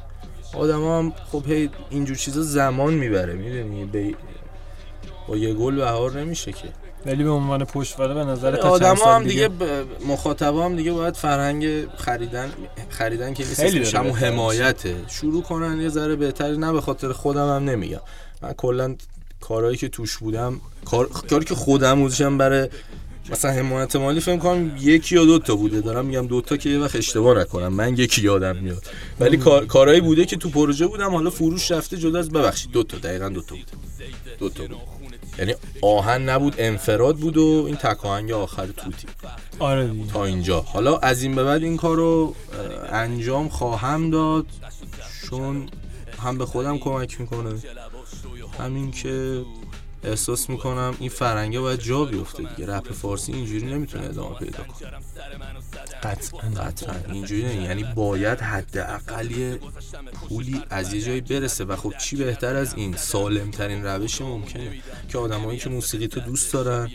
آدم 0.54 0.84
هم 0.84 1.12
خب 1.32 1.42
هی 1.46 1.70
اینجور 1.90 2.16
چیزا 2.16 2.42
زمان 2.42 2.94
می‌بره. 2.94 3.34
می‌دونی؟ 3.34 3.84
به 3.84 4.14
با 5.28 5.36
یه 5.36 5.54
گل 5.54 5.74
بهار 5.76 6.20
نمیشه 6.20 6.52
که. 6.52 6.68
ولی 7.06 7.24
به 7.24 7.30
عنوان 7.30 7.64
پشتوانه 7.64 8.14
به 8.14 8.24
نظر 8.24 8.56
تا 8.56 8.68
آدم 8.68 8.94
سال 8.94 9.08
هم 9.14 9.24
دیگه 9.24 9.48
ب- 9.48 9.86
مخاطبا 10.06 10.64
هم 10.64 10.76
دیگه 10.76 10.92
باید 10.92 11.16
فرهنگ 11.16 11.86
خریدن 11.96 12.52
خریدن 12.88 13.34
که 13.34 13.44
نیست 13.44 13.62
بهتر 13.62 14.10
حمایته. 14.10 14.96
شروع 15.08 15.42
کنن 15.42 15.80
یه 15.80 15.88
ذره 15.88 16.16
بهتر. 16.16 16.52
نه 16.56 16.72
به 16.72 16.80
خاطر 16.80 17.12
خودم 17.12 17.48
هم 17.56 17.70
نمیگم. 17.70 18.00
من 18.42 18.52
کلا 18.52 18.96
کارهایی 19.40 19.76
که 19.76 19.88
توش 19.88 20.16
بودم 20.16 20.60
کار 20.84 21.08
کاری 21.08 21.44
که 21.44 21.54
خودم 21.54 22.00
بودشم 22.00 22.38
برای 22.38 22.68
مثلا 23.30 23.50
حمایت 23.50 23.96
مالی 23.96 24.20
فکر 24.20 24.36
کنم 24.36 24.76
یکی 24.80 25.14
یا 25.14 25.24
دو 25.24 25.38
تا 25.38 25.56
بوده. 25.56 25.80
دارم 25.80 26.06
میگم 26.06 26.26
دو 26.26 26.40
تا 26.40 26.56
که 26.56 26.70
یه 26.70 26.78
وقت 26.78 26.96
اشتباه 26.96 27.38
نکنم. 27.38 27.68
من 27.72 27.96
یکی 27.96 28.22
یادم 28.22 28.56
میاد. 28.56 28.82
ولی 29.20 29.36
کار 29.36 29.66
کارهایی 29.66 30.00
بوده 30.00 30.24
که 30.24 30.36
تو 30.36 30.48
پروژه 30.50 30.86
بودم. 30.86 31.10
حالا 31.10 31.30
فروش 31.30 31.70
رفته 31.70 31.96
جدا 31.96 32.18
از 32.18 32.30
ببخشید. 32.30 32.70
دو 32.70 32.82
تا. 32.82 32.98
دقیقاً 32.98 33.28
دو 33.28 33.42
تا 33.42 33.54
بوده. 33.54 33.66
دو 34.38 34.48
تا 34.48 34.64
بود. 34.66 35.03
یعنی 35.38 35.54
آهن 35.82 36.28
نبود 36.28 36.54
انفراد 36.58 37.16
بود 37.16 37.36
و 37.36 37.64
این 37.66 37.76
تکاهنگ 37.76 38.32
آخر 38.32 38.66
توتی. 38.66 39.06
آره 39.58 39.86
دیگه. 39.86 40.12
تا 40.12 40.24
اینجا. 40.24 40.60
حالا 40.60 40.96
از 40.98 41.22
این 41.22 41.34
به 41.34 41.44
بعد 41.44 41.62
این 41.62 41.76
کار 41.76 41.96
رو 41.96 42.34
انجام 42.88 43.48
خواهم 43.48 44.10
داد. 44.10 44.46
چون 45.30 45.68
هم 46.18 46.38
به 46.38 46.46
خودم 46.46 46.78
کمک 46.78 47.20
می‌کنه. 47.20 47.54
همین 48.58 48.90
که 48.90 49.44
احساس 50.04 50.50
می‌کنم 50.50 50.94
این 51.00 51.08
فرنگه 51.08 51.60
باید 51.60 51.80
جا 51.80 52.04
بیفته 52.04 52.42
دیگه. 52.42 52.72
رپ 52.72 52.92
فارسی 52.92 53.32
اینجوری 53.32 53.66
نمی‌تونه 53.66 54.04
ادامه 54.04 54.38
پیدا 54.38 54.64
کنه. 54.64 54.90
قطعا. 56.02 56.40
قطعا. 56.40 56.94
اینجوری 57.12 57.42
نه 57.42 57.54
یعنی 57.54 57.84
باید 57.94 58.40
حداقل 58.40 59.56
پولی 60.28 60.62
از 60.70 60.94
یه 60.94 61.00
جایی 61.00 61.20
برسه. 61.20 61.64
و 61.64 61.76
خب 61.76 61.92
چی 61.98 62.16
بهتر 62.16 62.56
از 62.56 62.74
این؟ 62.74 62.96
سالم 62.96 63.50
ترین 63.50 63.84
روش 63.84 64.20
ممکنه. 64.20 64.70
که 65.08 65.18
آدمایی 65.18 65.58
که 65.58 65.70
موسیقی 65.70 66.08
تو 66.08 66.20
دوست 66.20 66.52
دارن 66.52 66.90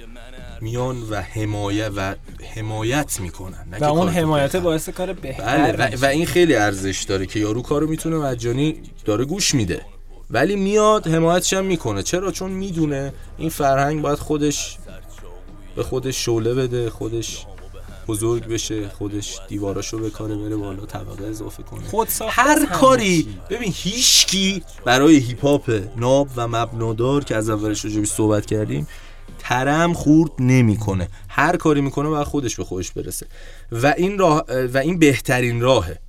میان 0.62 1.02
و 1.10 1.16
حمایت 1.22 1.92
و 1.96 2.16
حمایت 2.56 3.20
می‌کنن. 3.20 3.68
و 3.82 3.84
اون 3.84 4.10
حمایت. 4.10 4.56
باعث 4.56 4.90
کار 4.90 5.14
بهتر 5.14 5.72
بله. 5.72 5.96
و, 5.96 6.02
و 6.02 6.06
این 6.06 6.26
خیلی 6.26 6.56
ارزش 6.56 7.04
داره 7.04 7.26
که 7.26 7.40
یارو 7.40 7.62
کارو 7.62 7.88
می‌تونه 7.88 8.16
مجانی 8.18 8.82
داره 9.06 9.26
گوش 9.26 9.56
میده. 9.56 9.86
ولی 10.32 10.56
میاد 10.56 11.08
حمایتش 11.08 11.54
هم 11.54 11.66
می‌کنه. 11.66 12.04
چرا؟ 12.04 12.32
چون 12.32 12.52
می‌دونه 12.52 13.14
این 13.38 13.50
فرهنگ 13.50 14.02
باید 14.02 14.20
خودش 14.20 14.78
به 15.76 15.84
خودش 15.84 16.26
شعله 16.26 16.54
بده 16.54 16.90
خودش 16.90 17.46
بزرگ 18.08 18.48
بشه 18.48 18.90
خودش 18.90 19.40
دیواراشو 19.48 20.00
بکاره 20.00 20.36
بره 20.36 20.56
بالا 20.56 20.86
طبقه 20.86 21.26
اضافه 21.26 21.64
کنه. 21.64 21.88
خود 21.88 22.08
هر 22.30 22.66
کاری. 22.66 23.28
ببین 23.50 23.74
هیچکی 23.76 24.64
برای 24.86 25.18
هیپ 25.18 25.46
هاپ 25.46 25.82
ناب 25.96 26.28
و 26.36 26.48
مبنادار 26.48 27.24
که 27.24 27.36
از 27.36 27.50
اولش 27.50 27.86
راجبش 27.86 28.08
صحبت 28.08 28.46
کردیم 28.46 28.88
ترم 29.40 29.94
خورد 29.94 30.32
نمی‌کنه. 30.40 31.10
هر 31.30 31.58
کاری 31.58 31.82
می‌کنه 31.82 32.10
باید 32.10 32.28
خودش 32.28 32.56
به 32.56 32.64
خودش 32.64 32.92
برسه. 32.92 33.28
و 33.72 33.94
این 33.98 34.18
راه 34.18 34.46
و 34.74 34.78
این 34.78 35.00
بهترین 35.00 35.62
راهه. 35.62 36.00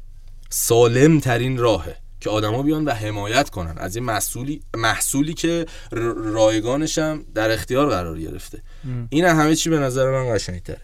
سالم 0.51 1.21
ترین 1.21 1.59
راهه. 1.59 1.97
که 2.21 2.31
آدما 2.31 2.63
بیان 2.63 2.85
و 2.85 2.91
حمایت 2.91 3.51
کنن. 3.51 3.75
از 3.77 3.97
این 3.97 4.05
محصولی 4.05 4.63
محصولی 4.77 5.35
که 5.35 5.67
رایگانش 6.17 6.99
هم 6.99 7.25
در 7.35 7.51
اختیار 7.51 7.89
قرار 7.89 8.21
گرفته. 8.21 8.63
این 9.11 9.25
همه 9.25 9.57
چی 9.57 9.71
به 9.71 9.79
نظر 9.79 10.11
من 10.11 10.35
قشنگتره. 10.35 10.81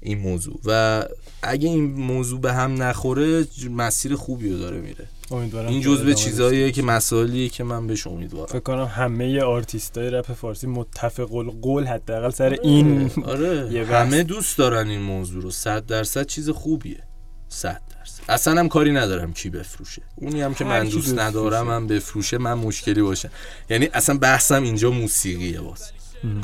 این 0.00 0.18
موضوع. 0.18 0.60
و 0.64 1.04
اگه 1.42 1.68
این 1.68 1.84
موضوع 1.84 2.40
به 2.40 2.52
هم 2.52 2.82
نخوره 2.82 3.46
مسیر 3.70 4.14
خوبی 4.14 4.50
رو 4.50 4.58
داره 4.58 4.80
میره. 4.80 5.06
امیدوارم 5.30 5.68
این 5.68 5.80
جزء 5.80 6.12
چیزاییه 6.12 6.72
که 6.72 6.82
مسائلیه 6.82 7.48
که 7.48 7.64
من 7.64 7.86
بهش 7.86 8.06
امیدوارم. 8.06 8.46
فکر 8.46 8.60
کنم 8.60 8.84
همه 8.84 9.40
آرتیستای 9.40 10.10
رپ 10.10 10.32
فارسی 10.32 10.66
متفق 10.66 11.34
القول 11.34 11.84
حداقل 11.84 12.30
سر 12.30 12.58
این 12.62 13.10
آره. 13.24 13.72
یه 13.72 13.84
بحث. 13.84 14.06
همه 14.06 14.22
دوست 14.22 14.58
دارن 14.58 14.88
این 14.88 15.00
موضوع 15.00 15.42
رو. 15.42 15.50
صد 15.50 15.86
درصد 15.86 16.26
چیز 16.26 16.50
خوبیه. 16.50 17.02
صد. 17.48 17.68
درصد 17.68 17.87
اصلا 18.28 18.60
هم 18.60 18.68
کاری 18.68 18.92
ندارم 18.92 19.32
کی 19.32 19.50
بفروشه. 19.50 20.02
اونی 20.16 20.40
هم 20.42 20.54
که 20.54 20.64
من 20.64 20.84
دوست 20.84 20.96
بفروشه. 20.96 21.22
ندارم 21.22 21.70
هم 21.70 21.86
بفروشه 21.86 22.38
من 22.38 22.54
مشکلی 22.54 23.02
باشه 23.02 23.30
یعنی 23.70 23.88
اصلا 23.94 24.18
بحثم 24.18 24.62
اینجا 24.62 24.90
موسیقیه 24.90 25.60
باز. 25.60 25.90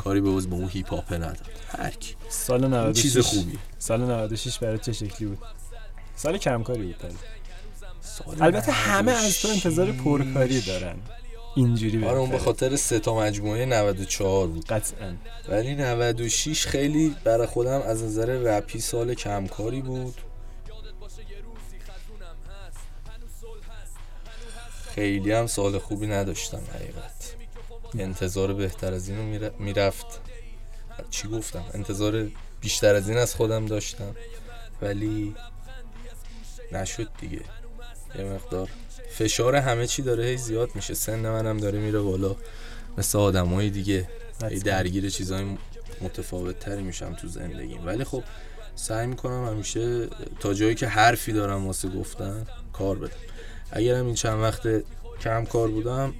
کاری 0.03 0.21
به 0.21 0.29
باز 0.29 0.49
با 0.49 0.57
اون 0.57 0.69
هیپ 0.69 0.89
هاپ 0.93 1.13
ندارم. 1.13 1.35
هر 1.77 1.89
کی. 1.89 2.15
سال 2.29 2.63
این 2.63 2.73
96 2.73 3.01
چیز 3.01 3.17
خوبیه. 3.17 3.57
سال 3.79 4.01
96 4.01 4.57
برای 4.59 4.77
چه 4.77 4.93
شکلی 4.93 5.27
بود؟ 5.27 5.37
سال 6.15 6.37
کمکاری 6.37 6.83
بود 6.83 6.97
برای. 6.97 7.15
سال 8.01 8.41
البته 8.41 8.71
همه 8.71 9.11
از 9.11 9.39
تو 9.41 9.47
انتظار 9.47 9.91
پرکاری 9.91 10.61
دارن. 10.61 10.95
اینجوری 11.55 12.05
آره 12.05 12.17
اون 12.17 12.29
به. 12.29 12.37
خاطر 12.37 12.75
سه 12.75 12.99
تا 12.99 13.19
مجموعه 13.19 13.65
94 13.65 14.47
بود. 14.47 14.65
قطعا. 14.65 15.13
ولی 15.49 15.75
96 15.75 16.67
خیلی 16.67 17.15
برای 17.23 17.47
خودم 17.47 17.81
از 17.81 18.03
نظر 18.03 18.25
رپی 18.25 18.79
سال 18.79 19.13
کمکاری 19.13 19.81
بود. 19.81 20.15
خیلی 24.95 25.31
هم 25.31 25.47
سال 25.47 25.77
خوبی 25.77 26.07
نداشتم 26.07 26.61
حقیقت. 26.73 27.35
انتظار 27.99 28.53
بهتر 28.53 28.93
از 28.93 29.09
اینو 29.09 29.23
میر- 29.23 29.51
می‌رفت. 29.59 30.05
چی 31.09 31.27
گفتم؟ 31.27 31.65
انتظار 31.73 32.27
بیشتر 32.61 32.95
از 32.95 33.09
این 33.09 33.17
از 33.17 33.35
خودم 33.35 33.65
داشتم. 33.65 34.15
ولی 34.81 35.35
نشد 36.71 37.07
دیگه. 37.21 37.41
یه 38.15 38.23
مقدار 38.23 38.69
فشار 39.09 39.55
همه 39.55 39.87
چی 39.87 40.01
داره 40.01 40.25
هی 40.25 40.37
زیاد 40.37 40.69
میشه. 40.75 40.93
سن 40.93 41.19
منم 41.19 41.57
داره 41.57 41.79
میره 41.79 41.99
بالا. 41.99 42.35
مثل 42.97 43.17
آدمای 43.17 43.69
دیگه. 43.69 44.09
هی 44.49 44.59
درگیر 44.59 45.09
چیزای 45.09 45.57
متفاوت 46.01 46.59
تری 46.59 46.83
میشم 46.83 47.13
تو 47.13 47.27
زندگیم. 47.27 47.85
ولی 47.85 48.03
خب 48.03 48.23
سعی 48.75 49.07
می‌کنم 49.07 49.47
همیشه 49.47 50.07
تا 50.39 50.53
جایی 50.53 50.75
که 50.75 50.87
حرفی 50.87 51.33
دارم 51.33 51.67
واسه 51.67 51.89
گفتن 51.89 52.45
کار 52.73 52.95
بدم. 52.95 53.34
اگرم 53.71 54.05
این 54.05 54.15
چند 54.15 54.41
وقت 54.41 54.67
کم 55.21 55.45
کار 55.45 55.67
بودم 55.67 56.13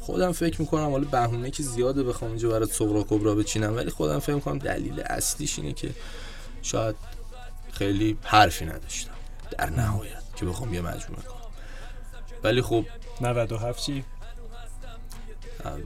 خودم 0.00 0.32
فکر 0.32 0.60
می‌کنم 0.60 0.90
حالا 0.90 1.04
بهونه 1.04 1.50
که 1.50 1.62
زیاده 1.62 2.02
بخوام 2.02 2.30
اینجا 2.30 2.48
برای 2.48 2.66
صغرا 2.66 3.02
کبرا 3.02 3.34
بچینم 3.34 3.76
ولی 3.76 3.90
خودم 3.90 4.18
فکر 4.18 4.34
می‌کنم 4.34 4.58
دلیل 4.58 5.00
اصلیش 5.00 5.58
اینه 5.58 5.72
که 5.72 5.90
شاید 6.62 6.96
خیلی 7.72 8.18
حرفی 8.22 8.64
نداشتم 8.64 9.12
در 9.58 9.70
نهایت 9.70 10.22
که 10.36 10.46
بخوام 10.46 10.74
یه 10.74 10.80
مجموعه 10.80 11.22
کنم. 11.22 11.42
ولی 12.44 12.62
خب 12.62 12.84
97 13.20 13.82
چی؟ 13.82 14.04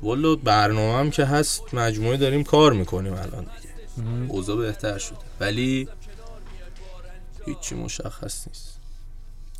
والا 0.03 0.37
برنامه 0.37 0.99
هم 0.99 1.11
که 1.11 1.25
هست 1.25 1.75
مجموعه 1.75 2.17
داریم 2.17 2.45
کار 2.45 2.73
می‌کنیم 2.73 3.13
الان 3.13 3.45
دیگه. 3.45 3.75
اوضاع 4.29 4.57
بهتر 4.57 4.99
شده. 4.99 5.19
ولی 5.41 5.89
هیچی 7.47 7.75
مشخص 7.75 8.49
نیست. 8.49 8.76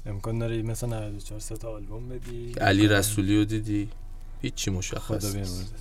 امکان 0.07 0.39
داره 0.39 0.63
مثلا 0.63 0.89
94 0.89 1.41
سه 1.41 1.57
تا 1.57 1.71
آلبوم 1.71 2.09
بدی؟ 2.09 2.53
علی 2.53 2.89
رسولی 2.89 3.39
رو 3.39 3.45
دیدی؟ 3.45 3.89
هیچی 4.43 4.71
مشخص 4.71 5.01
خدا 5.01 5.33
نیست. 5.33 5.75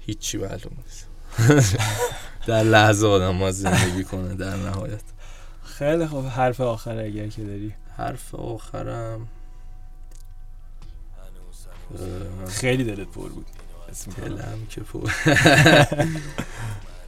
هیچی 0.00 0.38
معلوم 0.38 0.76
نیست. 0.84 1.06
در 2.46 2.62
لحظه 2.62 3.06
آدم 3.06 3.30
ما 3.30 3.50
زندگی 3.50 4.04
کنه 4.04 4.34
در 4.34 4.56
نهایت. 4.56 5.02
خیلی 5.64 6.06
خوب. 6.06 6.26
حرف 6.26 6.60
آخر 6.60 6.98
اگر 6.98 7.28
که 7.28 7.44
داری. 7.44 7.74
حرف 7.96 8.34
آخرم. 8.34 9.28
خیلی 12.48 12.84
دلت 12.84 13.08
پر 13.08 13.28
بود. 13.28 13.46
دلم 14.16 14.66
که 14.70 14.80
پر. 14.80 15.10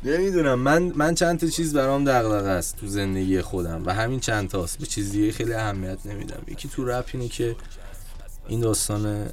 نمی‌دونم. 0.04 0.58
من 0.58 0.82
من 0.82 1.14
چند 1.14 1.40
تا 1.40 1.46
چیز 1.46 1.74
برام 1.74 2.04
دغدغه 2.04 2.48
است 2.48 2.76
تو 2.76 2.86
زندگی 2.86 3.42
خودم 3.42 3.86
و 3.86 3.94
همین 3.94 4.20
چند 4.20 4.48
تاست. 4.48 4.78
به 4.78 4.86
چیز 4.86 5.12
دیگه 5.12 5.32
خیلی 5.32 5.52
اهمیت 5.52 5.98
نمیدم. 6.04 6.42
یکی 6.48 6.68
تو 6.68 6.84
رپ 6.84 7.10
اینه 7.12 7.28
که 7.28 7.56
این 8.48 8.60
داستان 8.60 9.28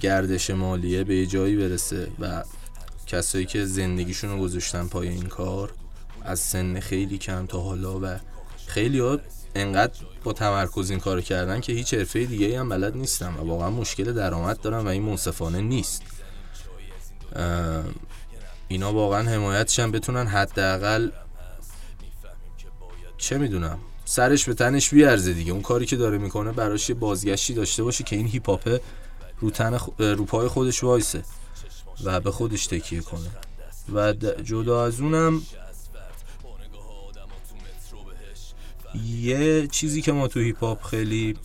گردش 0.00 0.50
مالیه 0.50 1.04
به 1.04 1.26
جایی 1.26 1.56
برسه 1.56 2.08
و 2.20 2.44
کسایی 3.06 3.46
که 3.46 3.64
زندگیشون 3.64 4.30
رو 4.30 4.38
گذاشتن 4.38 4.86
پای 4.86 5.08
این 5.08 5.26
کار 5.26 5.72
از 6.24 6.40
سن 6.40 6.80
خیلی 6.80 7.18
کم 7.18 7.46
تا 7.46 7.60
حالا 7.60 8.00
و 8.02 8.16
خیلی 8.66 8.98
ها 8.98 9.18
انقدر 9.54 10.00
با 10.24 10.32
تمرکز 10.32 10.90
این 10.90 11.00
کار 11.00 11.20
کردن 11.20 11.60
که 11.60 11.72
هیچ 11.72 11.94
حرفه 11.94 12.24
دیگه 12.24 12.60
هم 12.60 12.68
بلد 12.68 12.96
نیستم 12.96 13.36
و 13.40 13.44
واقعا 13.44 13.70
مشکل 13.70 14.12
درآمد 14.12 14.60
دارم 14.60 14.84
و 14.84 14.88
این 14.88 15.02
منصفانه 15.02 15.60
نیست. 15.60 16.02
اینا 18.70 18.92
واقعا 18.92 19.30
حمایتشن 19.30 19.90
بتونن 19.90 20.26
حداقل 20.26 21.10
چه 23.18 23.38
می‌دونم 23.38 23.78
سرش 24.04 24.44
به 24.44 24.54
تنش 24.54 24.90
بیارزه 24.94 25.32
دیگه. 25.32 25.52
اون 25.52 25.62
کاری 25.62 25.86
که 25.86 25.96
داره 25.96 26.18
می‌کنه 26.18 26.52
براش 26.52 26.88
یه 26.88 26.94
بازگشتی 26.94 27.54
داشته 27.54 27.82
باشه 27.82 28.04
که 28.04 28.16
این 28.16 28.26
هیپ 28.26 28.46
هاپ 28.46 28.80
رو 29.40 29.50
تن 29.50 29.78
خ- 29.78 30.00
رو 30.00 30.24
پای 30.24 30.48
خودش 30.48 30.84
وایسه 30.84 31.22
و 32.04 32.20
به 32.20 32.30
خودش 32.30 32.66
تکیه 32.66 33.00
کنه. 33.00 33.30
و 33.92 34.12
جدا 34.42 34.84
از 34.84 35.00
اونم 35.00 35.42
یه 39.20 39.66
چیزی 39.66 40.02
که 40.02 40.12
ما 40.12 40.28
تو 40.28 40.40
هیپ 40.40 40.64
هاپ 40.64 40.82
خیلی 40.82 41.36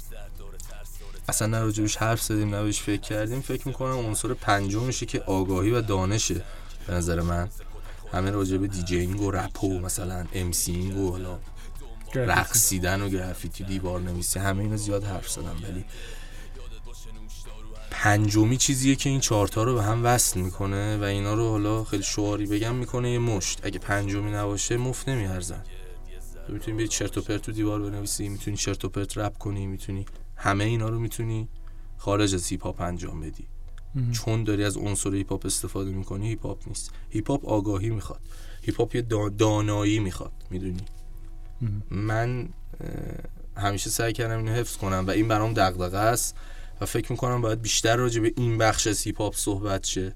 اصلا 1.30 1.48
نه 1.48 1.88
حرف 2.00 2.22
زدیم 2.22 2.56
نه 2.56 2.72
فکر 2.72 3.02
کردیم. 3.02 3.42
فکر 3.42 3.68
می‌کنم 3.68 3.98
عنصر 3.98 4.34
پنجمشه 4.34 5.06
که 5.06 5.22
آگاهی 5.22 5.72
و 5.72 5.82
دانشه. 5.82 6.42
به 6.88 6.94
نظر 6.94 7.22
من. 7.22 7.50
همه 8.14 8.32
راجب 8.32 8.66
DJing 8.66 9.22
و 9.22 9.32
رپ 9.32 9.64
و 9.64 9.80
مثلا 9.80 10.26
MCing 10.34 10.98
و 10.98 11.12
حالا 11.12 11.40
رقصیدن 12.16 13.02
و 13.02 13.10
گرافیتی 13.10 13.64
دیوار 13.64 14.00
نویسی 14.00 14.40
همه 14.40 14.64
اینو 14.64 14.78
زیاد 14.78 15.04
حرف 15.04 15.30
زدم 15.30 15.56
ولی 15.64 15.86
پنجمی 17.92 18.58
چیزیه 18.58 18.96
که 18.96 19.10
این 19.10 19.20
چهارتا 19.20 19.64
رو 19.64 19.74
به 19.76 19.84
هم 19.84 20.06
وصل 20.06 20.40
می‌کنه 20.42 20.98
و 20.98 21.04
اینا 21.04 21.34
رو 21.34 21.50
حالا 21.50 21.84
خیلی 21.84 22.04
شعاری 22.04 22.46
بگم 22.46 22.76
می‌کنه 22.76 23.12
یه 23.12 23.20
مشت. 23.20 23.60
اگه 23.64 23.80
پنجمی 23.80 24.32
نباشه 24.32 24.78
مفت 24.78 25.10
نمیارزن. 25.10 25.64
تو 26.48 26.54
می‌تونی 26.54 26.78
به 26.78 26.88
چرت 26.88 27.18
و 27.18 27.22
پرت 27.22 27.42
تو 27.42 27.52
دیوار 27.52 27.82
بنویسی 27.82 28.30
می‌تونی 28.30 28.58
چرت 28.58 28.86
و 28.86 28.90
پرت 28.90 29.18
رپ 29.18 29.38
کنی 29.38 29.68
می‌تونی 29.68 30.06
همه 30.36 30.64
اینا 30.64 30.90
رو 30.90 31.00
می‌تونی 31.00 31.50
خارج 31.98 32.36
از 32.36 32.48
هیپ 32.48 32.64
هاپ 32.64 32.82
انجام 32.82 33.22
بدی. 33.22 33.48
چون 34.12 34.44
داری 34.44 34.64
از 34.64 34.78
عنصر 34.78 35.16
هیپ 35.16 35.30
هاپ 35.30 35.46
استفاده 35.46 35.92
می‌کنی 35.92 36.28
هیپ 36.28 36.46
هاپ 36.46 36.68
نیست. 36.68 36.92
هیپ 37.10 37.32
هاپ 37.32 37.46
آگاهی 37.46 37.90
می‌خواد. 37.90 38.22
هیپ 38.62 38.78
هاپ 38.78 38.96
یه 38.96 39.02
دا- 39.02 39.32
دانایی 39.38 40.00
می‌خواد 40.00 40.32
می‌دونی؟ 40.50 40.86
من 41.92 42.50
همیشه 43.58 43.90
سعی 43.90 44.14
کردم 44.14 44.38
اینو 44.38 44.52
حفظ 44.52 44.78
کنم 44.78 45.04
و 45.08 45.10
این 45.10 45.28
برام 45.28 45.54
دغدغه 45.54 45.98
است 45.98 46.36
و 46.82 46.86
فکر 46.86 47.12
می‌کنم 47.12 47.42
باید 47.42 47.62
بیشتر 47.62 47.96
راجع 47.96 48.22
به 48.22 48.34
این 48.38 48.58
بخش 48.58 48.88
از 48.88 49.02
هیپ 49.02 49.22
هاپ 49.22 49.36
صحبت 49.36 49.84
شه 49.84 50.16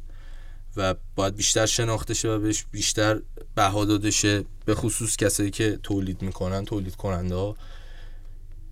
و 0.78 0.96
باید 1.16 1.36
بیشتر 1.36 1.66
شناخته 1.66 2.14
شه 2.14 2.30
و 2.30 2.40
بهش 2.40 2.66
بیشتر 2.72 3.22
بها 3.56 3.86
داده 3.86 4.12
شه 4.12 4.44
به 4.66 4.76
خصوص 4.76 5.18
کسایی 5.18 5.52
که 5.52 5.80
تولید 5.84 6.22
می‌کنن 6.22 6.66
تولید 6.66 6.96
کننده 6.96 7.36
ها. 7.36 7.56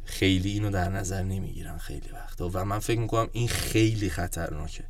خیلی 0.05 0.51
اینو 0.51 0.71
در 0.71 0.89
نظر 0.89 1.23
نمی‌گیرن 1.23 1.77
خیلی 1.77 2.09
وقتا 2.13 2.49
و 2.53 2.65
من 2.65 2.79
فکر 2.79 2.99
می‌کنم 2.99 3.29
این 3.31 3.47
خیلی 3.47 4.09
خطرناکه. 4.09 4.83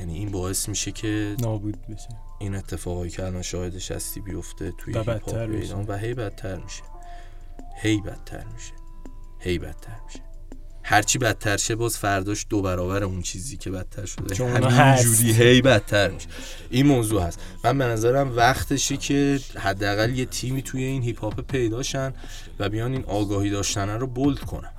یعنی 0.00 0.14
این 0.14 0.30
باعث 0.30 0.68
میشه 0.68 0.92
که 0.92 1.36
نابود 1.40 1.76
بشه. 1.86 2.08
این 2.40 2.54
اتفاقایی 2.54 3.10
که 3.10 3.26
الان 3.26 3.42
شاهدش 3.42 3.90
هستی 3.90 4.20
بیفته 4.20 4.72
توی 4.78 4.94
و 4.94 4.98
هیپ 4.98 5.08
هاپ 5.08 5.24
بدتر. 5.24 5.50
ایران 5.50 5.84
و 5.88 5.96
هی 5.96 6.14
بدتر 6.14 6.56
میشه. 6.56 6.82
هی 7.82 8.00
بدتر 8.00 8.44
میشه. 8.54 8.72
هی 9.40 9.58
بدتر 9.58 9.96
میشه. 10.06 10.20
هرچی 10.82 11.18
بدتر 11.18 11.56
شه 11.56 11.74
باز 11.74 11.98
فرداش 11.98 12.46
دو 12.50 12.62
برابر 12.62 13.04
اون 13.04 13.22
چیزی 13.22 13.56
که 13.56 13.70
بدتر 13.70 14.06
شده. 14.06 14.44
همینجوری 14.70 15.32
هی 15.32 15.62
بدتر 15.62 16.10
میشه. 16.10 16.28
این 16.70 16.86
موضوع 16.86 17.22
هست. 17.22 17.40
من 17.64 17.78
به 17.78 17.84
نظرم 17.84 18.36
وقتشه 18.36 18.96
که 18.96 19.40
حداقل 19.58 20.18
یه 20.18 20.26
تیمی 20.26 20.62
توی 20.62 20.84
این 20.84 21.02
هیپ 21.02 21.20
هاپ 21.20 21.40
پیداشن 21.40 22.14
و 22.58 22.68
بیان 22.68 22.92
این 22.92 23.04
آگاهی 23.04 23.50
داشتن 23.50 23.88
رو 23.88 24.06
bold 24.06 24.38
کنن. 24.38 24.72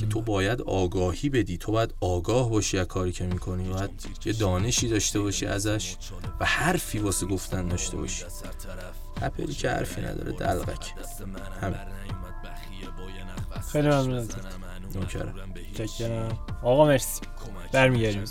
که 0.00 0.06
تو 0.06 0.20
باید 0.22 0.62
آگاهی 0.62 1.28
بدی. 1.28 1.58
تو 1.58 1.72
باید 1.72 1.94
آگاه 2.00 2.50
باشی 2.50 2.78
از 2.78 2.86
کاری 2.86 3.12
که 3.12 3.24
می‌کنی. 3.24 3.68
باید 3.68 3.90
یه 4.24 4.32
دانشی 4.32 4.88
داشته 4.88 5.20
باشی 5.20 5.46
ازش 5.46 5.96
و 6.40 6.44
حرفی 6.44 6.98
واسه 6.98 7.26
گفتن 7.26 7.68
داشته 7.68 7.96
باشی. 7.96 8.24
رپری 9.22 9.52
که 9.52 9.70
حرفی 9.70 10.00
نداره 10.00 10.32
دلغک. 10.32 10.94
همین. 11.60 11.78
خیلی 13.72 13.88
ممنون 13.88 14.14
ازت. 14.14 14.36
نوکرم. 14.94 16.38
آقا 16.62 16.86
مرسی. 16.86 17.20
برمیگردیم. 17.72 18.24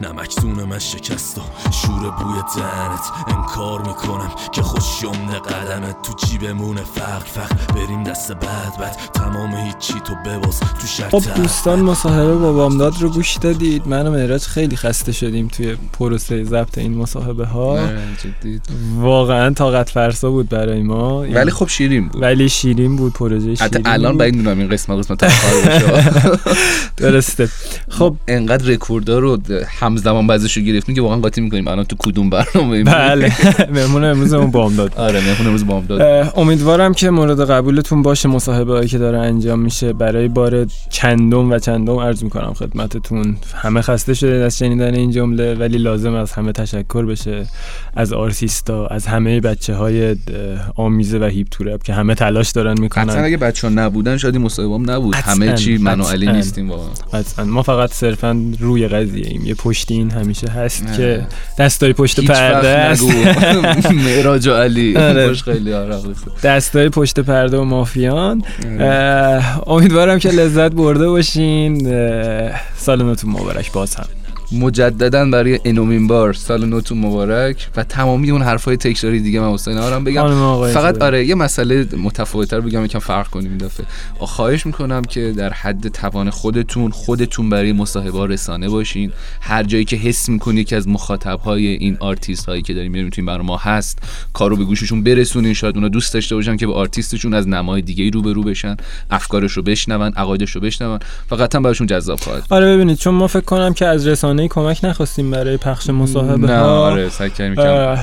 نمکتون 0.00 0.50
من 0.64 0.78
شکست 0.78 1.38
و 1.38 1.40
شور 1.70 2.10
بوی 2.10 2.42
دهنت 2.56 3.00
انکار 3.38 3.80
می‌کنم 3.80 4.30
که 4.52 4.62
خوش 4.62 5.02
یمن 5.02 5.38
قدمت 5.38 6.02
تو 6.02 6.26
جیبمونه. 6.26 6.80
فرق 6.94 7.24
فرق 7.24 7.74
بریم 7.74 8.02
دست 8.04 8.32
بعد 8.32 8.78
بعد 8.80 8.96
تمام 9.14 9.54
هیچی 9.54 9.94
تو 10.04 10.14
بباز 10.26 10.60
تو 10.60 10.86
شرط 10.86 11.10
خب 11.10 11.34
دوستان 11.34 11.80
مصاحبه 11.80 12.34
با 12.34 12.52
بامداد 12.52 12.94
رو 13.00 13.10
گوش 13.10 13.36
دادید. 13.36 13.82
من 13.86 14.06
و 14.06 14.10
مهراج 14.10 14.42
خیلی 14.42 14.76
خسته 14.76 15.12
شدیم 15.12 15.48
توی 15.48 15.76
پروسه 15.92 16.44
ضبط 16.44 16.78
این 16.78 16.96
مصاحبه 16.96 17.46
ها 17.46 17.78
واقعا 18.96 19.54
طاقت 19.54 19.90
فرسا 19.90 20.30
بود 20.30 20.48
برای 20.48 20.82
ما. 20.82 21.20
ولی 21.20 21.50
خب 21.50 21.68
شیرین 21.68 22.08
بود. 22.08 22.22
ولی 22.22 22.48
شیرین 22.48 22.96
بود 22.96 23.12
پروژه 23.12 23.54
شیرین 23.54 23.56
حتی 23.60 23.82
الان. 23.84 24.18
باید 24.18 24.34
می‌دونم 24.36 24.58
این 24.58 24.68
قسمت 24.68 24.98
قسمت 24.98 25.24
درسته. 26.96 27.48
خب. 27.88 28.16
انقدر 28.28 28.66
رکوردها 28.66 29.18
رو 29.18 29.38
همزمان 29.88 30.26
بعضیش 30.26 30.56
رو 30.56 30.62
گرفتیم 30.62 30.94
که 30.94 31.02
واقعا 31.02 31.18
قاطی 31.18 31.40
می‌کنیم. 31.40 31.68
الان 31.68 31.84
تو 31.84 31.96
کدوم 31.98 32.30
برنامه 32.30 32.84
بله. 32.84 33.32
مهمون 33.74 34.04
امروزمون 34.04 34.50
بامداد. 34.50 34.94
آره 34.96 35.20
مهمون 35.20 35.46
امروز 35.46 35.66
بام 35.66 35.86
داد 35.86 36.00
اه، 36.00 36.38
امیدوارم 36.38 36.94
که 36.94 37.10
مورد 37.10 37.50
قبولتون 37.50 38.02
باشه. 38.02 38.28
مصاحبه 38.28 38.72
هایی 38.72 38.88
که 38.88 38.98
داره 38.98 39.18
انجام 39.18 39.58
میشه. 39.58 39.92
برای 39.92 40.28
بار 40.28 40.66
چندم 40.90 41.50
و 41.50 41.58
چندم 41.58 41.96
عرض 41.96 42.24
می‌کنم 42.24 42.54
خدمتتون. 42.54 43.36
همه 43.54 43.80
خسته 43.80 44.14
شده 44.14 44.44
از 44.44 44.58
شنیدن 44.58 44.94
این 44.94 45.10
جمله 45.10 45.54
ولی 45.54 45.78
لازم 45.78 46.14
از 46.14 46.32
همه 46.32 46.52
تشکر 46.52 47.06
بشه. 47.06 47.46
از 47.96 48.12
آرتیستا 48.12 48.86
از 48.86 49.06
همه 49.06 49.40
بچه 49.40 49.74
های 49.74 50.16
آمیزه 50.76 51.18
و 51.18 51.24
هیپ 51.24 51.46
تورپ 51.50 51.82
که 51.82 51.92
همه 51.92 52.14
تلاش 52.14 52.50
دارن 52.50 52.80
می‌کنن. 52.80 53.24
اگه 53.24 53.36
بچه 53.36 53.68
ها 53.68 53.74
نبودن 53.74 54.16
شاید 54.16 54.34
این 54.34 54.44
مصاحبه 54.44 54.74
هم 54.74 54.90
نبود 54.90 55.14
همه 55.14 55.54
چی 55.54 55.78
من 55.78 56.00
و 56.00 56.04
علی. 56.04 56.32
نیستیم 56.32 56.70
واقعا. 56.70 57.44
ما 57.46 57.62
فقط 57.62 57.92
صرفا 57.92 58.44
روی 58.60 58.88
قضیه 58.88 59.26
ایم 59.26 59.46
یه 59.46 59.54
پشت 59.54 59.77
پشتین 59.78 60.10
همیشه 60.10 60.48
هست 60.48 60.84
آره. 60.86 60.96
که 60.96 61.26
دستای 61.58 61.92
پشت 61.92 62.20
پرده 62.20 62.68
است. 62.68 63.04
معراج 64.06 64.48
و 64.48 64.52
علی. 64.52 64.96
آره. 65.08 65.28
خوش 65.28 65.42
خیلی 65.42 65.72
آره 65.72 65.96
دستای 66.42 66.88
پشت 66.88 67.20
پرده 67.20 67.58
و 67.58 67.64
مافیان. 67.64 68.42
اه، 68.80 69.68
امیدوارم 69.68 70.18
که 70.18 70.28
لذت 70.28 70.72
برده 70.72 71.08
باشین. 71.08 71.94
اه، 71.94 72.60
سال 72.76 73.02
نوتون 73.02 73.30
مبارک. 73.30 73.72
باز 73.72 73.94
هم. 73.94 74.17
مجددا 74.52 75.30
برای 75.30 75.60
انومین 75.64 76.06
بار. 76.06 76.32
سال 76.32 76.66
نوتون 76.66 76.98
مبارک. 76.98 77.68
و 77.76 77.84
تمامی 77.84 78.30
اون 78.30 78.42
حرفای 78.42 78.76
تکراری 78.76 79.20
دیگه 79.20 79.40
من 79.40 79.52
حسین 79.52 79.78
آرام 79.78 80.04
بگم. 80.04 80.72
فقط. 80.72 81.02
آره 81.02 81.26
یه 81.26 81.34
مسئله 81.34 81.86
متفاوت‌تر 81.96 82.60
بگم 82.60 82.84
یکم 82.84 82.98
فرق 82.98 83.28
کنیم 83.28 83.50
این 83.50 83.58
دفعه. 83.58 83.86
خواهش 84.18 84.66
می‌کنم 84.66 85.02
که 85.02 85.32
در 85.36 85.52
حد 85.52 85.88
توان 85.88 86.30
خودتون 86.30 86.90
خودتون 86.90 87.50
برای 87.50 87.72
مصاحبه 87.72 88.26
رسانه 88.26 88.68
باشین. 88.68 89.12
هر 89.40 89.62
جایی 89.62 89.84
که 89.84 89.96
حس 89.96 90.28
می‌کنید 90.28 90.66
که 90.66 90.76
از 90.76 90.88
مخاطب 90.88 91.40
های 91.40 91.66
این 91.66 91.96
آرتیست 92.00 92.46
هایی 92.46 92.62
که 92.62 92.74
داریم 92.74 92.92
می‌بینیم 92.92 93.12
این 93.16 93.26
برنامه 93.26 93.58
هست 93.60 93.98
کارو 94.32 94.56
به 94.56 94.64
گوششون 94.64 95.02
برسونین. 95.02 95.54
شاید 95.54 95.76
اونا 95.76 95.88
دوست 95.88 96.14
داشته 96.14 96.34
باشن 96.34 96.56
که 96.56 96.66
با 96.66 96.72
آرتیستشون 96.72 97.34
از 97.34 97.48
نمای 97.48 97.82
دیگه 97.82 98.10
رو 98.10 98.22
به 98.22 98.32
رو 98.32 98.42
بشن 98.42 98.76
افکارش 99.10 99.52
رو 99.52 99.62
بشنون 99.62 100.12
عقایدش 100.16 100.50
رو 100.50 100.60
بشنون. 100.60 100.98
و 101.30 101.34
قطعا 101.34 101.60
براشون 101.60 101.86
جذاب 101.86 102.20
خواهد. 102.20 102.42
آره 102.50 102.74
ببینید 102.74 102.98
چون 102.98 103.14
ما 103.14 103.26
فکر 103.26 103.40
کنم 103.40 103.74
که 103.74 103.86
از 103.86 104.06
رسانه 104.06 104.37
کمک 104.46 104.80
نخواستیم 104.84 105.30
برای 105.30 105.56
پخش 105.56 105.90
مصاحبه 105.90 106.46
نه 106.46 106.58
ها. 106.58 106.86
آره 106.86 107.08
سعی 107.08 107.30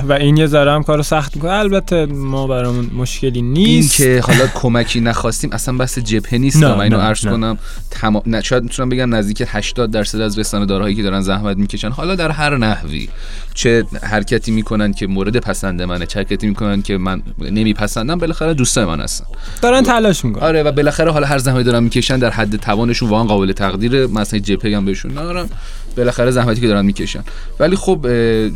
و 0.09 0.13
این 0.13 0.37
یه 0.37 0.45
ذره 0.45 0.71
هم 0.71 0.83
کارو 0.83 1.03
سخت 1.03 1.35
می‌کنه. 1.35 1.51
البته 1.51 2.05
ما 2.05 2.47
برامون 2.47 2.89
مشکلی 2.97 3.31
این 3.39 3.53
نیست. 3.53 3.95
که 3.95 4.21
حالا 4.27 4.47
کمکی 4.55 5.01
نخواستیم 5.01 5.49
اصلا 5.53 5.77
بحث 5.77 5.99
جبهه 5.99 6.37
نیست 6.37 6.63
نه، 6.63 6.75
من 6.75 6.81
اینو 6.81 6.97
عرض. 6.97 7.25
کنم. 7.25 7.57
تمام 7.91 8.23
نه 8.25 8.41
شاید 8.41 8.63
می‌تونم 8.63 8.89
بگم 8.89 9.15
نزدیک 9.15 9.43
80 9.47 9.91
درصد 9.91 10.21
از 10.21 10.39
رسانه 10.39 10.65
دارهایی 10.65 10.95
که 10.95 11.03
دارن 11.03 11.21
زحمت 11.21 11.57
می‌کشن 11.57 11.89
حالا 11.89 12.15
در 12.15 12.31
هر 12.31 12.57
نحوی. 12.57 13.09
چه 13.55 13.85
حرکتی 14.03 14.51
می‌کنن 14.51 14.93
که 14.93 15.07
مورد 15.07 15.37
پسند 15.37 15.81
منه 15.81 16.05
چه 16.05 16.19
حرکتی 16.19 16.47
می‌کنن 16.47 16.81
که 16.81 16.97
من 16.97 17.21
نمیپسندم 17.39 18.17
بالاخره 18.17 18.53
دوستای 18.53 18.85
من 18.85 18.99
هستن. 18.99 19.25
دارن 19.61 19.83
تلاش 19.83 20.25
می‌کنن. 20.25 20.43
آره 20.43 20.63
و 20.63 20.71
بالاخره 20.71 21.11
حالا 21.11 21.27
هر 21.27 21.37
زحمتی 21.37 21.63
دارن 21.63 21.83
می‌کشن 21.83 22.19
در 22.19 22.29
حد 22.29 22.55
توانشون 22.55 23.09
واقعا 23.09 23.25
قابل 23.25 23.51
تقدیر. 23.51 24.07
مثلا 24.07 24.39
گپی 24.39 24.73
هم 24.73 24.85
بهشون 24.85 25.11
ندارم. 25.11 25.49
بالاخره 25.97 26.31
زحمتی 26.31 26.61
که 26.61 26.67
دارن 26.67 26.85
می‌کشن. 26.85 27.23
ولی 27.59 27.75
خب 27.75 28.05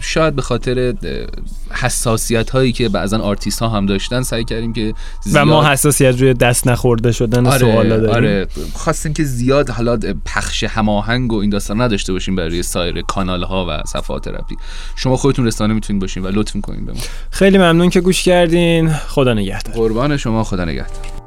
شاید 0.01 0.35
به 0.35 0.41
خاطر 0.41 0.93
حساسیت 1.71 2.49
هایی 2.49 2.71
که 2.71 2.89
بعضا 2.89 3.17
آرتیست 3.17 3.59
ها 3.59 3.69
هم 3.69 3.85
داشتن 3.85 4.21
سعی 4.21 4.43
کردیم 4.43 4.73
که 4.73 4.93
و 5.33 5.45
ما 5.45 5.61
زیاد- 5.61 5.71
حساسیت 5.71 6.21
روی 6.21 6.33
دست 6.33 6.67
نخورده 6.67 7.11
شدن 7.11 7.47
آره 7.47 7.57
سوالا 7.59 7.97
داریم. 7.97 8.15
آره. 8.15 8.47
خواستیم 8.73 9.13
که 9.13 9.23
زیاد 9.23 9.69
حالا 9.69 9.97
پخش 10.25 10.63
هماهنگ 10.63 11.33
و 11.33 11.35
این 11.35 11.49
داستان 11.49 11.81
نداشته 11.81 12.13
باشیم 12.13 12.35
برای 12.35 12.63
سایر 12.63 13.01
کانال 13.01 13.43
ها 13.43 13.65
و 13.69 13.87
صفحات 13.87 14.27
رپی. 14.27 14.55
شما 14.95 15.17
خودتون 15.17 15.45
رسانه 15.45 15.73
می‌تونید 15.73 16.01
باشین 16.01 16.23
و 16.23 16.27
لطف 16.27 16.55
می‌کنین 16.55 16.85
به 16.85 16.93
ما. 16.93 16.99
خیلی 17.31 17.57
ممنون 17.57 17.89
که 17.89 18.01
گوش 18.01 18.23
کردین. 18.23 18.89
خدا 18.89 19.33
نگهدار. 19.33 19.75
قربان 19.75 20.17
شما 20.17 20.43
خدا 20.43 20.65
نگهدار. 20.65 21.18